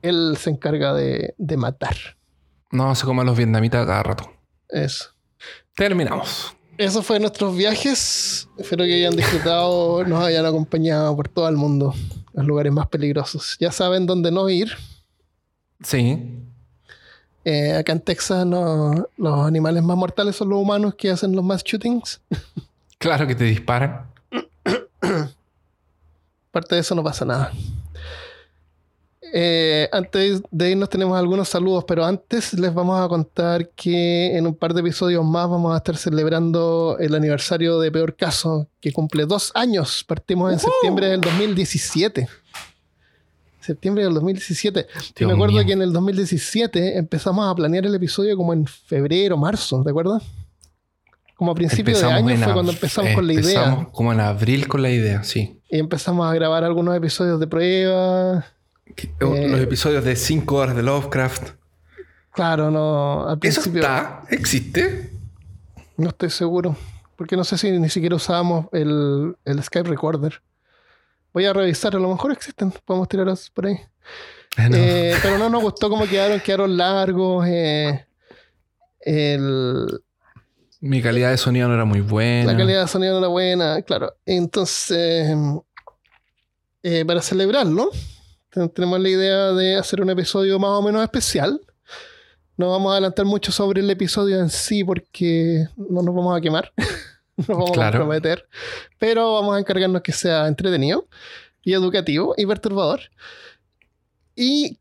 Él 0.00 0.38
se 0.38 0.48
encarga 0.48 0.94
de, 0.94 1.34
de 1.36 1.56
matar. 1.58 1.94
No 2.70 2.94
se 2.94 3.04
comen 3.04 3.26
los 3.26 3.36
vietnamitas 3.36 3.86
cada 3.86 4.02
rato. 4.02 4.32
Eso. 4.70 5.10
Terminamos. 5.76 6.56
eso 6.78 7.02
fue 7.02 7.20
nuestros 7.20 7.54
viajes. 7.54 8.48
Espero 8.56 8.84
que 8.84 8.94
hayan 8.94 9.14
disfrutado, 9.14 10.02
nos 10.04 10.24
hayan 10.24 10.46
acompañado 10.46 11.14
por 11.14 11.28
todo 11.28 11.46
el 11.46 11.56
mundo, 11.56 11.92
los 12.32 12.46
lugares 12.46 12.72
más 12.72 12.86
peligrosos. 12.86 13.58
Ya 13.60 13.70
saben 13.70 14.06
dónde 14.06 14.30
no 14.30 14.48
ir. 14.48 14.72
Sí. 15.82 16.42
Eh, 17.44 17.74
acá 17.74 17.92
en 17.92 18.00
Texas 18.00 18.46
no, 18.46 19.08
los 19.16 19.46
animales 19.46 19.82
más 19.82 19.96
mortales 19.96 20.36
son 20.36 20.48
los 20.50 20.60
humanos 20.60 20.94
que 20.94 21.10
hacen 21.10 21.34
los 21.34 21.44
mass 21.44 21.62
shootings. 21.64 22.20
Claro 22.98 23.26
que 23.26 23.34
te 23.34 23.44
disparan. 23.44 24.06
Aparte 26.50 26.76
de 26.76 26.80
eso 26.82 26.94
no 26.94 27.02
pasa 27.02 27.24
nada. 27.24 27.50
Eh, 29.34 29.88
antes 29.90 30.42
de 30.50 30.70
irnos 30.70 30.90
tenemos 30.90 31.18
algunos 31.18 31.48
saludos, 31.48 31.84
pero 31.88 32.04
antes 32.04 32.52
les 32.52 32.72
vamos 32.74 33.02
a 33.02 33.08
contar 33.08 33.70
que 33.70 34.36
en 34.36 34.46
un 34.46 34.54
par 34.54 34.74
de 34.74 34.82
episodios 34.82 35.24
más 35.24 35.48
vamos 35.48 35.72
a 35.72 35.78
estar 35.78 35.96
celebrando 35.96 36.96
el 37.00 37.14
aniversario 37.14 37.80
de 37.80 37.90
Peor 37.90 38.14
Caso, 38.14 38.68
que 38.78 38.92
cumple 38.92 39.24
dos 39.24 39.50
años. 39.54 40.04
Partimos 40.06 40.52
en 40.52 40.58
septiembre 40.58 41.08
del 41.08 41.22
2017. 41.22 42.28
Septiembre 43.62 44.04
del 44.04 44.14
2017. 44.14 44.80
y 44.80 45.12
Dios 45.16 45.28
me 45.28 45.34
acuerdo 45.34 45.56
mío. 45.56 45.66
que 45.66 45.72
en 45.72 45.82
el 45.82 45.92
2017 45.92 46.98
empezamos 46.98 47.50
a 47.50 47.54
planear 47.54 47.86
el 47.86 47.94
episodio 47.94 48.36
como 48.36 48.52
en 48.52 48.66
febrero, 48.66 49.36
marzo, 49.36 49.82
¿te 49.82 49.90
acuerdas? 49.90 50.22
Como 51.36 51.52
a 51.52 51.54
principios 51.54 52.00
de 52.00 52.06
año 52.06 52.36
fue 52.44 52.52
cuando 52.52 52.72
empezamos 52.72 53.14
con 53.14 53.26
la 53.26 53.32
idea. 53.32 53.42
empezamos 53.64 53.88
como 53.92 54.12
en 54.12 54.20
abril 54.20 54.68
con 54.68 54.82
la 54.82 54.90
idea, 54.90 55.24
sí. 55.24 55.58
Y 55.70 55.78
empezamos 55.78 56.30
a 56.30 56.34
grabar 56.34 56.62
algunos 56.64 56.96
episodios 56.96 57.40
de 57.40 57.46
prueba. 57.46 58.44
Que- 58.94 59.08
Eh, 59.20 59.48
Los 59.48 59.60
episodios 59.60 60.04
de 60.04 60.14
5 60.16 60.54
horas 60.56 60.76
de 60.76 60.82
Lovecraft. 60.82 61.50
Claro, 62.32 62.70
no. 62.70 63.28
Al 63.28 63.38
¿Eso 63.42 63.60
está? 63.60 64.22
¿Existe? 64.30 65.10
no 65.96 66.08
estoy 66.10 66.30
seguro. 66.30 66.76
Porque 67.16 67.36
no 67.36 67.44
sé 67.44 67.58
si 67.58 67.70
ni 67.72 67.88
siquiera 67.88 68.16
usábamos 68.16 68.66
el, 68.72 69.34
el 69.44 69.62
Skype 69.62 69.88
Recorder. 69.88 70.40
Voy 71.32 71.44
a 71.46 71.52
revisar, 71.52 71.94
a 71.96 71.98
lo 71.98 72.08
mejor 72.10 72.32
existen. 72.32 72.72
Podemos 72.84 73.08
tirarlos 73.08 73.50
por 73.50 73.66
ahí. 73.66 73.76
Ah, 74.56 74.68
no. 74.68 74.76
Eh, 74.76 75.14
pero 75.22 75.38
no 75.38 75.48
nos 75.48 75.62
gustó 75.62 75.88
cómo 75.88 76.06
quedaron, 76.06 76.40
quedaron 76.40 76.76
largos. 76.76 77.46
eh, 77.48 78.04
el, 79.00 79.86
Mi 80.80 81.00
calidad 81.02 81.30
de 81.30 81.38
sonido 81.38 81.68
no 81.68 81.74
era 81.74 81.84
muy 81.84 82.00
buena. 82.00 82.52
La 82.52 82.58
calidad 82.58 82.82
de 82.82 82.88
sonido 82.88 83.12
no 83.14 83.18
era 83.20 83.28
buena, 83.28 83.82
claro. 83.82 84.14
Entonces, 84.26 85.34
eh, 86.82 87.04
para 87.06 87.22
celebrarlo, 87.22 87.90
ten- 88.50 88.68
tenemos 88.70 89.00
la 89.00 89.08
idea 89.08 89.52
de 89.52 89.76
hacer 89.76 90.00
un 90.02 90.10
episodio 90.10 90.58
más 90.58 90.70
o 90.70 90.82
menos 90.82 91.02
especial. 91.02 91.60
No 92.56 92.70
vamos 92.70 92.90
a 92.90 92.92
adelantar 92.94 93.24
mucho 93.24 93.50
sobre 93.50 93.80
el 93.80 93.88
episodio 93.90 94.38
en 94.38 94.50
sí 94.50 94.84
porque 94.84 95.66
no 95.76 96.02
nos 96.02 96.14
vamos 96.14 96.36
a 96.36 96.40
quemar. 96.40 96.72
no 97.48 97.54
vamos 97.54 97.70
Claro. 97.72 97.96
a 97.98 98.00
prometer. 98.00 98.46
Pero 98.98 99.34
vamos 99.34 99.56
a 99.56 99.58
encargarnos 99.60 100.02
que 100.02 100.12
sea 100.12 100.46
entretenido 100.48 101.06
y 101.62 101.72
educativo 101.72 102.34
y 102.36 102.46
perturbador. 102.46 103.00
Y 104.36 104.78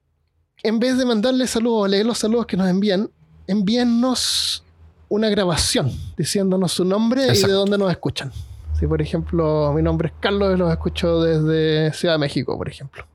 en 0.64 0.80
vez 0.80 0.98
de 0.98 1.06
mandarle 1.06 1.48
saludos 1.48 1.84
o 1.84 1.88
leer 1.88 2.06
los 2.06 2.18
saludos 2.18 2.46
que 2.46 2.58
nos 2.58 2.68
envían, 2.68 3.10
envíennos 3.48 4.64
una 5.10 5.30
grabación 5.30 5.92
diciéndonos 6.18 6.72
su 6.72 6.86
nombre 6.86 7.26
y 7.34 7.42
de 7.42 7.52
dónde 7.52 7.78
nos 7.78 7.92
escuchan. 7.92 8.32
Si, 8.80 8.88
por 8.88 9.02
ejemplo, 9.02 9.72
mi 9.76 9.82
nombre 9.82 10.08
es 10.10 10.14
Carlos 10.20 10.54
y 10.56 10.58
los 10.58 10.72
escucho 10.72 11.22
desde 11.22 11.94
Ciudad 11.94 12.16
de 12.16 12.20
México, 12.20 12.58
por 12.58 12.68
ejemplo. 12.70 13.06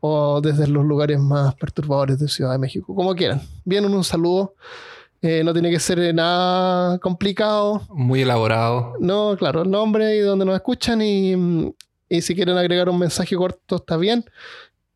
O 0.00 0.40
desde 0.42 0.66
los 0.66 0.84
lugares 0.84 1.18
más 1.18 1.54
perturbadores 1.54 2.18
de 2.18 2.28
Ciudad 2.28 2.52
de 2.52 2.58
México, 2.58 2.94
como 2.94 3.14
quieran. 3.14 3.40
Vienen 3.64 3.94
un 3.94 4.04
saludo. 4.04 4.54
Eh, 5.26 5.42
no 5.42 5.54
tiene 5.54 5.70
que 5.70 5.80
ser 5.80 6.14
nada 6.14 6.98
complicado. 6.98 7.80
Muy 7.88 8.20
elaborado. 8.20 8.92
No, 9.00 9.34
claro, 9.38 9.62
el 9.62 9.70
nombre 9.70 10.16
y 10.16 10.18
dónde 10.18 10.44
nos 10.44 10.54
escuchan 10.54 11.00
y, 11.00 11.74
y 12.10 12.20
si 12.20 12.34
quieren 12.34 12.58
agregar 12.58 12.90
un 12.90 12.98
mensaje 12.98 13.34
corto 13.34 13.76
está 13.76 13.96
bien. 13.96 14.22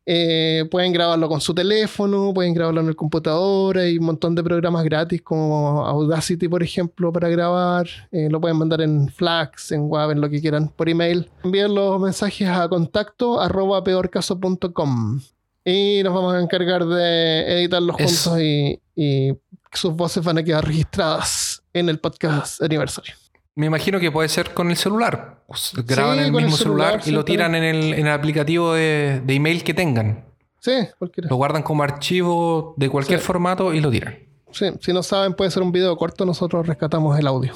Eh, 0.05 0.65
pueden 0.69 0.93
grabarlo 0.93 1.27
con 1.27 1.41
su 1.41 1.55
teléfono, 1.55 2.31
pueden 2.31 2.53
grabarlo 2.53 2.81
en 2.81 2.89
el 2.89 2.95
computador, 2.95 3.79
hay 3.79 3.97
un 3.97 4.05
montón 4.05 4.35
de 4.35 4.43
programas 4.43 4.83
gratis 4.83 5.19
como 5.23 5.83
Audacity, 5.87 6.47
por 6.47 6.61
ejemplo, 6.61 7.11
para 7.11 7.27
grabar. 7.29 7.87
Eh, 8.11 8.27
lo 8.29 8.39
pueden 8.39 8.57
mandar 8.57 8.81
en 8.81 9.09
Flax, 9.09 9.71
en 9.71 9.89
Web, 9.89 10.11
en 10.11 10.21
lo 10.21 10.29
que 10.29 10.41
quieran, 10.41 10.69
por 10.69 10.89
email. 10.89 11.27
Envíen 11.43 11.73
los 11.73 11.99
mensajes 11.99 12.47
a 12.47 12.69
contacto 12.69 13.41
arroba 13.41 13.83
peorcaso.com 13.83 15.21
y 15.65 16.01
nos 16.03 16.13
vamos 16.13 16.35
a 16.35 16.39
encargar 16.39 16.85
de 16.85 17.61
editarlos 17.61 17.95
Eso. 17.99 18.29
juntos 18.31 18.43
y, 18.43 18.79
y 18.95 19.33
sus 19.77 19.93
voces 19.93 20.23
van 20.23 20.37
a 20.37 20.43
quedar 20.43 20.65
registradas 20.65 21.61
en 21.73 21.89
el 21.89 21.99
podcast 21.99 22.61
aniversario. 22.61 23.13
Me 23.55 23.65
imagino 23.65 23.99
que 23.99 24.11
puede 24.11 24.29
ser 24.29 24.53
con 24.53 24.69
el 24.69 24.77
celular. 24.77 25.43
Pues, 25.47 25.73
Graban 25.85 26.15
Sí, 26.15 26.19
en 26.21 26.25
el 26.27 26.31
mismo 26.31 26.55
celular, 26.57 26.91
celular, 27.03 27.07
y 27.07 27.11
lo 27.11 27.25
tiran 27.25 27.55
en 27.55 27.63
el, 27.63 27.93
en 27.93 28.07
el 28.07 28.13
aplicativo 28.13 28.73
de, 28.73 29.21
de 29.25 29.33
email 29.33 29.63
que 29.63 29.73
tengan. 29.73 30.25
Sí, 30.61 30.71
cualquiera. 30.97 31.29
Lo 31.29 31.35
guardan 31.35 31.63
como 31.63 31.83
archivo 31.83 32.73
de 32.77 32.89
cualquier 32.89 33.19
Sí. 33.19 33.25
formato 33.25 33.73
y 33.73 33.81
lo 33.81 33.91
tiran. 33.91 34.17
Sí, 34.51 34.65
si 34.81 34.93
no 34.93 35.03
saben, 35.03 35.33
puede 35.33 35.51
ser 35.51 35.61
un 35.63 35.71
video 35.71 35.95
corto, 35.97 36.25
nosotros 36.25 36.67
rescatamos 36.67 37.17
el 37.19 37.27
audio. 37.27 37.53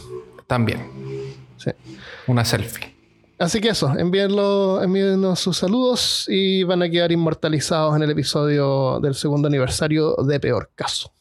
También. 0.48 0.90
Sí. 1.58 1.72
Una 2.28 2.44
selfie. 2.46 2.94
Así 3.40 3.60
que 3.60 3.70
eso, 3.70 3.94
envíenlo, 3.98 4.82
envíennos 4.84 5.40
sus 5.40 5.58
saludos 5.58 6.26
y 6.30 6.64
van 6.64 6.82
a 6.84 6.90
quedar 6.90 7.12
inmortalizados 7.12 7.96
en 7.96 8.04
el 8.04 8.12
episodio 8.12 9.00
del 9.02 9.16
segundo 9.16 9.48
aniversario 9.48 10.16
de 10.16 10.40
Peor 10.40 10.70
Caso. 10.76 11.12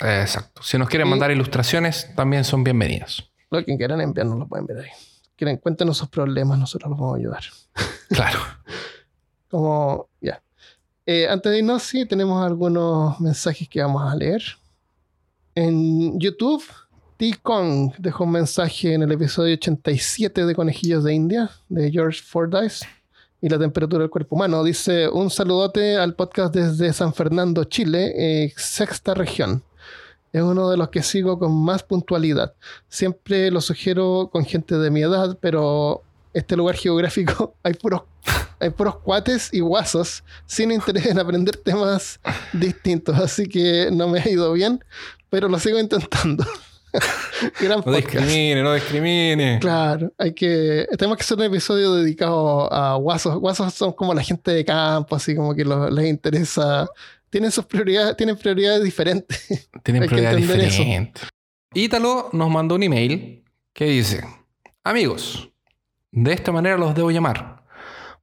Exacto. 0.00 0.62
Si 0.62 0.78
nos 0.78 0.88
quieren 0.88 1.06
Y- 1.08 1.10
mandar 1.10 1.30
ilustraciones, 1.30 2.08
también 2.14 2.44
son 2.44 2.64
bienvenidas. 2.64 3.24
Lo 3.50 3.64
que 3.64 3.76
quieran 3.76 4.00
enviarnos 4.00 4.38
lo 4.38 4.46
pueden 4.46 4.66
ver 4.66 4.78
ahí. 4.78 4.90
Quieren, 5.36 5.56
cuéntenos 5.56 5.96
sus 5.98 6.08
problemas, 6.08 6.58
nosotros 6.58 6.90
los 6.90 6.98
vamos 6.98 7.14
a 7.16 7.18
ayudar. 7.18 7.42
Claro. 8.10 8.40
Como, 9.50 10.08
ya. 10.20 10.42
Eh, 11.06 11.28
antes 11.28 11.50
de 11.52 11.58
irnos, 11.58 11.82
sí, 11.84 12.06
tenemos 12.06 12.44
algunos 12.44 13.20
mensajes 13.20 13.68
que 13.68 13.80
vamos 13.82 14.02
a 14.02 14.14
leer. 14.16 14.42
En 15.54 16.18
YouTube, 16.18 16.62
T-Kong 17.16 17.92
dejó 17.98 18.24
un 18.24 18.32
mensaje 18.32 18.94
en 18.94 19.02
el 19.02 19.12
episodio 19.12 19.54
87 19.54 20.44
de 20.44 20.54
Conejillos 20.54 21.04
de 21.04 21.14
India, 21.14 21.50
de 21.68 21.90
George 21.90 22.20
Fordyce, 22.22 22.86
y 23.40 23.48
la 23.48 23.58
temperatura 23.58 24.00
del 24.02 24.10
cuerpo 24.10 24.36
humano. 24.36 24.62
Dice, 24.64 25.08
un 25.08 25.30
saludote 25.30 25.96
al 25.96 26.14
podcast 26.14 26.54
desde 26.54 26.92
San 26.92 27.12
Fernando, 27.14 27.64
Chile, 27.64 28.12
eh, 28.16 28.52
sexta 28.56 29.14
región. 29.14 29.62
Es 30.32 30.42
uno 30.42 30.70
de 30.70 30.76
los 30.76 30.88
que 30.90 31.02
sigo 31.02 31.38
con 31.38 31.52
más 31.64 31.82
puntualidad. 31.82 32.54
Siempre 32.88 33.50
lo 33.50 33.60
sugiero 33.60 34.28
con 34.32 34.44
gente 34.44 34.76
de 34.78 34.90
mi 34.90 35.02
edad, 35.02 35.36
pero 35.40 36.02
este 36.32 36.56
lugar 36.56 36.76
geográfico 36.76 37.54
hay 37.64 37.74
puros, 37.74 38.02
hay 38.60 38.70
puros 38.70 38.96
cuates 38.98 39.48
y 39.52 39.60
guasos 39.60 40.22
sin 40.46 40.70
interés 40.70 41.06
en 41.06 41.18
aprender 41.18 41.56
temas 41.56 42.20
distintos. 42.52 43.18
Así 43.18 43.46
que 43.46 43.88
no 43.92 44.06
me 44.08 44.20
ha 44.20 44.28
ido 44.28 44.52
bien, 44.52 44.84
pero 45.28 45.48
lo 45.48 45.58
sigo 45.58 45.78
intentando. 45.80 46.44
Gran 47.60 47.82
No 47.86 47.92
discrimine, 47.92 48.62
no 48.62 48.74
discrimine. 48.74 49.58
Claro, 49.60 50.12
hay 50.18 50.32
que. 50.34 50.86
Tenemos 50.98 51.16
que 51.16 51.22
hacer 51.22 51.38
un 51.38 51.44
episodio 51.44 51.94
dedicado 51.94 52.72
a 52.72 52.96
guasos. 52.96 53.36
Guasos 53.36 53.72
son 53.74 53.92
como 53.92 54.12
la 54.12 54.22
gente 54.22 54.50
de 54.50 54.64
campo, 54.64 55.14
así 55.14 55.34
como 55.36 55.54
que 55.54 55.64
lo- 55.64 55.88
les 55.88 56.08
interesa. 56.08 56.88
Tienen 57.30 57.52
sus 57.52 57.64
prioridades, 57.64 58.16
tienen 58.16 58.36
prioridades 58.36 58.82
diferentes. 58.82 59.68
Tienen 59.84 60.06
prioridades 60.06 60.36
diferentes. 60.36 61.28
Ítalo 61.72 62.28
nos 62.32 62.50
mandó 62.50 62.74
un 62.74 62.82
email 62.82 63.44
que 63.72 63.84
dice: 63.86 64.24
Amigos, 64.82 65.50
de 66.10 66.32
esta 66.32 66.52
manera 66.52 66.76
los 66.76 66.94
debo 66.94 67.10
llamar. 67.10 67.64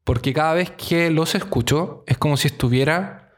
Porque 0.03 0.34
cada 0.34 0.53
vez 0.53 0.71
que 0.71 1.09
los 1.09 1.35
escucho 1.35 2.03
es 2.07 2.17
como 2.17 2.38
si 2.38 2.47
estuviera 2.47 3.34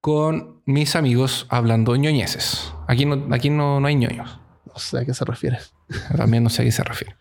con 0.00 0.62
mis 0.64 0.96
amigos 0.96 1.46
hablando 1.50 1.94
ñoñeces. 1.94 2.72
Aquí 2.88 3.04
no, 3.04 3.32
aquí 3.34 3.50
no, 3.50 3.80
no 3.80 3.86
hay 3.86 3.96
ñoños. 3.96 4.40
No 4.66 4.76
sé 4.76 4.98
a 4.98 5.04
qué 5.04 5.14
se 5.14 5.24
refiere. 5.24 5.58
También 6.16 6.42
no 6.42 6.50
sé 6.50 6.62
a 6.62 6.64
qué 6.64 6.72
se 6.72 6.82
refiere. 6.82 7.16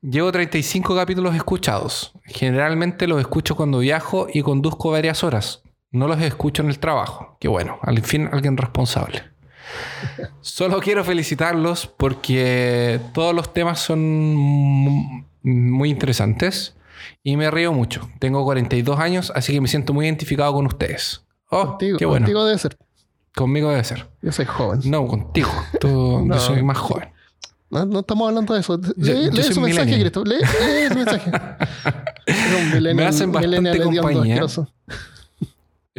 Llevo 0.00 0.30
35 0.30 0.94
capítulos 0.94 1.34
escuchados. 1.34 2.12
Generalmente 2.24 3.08
los 3.08 3.20
escucho 3.20 3.56
cuando 3.56 3.80
viajo 3.80 4.28
y 4.32 4.42
conduzco 4.42 4.90
varias 4.90 5.24
horas. 5.24 5.62
No 5.90 6.06
los 6.08 6.20
escucho 6.20 6.62
en 6.62 6.68
el 6.68 6.78
trabajo. 6.78 7.36
Que 7.40 7.48
bueno, 7.48 7.78
al 7.82 8.00
fin 8.02 8.28
alguien 8.32 8.56
responsable. 8.56 9.22
Solo 10.40 10.80
quiero 10.80 11.04
felicitarlos 11.04 11.86
porque 11.86 13.00
todos 13.12 13.34
los 13.34 13.52
temas 13.52 13.80
son 13.80 14.34
mu- 14.34 15.24
muy 15.42 15.90
interesantes 15.90 16.74
y 17.22 17.36
me 17.36 17.50
río 17.50 17.72
mucho. 17.72 18.08
Tengo 18.18 18.44
42 18.44 18.98
años, 18.98 19.32
así 19.34 19.52
que 19.52 19.60
me 19.60 19.68
siento 19.68 19.92
muy 19.94 20.06
identificado 20.06 20.52
con 20.54 20.66
ustedes. 20.66 21.22
Oh, 21.50 21.68
Contigo, 21.68 21.98
qué 21.98 22.04
bueno. 22.06 22.24
contigo 22.24 22.44
debe 22.44 22.58
ser. 22.58 22.76
Conmigo 23.34 23.70
debe 23.70 23.84
ser. 23.84 24.08
Yo 24.22 24.32
soy 24.32 24.46
joven. 24.46 24.80
No, 24.84 25.06
contigo. 25.06 25.50
Tú, 25.80 26.22
No. 26.26 26.34
Yo 26.34 26.40
soy 26.40 26.62
más 26.62 26.78
joven. 26.78 27.10
No, 27.70 27.84
no 27.84 28.00
estamos 28.00 28.28
hablando 28.28 28.54
de 28.54 28.60
eso. 28.60 28.80
Yo- 28.80 28.92
Lee, 28.96 29.24
yo 29.26 29.30
lee 29.32 29.42
soy 29.42 29.54
su 29.54 29.60
mensaje. 29.60 29.98
Cristo. 30.00 30.24
Lee, 30.24 30.36
lee 30.38 30.82
el 30.90 30.94
mensaje. 30.94 31.30
Me 32.94 33.04
hacen 33.06 33.30
bastante 33.32 33.82
compañía. 33.82 34.40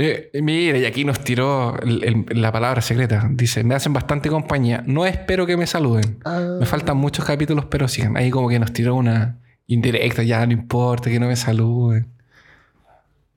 Eh, 0.01 0.30
mira, 0.41 0.77
y 0.77 0.85
aquí 0.85 1.03
nos 1.03 1.19
tiró 1.19 1.77
el- 1.81 2.26
el- 2.30 2.41
la 2.41 2.53
palabra 2.53 2.81
secreta. 2.81 3.27
Dice, 3.31 3.65
me 3.65 3.76
hacen 3.76 3.91
bastante 3.91 4.30
compañía. 4.30 4.81
No 4.88 5.05
espero 5.05 5.45
que 5.45 5.57
me 5.57 5.67
saluden. 5.67 6.19
Ah, 6.23 6.57
Me 6.59 6.65
faltan 6.65 6.95
muchos 6.95 7.26
capítulos, 7.26 7.65
pero 7.65 7.88
sí. 7.89 8.03
Ahí 8.15 8.30
como 8.30 8.47
que 8.47 8.59
nos 8.59 8.71
tiró 8.71 8.95
una 8.95 9.39
indirecta. 9.67 10.23
Ya 10.23 10.45
no 10.45 10.53
importa 10.53 11.09
que 11.09 11.19
no 11.19 11.27
me 11.27 11.35
saluden. 11.35 12.07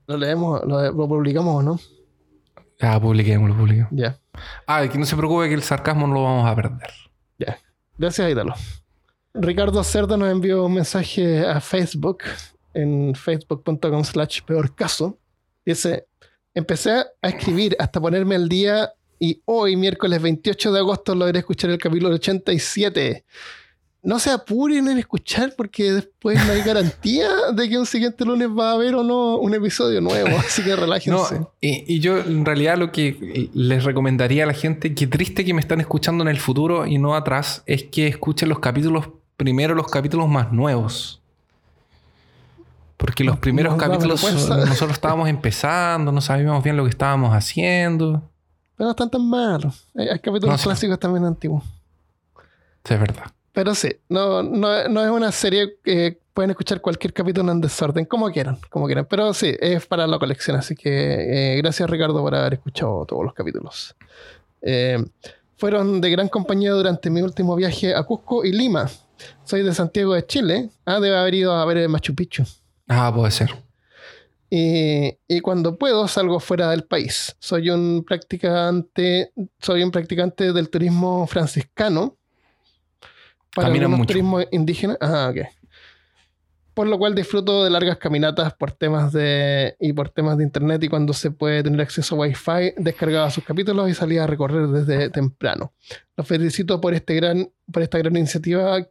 Lo 0.07 0.17
leemos, 0.17 0.63
lo, 0.65 0.81
lo 0.93 1.09
publicamos 1.09 1.57
o 1.57 1.63
no. 1.65 1.81
Ya, 2.81 3.01
publiquemos, 3.01 3.49
lo 3.51 3.57
publiquemos. 3.57 3.91
Ya, 3.93 4.19
Ah, 4.67 4.87
que 4.91 4.99
no 4.99 5.05
se 5.05 5.17
preocupe 5.17 5.49
que 5.49 5.55
el 5.55 5.63
sarcasmo 5.63 6.07
no 6.07 6.15
lo 6.15 6.23
vamos 6.25 6.47
a 6.49 6.55
perder. 6.55 6.91
ya. 7.39 7.59
Gracias, 7.99 8.31
Ítalo. 8.31 8.55
Ricardo 9.35 9.83
Cerda 9.85 10.17
nos 10.17 10.31
envió 10.31 10.65
un 10.65 10.75
mensaje 10.75 11.45
a 11.47 11.61
Facebook 11.61 12.19
en 12.75 13.15
facebook.com 13.15 14.05
slash 14.05 14.43
peor 14.43 14.75
caso. 14.75 15.19
Dice, 15.65 16.07
empecé 16.55 16.91
a 16.91 17.29
escribir 17.29 17.77
hasta 17.79 18.01
ponerme 18.01 18.35
al 18.35 18.49
día 18.49 18.93
y 19.19 19.41
hoy, 19.45 19.77
miércoles 19.77 20.21
28 20.21 20.73
de 20.73 20.79
agosto, 20.81 21.15
logré 21.15 21.39
escuchar 21.39 21.71
el 21.71 21.79
capítulo 21.79 22.13
87. 22.15 23.25
No 24.03 24.19
se 24.19 24.31
apuren 24.31 24.89
en 24.89 24.99
escuchar 24.99 25.55
porque 25.57 25.93
después 25.93 26.45
no 26.45 26.53
hay 26.53 26.63
garantía 26.67 27.29
de 27.55 27.69
que 27.69 27.79
un 27.79 27.87
siguiente 27.87 28.25
lunes 28.25 28.49
va 28.49 28.71
a 28.71 28.73
haber 28.75 28.97
o 28.97 29.05
no 29.05 29.37
un 29.37 29.55
episodio 29.55 30.01
nuevo. 30.01 30.29
Así 30.39 30.65
que 30.65 30.75
relájense. 30.75 31.39
No, 31.39 31.53
y, 31.61 31.85
y 31.87 32.01
yo 32.01 32.19
en 32.19 32.45
realidad 32.45 32.79
lo 32.79 32.91
que 32.91 33.49
les 33.55 33.85
recomendaría 33.85 34.43
a 34.43 34.47
la 34.49 34.55
gente, 34.55 34.93
que 34.93 35.07
triste 35.07 35.45
que 35.45 35.55
me 35.55 35.61
están 35.61 35.81
escuchando 35.81 36.25
en 36.25 36.29
el 36.29 36.41
futuro 36.41 36.85
y 36.85 36.99
no 36.99 37.15
atrás, 37.15 37.63
es 37.67 37.85
que 37.85 38.09
escuchen 38.09 38.49
los 38.49 38.59
capítulos, 38.59 39.09
primero 39.37 39.77
los 39.77 39.87
capítulos 39.87 40.29
más 40.29 40.53
nuevos. 40.53 41.22
Porque 42.97 43.25
los 43.25 43.39
primeros 43.39 43.77
nos 43.77 43.83
capítulos 43.83 44.23
nosotros 44.23 44.93
estábamos 44.93 45.29
empezando, 45.29 46.13
no 46.13 46.21
sabíamos 46.21 46.63
bien 46.63 46.77
lo 46.77 46.85
que 46.85 46.91
estábamos 46.91 47.35
haciendo. 47.35 48.31
Pero 48.77 48.87
no 48.87 48.91
están 48.91 49.11
tan 49.11 49.29
malos. 49.29 49.89
Hay, 49.97 50.09
hay 50.09 50.19
capítulos 50.19 50.51
No, 50.51 50.59
sí. 50.59 50.65
clásicos 50.65 50.99
también 50.99 51.25
antiguos. 51.25 51.65
Sí, 52.85 52.95
es 52.95 53.01
verdad. 53.01 53.25
Pero 53.53 53.75
sí, 53.75 53.91
no, 54.09 54.43
no, 54.43 54.89
no 54.89 55.05
es 55.05 55.11
una 55.11 55.31
serie 55.31 55.77
que 55.85 56.19
pueden 56.33 56.51
escuchar 56.51 56.81
cualquier 56.81 57.13
capítulo 57.13 57.53
en 57.53 57.61
desorden, 57.61 58.05
como 58.07 58.31
quieran, 58.31 58.59
como 58.71 58.87
quieran. 58.87 59.07
Pero 59.09 59.35
sí, 59.35 59.55
es 59.61 59.85
para 59.87 60.07
la 60.07 60.19
colección. 60.19 60.57
Así 60.57 60.75
que 60.75 61.55
eh, 61.55 61.57
gracias 61.59 61.89
Ricardo 61.91 62.21
por 62.23 62.35
haber 62.35 62.55
escuchado 62.55 63.05
todos 63.05 63.25
los 63.25 63.35
capítulos. 63.35 63.95
Eh, 64.63 65.05
fueron 65.57 66.01
de 66.01 66.11
gran 66.11 66.29
compañía 66.29 66.73
durante 66.73 67.11
mi 67.11 67.21
último 67.21 67.55
viaje 67.57 67.95
a 67.95 68.03
Cusco 68.05 68.45
y 68.45 68.53
Lima. 68.53 68.89
Soy 69.45 69.63
de 69.63 69.75
Santiago 69.75 70.15
de 70.15 70.27
Chile. 70.27 70.71
Ah, 70.87 70.99
debe 70.99 71.17
haber 71.17 71.35
ido 71.35 71.53
a 71.53 71.65
ver 71.67 71.77
el 71.77 71.89
Machu 71.89 72.15
Picchu. 72.15 72.45
Ah, 72.93 73.13
puede 73.15 73.31
ser. 73.31 73.51
Y, 74.51 75.17
y 75.29 75.41
cuando 75.41 75.79
puedo 75.79 76.07
salgo 76.09 76.39
fuera 76.39 76.71
del 76.71 76.85
país. 76.85 77.35
Soy 77.39 77.71
un 77.71 78.05
practicante, 78.05 79.33
soy 79.59 79.83
un 79.83 79.91
practicante 79.91 80.53
del 80.53 80.69
turismo 80.69 81.27
franciscano. 81.27 82.19
Para 83.55 83.71
mucho. 83.89 84.07
turismos 84.09 84.45
indígenas. 84.51 84.99
Ah, 85.01 85.31
ok. 85.31 85.47
Por 86.75 86.87
lo 86.87 86.99
cual 86.99 87.15
disfruto 87.15 87.65
de 87.65 87.71
largas 87.71 87.97
caminatas 87.97 88.53
por 88.55 88.73
temas 88.73 89.13
de 89.13 89.75
y 89.81 89.95
por 89.95 90.11
temas 90.11 90.37
de 90.37 90.45
internet 90.45 90.83
y 90.83 90.89
cuando 90.89 91.15
se 91.15 91.31
puede 91.31 91.63
tener 91.63 91.81
acceso 91.81 92.15
a 92.15 92.19
Wi-Fi, 92.19 92.75
descargaba 92.77 93.31
sus 93.31 93.45
capítulos 93.45 93.91
y 93.91 93.95
salía 93.95 94.25
a 94.25 94.27
recorrer 94.27 94.69
desde 94.69 95.09
temprano. 95.09 95.73
Los 96.15 96.27
felicito 96.27 96.79
por 96.79 96.93
este 96.93 97.15
gran, 97.15 97.51
por 97.71 97.83
esta 97.83 97.97
gran 97.97 98.17
iniciativa 98.17 98.87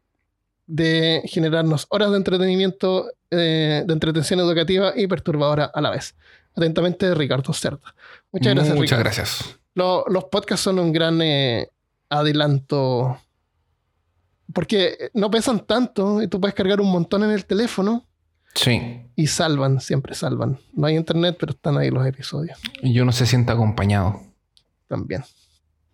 de 0.74 1.22
generarnos 1.26 1.86
horas 1.90 2.12
de 2.12 2.18
entretenimiento, 2.18 3.12
eh, 3.30 3.84
de 3.86 3.94
entretención 3.94 4.40
educativa 4.40 4.94
y 4.96 5.08
perturbadora 5.08 5.66
a 5.74 5.82
la 5.82 5.90
vez. 5.90 6.16
Atentamente, 6.56 7.14
Ricardo 7.14 7.52
Cerda. 7.54 7.94
Muchas 8.32 8.54
gracias, 8.56 8.76
Muchas 8.76 8.98
Ricardo. 9.00 9.04
gracias. 9.04 9.60
Lo- 9.74 10.06
los 10.08 10.26
podcasts 10.26 10.64
son 10.64 10.80
un 10.80 10.92
gran 10.94 11.22
eh, 11.22 11.68
adelanto 12.10 13.20
porque 14.54 15.10
no 15.14 15.32
pesan 15.32 15.66
tanto 15.66 16.22
y 16.22 16.28
tú 16.28 16.40
puedes 16.40 16.56
cargar 16.56 16.82
un 16.82 16.92
montón 16.92 17.24
en 17.24 17.32
el 17.32 17.46
teléfono 17.46 18.06
Sí. 18.54 18.82
y 19.16 19.28
salvan, 19.28 19.80
siempre 19.80 20.14
salvan. 20.14 20.60
No 20.74 20.88
hay 20.88 20.98
internet, 20.98 21.38
pero 21.40 21.54
están 21.54 21.78
ahí 21.78 21.90
los 21.90 22.06
episodios 22.06 22.60
Y 22.82 23.00
uno 23.00 23.12
se 23.14 23.26
siente 23.26 23.52
acompañado. 23.52 24.22
también. 24.88 25.24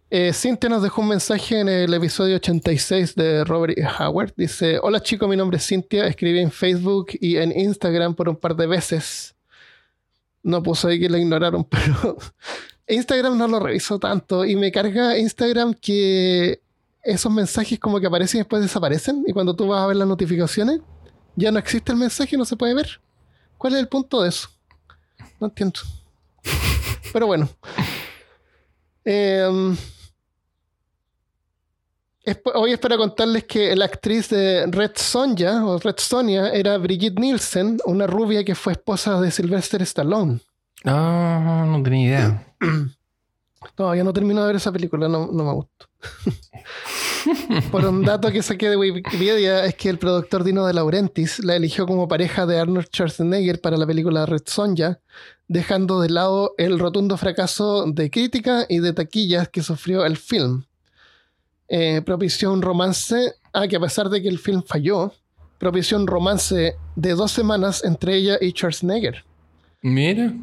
Eh, 0.10 0.32
Cintia 0.32 0.70
nos 0.70 0.82
dejó 0.82 1.02
un 1.02 1.10
mensaje 1.10 1.60
en 1.60 1.68
el 1.68 1.94
episodio 1.94 2.38
86 2.38 3.14
de 3.16 3.44
Robert 3.44 3.78
E. 3.78 3.86
Howard. 3.86 4.34
Dice, 4.38 4.80
hola 4.82 5.02
chicos, 5.02 5.28
mi 5.28 5.36
nombre 5.36 5.58
es 5.58 5.68
Cintia. 5.68 6.08
Escribí 6.08 6.40
en 6.40 6.50
Facebook 6.50 7.08
y 7.20 7.36
en 7.36 7.52
Instagram 7.52 8.16
por 8.16 8.30
un 8.30 8.38
par 8.38 8.56
de 8.56 8.68
veces. 8.68 9.36
No 10.44 10.64
puso 10.64 10.88
ahí 10.88 10.98
que 10.98 11.10
la 11.10 11.18
ignoraron, 11.18 11.64
pero 11.70 12.18
Instagram 12.88 13.38
no 13.38 13.50
lo 13.50 13.60
reviso 13.60 14.00
tanto 14.00 14.46
y 14.46 14.56
me 14.56 14.72
carga 14.72 15.18
Instagram 15.18 15.74
que 15.74 16.62
esos 17.04 17.32
mensajes 17.32 17.78
como 17.78 18.00
que 18.00 18.08
aparecen 18.08 18.40
y 18.40 18.42
después 18.44 18.62
desaparecen 18.62 19.26
y 19.28 19.34
cuando 19.34 19.54
tú 19.58 19.68
vas 19.68 19.82
a 19.82 19.88
ver 19.88 19.98
las 19.98 20.08
notificaciones 20.08 20.80
ya 21.36 21.52
no 21.52 21.60
existe 21.60 21.92
el 21.92 21.98
mensaje 21.98 22.36
y 22.36 22.40
no 22.40 22.46
se 22.46 22.56
puede 22.56 22.74
ver. 22.74 23.02
¿Cuál 23.58 23.74
es 23.74 23.80
el 23.82 23.90
punto 23.90 24.22
de 24.22 24.30
eso? 24.30 24.48
No 25.38 25.48
entiendo. 25.48 25.82
Pero 27.12 27.28
bueno. 27.28 27.50
Eh, 29.04 29.76
es- 32.32 32.42
hoy 32.54 32.72
es 32.74 32.80
para 32.80 32.98
contarles 32.98 33.46
que 33.46 33.76
la 33.76 33.86
actriz 33.86 34.30
de 34.30 34.66
Red 34.68 34.92
Sonja 34.96 35.66
o 35.66 35.80
Red 35.80 35.96
Sonia 35.98 36.50
era 36.50 36.78
Brigitte 36.78 37.20
Nielsen, 37.20 37.80
una 37.86 38.06
rubia 38.08 38.44
que 38.44 38.56
fue 38.56 38.74
esposa 38.74 39.20
de 39.22 39.32
Sylvester 39.32 39.82
Stallone. 39.82 40.40
Ah, 40.86 41.66
no 41.68 41.82
tenía 41.84 42.06
idea. 42.08 42.56
Todavía 43.76 44.04
no 44.04 44.14
termino 44.14 44.42
de 44.42 44.48
ver 44.48 44.56
esa 44.58 44.72
película, 44.72 45.08
no, 45.08 45.28
no 45.32 45.44
me 45.44 45.54
gustó. 45.54 45.88
Por 47.72 47.86
un 47.86 48.04
dato 48.04 48.32
que 48.32 48.42
saqué 48.42 48.70
de 48.70 48.78
Wikipedia 48.78 49.66
es 49.66 49.76
que 49.76 49.90
el 49.90 49.98
productor 49.98 50.44
Dino 50.44 50.66
De 50.66 50.74
Laurentiis 50.74 51.40
la 51.44 51.56
eligió 51.56 51.86
como 51.86 52.08
pareja 52.08 52.46
de 52.46 52.60
Arnold 52.60 52.88
Schwarzenegger 52.88 53.60
para 53.60 53.78
la 53.78 53.86
película 53.86 54.26
Red 54.26 54.44
Sonja, 54.46 55.00
dejando 55.48 56.00
de 56.02 56.10
lado 56.10 56.54
el 56.58 56.80
rotundo 56.80 57.18
fracaso 57.18 57.86
de 57.88 58.10
crítica 58.10 58.66
y 58.70 58.80
de 58.80 58.94
taquillas 58.94 59.50
que 59.50 59.62
sufrió 59.64 60.06
el 60.06 60.18
film. 60.18 60.64
Eh, 61.70 62.02
propició 62.06 62.52
un 62.52 62.62
romance, 62.62 63.36
ah, 63.54 63.68
que 63.68 63.76
a 63.76 63.80
pesar 63.80 64.10
de 64.10 64.22
que 64.22 64.30
el 64.30 64.40
film 64.40 64.64
falló, 64.64 65.12
propició 65.58 65.98
un 65.98 66.08
romance 66.08 66.76
de 66.96 67.14
dos 67.14 67.32
semanas 67.32 67.84
entre 67.84 68.16
ella 68.16 68.38
y 68.40 68.52
Schwarzenegger. 68.52 69.26
Mira. 69.82 70.34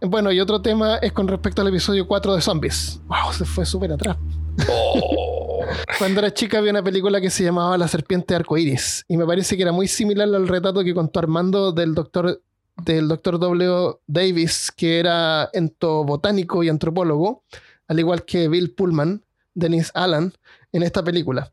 Bueno, 0.00 0.30
y 0.30 0.40
otro 0.40 0.62
tema 0.62 0.96
es 0.96 1.12
con 1.12 1.26
respecto 1.26 1.62
al 1.62 1.68
episodio 1.68 2.06
4 2.06 2.36
de 2.36 2.40
Zombies. 2.40 3.00
Wow, 3.06 3.32
se 3.32 3.44
fue 3.44 3.66
súper 3.66 3.92
atrás. 3.92 4.16
Cuando 5.98 6.20
era 6.20 6.32
chica 6.32 6.60
vi 6.60 6.70
una 6.70 6.82
película 6.82 7.20
que 7.20 7.30
se 7.30 7.44
llamaba 7.44 7.76
La 7.76 7.88
serpiente 7.88 8.34
arcoíris 8.34 9.04
y 9.08 9.16
me 9.16 9.26
parece 9.26 9.56
que 9.56 9.62
era 9.62 9.72
muy 9.72 9.88
similar 9.88 10.28
al 10.28 10.46
retrato 10.46 10.84
que 10.84 10.94
contó 10.94 11.18
Armando 11.18 11.72
del 11.72 11.94
doctor 11.94 12.40
del 12.84 13.08
doctor 13.08 13.40
W. 13.40 13.96
Davis, 14.06 14.70
que 14.70 15.00
era 15.00 15.50
entobotánico 15.52 16.62
y 16.62 16.68
antropólogo, 16.68 17.42
al 17.88 17.98
igual 17.98 18.24
que 18.24 18.48
Bill 18.48 18.72
Pullman, 18.72 19.24
Dennis 19.58 19.90
Allen, 19.94 20.32
en 20.72 20.82
esta 20.82 21.02
película. 21.02 21.52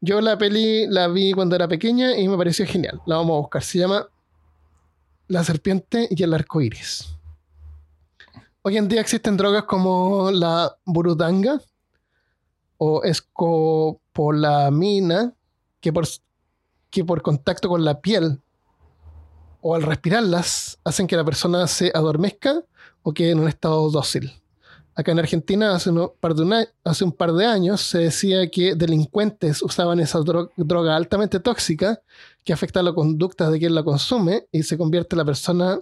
Yo 0.00 0.20
la 0.20 0.36
peli 0.36 0.88
la 0.88 1.06
vi 1.08 1.32
cuando 1.32 1.54
era 1.54 1.68
pequeña 1.68 2.16
y 2.16 2.26
me 2.26 2.36
pareció 2.36 2.66
genial. 2.66 3.00
La 3.06 3.14
vamos 3.16 3.36
a 3.36 3.40
buscar. 3.40 3.62
Se 3.62 3.78
llama 3.78 4.08
La 5.28 5.44
serpiente 5.44 6.08
y 6.10 6.20
el 6.22 6.34
arcoíris. 6.34 7.14
Hoy 8.62 8.78
en 8.78 8.88
día 8.88 9.00
existen 9.00 9.36
drogas 9.36 9.62
como 9.64 10.30
la 10.30 10.76
burudanga 10.84 11.60
o 12.78 13.02
escopolamina 13.04 15.32
que 15.80 15.92
por, 15.92 16.08
que 16.90 17.04
por 17.04 17.22
contacto 17.22 17.68
con 17.68 17.84
la 17.84 18.00
piel 18.00 18.40
o 19.60 19.76
al 19.76 19.82
respirarlas 19.82 20.78
hacen 20.84 21.06
que 21.06 21.16
la 21.16 21.24
persona 21.24 21.68
se 21.68 21.92
adormezca 21.94 22.62
o 23.02 23.12
quede 23.12 23.32
en 23.32 23.40
un 23.40 23.48
estado 23.48 23.90
dócil. 23.90 24.41
Acá 24.94 25.12
en 25.12 25.18
Argentina 25.20 25.74
hace, 25.74 25.90
uno- 25.90 26.12
par 26.20 26.34
de 26.34 26.42
una- 26.42 26.66
hace 26.84 27.04
un 27.04 27.12
par 27.12 27.32
de 27.32 27.46
años 27.46 27.80
se 27.80 27.98
decía 27.98 28.48
que 28.50 28.74
delincuentes 28.74 29.62
usaban 29.62 30.00
esa 30.00 30.18
dro- 30.20 30.50
droga 30.56 30.96
altamente 30.96 31.40
tóxica 31.40 32.00
que 32.44 32.52
afecta 32.52 32.82
la 32.82 32.92
conducta 32.92 33.50
de 33.50 33.58
quien 33.58 33.74
la 33.74 33.82
consume 33.82 34.46
y 34.52 34.62
se 34.64 34.76
convierte 34.76 35.16
la 35.16 35.24
persona 35.24 35.80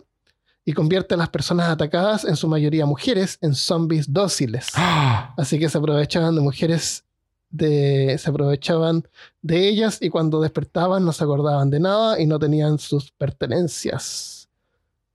y 0.65 0.73
convierte 0.75 1.15
a 1.15 1.17
las 1.17 1.31
personas 1.31 1.69
atacadas, 1.71 2.25
en 2.25 2.37
su 2.37 2.47
mayoría 2.47 2.87
mujeres, 2.87 3.39
en 3.41 3.55
zombies 3.55 4.13
dóciles. 4.13 4.69
Ah, 4.77 5.35
Así 5.37 5.59
que 5.59 5.69
se 5.69 5.79
aprovechaban 5.79 6.35
de 6.37 6.41
mujeres, 6.43 7.05
de, 7.51 8.17
se 8.19 8.31
aprovechaban 8.31 9.09
de 9.43 9.69
ellas 9.69 9.99
y 10.01 10.09
cuando 10.11 10.41
despertaban 10.41 11.05
no 11.05 11.13
se 11.13 11.25
acordaban 11.25 11.69
de 11.71 11.81
nada 11.81 12.21
y 12.21 12.27
no 12.27 12.39
tenían 12.39 12.79
sus 12.79 13.11
pertenencias. 13.11 14.49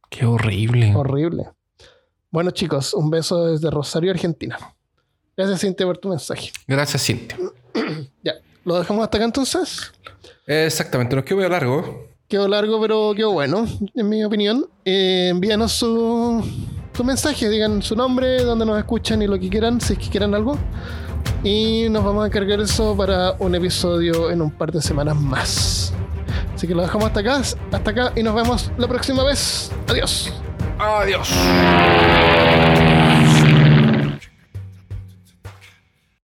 qué 0.10 0.26
horrible. 0.26 0.94
Horrible. 0.96 1.52
Bueno 2.36 2.52
chicos, 2.52 2.94
un 2.94 3.10
beso 3.10 3.46
desde 3.46 3.72
Rosario, 3.72 4.12
Argentina. 4.12 4.58
Gracias 5.38 5.62
Cintia 5.62 5.86
por 5.86 5.98
tu 5.98 6.10
mensaje. 6.10 6.52
Gracias, 6.68 7.06
Cintia. 7.06 7.38
Ya, 8.24 8.34
¿lo 8.66 8.78
dejamos 8.78 9.06
hasta 9.06 9.16
acá 9.16 9.24
entonces? 9.24 9.94
Exactamente, 10.46 11.16
nos 11.16 11.24
quedó 11.24 11.48
largo. 11.48 12.10
Quedó 12.28 12.50
largo, 12.50 12.82
pero 12.82 13.14
quedó 13.16 13.32
bueno, 13.32 13.66
en 13.94 14.10
mi 14.10 14.22
opinión. 14.26 14.68
Eh, 14.84 15.30
envíanos 15.32 15.72
su, 15.72 16.44
su 16.92 17.04
mensaje, 17.06 17.48
digan 17.48 17.82
su 17.82 17.96
nombre, 17.96 18.44
dónde 18.44 18.66
nos 18.66 18.78
escuchan 18.80 19.22
y 19.22 19.28
lo 19.28 19.40
que 19.40 19.50
quieran, 19.50 19.80
si 19.80 19.94
es 19.94 20.00
que 20.00 20.10
quieran 20.10 20.36
algo. 20.36 20.58
Y 21.42 21.88
nos 21.90 22.04
vamos 22.04 22.26
a 22.26 22.28
encargar 22.28 22.60
eso 22.60 22.98
para 22.98 23.38
un 23.40 23.56
episodio 23.56 24.30
en 24.30 24.42
un 24.42 24.52
par 24.52 24.74
de 24.74 24.82
semanas 24.82 25.16
más. 25.16 25.94
Así 26.54 26.68
que 26.68 26.76
lo 26.76 26.82
dejamos 26.82 27.08
hasta 27.08 27.22
acá, 27.22 27.38
hasta 27.38 27.92
acá 27.92 28.12
y 28.14 28.24
nos 28.24 28.36
vemos 28.36 28.74
la 28.78 28.90
próxima 28.90 29.24
vez. 29.24 29.72
Adiós. 29.88 30.34
Adiós. 30.78 31.30